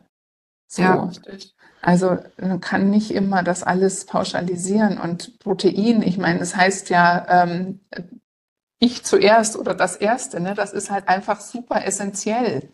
So. 0.68 0.82
Ja, 0.82 1.10
Also 1.82 2.18
man 2.40 2.60
kann 2.60 2.88
nicht 2.88 3.10
immer 3.10 3.42
das 3.42 3.64
alles 3.64 4.06
pauschalisieren. 4.06 4.98
Und 4.98 5.40
Protein, 5.40 6.02
ich 6.02 6.18
meine, 6.18 6.38
es 6.38 6.54
heißt 6.54 6.88
ja, 6.88 7.26
ähm, 7.28 7.80
ich 8.78 9.04
zuerst 9.04 9.56
oder 9.56 9.74
das 9.74 9.96
Erste, 9.96 10.40
ne? 10.40 10.54
das 10.54 10.72
ist 10.72 10.90
halt 10.90 11.08
einfach 11.08 11.40
super 11.40 11.84
essentiell. 11.84 12.70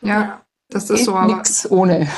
Ja, 0.00 0.42
das 0.68 0.90
ist 0.90 1.04
so. 1.04 1.14
Aber 1.14 1.34
nichts 1.34 1.70
ohne. 1.70 2.08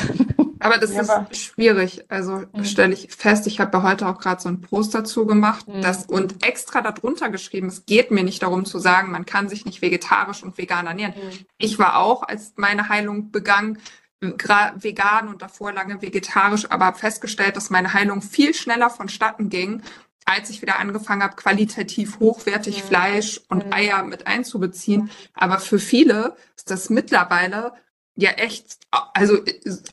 Aber 0.62 0.76
das 0.76 0.92
ja, 0.92 1.00
ist 1.00 1.10
aber 1.10 1.34
schwierig. 1.34 2.04
Also 2.08 2.42
mhm. 2.52 2.64
stelle 2.64 2.92
ich 2.92 3.08
fest, 3.10 3.46
ich 3.46 3.60
habe 3.60 3.78
ja 3.78 3.82
heute 3.82 4.06
auch 4.06 4.18
gerade 4.18 4.42
so 4.42 4.48
einen 4.48 4.60
Post 4.60 4.94
dazu 4.94 5.26
gemacht 5.26 5.66
mhm. 5.66 5.80
das, 5.80 6.04
und 6.04 6.44
extra 6.44 6.82
darunter 6.82 7.30
geschrieben, 7.30 7.68
es 7.68 7.86
geht 7.86 8.10
mir 8.10 8.22
nicht 8.22 8.42
darum 8.42 8.66
zu 8.66 8.78
sagen, 8.78 9.10
man 9.10 9.24
kann 9.24 9.48
sich 9.48 9.64
nicht 9.64 9.80
vegetarisch 9.80 10.42
und 10.42 10.58
vegan 10.58 10.86
ernähren. 10.86 11.14
Mhm. 11.16 11.46
Ich 11.56 11.78
war 11.78 11.98
auch, 11.98 12.22
als 12.22 12.52
meine 12.56 12.90
Heilung 12.90 13.30
begann, 13.30 13.78
vegan 14.20 15.28
und 15.28 15.40
davor 15.40 15.72
lange 15.72 16.02
vegetarisch, 16.02 16.70
aber 16.70 16.84
habe 16.84 16.98
festgestellt, 16.98 17.56
dass 17.56 17.70
meine 17.70 17.94
Heilung 17.94 18.20
viel 18.20 18.52
schneller 18.52 18.90
vonstatten 18.90 19.48
ging 19.48 19.82
als 20.24 20.50
ich 20.50 20.62
wieder 20.62 20.78
angefangen 20.78 21.22
habe, 21.22 21.36
qualitativ 21.36 22.20
hochwertig 22.20 22.82
mhm. 22.82 22.88
Fleisch 22.88 23.40
und 23.48 23.66
mhm. 23.66 23.72
Eier 23.72 24.02
mit 24.02 24.26
einzubeziehen. 24.26 25.10
Aber 25.34 25.58
für 25.58 25.78
viele 25.78 26.36
ist 26.56 26.70
das 26.70 26.90
mittlerweile 26.90 27.72
ja 28.14 28.30
echt, 28.30 28.78
also 28.90 29.38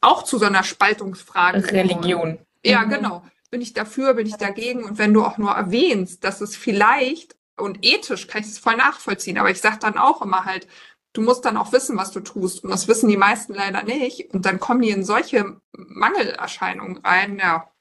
auch 0.01 0.23
zu 0.23 0.37
so 0.37 0.45
einer 0.45 0.63
Spaltungsfrage. 0.63 1.71
Religion. 1.71 2.39
Ja, 2.63 2.81
mhm. 2.81 2.89
genau. 2.89 3.23
Bin 3.49 3.61
ich 3.61 3.73
dafür, 3.73 4.13
bin 4.13 4.27
ich 4.27 4.35
dagegen? 4.35 4.83
Und 4.83 4.97
wenn 4.97 5.13
du 5.13 5.23
auch 5.23 5.37
nur 5.37 5.51
erwähnst, 5.51 6.23
dass 6.23 6.41
es 6.41 6.55
vielleicht, 6.55 7.35
und 7.55 7.79
ethisch 7.81 8.27
kann 8.27 8.41
ich 8.41 8.47
es 8.47 8.59
voll 8.59 8.75
nachvollziehen, 8.75 9.37
aber 9.37 9.49
ich 9.49 9.61
sage 9.61 9.77
dann 9.79 9.97
auch 9.97 10.21
immer 10.21 10.45
halt, 10.45 10.67
du 11.13 11.21
musst 11.21 11.45
dann 11.45 11.57
auch 11.57 11.71
wissen, 11.71 11.97
was 11.97 12.11
du 12.11 12.19
tust. 12.19 12.63
Und 12.63 12.69
das 12.69 12.87
wissen 12.87 13.09
die 13.09 13.17
meisten 13.17 13.53
leider 13.53 13.83
nicht. 13.83 14.33
Und 14.33 14.45
dann 14.45 14.59
kommen 14.59 14.81
die 14.81 14.89
in 14.89 15.03
solche 15.03 15.59
Mangelerscheinungen 15.71 16.97
rein, 16.97 17.39
ja. 17.39 17.71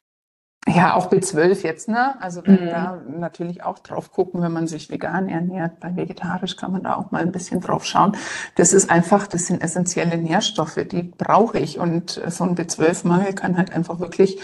Ja, 0.68 0.96
auch 0.96 1.10
B12 1.12 1.62
jetzt, 1.62 1.88
ne? 1.88 2.20
Also 2.20 2.44
wenn 2.44 2.64
mhm. 2.64 2.70
da 2.70 3.00
natürlich 3.06 3.62
auch 3.62 3.78
drauf 3.78 4.10
gucken, 4.10 4.42
wenn 4.42 4.52
man 4.52 4.66
sich 4.66 4.90
vegan 4.90 5.28
ernährt. 5.28 5.78
Bei 5.78 5.94
vegetarisch 5.94 6.56
kann 6.56 6.72
man 6.72 6.82
da 6.82 6.96
auch 6.96 7.12
mal 7.12 7.22
ein 7.22 7.30
bisschen 7.30 7.60
drauf 7.60 7.84
schauen. 7.84 8.16
Das 8.56 8.72
ist 8.72 8.90
einfach, 8.90 9.28
das 9.28 9.46
sind 9.46 9.62
essentielle 9.62 10.18
Nährstoffe, 10.18 10.80
die 10.90 11.04
brauche 11.04 11.60
ich. 11.60 11.78
Und 11.78 12.20
so 12.28 12.42
ein 12.42 12.56
B12-Mangel 12.56 13.32
kann 13.34 13.56
halt 13.56 13.72
einfach 13.72 14.00
wirklich 14.00 14.40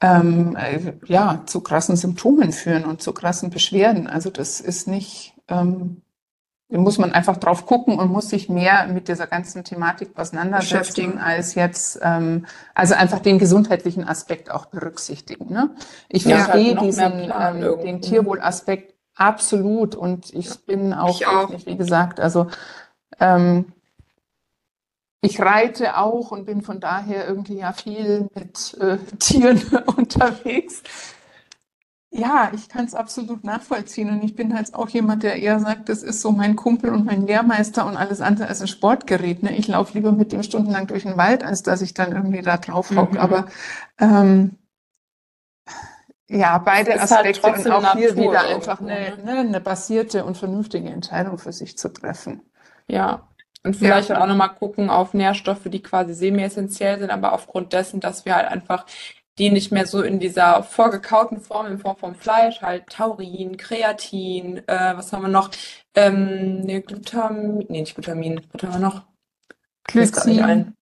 ähm, 0.00 0.56
äh, 0.56 0.92
ja, 1.06 1.42
zu 1.46 1.60
krassen 1.60 1.96
Symptomen 1.96 2.52
führen 2.52 2.84
und 2.84 3.02
zu 3.02 3.12
krassen 3.12 3.50
Beschwerden. 3.50 4.06
Also 4.06 4.30
das 4.30 4.60
ist 4.60 4.86
nicht 4.86 5.34
ähm, 5.48 6.02
muss 6.70 6.98
man 6.98 7.12
einfach 7.12 7.38
drauf 7.38 7.64
gucken 7.64 7.98
und 7.98 8.10
muss 8.10 8.28
sich 8.28 8.48
mehr 8.48 8.86
mit 8.88 9.08
dieser 9.08 9.26
ganzen 9.26 9.64
Thematik 9.64 10.10
auseinandersetzen, 10.16 11.18
als 11.18 11.54
jetzt, 11.54 11.98
ähm, 12.02 12.46
also 12.74 12.94
einfach 12.94 13.20
den 13.20 13.38
gesundheitlichen 13.38 14.06
Aspekt 14.06 14.50
auch 14.50 14.66
berücksichtigen. 14.66 15.50
Ne? 15.52 15.70
Ich 16.08 16.24
ja, 16.24 16.38
verstehe 16.38 16.76
halt 16.76 16.86
diesen, 16.86 17.32
ähm, 17.38 17.80
den 17.82 18.02
Tierwohlaspekt 18.02 18.94
absolut 19.14 19.94
und 19.94 20.32
ich 20.34 20.46
ja. 20.50 20.56
bin 20.66 20.92
auch, 20.92 21.20
ich 21.20 21.26
auch. 21.26 21.48
Nicht, 21.48 21.66
wie 21.66 21.76
gesagt, 21.76 22.20
also 22.20 22.48
ähm, 23.18 23.72
ich 25.20 25.40
reite 25.40 25.96
auch 25.96 26.30
und 26.30 26.44
bin 26.44 26.62
von 26.62 26.80
daher 26.80 27.26
irgendwie 27.26 27.58
ja 27.58 27.72
viel 27.72 28.28
mit 28.34 28.76
äh, 28.80 28.98
Tieren 29.18 29.60
unterwegs. 29.96 30.82
Ja, 32.18 32.50
ich 32.52 32.68
kann 32.68 32.84
es 32.84 32.96
absolut 32.96 33.44
nachvollziehen 33.44 34.10
und 34.10 34.24
ich 34.24 34.34
bin 34.34 34.52
halt 34.52 34.74
auch 34.74 34.88
jemand, 34.88 35.22
der 35.22 35.36
eher 35.36 35.60
sagt, 35.60 35.88
das 35.88 36.02
ist 36.02 36.20
so 36.20 36.32
mein 36.32 36.56
Kumpel 36.56 36.92
und 36.92 37.04
mein 37.04 37.26
Lehrmeister 37.26 37.86
und 37.86 37.96
alles 37.96 38.20
andere 38.20 38.48
als 38.48 38.60
ein 38.60 38.66
Sportgerät. 38.66 39.44
Ne? 39.44 39.56
Ich 39.56 39.68
laufe 39.68 39.94
lieber 39.94 40.10
mit 40.10 40.32
dem 40.32 40.42
stundenlang 40.42 40.88
durch 40.88 41.04
den 41.04 41.16
Wald, 41.16 41.44
als 41.44 41.62
dass 41.62 41.80
ich 41.80 41.94
dann 41.94 42.10
irgendwie 42.10 42.42
da 42.42 42.56
drauf 42.56 42.90
hocke. 42.90 43.14
Mhm. 43.14 43.18
Aber 43.18 43.46
ähm, 44.00 44.58
ja, 46.28 46.58
beide 46.58 46.90
halt 46.90 47.02
Aspekte 47.02 47.42
halt 47.42 47.66
und 47.66 47.72
auch 47.72 47.82
Natur 47.82 48.00
hier 48.00 48.16
wieder 48.16 48.40
einfach 48.40 48.80
eine, 48.80 49.16
ne? 49.16 49.24
ne, 49.24 49.38
eine 49.38 49.60
basierte 49.60 50.24
und 50.24 50.36
vernünftige 50.36 50.88
Entscheidung 50.88 51.38
für 51.38 51.52
sich 51.52 51.78
zu 51.78 51.88
treffen. 51.88 52.42
Ja, 52.88 53.28
und 53.64 53.76
vielleicht 53.76 54.08
ja. 54.08 54.20
auch 54.20 54.26
nochmal 54.26 54.54
gucken 54.54 54.90
auf 54.90 55.14
Nährstoffe, 55.14 55.64
die 55.66 55.82
quasi 55.82 56.14
semi-essentiell 56.14 56.98
sind, 56.98 57.10
aber 57.10 57.32
aufgrund 57.32 57.72
dessen, 57.72 58.00
dass 58.00 58.24
wir 58.24 58.34
halt 58.34 58.48
einfach 58.48 58.86
die 59.38 59.50
nicht 59.50 59.72
mehr 59.72 59.86
so 59.86 60.02
in 60.02 60.18
dieser 60.18 60.62
vorgekauten 60.62 61.40
Form, 61.40 61.66
in 61.66 61.78
Form 61.78 61.96
von 61.96 62.14
Fleisch, 62.14 62.60
halt 62.60 62.88
Taurin, 62.88 63.56
Kreatin, 63.56 64.58
äh, 64.66 64.96
was 64.96 65.12
haben 65.12 65.22
wir 65.22 65.28
noch? 65.28 65.50
Ähm, 65.94 66.60
ne, 66.60 66.80
Glutamin, 66.82 67.66
nee, 67.68 67.80
nicht 67.80 67.94
Glutamin, 67.94 68.40
was 68.52 68.62
haben 68.62 68.72
wir 68.74 68.88
noch? 68.88 69.02
Glycin. 69.84 70.74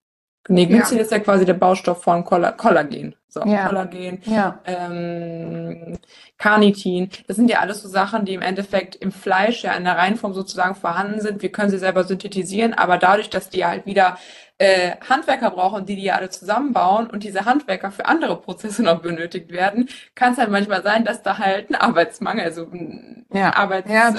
Nee, 0.49 0.67
Glycin 0.67 0.99
ja. 0.99 1.03
ist 1.03 1.11
ja 1.11 1.19
quasi 1.19 1.45
der 1.45 1.55
Baustoff 1.55 2.03
von 2.03 2.25
Kollagen. 2.25 3.17
So, 3.29 3.45
ja. 3.45 3.67
Kollagen, 3.67 4.21
ja. 4.25 4.61
ähm, 4.65 5.99
Carnitin. 6.39 7.11
Das 7.27 7.37
sind 7.37 7.51
ja 7.51 7.59
alles 7.59 7.83
so 7.83 7.89
Sachen, 7.89 8.25
die 8.25 8.35
im 8.35 8.43
Endeffekt 8.43 8.95
im 8.97 9.11
Fleisch 9.11 9.65
ja 9.65 9.75
in 9.75 9.85
der 9.85 9.97
Reinform 9.97 10.35
sozusagen 10.35 10.75
vorhanden 10.75 11.21
sind. 11.21 11.43
Wir 11.43 11.51
können 11.51 11.71
sie 11.71 11.79
selber 11.79 12.05
synthetisieren, 12.05 12.75
aber 12.75 12.97
dadurch, 12.97 13.29
dass 13.29 13.51
die 13.51 13.65
halt 13.67 13.87
wieder 13.87 14.19
äh, 14.59 14.93
Handwerker 15.09 15.51
brauchen, 15.51 15.85
die 15.85 15.97
die 15.97 16.05
ja 16.05 16.15
alle 16.15 16.31
zusammenbauen 16.31 17.09
und 17.09 17.25
diese 17.25 17.45
Handwerker 17.45 17.91
für 17.91 18.07
andere 18.07 18.41
Prozesse 18.41 18.83
noch 18.85 19.01
benötigt 19.01 19.53
werden, 19.53 19.89
kann 20.15 20.33
es 20.33 20.39
halt 20.39 20.51
manchmal 20.51 20.83
sein, 20.83 21.05
dass 21.05 21.23
da 21.23 21.39
halt 21.39 21.71
ein 21.71 21.75
Arbeitsmangel, 21.75 22.45
also 22.45 22.63
ein 22.71 23.27
ja. 23.33 23.55
Arbeits 23.55 23.91
ja. 23.91 24.13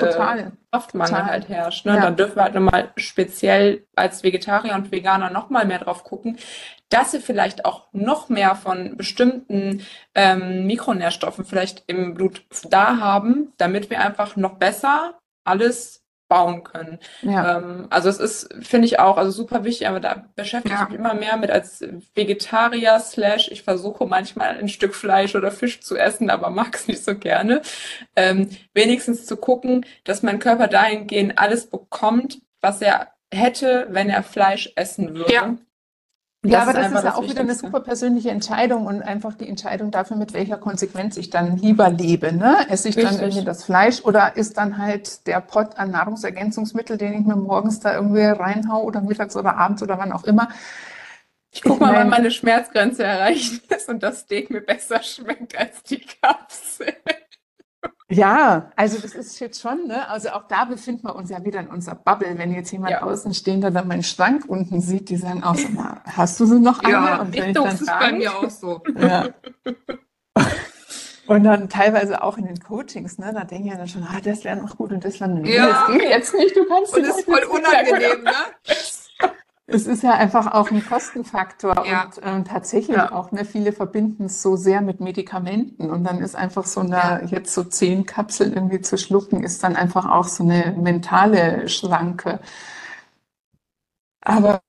Kraftmangel 0.72 1.26
halt 1.26 1.50
herrscht. 1.50 1.86
Ne? 1.86 1.96
Ja. 1.96 2.02
Dann 2.02 2.16
dürfen 2.16 2.36
wir 2.36 2.44
halt 2.44 2.54
nochmal 2.54 2.92
speziell 2.98 3.86
als 3.96 4.24
Vegetarier 4.24 4.76
und 4.76 4.92
Veganer 4.92 5.30
nochmal 5.30 5.66
mehr 5.66 5.80
drauf 5.80 6.04
gucken, 6.04 6.38
dass 6.90 7.12
sie 7.12 7.20
vielleicht 7.20 7.66
auch 7.66 7.88
noch 7.92 8.30
mehr 8.30 8.56
von 8.56 8.96
bestimmten 8.96 9.82
ähm, 10.14 10.68
Mikronährstoffen 10.68 11.46
vielleicht 11.46 11.84
im 11.88 12.14
Blut 12.14 12.44
da 12.70 13.00
haben, 13.00 13.54
damit 13.58 13.90
wir 13.90 14.02
einfach 14.02 14.36
noch 14.36 14.56
besser 14.56 15.18
alles 15.44 16.07
bauen 16.28 16.64
können. 16.64 17.00
Ja. 17.22 17.58
Ähm, 17.58 17.88
also 17.90 18.10
es 18.10 18.20
ist, 18.20 18.54
finde 18.62 18.86
ich 18.86 19.00
auch, 19.00 19.18
also 19.18 19.32
super 19.32 19.64
wichtig, 19.64 19.88
aber 19.88 20.00
da 20.00 20.26
beschäftige 20.36 20.76
ja. 20.76 20.84
ich 20.84 20.90
mich 20.90 21.00
immer 21.00 21.14
mehr 21.14 21.38
mit 21.38 21.52
als 21.52 21.84
Vegetarier 22.16 23.00
slash 23.00 23.50
ich 23.50 23.64
versuche 23.64 24.06
manchmal 24.06 24.58
ein 24.58 24.70
Stück 24.70 24.94
Fleisch 24.94 25.36
oder 25.36 25.52
Fisch 25.52 25.82
zu 25.82 25.96
essen, 25.96 26.30
aber 26.30 26.50
mag 26.50 26.76
es 26.76 26.88
nicht 26.88 27.04
so 27.04 27.16
gerne. 27.16 27.62
Ähm, 28.16 28.50
wenigstens 28.74 29.26
zu 29.26 29.38
gucken, 29.38 29.86
dass 30.04 30.24
mein 30.24 30.40
Körper 30.40 30.68
dahingehend 30.68 31.38
alles 31.38 31.70
bekommt, 31.70 32.40
was 32.62 32.82
er 32.82 33.10
hätte, 33.32 33.88
wenn 33.90 34.10
er 34.10 34.24
Fleisch 34.24 34.72
essen 34.76 35.16
würde. 35.16 35.34
Ja. 35.34 35.58
Ja, 36.46 36.62
aber 36.62 36.74
das 36.74 36.92
ist 36.92 37.04
ja 37.04 37.16
auch 37.16 37.24
wieder 37.24 37.42
eine 37.42 37.56
super 37.56 37.80
persönliche 37.80 38.30
Entscheidung 38.30 38.86
und 38.86 39.02
einfach 39.02 39.34
die 39.34 39.50
Entscheidung 39.50 39.90
dafür, 39.90 40.18
mit 40.18 40.34
welcher 40.34 40.58
Konsequenz 40.58 41.18
ich 41.18 41.30
dann 41.30 41.58
lieber 41.58 41.90
lebe. 41.90 42.32
Ne? 42.32 42.58
Esse 42.70 42.90
ich 42.90 42.96
Richtig. 42.96 43.18
dann 43.18 43.22
irgendwie 43.22 43.44
das 43.44 43.64
Fleisch 43.64 44.02
oder 44.04 44.38
ist 44.38 44.58
dann 44.58 44.78
halt 44.78 45.26
der 45.26 45.42
Pott 45.42 45.78
an 45.78 45.92
Nahrungsergänzungsmittel, 45.92 46.98
den 46.98 47.14
ich 47.14 47.26
mir 47.26 47.36
morgens 47.36 47.80
da 47.80 47.96
irgendwie 47.96 48.24
reinhau 48.24 48.84
oder 48.84 49.02
mittags 49.02 49.36
oder 49.36 49.58
abends 49.58 49.82
oder 49.82 49.98
wann 49.98 50.12
auch 50.12 50.26
immer. 50.26 50.50
Ich 51.52 51.64
guck 51.64 51.80
mal, 51.80 51.96
wann 51.96 52.10
meine 52.10 52.30
Schmerzgrenze 52.30 53.04
erreicht 53.04 53.72
ist 53.72 53.90
und 53.90 54.04
das 54.04 54.20
Steak 54.20 54.52
mir 54.52 54.62
besser 54.62 55.02
schmeckt 55.02 55.58
als 55.58 55.82
die 55.84 56.02
Kapsel. 56.02 56.94
Ja, 58.10 58.72
also 58.78 59.00
das 59.00 59.16
ist 59.16 59.40
jetzt 59.40 59.62
schon, 59.62 59.88
ne? 59.88 60.08
Also 60.08 60.30
auch 60.30 60.48
da 60.48 60.64
befinden 60.64 61.04
wir 61.06 61.16
uns 61.16 61.30
ja 61.30 61.44
wieder 61.44 61.60
in 61.60 61.68
unserer 61.68 61.96
Bubble. 61.96 62.38
Wenn 62.38 62.54
jetzt 62.54 62.72
jemand 62.72 62.92
ja. 62.92 63.02
Außenstehender 63.02 63.70
dann 63.70 63.88
meinen 63.88 64.04
Schrank 64.04 64.46
unten 64.48 64.80
sieht, 64.80 65.10
die 65.10 65.18
sagen 65.18 65.44
auch 65.44 65.56
so, 65.56 65.68
na, 65.74 66.02
hast 66.06 66.40
du 66.40 66.46
sie 66.46 66.60
noch 66.60 66.80
eine? 66.80 66.94
Ja, 66.94 67.22
und 67.22 67.36
ich 67.36 67.54
das 67.54 67.82
ist 67.82 67.88
bei 67.88 68.14
mir 68.14 68.34
auch 68.34 68.50
so. 68.50 68.82
Ja. 68.98 69.28
Und 71.28 71.44
dann 71.44 71.68
teilweise 71.68 72.24
auch 72.24 72.38
in 72.38 72.46
den 72.46 72.58
Coachings, 72.58 73.18
ne? 73.18 73.34
Da 73.34 73.44
denke 73.44 73.66
ich 73.66 73.74
ja 73.74 73.78
dann 73.78 73.90
schon, 73.90 74.04
ah, 74.04 74.22
das 74.24 74.46
wäre 74.46 74.56
noch 74.56 74.78
gut 74.78 74.94
und 74.94 75.04
das 75.04 75.20
wäre 75.20 75.30
nicht. 75.30 75.54
Ja. 75.54 75.68
Das 75.68 75.88
geht 75.88 76.10
jetzt 76.10 76.34
nicht, 76.34 76.56
du 76.56 76.66
kannst 76.66 76.96
Und 76.96 77.06
das 77.06 77.18
ist 77.18 77.26
voll 77.26 77.44
unangenehm, 77.44 78.24
ne? 78.24 78.32
Es 79.70 79.86
ist 79.86 80.02
ja 80.02 80.14
einfach 80.14 80.54
auch 80.54 80.72
ein 80.72 80.84
Kostenfaktor 80.86 81.86
ja. 81.86 82.06
und 82.06 82.22
ähm, 82.24 82.46
tatsächlich 82.46 82.96
ja. 82.96 83.12
auch, 83.12 83.34
ne, 83.34 83.44
viele 83.44 83.74
verbinden 83.74 84.26
es 84.26 84.42
so 84.42 84.56
sehr 84.56 84.80
mit 84.80 85.02
Medikamenten 85.02 85.90
und 85.90 86.06
dann 86.06 86.20
ist 86.20 86.38
einfach 86.38 86.66
so 86.66 86.80
eine, 86.80 86.96
ja. 86.96 87.22
jetzt 87.26 87.54
so 87.54 87.66
zehn 87.66 88.06
Kapseln 88.06 88.54
irgendwie 88.54 88.80
zu 88.80 88.98
schlucken, 88.98 89.44
ist 89.44 89.64
dann 89.64 89.76
einfach 89.76 90.06
auch 90.10 90.24
so 90.24 90.44
eine 90.44 90.72
mentale 90.72 91.68
Schranke. 91.68 92.40
Aber 94.22 94.62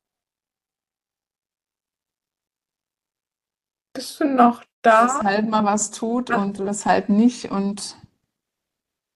bist 3.93 4.19
du 4.19 4.25
noch 4.25 4.65
da? 4.83 5.05
Weshalb 5.05 5.49
man 5.49 5.65
was 5.65 5.93
tut 5.93 6.31
und 6.31 6.59
weshalb 6.59 7.09
nicht 7.09 7.53
und 7.53 7.97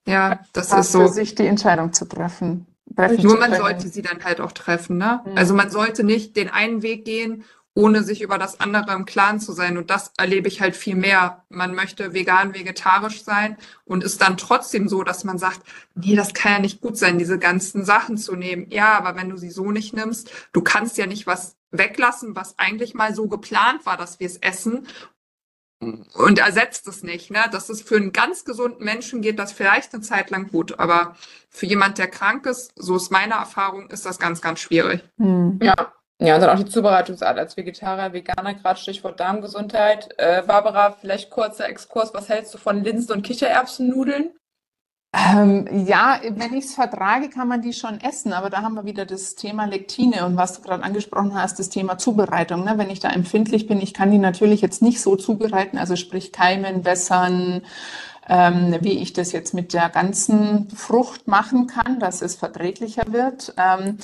ja, 0.07 0.41
das 0.53 0.73
ist 0.73 0.93
so. 0.93 1.07
Sich 1.09 1.35
die 1.35 1.47
Entscheidung 1.47 1.93
zu 1.93 2.07
treffen. 2.07 2.72
Nur 2.97 3.39
man 3.39 3.55
sollte 3.55 3.89
sie 3.89 4.03
dann 4.03 4.25
halt 4.25 4.41
auch 4.41 4.53
treffen, 4.53 4.99
ne? 4.99 5.23
Mhm. 5.25 5.37
Also 5.37 5.55
man 5.55 5.71
sollte 5.71 6.05
nicht 6.05 6.37
den 6.37 6.49
einen 6.49 6.83
Weg 6.83 7.05
gehen, 7.05 7.45
ohne 7.75 8.03
sich 8.03 8.21
über 8.21 8.37
das 8.39 8.61
andere 8.61 8.93
im 8.93 9.07
Klaren 9.07 9.41
zu 9.41 9.53
sein. 9.53 9.79
Und 9.79 9.91
das 9.91 10.13
erlebe 10.19 10.49
ich 10.49 10.61
halt 10.61 10.77
viel 10.77 10.95
mehr. 10.95 11.45
Man 11.49 11.75
möchte 11.75 12.13
vegan, 12.13 12.55
vegetarisch 12.55 13.25
sein 13.25 13.57
und 13.85 14.05
ist 14.05 14.21
dann 14.21 14.37
trotzdem 14.37 14.89
so, 14.89 15.03
dass 15.03 15.25
man 15.25 15.39
sagt, 15.39 15.61
nee, 15.95 16.15
das 16.15 16.35
kann 16.35 16.53
ja 16.53 16.59
nicht 16.59 16.81
gut 16.81 16.99
sein, 16.99 17.19
diese 17.19 17.39
ganzen 17.39 17.85
Sachen 17.85 18.19
zu 18.19 18.37
nehmen. 18.37 18.67
Ja, 18.69 18.99
aber 18.99 19.17
wenn 19.19 19.31
du 19.31 19.37
sie 19.37 19.51
so 19.51 19.71
nicht 19.71 19.95
nimmst, 19.95 20.31
du 20.53 20.61
kannst 20.61 20.99
ja 20.99 21.07
nicht 21.07 21.27
was 21.27 21.57
weglassen, 21.71 22.37
was 22.37 22.59
eigentlich 22.59 22.93
mal 22.93 23.15
so 23.15 23.29
geplant 23.29 23.87
war, 23.87 23.97
dass 23.97 24.21
wir 24.21 24.27
es 24.27 24.37
essen 24.37 24.87
und 25.83 26.39
ersetzt 26.39 26.87
es 26.89 27.03
nicht. 27.03 27.31
Ne? 27.31 27.41
Das 27.51 27.69
ist 27.69 27.87
für 27.87 27.97
einen 27.97 28.13
ganz 28.13 28.45
gesunden 28.45 28.85
Menschen 28.85 29.21
geht 29.23 29.39
das 29.39 29.53
vielleicht 29.53 29.93
eine 29.93 30.03
Zeit 30.03 30.31
lang 30.31 30.49
gut, 30.49 30.79
aber 30.79 31.17
für 31.49 31.67
jemand, 31.67 31.99
der 31.99 32.09
krank 32.09 32.47
ist, 32.47 32.73
so 32.77 32.97
ist 32.97 33.11
meine 33.11 33.35
Erfahrung, 33.35 33.91
ist 33.91 34.07
das 34.07 34.19
ganz, 34.19 34.41
ganz 34.41 34.61
schwierig. 34.61 35.03
Hm. 35.19 35.59
Ja. 35.63 35.93
Ja, 36.21 36.37
und 36.37 36.41
dann 36.41 36.51
auch 36.51 36.63
die 36.63 36.71
Zubereitungsart 36.71 37.37
als 37.37 37.57
Vegetarier, 37.57 38.13
Veganer, 38.13 38.55
gerade 38.55 38.79
Stichwort 38.79 39.19
Darmgesundheit. 39.19 40.15
Äh, 40.19 40.43
Barbara, 40.47 40.93
vielleicht 40.93 41.31
kurzer 41.31 41.69
Exkurs, 41.69 42.15
was 42.15 42.29
hältst 42.29 42.55
du 42.55 42.59
von 42.59 42.85
Linsen- 42.85 43.13
und 43.13 43.23
Kichererbsennudeln? 43.23 44.31
Ähm, 45.15 45.87
ja, 45.87 46.21
wenn 46.23 46.55
ich 46.55 46.65
es 46.65 46.75
vertrage, 46.75 47.29
kann 47.29 47.47
man 47.47 47.61
die 47.61 47.75
schon 47.75 48.01
essen, 48.01 48.33
aber 48.33 48.49
da 48.49 48.63
haben 48.63 48.75
wir 48.75 48.87
wieder 48.87 49.05
das 49.05 49.35
Thema 49.35 49.67
Lektine 49.67 50.25
und 50.25 50.39
was 50.39 50.55
du 50.55 50.63
gerade 50.63 50.83
angesprochen 50.83 51.35
hast, 51.35 51.59
das 51.59 51.69
Thema 51.69 51.99
Zubereitung. 51.99 52.65
Ne? 52.65 52.79
Wenn 52.79 52.89
ich 52.89 53.01
da 53.01 53.11
empfindlich 53.11 53.67
bin, 53.67 53.81
ich 53.83 53.93
kann 53.93 54.11
die 54.11 54.19
natürlich 54.19 54.63
jetzt 54.63 54.81
nicht 54.81 55.03
so 55.03 55.17
zubereiten, 55.17 55.77
also 55.77 55.97
sprich 55.97 56.33
keimen, 56.33 56.87
wässern, 56.87 57.61
ähm, 58.27 58.75
wie 58.81 59.01
ich 59.01 59.13
das 59.13 59.33
jetzt 59.33 59.53
mit 59.53 59.75
der 59.75 59.91
ganzen 59.91 60.71
Frucht 60.71 61.29
machen 61.29 61.67
kann, 61.67 62.01
dass 62.01 62.23
es 62.23 62.35
verträglicher 62.37 63.13
wird. 63.13 63.53
Ähm, 63.59 63.99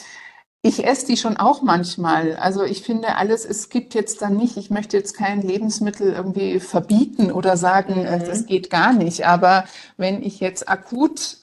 ich 0.62 0.84
esse 0.84 1.06
die 1.06 1.16
schon 1.16 1.36
auch 1.36 1.62
manchmal. 1.62 2.36
Also 2.36 2.64
ich 2.64 2.82
finde 2.82 3.16
alles, 3.16 3.44
es 3.44 3.68
gibt 3.68 3.94
jetzt 3.94 4.22
dann 4.22 4.36
nicht, 4.36 4.56
ich 4.56 4.70
möchte 4.70 4.96
jetzt 4.96 5.16
kein 5.16 5.40
Lebensmittel 5.40 6.12
irgendwie 6.12 6.58
verbieten 6.58 7.30
oder 7.30 7.56
sagen, 7.56 8.04
äh, 8.04 8.18
mhm. 8.18 8.24
das 8.24 8.46
geht 8.46 8.70
gar 8.70 8.92
nicht. 8.92 9.26
Aber 9.26 9.64
wenn 9.96 10.22
ich 10.22 10.40
jetzt 10.40 10.68
akut 10.68 11.38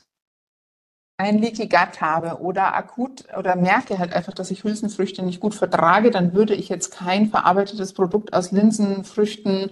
ein 1.18 1.40
Leaky 1.40 1.68
Gut 1.68 2.02
habe 2.02 2.42
oder 2.42 2.76
akut 2.76 3.24
oder 3.38 3.56
merke 3.56 4.00
halt 4.00 4.12
einfach, 4.12 4.34
dass 4.34 4.52
ich 4.52 4.66
Hülsenfrüchte 4.66 5.24
nicht 5.24 5.40
gut 5.40 5.56
vertrage, 5.56 6.12
dann 6.12 6.34
würde 6.34 6.54
ich 6.54 6.68
jetzt 6.68 6.92
kein 6.92 7.30
verarbeitetes 7.30 7.94
Produkt 7.94 8.34
aus 8.34 8.52
Linsenfrüchten 8.52 9.72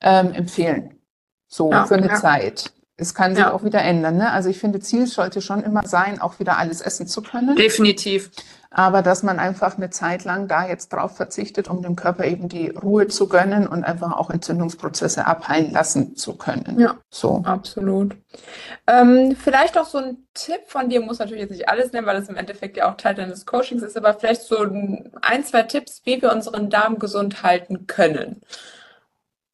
ähm, 0.00 0.32
empfehlen. 0.32 0.94
So 1.46 1.70
ja, 1.70 1.84
für 1.84 1.96
eine 1.96 2.08
ja. 2.08 2.14
Zeit. 2.14 2.72
Es 2.96 3.14
kann 3.14 3.34
sich 3.34 3.44
ja. 3.44 3.52
auch 3.52 3.64
wieder 3.64 3.82
ändern. 3.82 4.16
Ne? 4.16 4.32
Also 4.32 4.48
ich 4.48 4.58
finde, 4.58 4.80
Ziel 4.80 5.06
sollte 5.06 5.40
schon 5.40 5.62
immer 5.62 5.86
sein, 5.86 6.20
auch 6.20 6.40
wieder 6.40 6.58
alles 6.58 6.80
essen 6.80 7.06
zu 7.06 7.22
können. 7.22 7.54
Definitiv. 7.54 8.30
Aber 8.70 9.00
dass 9.00 9.22
man 9.22 9.38
einfach 9.38 9.78
eine 9.78 9.88
Zeit 9.88 10.24
lang 10.24 10.46
da 10.46 10.68
jetzt 10.68 10.92
drauf 10.92 11.16
verzichtet, 11.16 11.68
um 11.68 11.80
dem 11.80 11.96
Körper 11.96 12.24
eben 12.24 12.48
die 12.50 12.68
Ruhe 12.68 13.08
zu 13.08 13.26
gönnen 13.26 13.66
und 13.66 13.82
einfach 13.82 14.12
auch 14.12 14.28
Entzündungsprozesse 14.28 15.26
abheilen 15.26 15.72
lassen 15.72 16.16
zu 16.16 16.36
können. 16.36 16.78
Ja, 16.78 16.98
so. 17.08 17.42
Absolut. 17.46 18.14
Ähm, 18.86 19.34
vielleicht 19.36 19.78
auch 19.78 19.86
so 19.86 19.98
ein 19.98 20.28
Tipp 20.34 20.60
von 20.66 20.90
dir, 20.90 21.00
muss 21.00 21.18
natürlich 21.18 21.42
jetzt 21.42 21.52
nicht 21.52 21.68
alles 21.68 21.92
nennen, 21.92 22.06
weil 22.06 22.20
das 22.20 22.28
im 22.28 22.36
Endeffekt 22.36 22.76
ja 22.76 22.90
auch 22.90 22.96
Teil 22.98 23.14
deines 23.14 23.46
Coachings 23.46 23.82
ist, 23.82 23.96
aber 23.96 24.12
vielleicht 24.12 24.42
so 24.42 24.58
ein, 24.58 25.44
zwei 25.44 25.62
Tipps, 25.62 26.02
wie 26.04 26.20
wir 26.20 26.30
unseren 26.30 26.68
Darm 26.68 26.98
gesund 26.98 27.42
halten 27.42 27.86
können. 27.86 28.42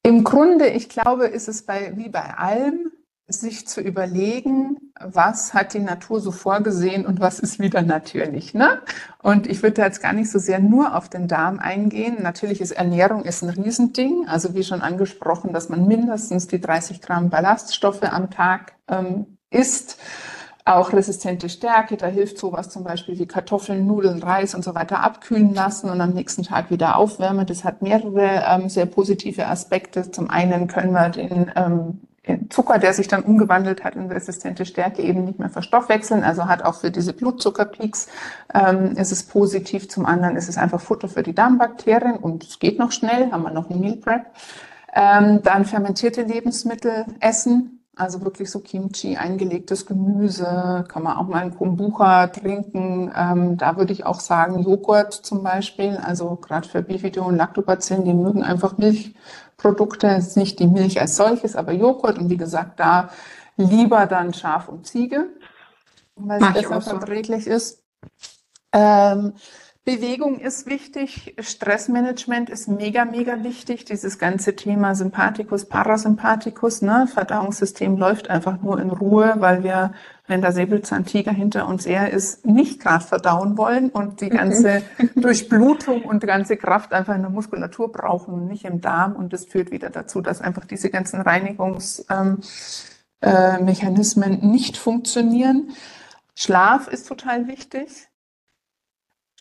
Im 0.03 0.25
Grunde, 0.25 0.67
ich 0.67 0.89
glaube, 0.89 1.27
ist 1.27 1.49
es 1.49 1.65
bei, 1.65 1.93
wie 1.97 2.09
bei 2.09 2.35
allem, 2.37 2.93
sich 3.27 3.67
zu 3.67 3.81
überlegen, 3.81 4.77
was 5.01 5.55
hat 5.55 5.73
die 5.73 5.81
Natur 5.81 6.21
so 6.21 6.31
vorgesehen 6.31 7.07
und 7.07 7.21
was 7.21 7.39
ist 7.39 7.59
wieder 7.59 7.81
natürlich. 7.81 8.53
Ne? 8.53 8.83
Und 9.23 9.47
ich 9.47 9.63
würde 9.63 9.81
jetzt 9.81 10.03
gar 10.03 10.13
nicht 10.13 10.31
so 10.31 10.39
sehr 10.39 10.61
nur 10.61 10.95
auf 10.95 11.09
den 11.09 11.27
Darm 11.27 11.59
eingehen. 11.59 12.19
Natürlich 12.23 12.61
ist 12.61 12.73
Ernährung 12.73 13.25
ist 13.25 13.43
ein 13.43 13.49
Riesending. 13.49 14.29
Also 14.29 14.55
wie 14.55 14.63
schon 14.63 14.83
angesprochen, 14.83 15.55
dass 15.55 15.71
man 15.71 15.87
mindestens 15.87 16.49
die 16.49 16.61
30 16.61 17.01
Gramm 17.01 17.31
Ballaststoffe 17.31 18.03
am 18.03 18.31
Tag 18.31 18.75
ähm, 18.89 19.39
isst. 19.51 19.99
Auch 20.67 20.95
resistente 20.95 21.51
Stärke, 21.51 21.99
da 21.99 22.07
hilft 22.07 22.39
sowas 22.39 22.71
zum 22.71 22.85
Beispiel 22.85 23.19
wie 23.19 23.27
Kartoffeln, 23.27 23.87
Nudeln, 23.87 24.23
Reis 24.23 24.55
und 24.55 24.65
so 24.65 24.75
weiter 24.75 25.01
abkühlen 25.01 25.53
lassen 25.53 25.91
und 25.91 26.01
am 26.01 26.15
nächsten 26.15 26.43
Tag 26.43 26.71
wieder 26.71 26.97
aufwärmen. 26.97 27.45
Das 27.45 27.65
hat 27.65 27.83
mehrere 27.83 28.45
ähm, 28.49 28.71
sehr 28.71 28.87
positive 28.87 29.47
Aspekte. 29.47 30.11
Zum 30.11 30.31
einen 30.31 30.67
können 30.67 30.93
wir 30.93 31.11
den 31.11 31.53
ähm, 31.55 32.01
Zucker, 32.49 32.79
der 32.79 32.95
sich 32.95 33.09
dann 33.09 33.23
umgewandelt 33.23 33.85
hat 33.85 33.97
in 33.97 34.11
resistente 34.11 34.65
Stärke, 34.65 35.03
eben 35.03 35.25
nicht 35.25 35.39
mehr 35.39 35.51
verstoffwechseln. 35.51 36.25
Also 36.25 36.47
hat 36.47 36.63
auch 36.63 36.75
für 36.75 36.91
diese 36.91 37.13
Blutzuckerpeaks 37.13 38.09
ähm, 38.55 38.97
ist 38.97 39.13
es 39.13 39.23
positiv. 39.25 39.89
Zum 39.89 40.07
anderen 40.07 40.37
ist 40.37 40.49
es 40.49 40.57
einfach 40.57 40.81
Futter 40.81 41.09
für 41.09 41.23
die 41.23 41.35
Darmbakterien 41.35 42.17
und 42.17 42.45
es 42.45 42.59
geht 42.59 42.79
noch 42.79 42.93
schnell, 42.93 43.31
haben 43.31 43.43
wir 43.43 43.51
noch 43.51 43.69
ein 43.71 43.81
Meal 43.81 43.97
Prep. 43.97 44.27
Ähm, 44.95 45.43
dann 45.43 45.65
fermentierte 45.65 46.23
Lebensmittel 46.23 47.05
essen, 47.21 47.85
Also 47.97 48.25
wirklich 48.25 48.51
so 48.51 48.59
Kimchi, 48.59 49.17
eingelegtes 49.17 49.87
Gemüse, 49.87 50.85
kann 50.89 51.05
man 51.05 51.17
auch 51.17 51.29
mal 51.29 51.43
ein 51.43 51.55
Kombucha 51.57 52.27
trinken. 52.27 53.13
Ähm, 53.17 53.57
da 53.57 53.77
würde 53.77 53.93
ich 53.93 54.05
auch 54.05 54.19
sagen, 54.19 54.63
Joghurt 54.65 55.13
zum 55.13 55.45
Beispiel, 55.45 55.97
also 55.97 56.37
gerade 56.37 56.69
für 56.69 56.83
Bifido 56.83 57.25
und 57.25 57.37
Lactobacillen, 57.37 58.05
die 58.05 58.15
mögen 58.15 58.43
einfach 58.43 58.79
Milchprodukte, 59.65 60.23
nicht 60.37 60.59
die 60.59 60.67
Milch 60.67 61.01
als 61.01 61.17
solches, 61.17 61.57
aber 61.57 61.73
Joghurt. 61.73 62.19
Und 62.19 62.29
wie 62.31 62.37
gesagt, 62.37 62.79
da 62.81 63.11
lieber 63.57 64.07
dann 64.07 64.35
Schaf 64.35 64.69
und 64.69 64.87
Ziege, 64.87 65.29
weil 66.17 66.43
es 66.43 66.53
besser 66.53 66.81
so. 66.81 66.91
verträglich 66.91 67.47
ist. 67.47 67.83
Ähm, 68.73 69.35
Bewegung 69.85 70.41
ist 70.41 70.67
wichtig, 70.67 71.37
Stressmanagement 71.39 72.49
ist 72.49 72.69
mega, 72.69 73.05
mega 73.05 73.45
wichtig. 73.45 73.85
Dieses 73.85 74.19
ganze 74.19 74.57
Thema 74.57 74.95
Sympathikus, 74.95 75.67
Parasympathikus, 75.67 76.81
ne? 76.81 77.07
Verdauungssystem 77.13 77.99
läuft 77.99 78.31
einfach 78.31 78.63
nur 78.63 78.81
in 78.81 78.89
Ruhe, 78.89 79.35
weil 79.41 79.63
wir, 79.63 79.93
wenn 80.27 80.41
der 80.41 80.53
Säbelzahntiger 80.53 81.33
hinter 81.33 81.69
uns 81.69 81.87
her 81.87 82.11
ist, 82.11 82.47
nicht 82.47 82.81
gerade 82.81 83.05
verdauen 83.05 83.59
wollen 83.59 83.91
und 83.91 84.23
die 84.23 84.31
ganze 84.31 84.81
Durchblutung 85.17 86.05
und 86.05 86.23
die 86.23 86.29
ganze 86.29 86.57
Kraft 86.57 86.95
einfach 86.95 87.15
in 87.15 87.21
der 87.21 87.31
Muskulatur 87.31 87.93
brauchen 87.93 88.33
und 88.33 88.47
nicht 88.47 88.65
im 88.65 88.81
Darm. 88.81 89.15
Und 89.15 89.35
das 89.35 89.45
führt 89.45 89.71
wieder 89.71 89.91
dazu, 89.91 90.23
dass 90.23 90.41
einfach 90.41 90.65
diese 90.65 90.89
ganzen 90.89 91.21
Reinigungsmechanismen 91.21 92.41
ähm, 93.21 94.43
äh, 94.43 94.47
nicht 94.47 94.79
funktionieren. 94.79 95.73
Schlaf 96.35 96.89
ist 96.89 97.07
total 97.07 97.49
wichtig. 97.49 98.09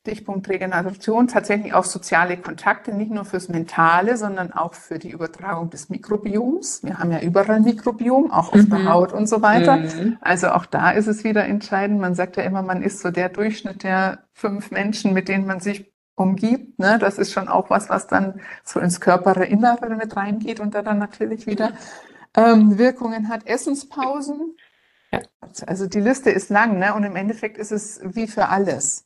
Stichpunkt 0.06 0.50
Regeneration, 0.50 1.30
tatsächlich 1.30 1.74
auch 1.74 1.86
soziale 1.86 2.36
Kontakte, 2.36 2.94
nicht 2.94 3.10
nur 3.10 3.24
fürs 3.24 3.48
Mentale, 3.48 4.18
sondern 4.18 4.52
auch 4.52 4.74
für 4.74 5.00
die 5.00 5.12
Übertragung 5.12 5.70
des 5.70 5.88
Mikrobioms. 5.88 6.84
Wir 6.84 7.00
haben 7.00 7.10
ja 7.10 7.22
überall 7.22 7.62
Mikrobiom, 7.62 8.30
auch 8.30 8.52
auf 8.52 8.56
mhm. 8.56 8.70
der 8.70 8.92
Haut 8.92 9.14
und 9.14 9.28
so 9.28 9.42
weiter. 9.42 9.78
Mhm. 9.78 10.18
Also 10.20 10.50
auch 10.50 10.66
da 10.66 10.92
ist 10.92 11.08
es 11.08 11.24
wieder 11.24 11.46
entscheidend. 11.46 12.02
Man 12.02 12.16
sagt 12.16 12.36
ja 12.36 12.44
immer, 12.44 12.62
man 12.64 12.84
ist 12.84 13.00
so 13.00 13.12
der 13.12 13.30
Durchschnitt 13.30 13.84
der 13.84 14.26
fünf 14.34 14.72
Menschen, 14.72 15.14
mit 15.14 15.30
denen 15.30 15.46
man 15.46 15.62
sich 15.62 15.90
umgibt. 16.16 16.80
Ne? 16.80 17.00
Das 17.00 17.18
ist 17.18 17.32
schon 17.32 17.48
auch 17.48 17.70
was, 17.70 17.88
was 17.88 18.06
dann 18.06 18.42
so 18.66 18.82
ins 18.82 19.00
Körperinnere 19.00 19.96
mit 19.96 20.18
reingeht 20.18 20.60
und 20.60 20.76
da 20.76 20.82
dann 20.82 21.00
natürlich 21.00 21.48
wieder 21.48 21.72
ähm, 22.36 22.78
Wirkungen 22.78 23.30
hat. 23.30 23.48
Essenspausen. 23.48 24.58
Ja. 25.14 25.22
Also 25.66 25.88
die 25.88 26.02
Liste 26.02 26.30
ist 26.30 26.50
lang, 26.50 26.78
ne? 26.78 26.94
Und 26.94 27.06
im 27.06 27.16
Endeffekt 27.16 27.58
ist 27.58 27.72
es 27.72 28.02
wie 28.04 28.28
für 28.28 28.50
alles 28.50 29.06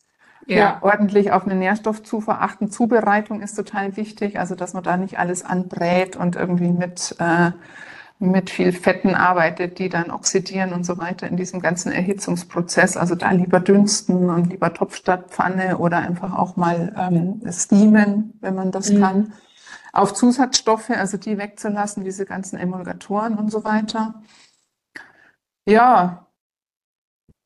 ja. 0.55 0.77
ordentlich 0.81 1.31
auf 1.31 1.45
eine 1.45 1.55
Nährstoffzufuhr 1.55 2.41
achten. 2.41 2.71
Zubereitung 2.71 3.41
ist 3.41 3.55
total 3.55 3.97
wichtig, 3.97 4.39
also 4.39 4.55
dass 4.55 4.73
man 4.73 4.83
da 4.83 4.97
nicht 4.97 5.19
alles 5.19 5.43
anbrät 5.43 6.15
und 6.15 6.35
irgendwie 6.35 6.71
mit, 6.71 7.15
äh, 7.19 7.51
mit 8.19 8.49
viel 8.49 8.71
Fetten 8.71 9.13
arbeitet, 9.13 9.77
die 9.79 9.89
dann 9.89 10.09
oxidieren 10.09 10.73
und 10.73 10.85
so 10.85 10.97
weiter 10.97 11.27
in 11.27 11.37
diesem 11.37 11.59
ganzen 11.59 11.91
Erhitzungsprozess. 11.91 12.97
Also 12.97 13.15
da 13.15 13.31
lieber 13.31 13.59
dünsten 13.59 14.29
und 14.29 14.49
lieber 14.49 14.73
Topf 14.73 14.95
statt 14.95 15.25
Pfanne 15.29 15.77
oder 15.77 15.97
einfach 15.97 16.37
auch 16.37 16.55
mal 16.55 16.95
ähm, 16.97 17.41
steamen, 17.51 18.33
wenn 18.41 18.55
man 18.55 18.71
das 18.71 18.91
mhm. 18.91 19.01
kann. 19.01 19.33
Auf 19.93 20.13
Zusatzstoffe, 20.13 20.91
also 20.91 21.17
die 21.17 21.37
wegzulassen, 21.37 22.03
diese 22.03 22.25
ganzen 22.25 22.57
Emulgatoren 22.57 23.35
und 23.37 23.51
so 23.51 23.63
weiter. 23.63 24.21
Ja, 25.65 26.26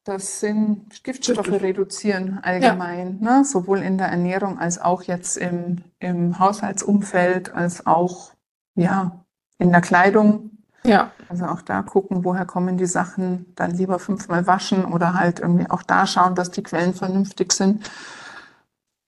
das 0.04 0.40
sind 0.40 1.04
Giftstoffe 1.04 1.52
reduzieren 1.52 2.40
allgemein, 2.42 3.20
ja. 3.22 3.38
ne? 3.38 3.46
sowohl 3.46 3.80
in 3.80 3.98
der 3.98 4.08
Ernährung 4.08 4.58
als 4.58 4.82
auch 4.82 5.04
jetzt 5.04 5.38
im, 5.38 5.84
im 6.00 6.40
Haushaltsumfeld, 6.40 7.54
als 7.54 7.86
auch 7.86 8.32
ja, 8.76 9.24
in 9.60 9.72
der 9.72 9.82
Kleidung. 9.82 10.52
Ja. 10.84 11.12
Also 11.30 11.46
auch 11.46 11.62
da 11.62 11.84
gucken, 11.84 12.26
woher 12.26 12.46
kommen 12.46 12.78
die 12.78 12.88
Sachen, 12.88 13.54
dann 13.56 13.72
lieber 13.72 14.00
fünfmal 14.00 14.48
waschen 14.48 14.86
oder 14.86 15.14
halt 15.14 15.40
irgendwie 15.40 15.70
auch 15.70 15.84
da 15.84 16.08
schauen, 16.08 16.34
dass 16.34 16.50
die 16.50 16.64
Quellen 16.64 16.96
vernünftig 16.96 17.54
sind. 17.54 17.90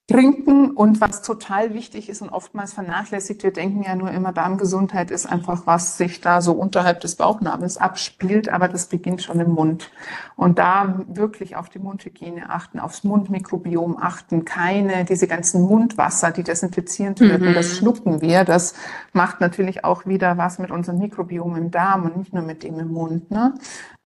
Trinken 0.06 0.72
und 0.72 1.00
was 1.00 1.22
total 1.22 1.72
wichtig 1.72 2.10
ist 2.10 2.20
und 2.20 2.28
oftmals 2.28 2.74
vernachlässigt, 2.74 3.42
wir 3.42 3.54
denken 3.54 3.82
ja 3.82 3.94
nur 3.94 4.10
immer, 4.10 4.34
Darmgesundheit 4.34 5.10
ist 5.10 5.24
einfach, 5.24 5.66
was 5.66 5.96
sich 5.96 6.20
da 6.20 6.42
so 6.42 6.52
unterhalb 6.52 7.00
des 7.00 7.16
Bauchnabels 7.16 7.78
abspielt, 7.78 8.50
aber 8.50 8.68
das 8.68 8.88
beginnt 8.88 9.22
schon 9.22 9.40
im 9.40 9.52
Mund. 9.52 9.90
Und 10.36 10.58
da 10.58 11.00
wirklich 11.08 11.56
auf 11.56 11.70
die 11.70 11.78
Mundhygiene 11.78 12.50
achten, 12.50 12.80
aufs 12.80 13.02
Mundmikrobiom 13.02 13.96
achten, 13.98 14.44
keine, 14.44 15.06
diese 15.06 15.26
ganzen 15.26 15.62
Mundwasser, 15.62 16.32
die 16.32 16.42
desinfizierend 16.42 17.20
wirken, 17.20 17.48
mhm. 17.48 17.54
das 17.54 17.78
schlucken 17.78 18.20
wir, 18.20 18.44
das 18.44 18.74
macht 19.14 19.40
natürlich 19.40 19.84
auch 19.86 20.04
wieder 20.04 20.36
was 20.36 20.58
mit 20.58 20.70
unserem 20.70 20.98
Mikrobiom 20.98 21.56
im 21.56 21.70
Darm 21.70 22.04
und 22.04 22.18
nicht 22.18 22.34
nur 22.34 22.42
mit 22.42 22.62
dem 22.62 22.78
im 22.78 22.88
Mund. 22.88 23.30
Ne? 23.30 23.54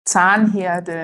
Zahnherde, 0.08 0.94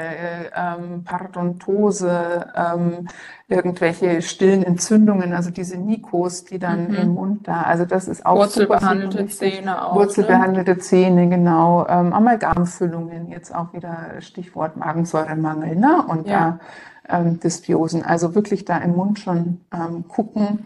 ähm, 0.56 1.04
Parodontose, 1.04 2.46
ähm, 2.56 3.08
irgendwelche 3.48 4.22
stillen 4.22 4.62
Entzündungen, 4.62 5.34
also 5.34 5.50
diese 5.50 5.76
Nikos, 5.76 6.44
die 6.44 6.58
dann 6.58 6.88
mhm. 6.88 6.94
im 6.94 7.08
Mund 7.14 7.48
da, 7.48 7.62
also 7.62 7.84
das 7.84 8.08
ist 8.08 8.24
auch 8.24 8.36
Wurzelbehandelte 8.36 9.18
super, 9.18 9.30
Zähne 9.30 9.86
auch. 9.86 9.94
Wurzelbehandelte 9.94 10.70
ne? 10.72 10.78
Zähne, 10.78 11.28
genau. 11.28 11.86
Ähm, 11.86 12.14
Amalgamfüllungen, 12.14 13.28
jetzt 13.30 13.54
auch 13.54 13.74
wieder 13.74 14.20
Stichwort 14.20 14.78
Magensäuremangel, 14.78 15.76
ne? 15.76 16.02
Und 16.08 16.26
ja. 16.26 16.58
da 17.06 17.18
ähm, 17.18 17.38
Dysbiosen. 17.38 18.02
Also 18.02 18.34
wirklich 18.34 18.64
da 18.64 18.78
im 18.78 18.96
Mund 18.96 19.18
schon 19.18 19.60
ähm, 19.70 20.08
gucken 20.08 20.64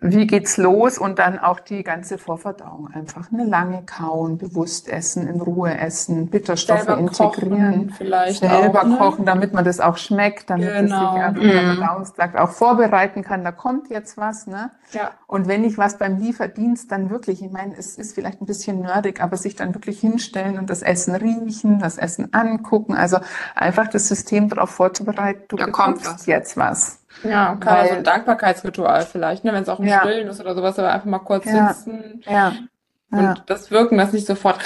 wie 0.00 0.26
geht's 0.26 0.56
los 0.56 0.98
und 0.98 1.18
dann 1.18 1.38
auch 1.38 1.58
die 1.58 1.82
ganze 1.82 2.18
Vorverdauung 2.18 2.88
einfach 2.92 3.32
eine 3.32 3.44
lange 3.44 3.82
kauen, 3.84 4.38
bewusst 4.38 4.88
essen, 4.88 5.26
in 5.26 5.40
Ruhe 5.40 5.76
essen, 5.76 6.28
Bitterstoffe 6.28 6.82
selber 6.82 7.00
integrieren, 7.00 7.90
vielleicht 7.96 8.40
selber 8.40 8.82
auch, 8.82 8.86
ne? 8.86 8.96
kochen, 8.96 9.24
damit 9.24 9.54
man 9.54 9.64
das 9.64 9.80
auch 9.80 9.96
schmeckt, 9.96 10.50
damit 10.50 10.68
genau. 10.72 11.16
es 11.16 11.34
sich 11.34 11.50
der 11.50 11.62
mhm. 11.62 11.76
Verdauungstrakt 11.76 12.38
auch 12.38 12.50
vorbereiten 12.50 13.22
kann. 13.22 13.42
Da 13.42 13.50
kommt 13.50 13.90
jetzt 13.90 14.16
was, 14.16 14.46
ne? 14.46 14.70
Ja. 14.92 15.10
Und 15.26 15.48
wenn 15.48 15.64
ich 15.64 15.76
was 15.78 15.98
beim 15.98 16.18
Lieferdienst 16.18 16.90
dann 16.92 17.10
wirklich, 17.10 17.42
ich 17.42 17.50
meine, 17.50 17.76
es 17.76 17.98
ist 17.98 18.14
vielleicht 18.14 18.40
ein 18.40 18.46
bisschen 18.46 18.80
nerdig, 18.80 19.20
aber 19.20 19.36
sich 19.36 19.56
dann 19.56 19.74
wirklich 19.74 20.00
hinstellen 20.00 20.58
und 20.58 20.70
das 20.70 20.82
Essen 20.82 21.14
riechen, 21.14 21.80
das 21.80 21.98
Essen 21.98 22.32
angucken, 22.32 22.94
also 22.94 23.18
einfach 23.54 23.88
das 23.88 24.08
System 24.08 24.48
darauf 24.48 24.70
vorzubereiten, 24.70 25.42
du 25.48 25.56
da 25.56 25.66
bekommst 25.66 26.26
jetzt 26.26 26.56
was. 26.56 27.00
Ja, 27.24 27.56
klar, 27.56 27.86
so 27.86 27.94
ein 27.94 28.04
Dankbarkeitsritual 28.04 29.04
vielleicht, 29.06 29.44
ne? 29.44 29.52
wenn 29.52 29.62
es 29.62 29.68
auch 29.68 29.80
im 29.80 29.86
ja. 29.86 30.00
Stillen 30.00 30.28
ist 30.28 30.40
oder 30.40 30.54
sowas, 30.54 30.78
aber 30.78 30.92
einfach 30.92 31.06
mal 31.06 31.18
kurz 31.18 31.46
ja. 31.46 31.72
sitzen 31.72 32.22
ja. 32.26 32.52
und 33.10 33.42
das 33.46 33.70
Wirken, 33.70 33.98
das 33.98 34.12
nicht 34.12 34.26
sofort. 34.26 34.58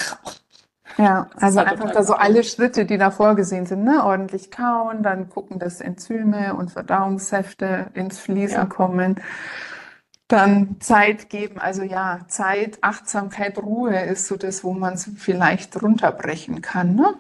Ja, 0.99 1.29
also 1.41 1.59
halt 1.59 1.69
einfach 1.69 1.93
da 1.93 2.03
so 2.03 2.15
alle 2.15 2.45
Schritte, 2.45 2.85
die 2.85 2.99
da 2.99 3.11
vorgesehen 3.11 3.65
sind, 3.65 3.85
ne? 3.85 4.05
ordentlich 4.05 4.51
kauen, 4.51 5.03
dann 5.03 5.31
gucken, 5.31 5.59
dass 5.59 5.81
Enzyme 5.81 6.55
und 6.55 6.71
Verdauungssäfte 6.71 7.87
ins 7.95 8.19
Fließen 8.19 8.59
ja. 8.59 8.67
kommen, 8.67 9.21
dann 10.29 10.77
Zeit 10.81 11.31
geben, 11.31 11.59
also 11.59 11.83
ja, 11.83 12.21
Zeit, 12.29 12.79
Achtsamkeit, 12.83 13.59
Ruhe 13.59 13.99
ist 14.01 14.27
so 14.27 14.37
das, 14.37 14.65
wo 14.65 14.73
man 14.73 14.95
es 14.95 15.11
vielleicht 15.17 15.81
runterbrechen 15.83 16.63
kann, 16.63 16.95
ne? 16.95 17.15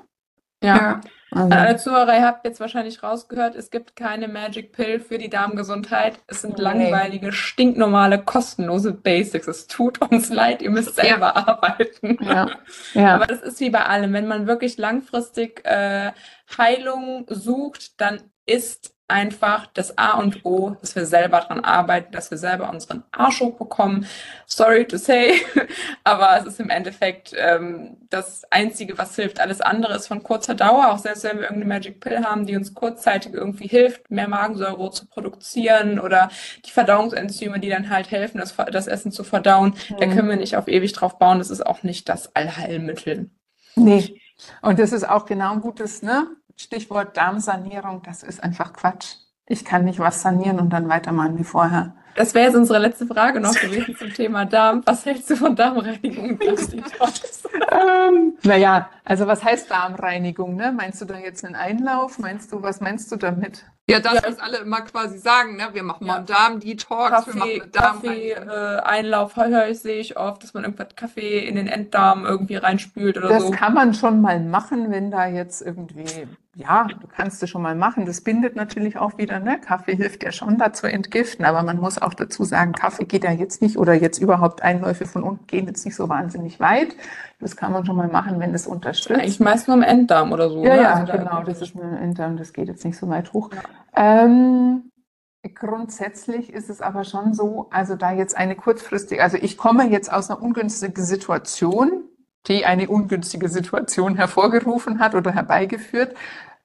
Ja. 0.63 1.01
Also. 1.35 1.51
Alle 1.51 1.77
Zuhörer, 1.77 2.15
ihr 2.15 2.27
habt 2.27 2.45
jetzt 2.45 2.61
wahrscheinlich 2.61 3.03
rausgehört, 3.03 3.57
es 3.57 3.71
gibt 3.71 3.97
keine 3.97 4.29
Magic 4.29 4.73
Pill 4.73 5.01
für 5.01 5.17
die 5.17 5.31
Darmgesundheit. 5.31 6.19
Es 6.27 6.43
sind 6.43 6.59
nee. 6.59 6.63
langweilige, 6.63 7.33
stinknormale, 7.33 8.23
kostenlose 8.23 8.93
Basics. 8.93 9.49
Es 9.49 9.67
tut 9.67 10.01
uns 10.03 10.29
leid, 10.29 10.61
ihr 10.61 10.71
müsst 10.71 10.95
selber 10.95 11.33
ja. 11.35 11.47
arbeiten. 11.47 12.19
Ja. 12.23 12.51
Ja. 12.93 13.15
Aber 13.15 13.27
das 13.27 13.41
ist 13.41 13.61
wie 13.61 13.71
bei 13.71 13.87
allem. 13.87 14.13
Wenn 14.13 14.27
man 14.27 14.47
wirklich 14.47 14.77
langfristig 14.77 15.65
äh, 15.65 16.13
Heilung 16.59 17.27
sucht, 17.29 18.01
dann 18.01 18.21
ist 18.47 18.95
einfach 19.13 19.67
das 19.67 19.99
A 19.99 20.19
und 20.19 20.45
O, 20.45 20.71
dass 20.81 20.97
wir 20.97 21.05
selber 21.05 21.41
dran 21.41 21.61
arbeiten, 21.61 22.13
dass 22.13 22.31
wir 22.31 22.39
selber 22.39 22.71
unseren 22.71 23.05
Arsch 23.13 23.41
hochbekommen. 23.41 24.07
Sorry 24.47 24.87
to 24.87 24.97
say, 24.97 25.35
aber 26.05 26.39
es 26.41 26.47
ist 26.47 26.61
im 26.61 26.71
Endeffekt 26.71 27.35
ähm, 27.37 27.99
das 28.09 28.45
Einzige, 28.51 28.97
was 28.97 29.15
hilft. 29.15 29.39
Alles 29.39 29.61
andere 29.61 29.95
ist 29.95 30.09
von 30.09 30.23
kurzer 30.23 30.55
Dauer, 30.55 30.91
auch 30.91 30.99
selbst 30.99 31.25
wenn 31.25 31.37
wir 31.37 31.45
irgendeine 31.45 31.75
Magic 31.75 32.01
Pill 32.01 32.25
haben, 32.25 32.47
die 32.47 32.57
uns 32.57 32.73
kurzzeitig 32.73 33.35
irgendwie 33.35 33.69
hilft, 33.69 34.11
mehr 34.11 34.29
Magensäure 34.29 34.91
zu 34.91 35.07
produzieren 35.07 36.01
oder 36.01 36.31
die 36.65 36.71
Verdauungsenzyme, 36.71 37.61
die 37.61 37.69
dann 37.69 37.91
halt 37.91 38.11
helfen, 38.11 38.39
das, 38.39 38.57
das 38.57 38.87
Essen 38.87 39.13
zu 39.13 39.25
verdauen, 39.25 39.75
mhm. 39.91 39.97
da 39.99 40.07
können 40.07 40.29
wir 40.29 40.37
nicht 40.37 40.57
auf 40.57 40.69
ewig 40.69 40.93
drauf 40.95 41.19
bauen. 41.19 41.39
Das 41.39 41.51
ist 41.51 41.65
auch 41.67 41.83
nicht 41.83 42.09
das 42.09 42.35
Allheilmittel. 42.35 43.31
Nee. 43.75 44.19
Und 44.61 44.79
das 44.79 44.93
ist 44.93 45.09
auch 45.09 45.27
genau 45.27 45.53
ein 45.53 45.61
gutes, 45.61 46.03
ne? 46.03 46.27
Stichwort 46.57 47.17
Darmsanierung, 47.17 48.03
das 48.03 48.23
ist 48.23 48.43
einfach 48.43 48.73
Quatsch. 48.73 49.17
Ich 49.47 49.65
kann 49.65 49.85
nicht 49.85 49.99
was 49.99 50.23
sanieren 50.23 50.61
und 50.61 50.71
dann 50.71 50.89
weitermachen 50.89 51.39
wie 51.39 51.45
vorher. 51.45 51.95
Das 52.15 52.35
wäre 52.35 52.47
jetzt 52.47 52.57
unsere 52.57 52.79
letzte 52.79 53.07
Frage 53.07 53.41
noch 53.41 53.55
gewesen 53.55 53.97
zum 53.97 54.13
Thema 54.13 54.45
Darm. 54.45 54.83
Was 54.85 55.07
hältst 55.07 55.31
du 55.31 55.37
von 55.37 55.57
Darmreinigung 55.57 56.31
und 56.33 56.45
Darmdetox? 56.45 57.42
Ähm, 57.71 58.37
naja, 58.43 58.89
also 59.05 59.27
was 59.27 59.43
heißt 59.45 59.71
Darmreinigung? 59.71 60.57
Ne? 60.57 60.73
Meinst 60.73 61.01
du 61.01 61.05
da 61.05 61.19
jetzt 61.19 61.45
einen 61.45 61.55
Einlauf? 61.55 62.19
Meinst 62.19 62.53
du, 62.53 62.63
was 62.63 62.81
meinst 62.81 63.11
du 63.13 63.17
damit? 63.17 63.65
Ja, 63.91 63.99
das, 63.99 64.15
ja. 64.15 64.23
was 64.25 64.39
alle 64.39 64.59
immer 64.59 64.83
quasi 64.83 65.19
sagen, 65.19 65.57
ne? 65.57 65.69
Wir 65.73 65.83
machen 65.83 66.07
mal 66.07 66.19
einen 66.19 66.27
Darm-Detox, 66.27 67.11
Kaffee, 67.11 67.33
wir 67.33 67.39
machen 67.41 67.51
eine 67.51 67.71
Kaffee, 67.71 68.31
äh, 68.31 68.81
Einlauf, 68.81 69.37
höre 69.37 69.69
ich, 69.69 69.81
sehe 69.81 69.99
ich 69.99 70.17
oft, 70.17 70.43
dass 70.43 70.55
man 70.55 70.63
irgendwas 70.63 70.95
Kaffee 70.95 71.41
in 71.41 71.57
den 71.57 71.67
Enddarm 71.67 72.25
irgendwie 72.25 72.55
reinspült 72.55 73.19
oder 73.19 73.29
Das 73.29 73.43
so. 73.43 73.51
kann 73.51 73.75
man 73.75 73.93
schon 73.93 74.21
mal 74.21 74.39
machen, 74.39 74.93
wenn 74.93 75.11
da 75.11 75.27
jetzt 75.27 75.63
irgendwie, 75.63 76.29
ja, 76.55 76.85
du 76.85 77.09
kannst 77.09 77.43
es 77.43 77.51
schon 77.51 77.61
mal 77.61 77.75
machen. 77.75 78.07
Das 78.07 78.21
bindet 78.21 78.55
natürlich 78.55 78.99
auch 78.99 79.19
wieder, 79.19 79.41
ne? 79.41 79.59
Kaffee 79.61 79.97
hilft 79.97 80.23
ja 80.23 80.31
schon 80.31 80.59
dazu 80.59 80.87
entgiften, 80.87 81.45
aber 81.45 81.65
man 81.65 81.79
muss 81.79 82.01
auch 82.01 82.15
dazu 82.15 82.45
sagen, 82.45 82.73
Kaffee 82.75 83.05
geht 83.05 83.25
ja 83.25 83.33
jetzt 83.33 83.63
nicht 83.63 83.77
oder 83.77 83.95
jetzt 83.95 84.19
überhaupt 84.19 84.63
Einläufe 84.63 85.07
von 85.07 85.25
unten 85.25 85.49
gehen 85.49 85.67
jetzt 85.67 85.85
nicht 85.85 85.97
so 85.97 86.09
wahnsinnig 86.09 86.61
weit. 86.61 86.95
Das 87.43 87.57
kann 87.57 87.73
man 87.73 87.85
schon 87.85 87.97
mal 87.97 88.07
machen, 88.07 88.39
wenn 88.39 88.55
es 88.55 88.69
unterstützt. 88.69 89.19
Eigentlich 89.19 89.41
meist 89.41 89.67
nur 89.67 89.77
im 89.77 89.83
Enddarm 89.83 90.31
oder 90.31 90.49
so. 90.49 90.65
Ja, 90.65 90.77
ne? 90.77 90.83
ja, 90.83 90.95
Also 90.95 91.13
genau, 91.13 91.43
das 91.43 91.61
ist 91.61 91.75
ein 91.75 91.97
Enddarm, 91.97 92.37
das 92.37 92.53
geht 92.53 92.69
jetzt 92.69 92.85
nicht 92.85 92.97
so 92.97 93.09
weit 93.09 93.33
hoch. 93.33 93.51
Ähm, 93.97 94.91
grundsätzlich 95.55 96.53
ist 96.53 96.71
es 96.71 96.81
aber 96.81 97.03
schon 97.03 97.35
so, 97.35 97.69
also 97.71 97.97
da 97.97 98.13
jetzt 98.13 98.37
eine 98.37 98.55
kurzfristige, 98.55 99.21
also 99.23 99.37
ich 99.37 99.57
komme 99.57 99.89
jetzt 99.91 100.13
aus 100.13 100.31
einer 100.31 100.41
ungünstigen 100.41 101.05
Situation, 101.05 102.05
die 102.47 102.65
eine 102.65 102.89
ungünstige 102.89 103.49
Situation 103.49 104.15
hervorgerufen 104.15 105.01
hat 105.01 105.17
oder 105.17 105.33
herbeigeführt. 105.33 106.17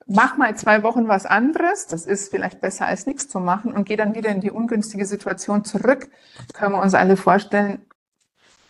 Mach 0.05 0.37
mal 0.37 0.55
zwei 0.55 0.83
Wochen 0.83 1.07
was 1.07 1.25
anderes, 1.25 1.87
das 1.87 2.05
ist 2.05 2.29
vielleicht 2.29 2.61
besser 2.61 2.85
als 2.85 3.07
nichts 3.07 3.27
zu 3.27 3.39
machen 3.39 3.73
und 3.73 3.85
gehe 3.85 3.97
dann 3.97 4.13
wieder 4.13 4.29
in 4.29 4.41
die 4.41 4.51
ungünstige 4.51 5.07
Situation 5.07 5.65
zurück. 5.65 6.09
Können 6.53 6.73
wir 6.73 6.81
uns 6.81 6.93
alle 6.93 7.17
vorstellen, 7.17 7.81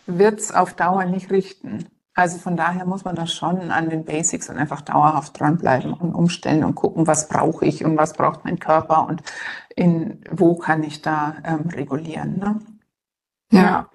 wird's 0.06 0.52
auf 0.52 0.72
Dauer 0.72 1.04
nicht 1.04 1.30
richten. 1.30 1.86
Also 2.18 2.38
von 2.38 2.56
daher 2.56 2.84
muss 2.84 3.04
man 3.04 3.14
da 3.14 3.28
schon 3.28 3.70
an 3.70 3.90
den 3.90 4.04
Basics 4.04 4.50
und 4.50 4.56
einfach 4.56 4.80
dauerhaft 4.80 5.38
dranbleiben 5.38 5.92
und 5.92 6.16
umstellen 6.16 6.64
und 6.64 6.74
gucken, 6.74 7.06
was 7.06 7.28
brauche 7.28 7.64
ich 7.64 7.84
und 7.84 7.96
was 7.96 8.12
braucht 8.12 8.44
mein 8.44 8.58
Körper 8.58 9.06
und 9.06 9.22
in 9.76 10.20
wo 10.28 10.56
kann 10.56 10.82
ich 10.82 11.00
da 11.00 11.36
ähm, 11.44 11.68
regulieren. 11.68 12.40
Ne? 12.40 12.58
Ja, 13.52 13.88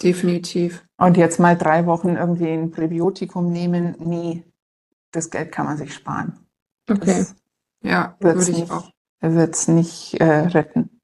definitiv. 0.00 0.86
Und 0.98 1.16
jetzt 1.16 1.40
mal 1.40 1.56
drei 1.56 1.86
Wochen 1.86 2.10
irgendwie 2.10 2.46
ein 2.46 2.70
Präbiotikum 2.70 3.50
nehmen, 3.50 3.96
nee, 3.98 4.44
das 5.10 5.28
Geld 5.28 5.50
kann 5.50 5.66
man 5.66 5.76
sich 5.78 5.92
sparen. 5.92 6.38
Okay. 6.88 7.06
Das 7.06 7.34
Ja, 7.82 8.14
würde 8.20 8.40
ich 8.40 8.56
nicht, 8.56 8.70
auch. 8.70 8.88
wird's 9.20 9.66
nicht 9.66 10.14
äh, 10.20 10.24
retten. 10.24 10.97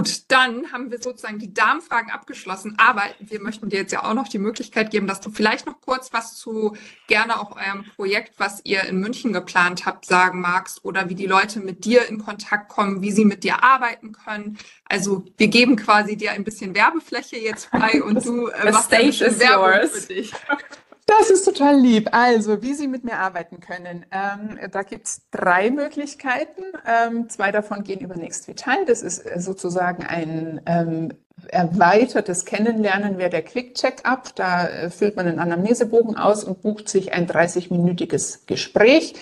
Gut, 0.00 0.22
dann 0.28 0.72
haben 0.72 0.90
wir 0.90 0.98
sozusagen 0.98 1.38
die 1.38 1.52
Darmfragen 1.52 2.10
abgeschlossen, 2.10 2.74
aber 2.78 3.02
wir 3.18 3.38
möchten 3.38 3.68
dir 3.68 3.80
jetzt 3.80 3.92
ja 3.92 4.02
auch 4.02 4.14
noch 4.14 4.28
die 4.28 4.38
Möglichkeit 4.38 4.90
geben, 4.90 5.06
dass 5.06 5.20
du 5.20 5.30
vielleicht 5.30 5.66
noch 5.66 5.78
kurz 5.82 6.10
was 6.14 6.36
zu 6.36 6.74
gerne 7.06 7.38
auch 7.38 7.54
eurem 7.54 7.84
Projekt, 7.96 8.32
was 8.38 8.62
ihr 8.64 8.84
in 8.84 8.98
München 8.98 9.34
geplant 9.34 9.84
habt, 9.84 10.06
sagen 10.06 10.40
magst 10.40 10.86
oder 10.86 11.10
wie 11.10 11.14
die 11.14 11.26
Leute 11.26 11.60
mit 11.60 11.84
dir 11.84 12.08
in 12.08 12.16
Kontakt 12.16 12.70
kommen, 12.70 13.02
wie 13.02 13.10
sie 13.10 13.26
mit 13.26 13.44
dir 13.44 13.62
arbeiten 13.62 14.12
können. 14.12 14.56
Also 14.86 15.26
wir 15.36 15.48
geben 15.48 15.76
quasi 15.76 16.16
dir 16.16 16.32
ein 16.32 16.44
bisschen 16.44 16.74
Werbefläche 16.74 17.36
jetzt 17.36 17.66
frei 17.66 18.02
und 18.02 18.24
du 18.24 18.46
äh, 18.46 18.70
machst 18.70 18.86
stage 18.86 19.22
is 19.22 19.38
Werbung 19.38 19.66
yours. 19.66 19.90
für 20.06 20.14
dich. 20.14 20.32
Das 21.06 21.30
ist 21.30 21.44
total 21.44 21.78
lieb. 21.78 22.10
Also, 22.12 22.62
wie 22.62 22.74
Sie 22.74 22.86
mit 22.86 23.04
mir 23.04 23.18
arbeiten 23.18 23.60
können. 23.60 24.06
Ähm, 24.10 24.58
da 24.70 24.82
gibt's 24.82 25.22
drei 25.30 25.70
Möglichkeiten. 25.70 26.62
Ähm, 26.86 27.28
zwei 27.28 27.50
davon 27.50 27.82
gehen 27.82 28.00
über 28.00 28.16
Next 28.16 28.48
Vital. 28.48 28.84
Das 28.86 29.02
ist 29.02 29.20
äh, 29.20 29.40
sozusagen 29.40 30.04
ein 30.04 30.60
ähm, 30.66 31.12
erweitertes 31.48 32.44
Kennenlernen 32.44 33.18
wäre 33.18 33.30
der 33.30 33.42
Quick 33.42 33.74
Check-up. 33.74 34.34
Da 34.36 34.66
äh, 34.68 34.90
füllt 34.90 35.16
man 35.16 35.26
einen 35.26 35.38
Anamnesebogen 35.38 36.16
aus 36.16 36.44
und 36.44 36.62
bucht 36.62 36.88
sich 36.88 37.12
ein 37.12 37.26
30-minütiges 37.26 38.46
Gespräch. 38.46 39.14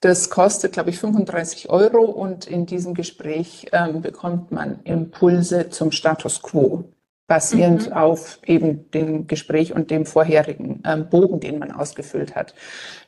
Das 0.00 0.30
kostet, 0.30 0.72
glaube 0.72 0.90
ich, 0.90 0.98
35 0.98 1.68
Euro 1.68 2.04
und 2.04 2.46
in 2.46 2.64
diesem 2.64 2.94
Gespräch 2.94 3.66
ähm, 3.72 4.00
bekommt 4.00 4.50
man 4.50 4.80
Impulse 4.84 5.68
zum 5.68 5.92
Status 5.92 6.40
quo 6.40 6.84
basierend 7.30 7.90
Mhm. 7.90 7.92
auf 7.92 8.40
eben 8.44 8.90
dem 8.90 9.28
Gespräch 9.28 9.72
und 9.72 9.92
dem 9.92 10.04
vorherigen 10.04 10.82
ähm, 10.84 11.08
Bogen, 11.08 11.38
den 11.38 11.60
man 11.60 11.70
ausgefüllt 11.70 12.34
hat. 12.34 12.56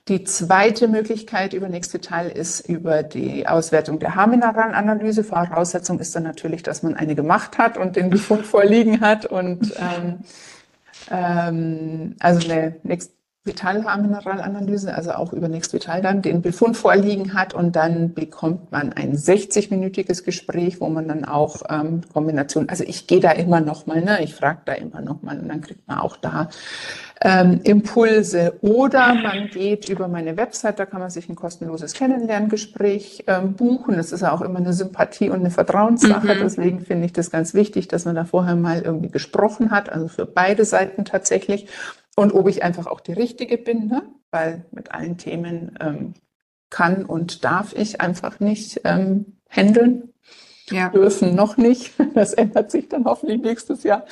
Die 0.06 0.22
zweite 0.22 0.86
Möglichkeit 0.86 1.54
über 1.54 1.68
nächste 1.68 2.00
Teil 2.00 2.30
ist 2.30 2.60
über 2.68 3.02
die 3.02 3.48
Auswertung 3.48 3.98
der 3.98 4.14
Haarmineralanalyse. 4.14 5.24
Voraussetzung 5.24 5.98
ist 5.98 6.14
dann 6.14 6.22
natürlich, 6.22 6.62
dass 6.62 6.84
man 6.84 6.94
eine 6.94 7.16
gemacht 7.16 7.58
hat 7.58 7.76
und 7.76 7.96
den 7.96 8.10
Befund 8.10 8.46
vorliegen 8.54 9.00
hat 9.00 9.26
und 9.26 9.74
ähm, 9.76 10.20
ähm, 11.10 12.14
also 12.20 12.48
eine 12.48 12.76
Next 12.84 13.10
Vital 13.44 13.84
Haarmineralanalyse, 13.84 14.94
also 14.94 15.12
auch 15.12 15.32
über 15.32 15.48
Next 15.48 15.72
Vital 15.72 16.00
dann 16.00 16.22
den 16.22 16.42
Befund 16.42 16.76
vorliegen 16.76 17.34
hat 17.34 17.54
und 17.54 17.74
dann 17.74 18.14
bekommt 18.14 18.70
man 18.70 18.92
ein 18.92 19.16
60-minütiges 19.16 20.24
Gespräch, 20.24 20.80
wo 20.80 20.88
man 20.88 21.08
dann 21.08 21.24
auch 21.24 21.62
ähm, 21.68 22.02
Kombination, 22.12 22.68
also 22.68 22.84
ich 22.84 23.08
gehe 23.08 23.18
da 23.18 23.32
immer 23.32 23.60
noch 23.60 23.86
mal, 23.86 24.00
ne, 24.00 24.22
ich 24.22 24.36
frage 24.36 24.60
da 24.64 24.74
immer 24.74 25.00
noch 25.00 25.22
mal 25.22 25.40
und 25.40 25.48
dann 25.48 25.60
kriegt 25.60 25.88
man 25.88 25.98
auch 25.98 26.16
da 26.16 26.50
ähm, 27.24 27.60
Impulse 27.64 28.58
oder 28.62 29.14
man 29.14 29.48
geht 29.48 29.88
über 29.88 30.08
meine 30.08 30.36
Website, 30.36 30.78
da 30.78 30.86
kann 30.86 31.00
man 31.00 31.10
sich 31.10 31.28
ein 31.28 31.36
kostenloses 31.36 31.94
Kennenlerngespräch 31.94 33.24
ähm, 33.26 33.54
buchen. 33.54 33.96
Das 33.96 34.12
ist 34.12 34.22
ja 34.22 34.32
auch 34.32 34.40
immer 34.40 34.58
eine 34.58 34.72
Sympathie 34.72 35.30
und 35.30 35.40
eine 35.40 35.50
Vertrauenssache. 35.50 36.34
Mhm. 36.34 36.40
Deswegen 36.40 36.80
finde 36.80 37.06
ich 37.06 37.12
das 37.12 37.30
ganz 37.30 37.54
wichtig, 37.54 37.88
dass 37.88 38.04
man 38.04 38.14
da 38.14 38.24
vorher 38.24 38.56
mal 38.56 38.82
irgendwie 38.82 39.10
gesprochen 39.10 39.70
hat, 39.70 39.88
also 39.88 40.08
für 40.08 40.26
beide 40.26 40.64
Seiten 40.64 41.04
tatsächlich. 41.04 41.68
Und 42.16 42.32
ob 42.32 42.48
ich 42.48 42.62
einfach 42.62 42.86
auch 42.86 43.00
die 43.00 43.12
Richtige 43.14 43.58
bin, 43.58 43.86
ne? 43.86 44.02
weil 44.30 44.66
mit 44.70 44.92
allen 44.92 45.16
Themen 45.16 45.76
ähm, 45.80 46.14
kann 46.70 47.04
und 47.04 47.44
darf 47.44 47.74
ich 47.74 48.00
einfach 48.00 48.40
nicht 48.40 48.80
ähm, 48.84 49.36
handeln 49.48 50.12
Ja. 50.70 50.88
dürfen 50.90 51.34
noch 51.34 51.56
nicht. 51.56 51.92
Das 52.14 52.34
ändert 52.34 52.70
sich 52.70 52.88
dann 52.88 53.04
hoffentlich 53.06 53.40
nächstes 53.40 53.82
Jahr. 53.84 54.04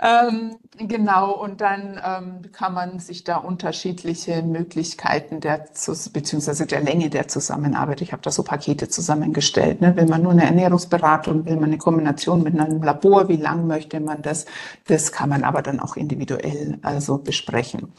Ähm, 0.00 0.56
genau, 0.78 1.32
und 1.32 1.60
dann 1.60 2.00
ähm, 2.04 2.52
kann 2.52 2.74
man 2.74 2.98
sich 3.00 3.24
da 3.24 3.36
unterschiedliche 3.36 4.42
Möglichkeiten 4.42 5.40
der, 5.40 5.66
beziehungsweise 6.12 6.66
der 6.66 6.80
Länge 6.80 7.10
der 7.10 7.28
Zusammenarbeit. 7.28 8.00
Ich 8.00 8.12
habe 8.12 8.22
da 8.22 8.30
so 8.30 8.42
Pakete 8.42 8.88
zusammengestellt. 8.88 9.80
Ne? 9.80 9.96
Will 9.96 10.06
man 10.06 10.22
nur 10.22 10.32
eine 10.32 10.44
Ernährungsberatung, 10.44 11.44
will 11.44 11.56
man 11.56 11.64
eine 11.64 11.78
Kombination 11.78 12.42
mit 12.42 12.58
einem 12.58 12.82
Labor, 12.82 13.28
wie 13.28 13.36
lang 13.36 13.66
möchte 13.66 14.00
man 14.00 14.22
das? 14.22 14.46
Das 14.86 15.12
kann 15.12 15.28
man 15.28 15.44
aber 15.44 15.62
dann 15.62 15.80
auch 15.80 15.96
individuell 15.96 16.78
also 16.82 17.18
besprechen. 17.18 17.92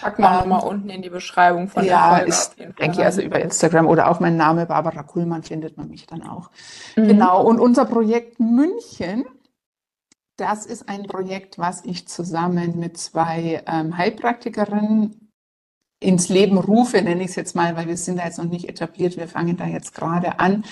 Packen 0.00 0.22
wir 0.22 0.30
Ähm, 0.30 0.36
nochmal 0.48 0.62
unten 0.68 0.88
in 0.88 1.02
die 1.02 1.10
Beschreibung 1.10 1.68
von 1.68 1.82
der 1.84 1.92
Ja, 1.92 2.16
Folge 2.16 2.28
ich 2.30 2.34
auf 2.34 2.54
jeden 2.58 2.72
Fall 2.74 2.86
denke 2.86 3.04
also 3.04 3.20
rein. 3.20 3.26
über 3.28 3.40
Instagram 3.40 3.86
oder 3.86 4.10
auch 4.10 4.20
mein 4.20 4.36
Name 4.36 4.64
Barbara 4.66 5.02
Kuhlmann 5.02 5.42
findet 5.42 5.76
man 5.76 5.88
mich 5.88 6.06
dann 6.06 6.22
auch. 6.22 6.50
Mhm. 6.96 7.08
Genau. 7.08 7.42
Und 7.44 7.60
unser 7.60 7.84
Projekt 7.84 8.40
München, 8.40 9.24
das 10.38 10.64
ist 10.66 10.88
ein 10.88 11.02
Projekt, 11.04 11.58
was 11.58 11.84
ich 11.84 12.08
zusammen 12.08 12.78
mit 12.78 12.96
zwei 12.96 13.62
ähm, 13.66 13.96
Heilpraktikerinnen 13.98 15.21
ins 16.02 16.28
Leben 16.28 16.58
rufe, 16.58 17.00
nenne 17.02 17.22
ich 17.22 17.30
es 17.30 17.36
jetzt 17.36 17.54
mal, 17.56 17.76
weil 17.76 17.86
wir 17.86 17.96
sind 17.96 18.18
da 18.18 18.24
jetzt 18.24 18.38
noch 18.38 18.44
nicht 18.44 18.68
etabliert, 18.68 19.16
wir 19.16 19.28
fangen 19.28 19.56
da 19.56 19.66
jetzt 19.66 19.94
gerade 19.94 20.38
an. 20.38 20.64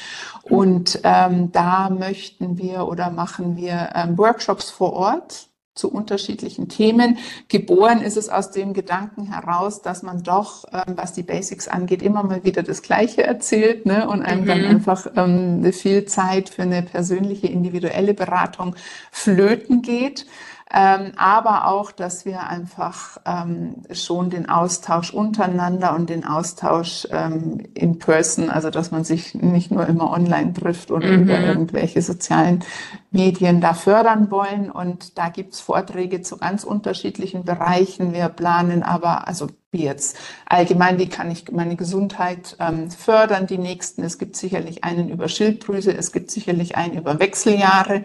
Und 0.42 1.00
ähm, 1.04 1.52
da 1.52 1.90
möchten 1.90 2.58
wir 2.58 2.86
oder 2.86 3.10
machen 3.10 3.56
wir 3.56 3.90
ähm, 3.94 4.18
Workshops 4.18 4.70
vor 4.70 4.92
Ort 4.92 5.50
zu 5.74 5.90
unterschiedlichen 5.90 6.68
Themen. 6.68 7.18
Geboren 7.48 8.02
ist 8.02 8.16
es 8.16 8.28
aus 8.28 8.50
dem 8.50 8.74
Gedanken 8.74 9.32
heraus, 9.32 9.82
dass 9.82 10.02
man 10.02 10.22
doch, 10.22 10.64
ähm, 10.72 10.94
was 10.96 11.12
die 11.12 11.22
Basics 11.22 11.68
angeht, 11.68 12.02
immer 12.02 12.22
mal 12.22 12.44
wieder 12.44 12.62
das 12.62 12.82
Gleiche 12.82 13.22
erzählt 13.22 13.86
ne? 13.86 14.08
und 14.08 14.22
einem 14.22 14.46
dann 14.46 14.60
Mhm. 14.62 14.66
einfach 14.66 15.06
ähm, 15.16 15.72
viel 15.72 16.04
Zeit 16.04 16.50
für 16.50 16.62
eine 16.62 16.82
persönliche, 16.82 17.46
individuelle 17.46 18.14
Beratung 18.14 18.74
flöten 19.10 19.80
geht. 19.80 20.26
Ähm, 20.72 21.12
aber 21.16 21.66
auch, 21.66 21.90
dass 21.90 22.24
wir 22.24 22.46
einfach 22.46 23.18
ähm, 23.26 23.82
schon 23.92 24.30
den 24.30 24.48
Austausch 24.48 25.12
untereinander 25.12 25.94
und 25.96 26.10
den 26.10 26.24
Austausch 26.24 27.08
ähm, 27.10 27.58
in 27.74 27.98
person, 27.98 28.50
also 28.50 28.70
dass 28.70 28.92
man 28.92 29.02
sich 29.02 29.34
nicht 29.34 29.72
nur 29.72 29.86
immer 29.86 30.10
online 30.12 30.52
trifft 30.52 30.90
oder 30.92 31.08
Mhm. 31.08 31.22
über 31.24 31.40
irgendwelche 31.40 32.02
sozialen 32.02 32.62
Medien 33.10 33.60
da 33.60 33.74
fördern 33.74 34.30
wollen. 34.30 34.70
Und 34.70 35.18
da 35.18 35.28
gibt's 35.28 35.60
Vorträge 35.60 36.22
zu 36.22 36.36
ganz 36.38 36.62
unterschiedlichen 36.62 37.44
Bereichen. 37.44 38.12
Wir 38.12 38.28
planen 38.28 38.84
aber, 38.84 39.26
also 39.26 39.48
wie 39.72 39.84
jetzt 39.84 40.16
allgemein, 40.46 40.98
wie 40.98 41.08
kann 41.08 41.30
ich 41.30 41.50
meine 41.50 41.76
Gesundheit 41.76 42.56
ähm, 42.60 42.90
fördern, 42.90 43.46
die 43.46 43.58
nächsten. 43.58 44.02
Es 44.04 44.18
gibt 44.18 44.36
sicherlich 44.36 44.84
einen 44.84 45.08
über 45.08 45.28
Schilddrüse, 45.28 45.92
es 45.96 46.12
gibt 46.12 46.30
sicherlich 46.30 46.76
einen 46.76 46.94
über 46.98 47.18
Wechseljahre. 47.18 48.02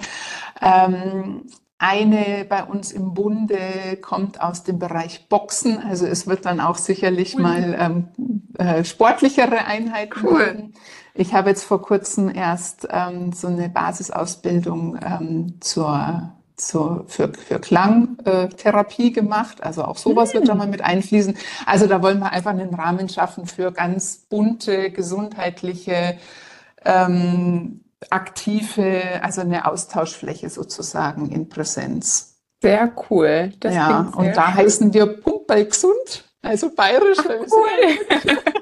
Ähm, 0.61 1.43
eine 1.77 2.45
bei 2.47 2.63
uns 2.63 2.91
im 2.91 3.13
Bunde 3.13 3.97
kommt 4.01 4.39
aus 4.41 4.63
dem 4.63 4.79
Bereich 4.79 5.27
Boxen. 5.27 5.79
Also 5.79 6.05
es 6.05 6.25
wird 6.25 6.45
dann 6.45 6.59
auch 6.59 6.77
sicherlich 6.77 7.35
Cool. 7.35 7.41
mal 7.41 7.75
ähm, 7.79 8.07
äh, 8.57 8.83
sportlichere 8.83 9.65
Einheiten 9.65 10.25
Cool. 10.25 10.45
geben. 10.45 10.73
Ich 11.13 11.33
habe 11.33 11.49
jetzt 11.49 11.63
vor 11.63 11.81
kurzem 11.81 12.29
erst 12.33 12.87
ähm, 12.91 13.31
so 13.33 13.47
eine 13.47 13.69
Basisausbildung 13.69 14.97
ähm, 15.01 15.61
zur, 15.61 16.33
zur, 16.57 17.05
für, 17.07 17.31
für 17.33 17.59
Klangtherapie 17.59 19.11
gemacht. 19.13 19.63
Also 19.63 19.83
auch 19.83 19.97
sowas 19.97 20.33
wird 20.33 20.47
da 20.47 20.55
mal 20.55 20.67
mit 20.67 20.81
einfließen. 20.81 21.37
Also 21.65 21.87
da 21.87 22.01
wollen 22.01 22.19
wir 22.19 22.31
einfach 22.31 22.51
einen 22.51 22.73
Rahmen 22.73 23.07
schaffen 23.09 23.47
für 23.47 23.71
ganz 23.71 24.25
bunte, 24.29 24.91
gesundheitliche, 24.91 26.17
ähm, 26.83 27.81
aktive, 28.09 29.21
also 29.23 29.41
eine 29.41 29.65
Austauschfläche 29.65 30.49
sozusagen 30.49 31.29
in 31.31 31.49
Präsenz. 31.49 32.35
Sehr 32.61 32.91
cool. 33.09 33.53
Das 33.59 33.73
ja, 33.73 34.09
sehr 34.11 34.19
und 34.19 34.37
da 34.37 34.45
schön. 34.45 34.55
heißen 34.55 34.93
wir 34.93 35.05
Pumperl 35.05 35.65
gesund, 35.65 36.25
also 36.41 36.73
bayerisch. 36.73 37.17
sind 37.17 37.51
Cool. 37.51 38.37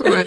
Cool. 0.00 0.26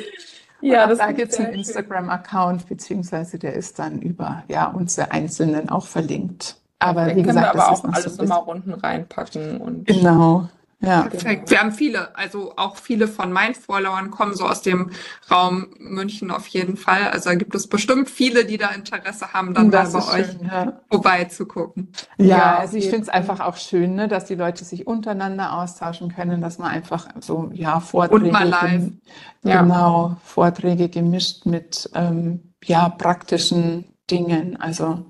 Ja, 0.61 0.87
das 0.87 0.99
da 0.99 1.11
gibt 1.11 1.33
es 1.33 1.39
einen. 1.39 1.53
Instagram-Account, 1.53 2.67
beziehungsweise 2.67 3.39
der 3.39 3.53
ist 3.53 3.79
dann 3.79 3.99
über 4.01 4.43
ja, 4.47 4.67
unsere 4.67 5.11
Einzelnen 5.11 5.69
auch 5.69 5.87
verlinkt. 5.87 6.55
Aber 6.79 7.01
Perfekt. 7.01 7.17
wie 7.17 7.23
gesagt, 7.23 7.55
wir 7.55 7.61
aber 7.63 7.69
das 7.69 7.79
ist 7.79 7.85
auch 7.85 7.87
noch 7.87 7.93
alles 7.93 8.15
so 8.15 8.23
nochmal 8.23 8.43
unten 8.55 8.73
reinpacken 8.73 9.61
und 9.61 9.85
Genau, 9.85 10.49
ja. 10.81 11.03
Perfekt. 11.03 11.49
Wir 11.51 11.59
haben 11.59 11.71
viele, 11.71 12.15
also 12.17 12.53
auch 12.57 12.75
viele 12.75 13.07
von 13.07 13.31
meinen 13.31 13.55
Followern 13.55 14.11
kommen 14.11 14.33
so 14.35 14.45
aus 14.47 14.61
dem 14.61 14.91
Raum 15.29 15.67
München 15.79 16.31
auf 16.31 16.47
jeden 16.47 16.77
Fall. 16.77 17.09
Also 17.09 17.29
da 17.29 17.35
gibt 17.35 17.53
es 17.55 17.67
bestimmt 17.67 18.09
viele, 18.09 18.45
die 18.45 18.57
da 18.57 18.69
Interesse 18.69 19.33
haben, 19.33 19.53
dann 19.53 19.67
mal 19.69 19.71
Das 19.83 19.93
bei 19.93 19.99
ist 19.99 20.13
euch 20.13 20.25
schön, 20.27 20.45
ja. 20.45 20.81
vorbeizugucken. 20.91 21.91
Ja, 22.17 22.25
Ja, 22.25 22.57
also 22.59 22.77
ich 22.77 22.85
finde 22.89 23.03
es 23.03 23.09
einfach 23.09 23.39
auch 23.39 23.57
schön, 23.57 23.95
ne, 23.95 24.07
dass 24.07 24.25
die 24.25 24.35
Leute 24.35 24.65
sich 24.65 24.87
untereinander 24.87 25.53
austauschen 25.57 26.13
können, 26.13 26.41
dass 26.41 26.57
man 26.57 26.69
einfach 26.71 27.07
so, 27.19 27.49
ja, 27.53 27.79
Vorträge, 27.79 28.25
Und 28.25 28.31
mal 28.31 28.47
live. 28.47 28.71
gem- 28.71 29.01
Ja. 29.43 29.61
genau, 29.61 30.17
Vorträge 30.23 30.89
gemischt 30.89 31.45
mit, 31.45 31.89
ähm, 31.95 32.53
ja, 32.63 32.89
praktischen 32.89 33.85
Dingen. 34.09 34.57
Also, 34.59 35.05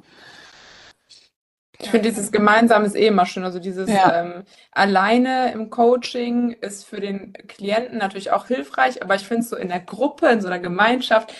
Ich 1.82 1.90
finde 1.90 2.10
dieses 2.10 2.32
Gemeinsame 2.32 2.86
ist 2.86 2.95
eh 2.95 3.08
immer 3.08 3.26
schön. 3.26 3.44
Also 3.44 3.60
dieses 3.60 3.90
Ja. 3.90 4.22
ähm, 4.22 4.44
alleine 4.72 5.52
im 5.53 5.70
Coaching 5.70 6.52
ist 6.62 6.86
für 6.86 6.99
den 7.02 7.34
Klienten 7.48 7.98
natürlich 7.98 8.32
auch 8.32 8.48
hilfreich, 8.48 9.02
aber 9.03 9.16
ich 9.16 9.28
finde 9.28 9.44
so 9.44 9.56
in 9.56 9.70
der 9.70 9.80
Gruppe, 9.80 10.28
in 10.30 10.41
so 10.41 10.48
einer 10.48 10.60
Gemeinschaft, 10.60 11.34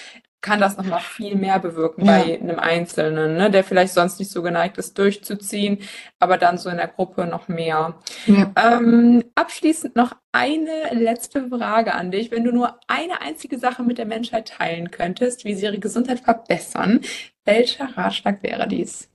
kann 0.44 0.60
das 0.60 0.76
nochmal 0.76 1.02
viel 1.02 1.36
mehr 1.36 1.60
bewirken 1.60 2.04
Ja. 2.04 2.18
bei 2.18 2.40
einem 2.40 2.58
Einzelnen, 2.58 3.36
ne, 3.38 3.52
der 3.52 3.64
vielleicht 3.64 3.94
sonst 3.94 4.18
nicht 4.18 4.32
so 4.32 4.42
geneigt 4.42 4.80
ist, 4.80 4.98
durchzuziehen, 4.98 5.78
aber 6.18 6.40
dann 6.40 6.58
so 6.58 6.68
in 6.72 6.78
der 6.78 6.88
Gruppe 6.88 7.28
noch 7.28 7.48
mehr. 7.48 8.00
Ja. 8.26 8.52
Ähm, 8.56 9.24
abschließend 9.36 9.96
noch 9.96 10.14
eine 10.32 10.90
letzte 10.94 11.48
Frage 11.50 11.94
an 11.94 12.10
dich. 12.10 12.32
Wenn 12.32 12.44
du 12.44 12.52
nur 12.52 12.80
eine 12.88 13.22
einzige 13.22 13.60
Sache 13.60 13.84
mit 13.84 14.00
der 14.00 14.08
Menschheit 14.08 14.48
teilen 14.48 14.90
könntest, 14.90 15.46
wie 15.46 15.54
sie 15.54 15.66
ihre 15.66 15.78
Gesundheit 15.78 16.22
verbessern, 16.22 17.02
welcher 17.46 17.96
Ratschlag 17.96 18.42
wäre 18.42 18.68
dies? 18.68 19.10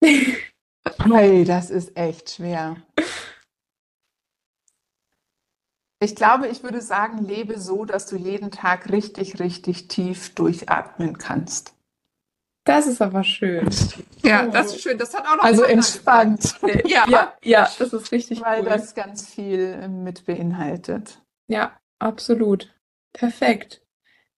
hey, 0.02 1.44
das 1.44 1.70
ist 1.70 1.96
echt 1.96 2.30
schwer. 2.30 2.76
Ich 6.02 6.16
glaube, 6.16 6.48
ich 6.48 6.62
würde 6.62 6.80
sagen, 6.80 7.24
lebe 7.24 7.60
so, 7.60 7.84
dass 7.84 8.06
du 8.06 8.16
jeden 8.16 8.50
Tag 8.50 8.90
richtig, 8.90 9.38
richtig 9.38 9.88
tief 9.88 10.34
durchatmen 10.34 11.18
kannst. 11.18 11.74
Das 12.64 12.86
ist 12.86 13.02
aber 13.02 13.24
schön. 13.24 13.68
Ja, 14.22 14.46
das 14.46 14.74
ist 14.74 14.82
schön. 14.82 14.96
Das 14.98 15.14
hat 15.14 15.26
auch 15.26 15.36
noch 15.36 15.44
Also 15.44 15.62
entspannt. 15.62 16.56
Ja, 16.86 17.06
Ja, 17.08 17.34
ja, 17.42 17.70
das 17.78 17.92
ist 17.92 18.12
richtig 18.12 18.42
weil 18.42 18.60
cool. 18.60 18.68
das 18.68 18.94
ganz 18.94 19.26
viel 19.28 19.78
äh, 19.82 19.88
mit 19.88 20.26
beinhaltet. 20.26 21.22
Ja, 21.48 21.78
absolut. 21.98 22.74
Perfekt. 23.12 23.82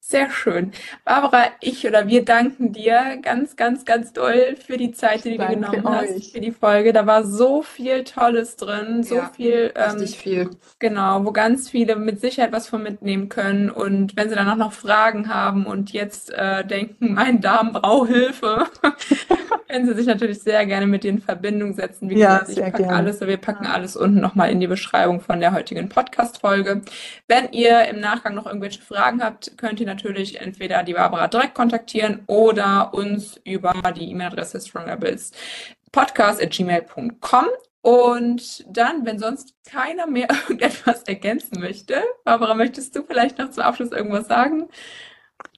Sehr 0.05 0.31
schön. 0.33 0.73
Barbara, 1.05 1.45
ich 1.61 1.87
oder 1.87 2.09
wir 2.09 2.25
danken 2.25 2.73
dir 2.73 3.19
ganz, 3.23 3.55
ganz, 3.55 3.85
ganz 3.85 4.13
doll 4.13 4.57
für 4.57 4.77
die 4.77 4.91
Zeit, 4.91 5.25
die 5.25 5.39
du 5.39 5.47
genommen 5.47 5.89
hast, 5.89 6.17
euch. 6.17 6.33
für 6.33 6.41
die 6.41 6.51
Folge. 6.51 6.93
Da 6.93 7.07
war 7.07 7.25
so 7.25 7.63
viel 7.63 8.03
Tolles 8.03 8.57
drin, 8.57 9.05
so 9.05 9.15
Ja, 9.15 9.29
viel, 9.29 9.73
ähm, 9.77 9.91
richtig 9.93 10.19
viel. 10.19 10.51
Genau, 10.81 11.25
wo 11.25 11.31
ganz 11.31 11.71
viele 11.71 11.95
mit 11.95 12.21
Sicherheit 12.21 12.51
was 12.51 12.67
von 12.69 12.83
mitnehmen 12.83 13.29
können. 13.29 13.71
Und 13.71 14.17
wenn 14.17 14.29
sie 14.29 14.35
dann 14.35 14.49
auch 14.49 14.57
noch 14.57 14.73
Fragen 14.73 15.33
haben 15.33 15.67
und 15.67 15.93
jetzt 15.93 16.31
äh, 16.33 16.65
denken, 16.67 17.15
mein 17.15 17.41
Darm 17.41 17.73
braucht 17.73 18.09
Hilfe, 18.09 18.67
können 19.69 19.87
sie 19.87 19.95
sich 19.95 20.07
natürlich 20.07 20.41
sehr 20.43 20.67
gerne 20.67 20.87
mit 20.89 21.05
dir 21.05 21.11
in 21.11 21.21
Verbindung 21.21 21.75
setzen. 21.75 22.11
Wie 22.11 22.17
Ja, 22.17 22.39
gesagt, 22.41 22.49
ich 22.49 22.57
packe 22.61 22.83
gerne. 22.83 22.93
alles, 22.97 23.21
wir 23.21 23.37
packen 23.37 23.67
alles 23.67 23.97
unten 23.97 24.21
nochmal 24.21 24.51
in 24.51 24.59
die 24.61 24.67
Beschreibung 24.67 25.21
von 25.21 25.39
der 25.41 25.53
heutigen 25.53 25.89
Podcast-Folge. 25.89 26.83
Wenn 27.29 27.53
ihr 27.53 27.85
im 27.89 28.01
Nachgang 28.01 28.35
noch 28.35 28.47
irgendwelche 28.47 28.83
Fragen 28.83 29.23
habt, 29.23 29.57
könnt 29.57 29.81
ihr 29.81 29.87
natürlich 29.93 30.41
entweder 30.41 30.83
die 30.83 30.95
Barbara 30.95 31.29
direkt 31.29 31.55
kontaktieren 31.55 32.25
oder 32.27 32.93
uns 32.95 33.39
über 33.45 33.75
die 33.97 34.11
E-Mail-Adresse 34.11 34.61
strongables.podcast.gmail.com. 34.61 37.47
Und 37.83 38.65
dann, 38.69 39.05
wenn 39.05 39.19
sonst 39.19 39.55
keiner 39.69 40.07
mehr 40.07 40.29
irgendetwas 40.49 41.03
ergänzen 41.03 41.61
möchte, 41.61 42.03
Barbara, 42.25 42.55
möchtest 42.55 42.97
du 42.97 43.03
vielleicht 43.03 43.37
noch 43.39 43.51
zum 43.51 43.65
Abschluss 43.65 43.93
irgendwas 43.93 44.29
sagen? 44.29 44.69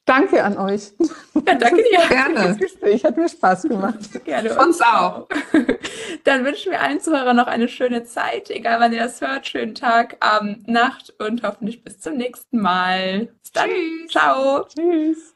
Danke 0.05 0.45
an 0.45 0.59
euch. 0.59 0.93
Ja, 1.47 1.55
danke 1.55 1.83
dir. 1.83 2.09
Gerne. 2.09 2.35
Das 2.35 2.59
Gespräch 2.59 3.05
hat 3.05 3.17
mir 3.17 3.29
Spaß 3.29 3.63
gemacht. 3.63 3.99
Gerne. 4.25 4.59
Uns 4.59 4.81
auch. 4.81 5.29
Dann 6.25 6.45
wünschen 6.45 6.73
wir 6.73 6.81
allen 6.81 7.01
Zuhörern 7.01 7.37
noch 7.37 7.47
eine 7.47 7.69
schöne 7.69 8.05
Zeit, 8.05 8.51
egal 8.51 8.81
wann 8.81 8.93
ihr 8.93 9.03
das 9.03 9.21
hört. 9.21 9.47
Schönen 9.47 9.75
Tag, 9.75 10.17
Abend, 10.21 10.69
Nacht 10.69 11.15
und 11.19 11.43
hoffentlich 11.43 11.83
bis 11.83 12.01
zum 12.01 12.17
nächsten 12.17 12.61
Mal. 12.61 13.29
Bis 13.43 13.53
dann. 13.53 13.71
Tschüss. 13.71 14.11
Ciao. 14.11 14.65
Tschüss. 14.65 15.34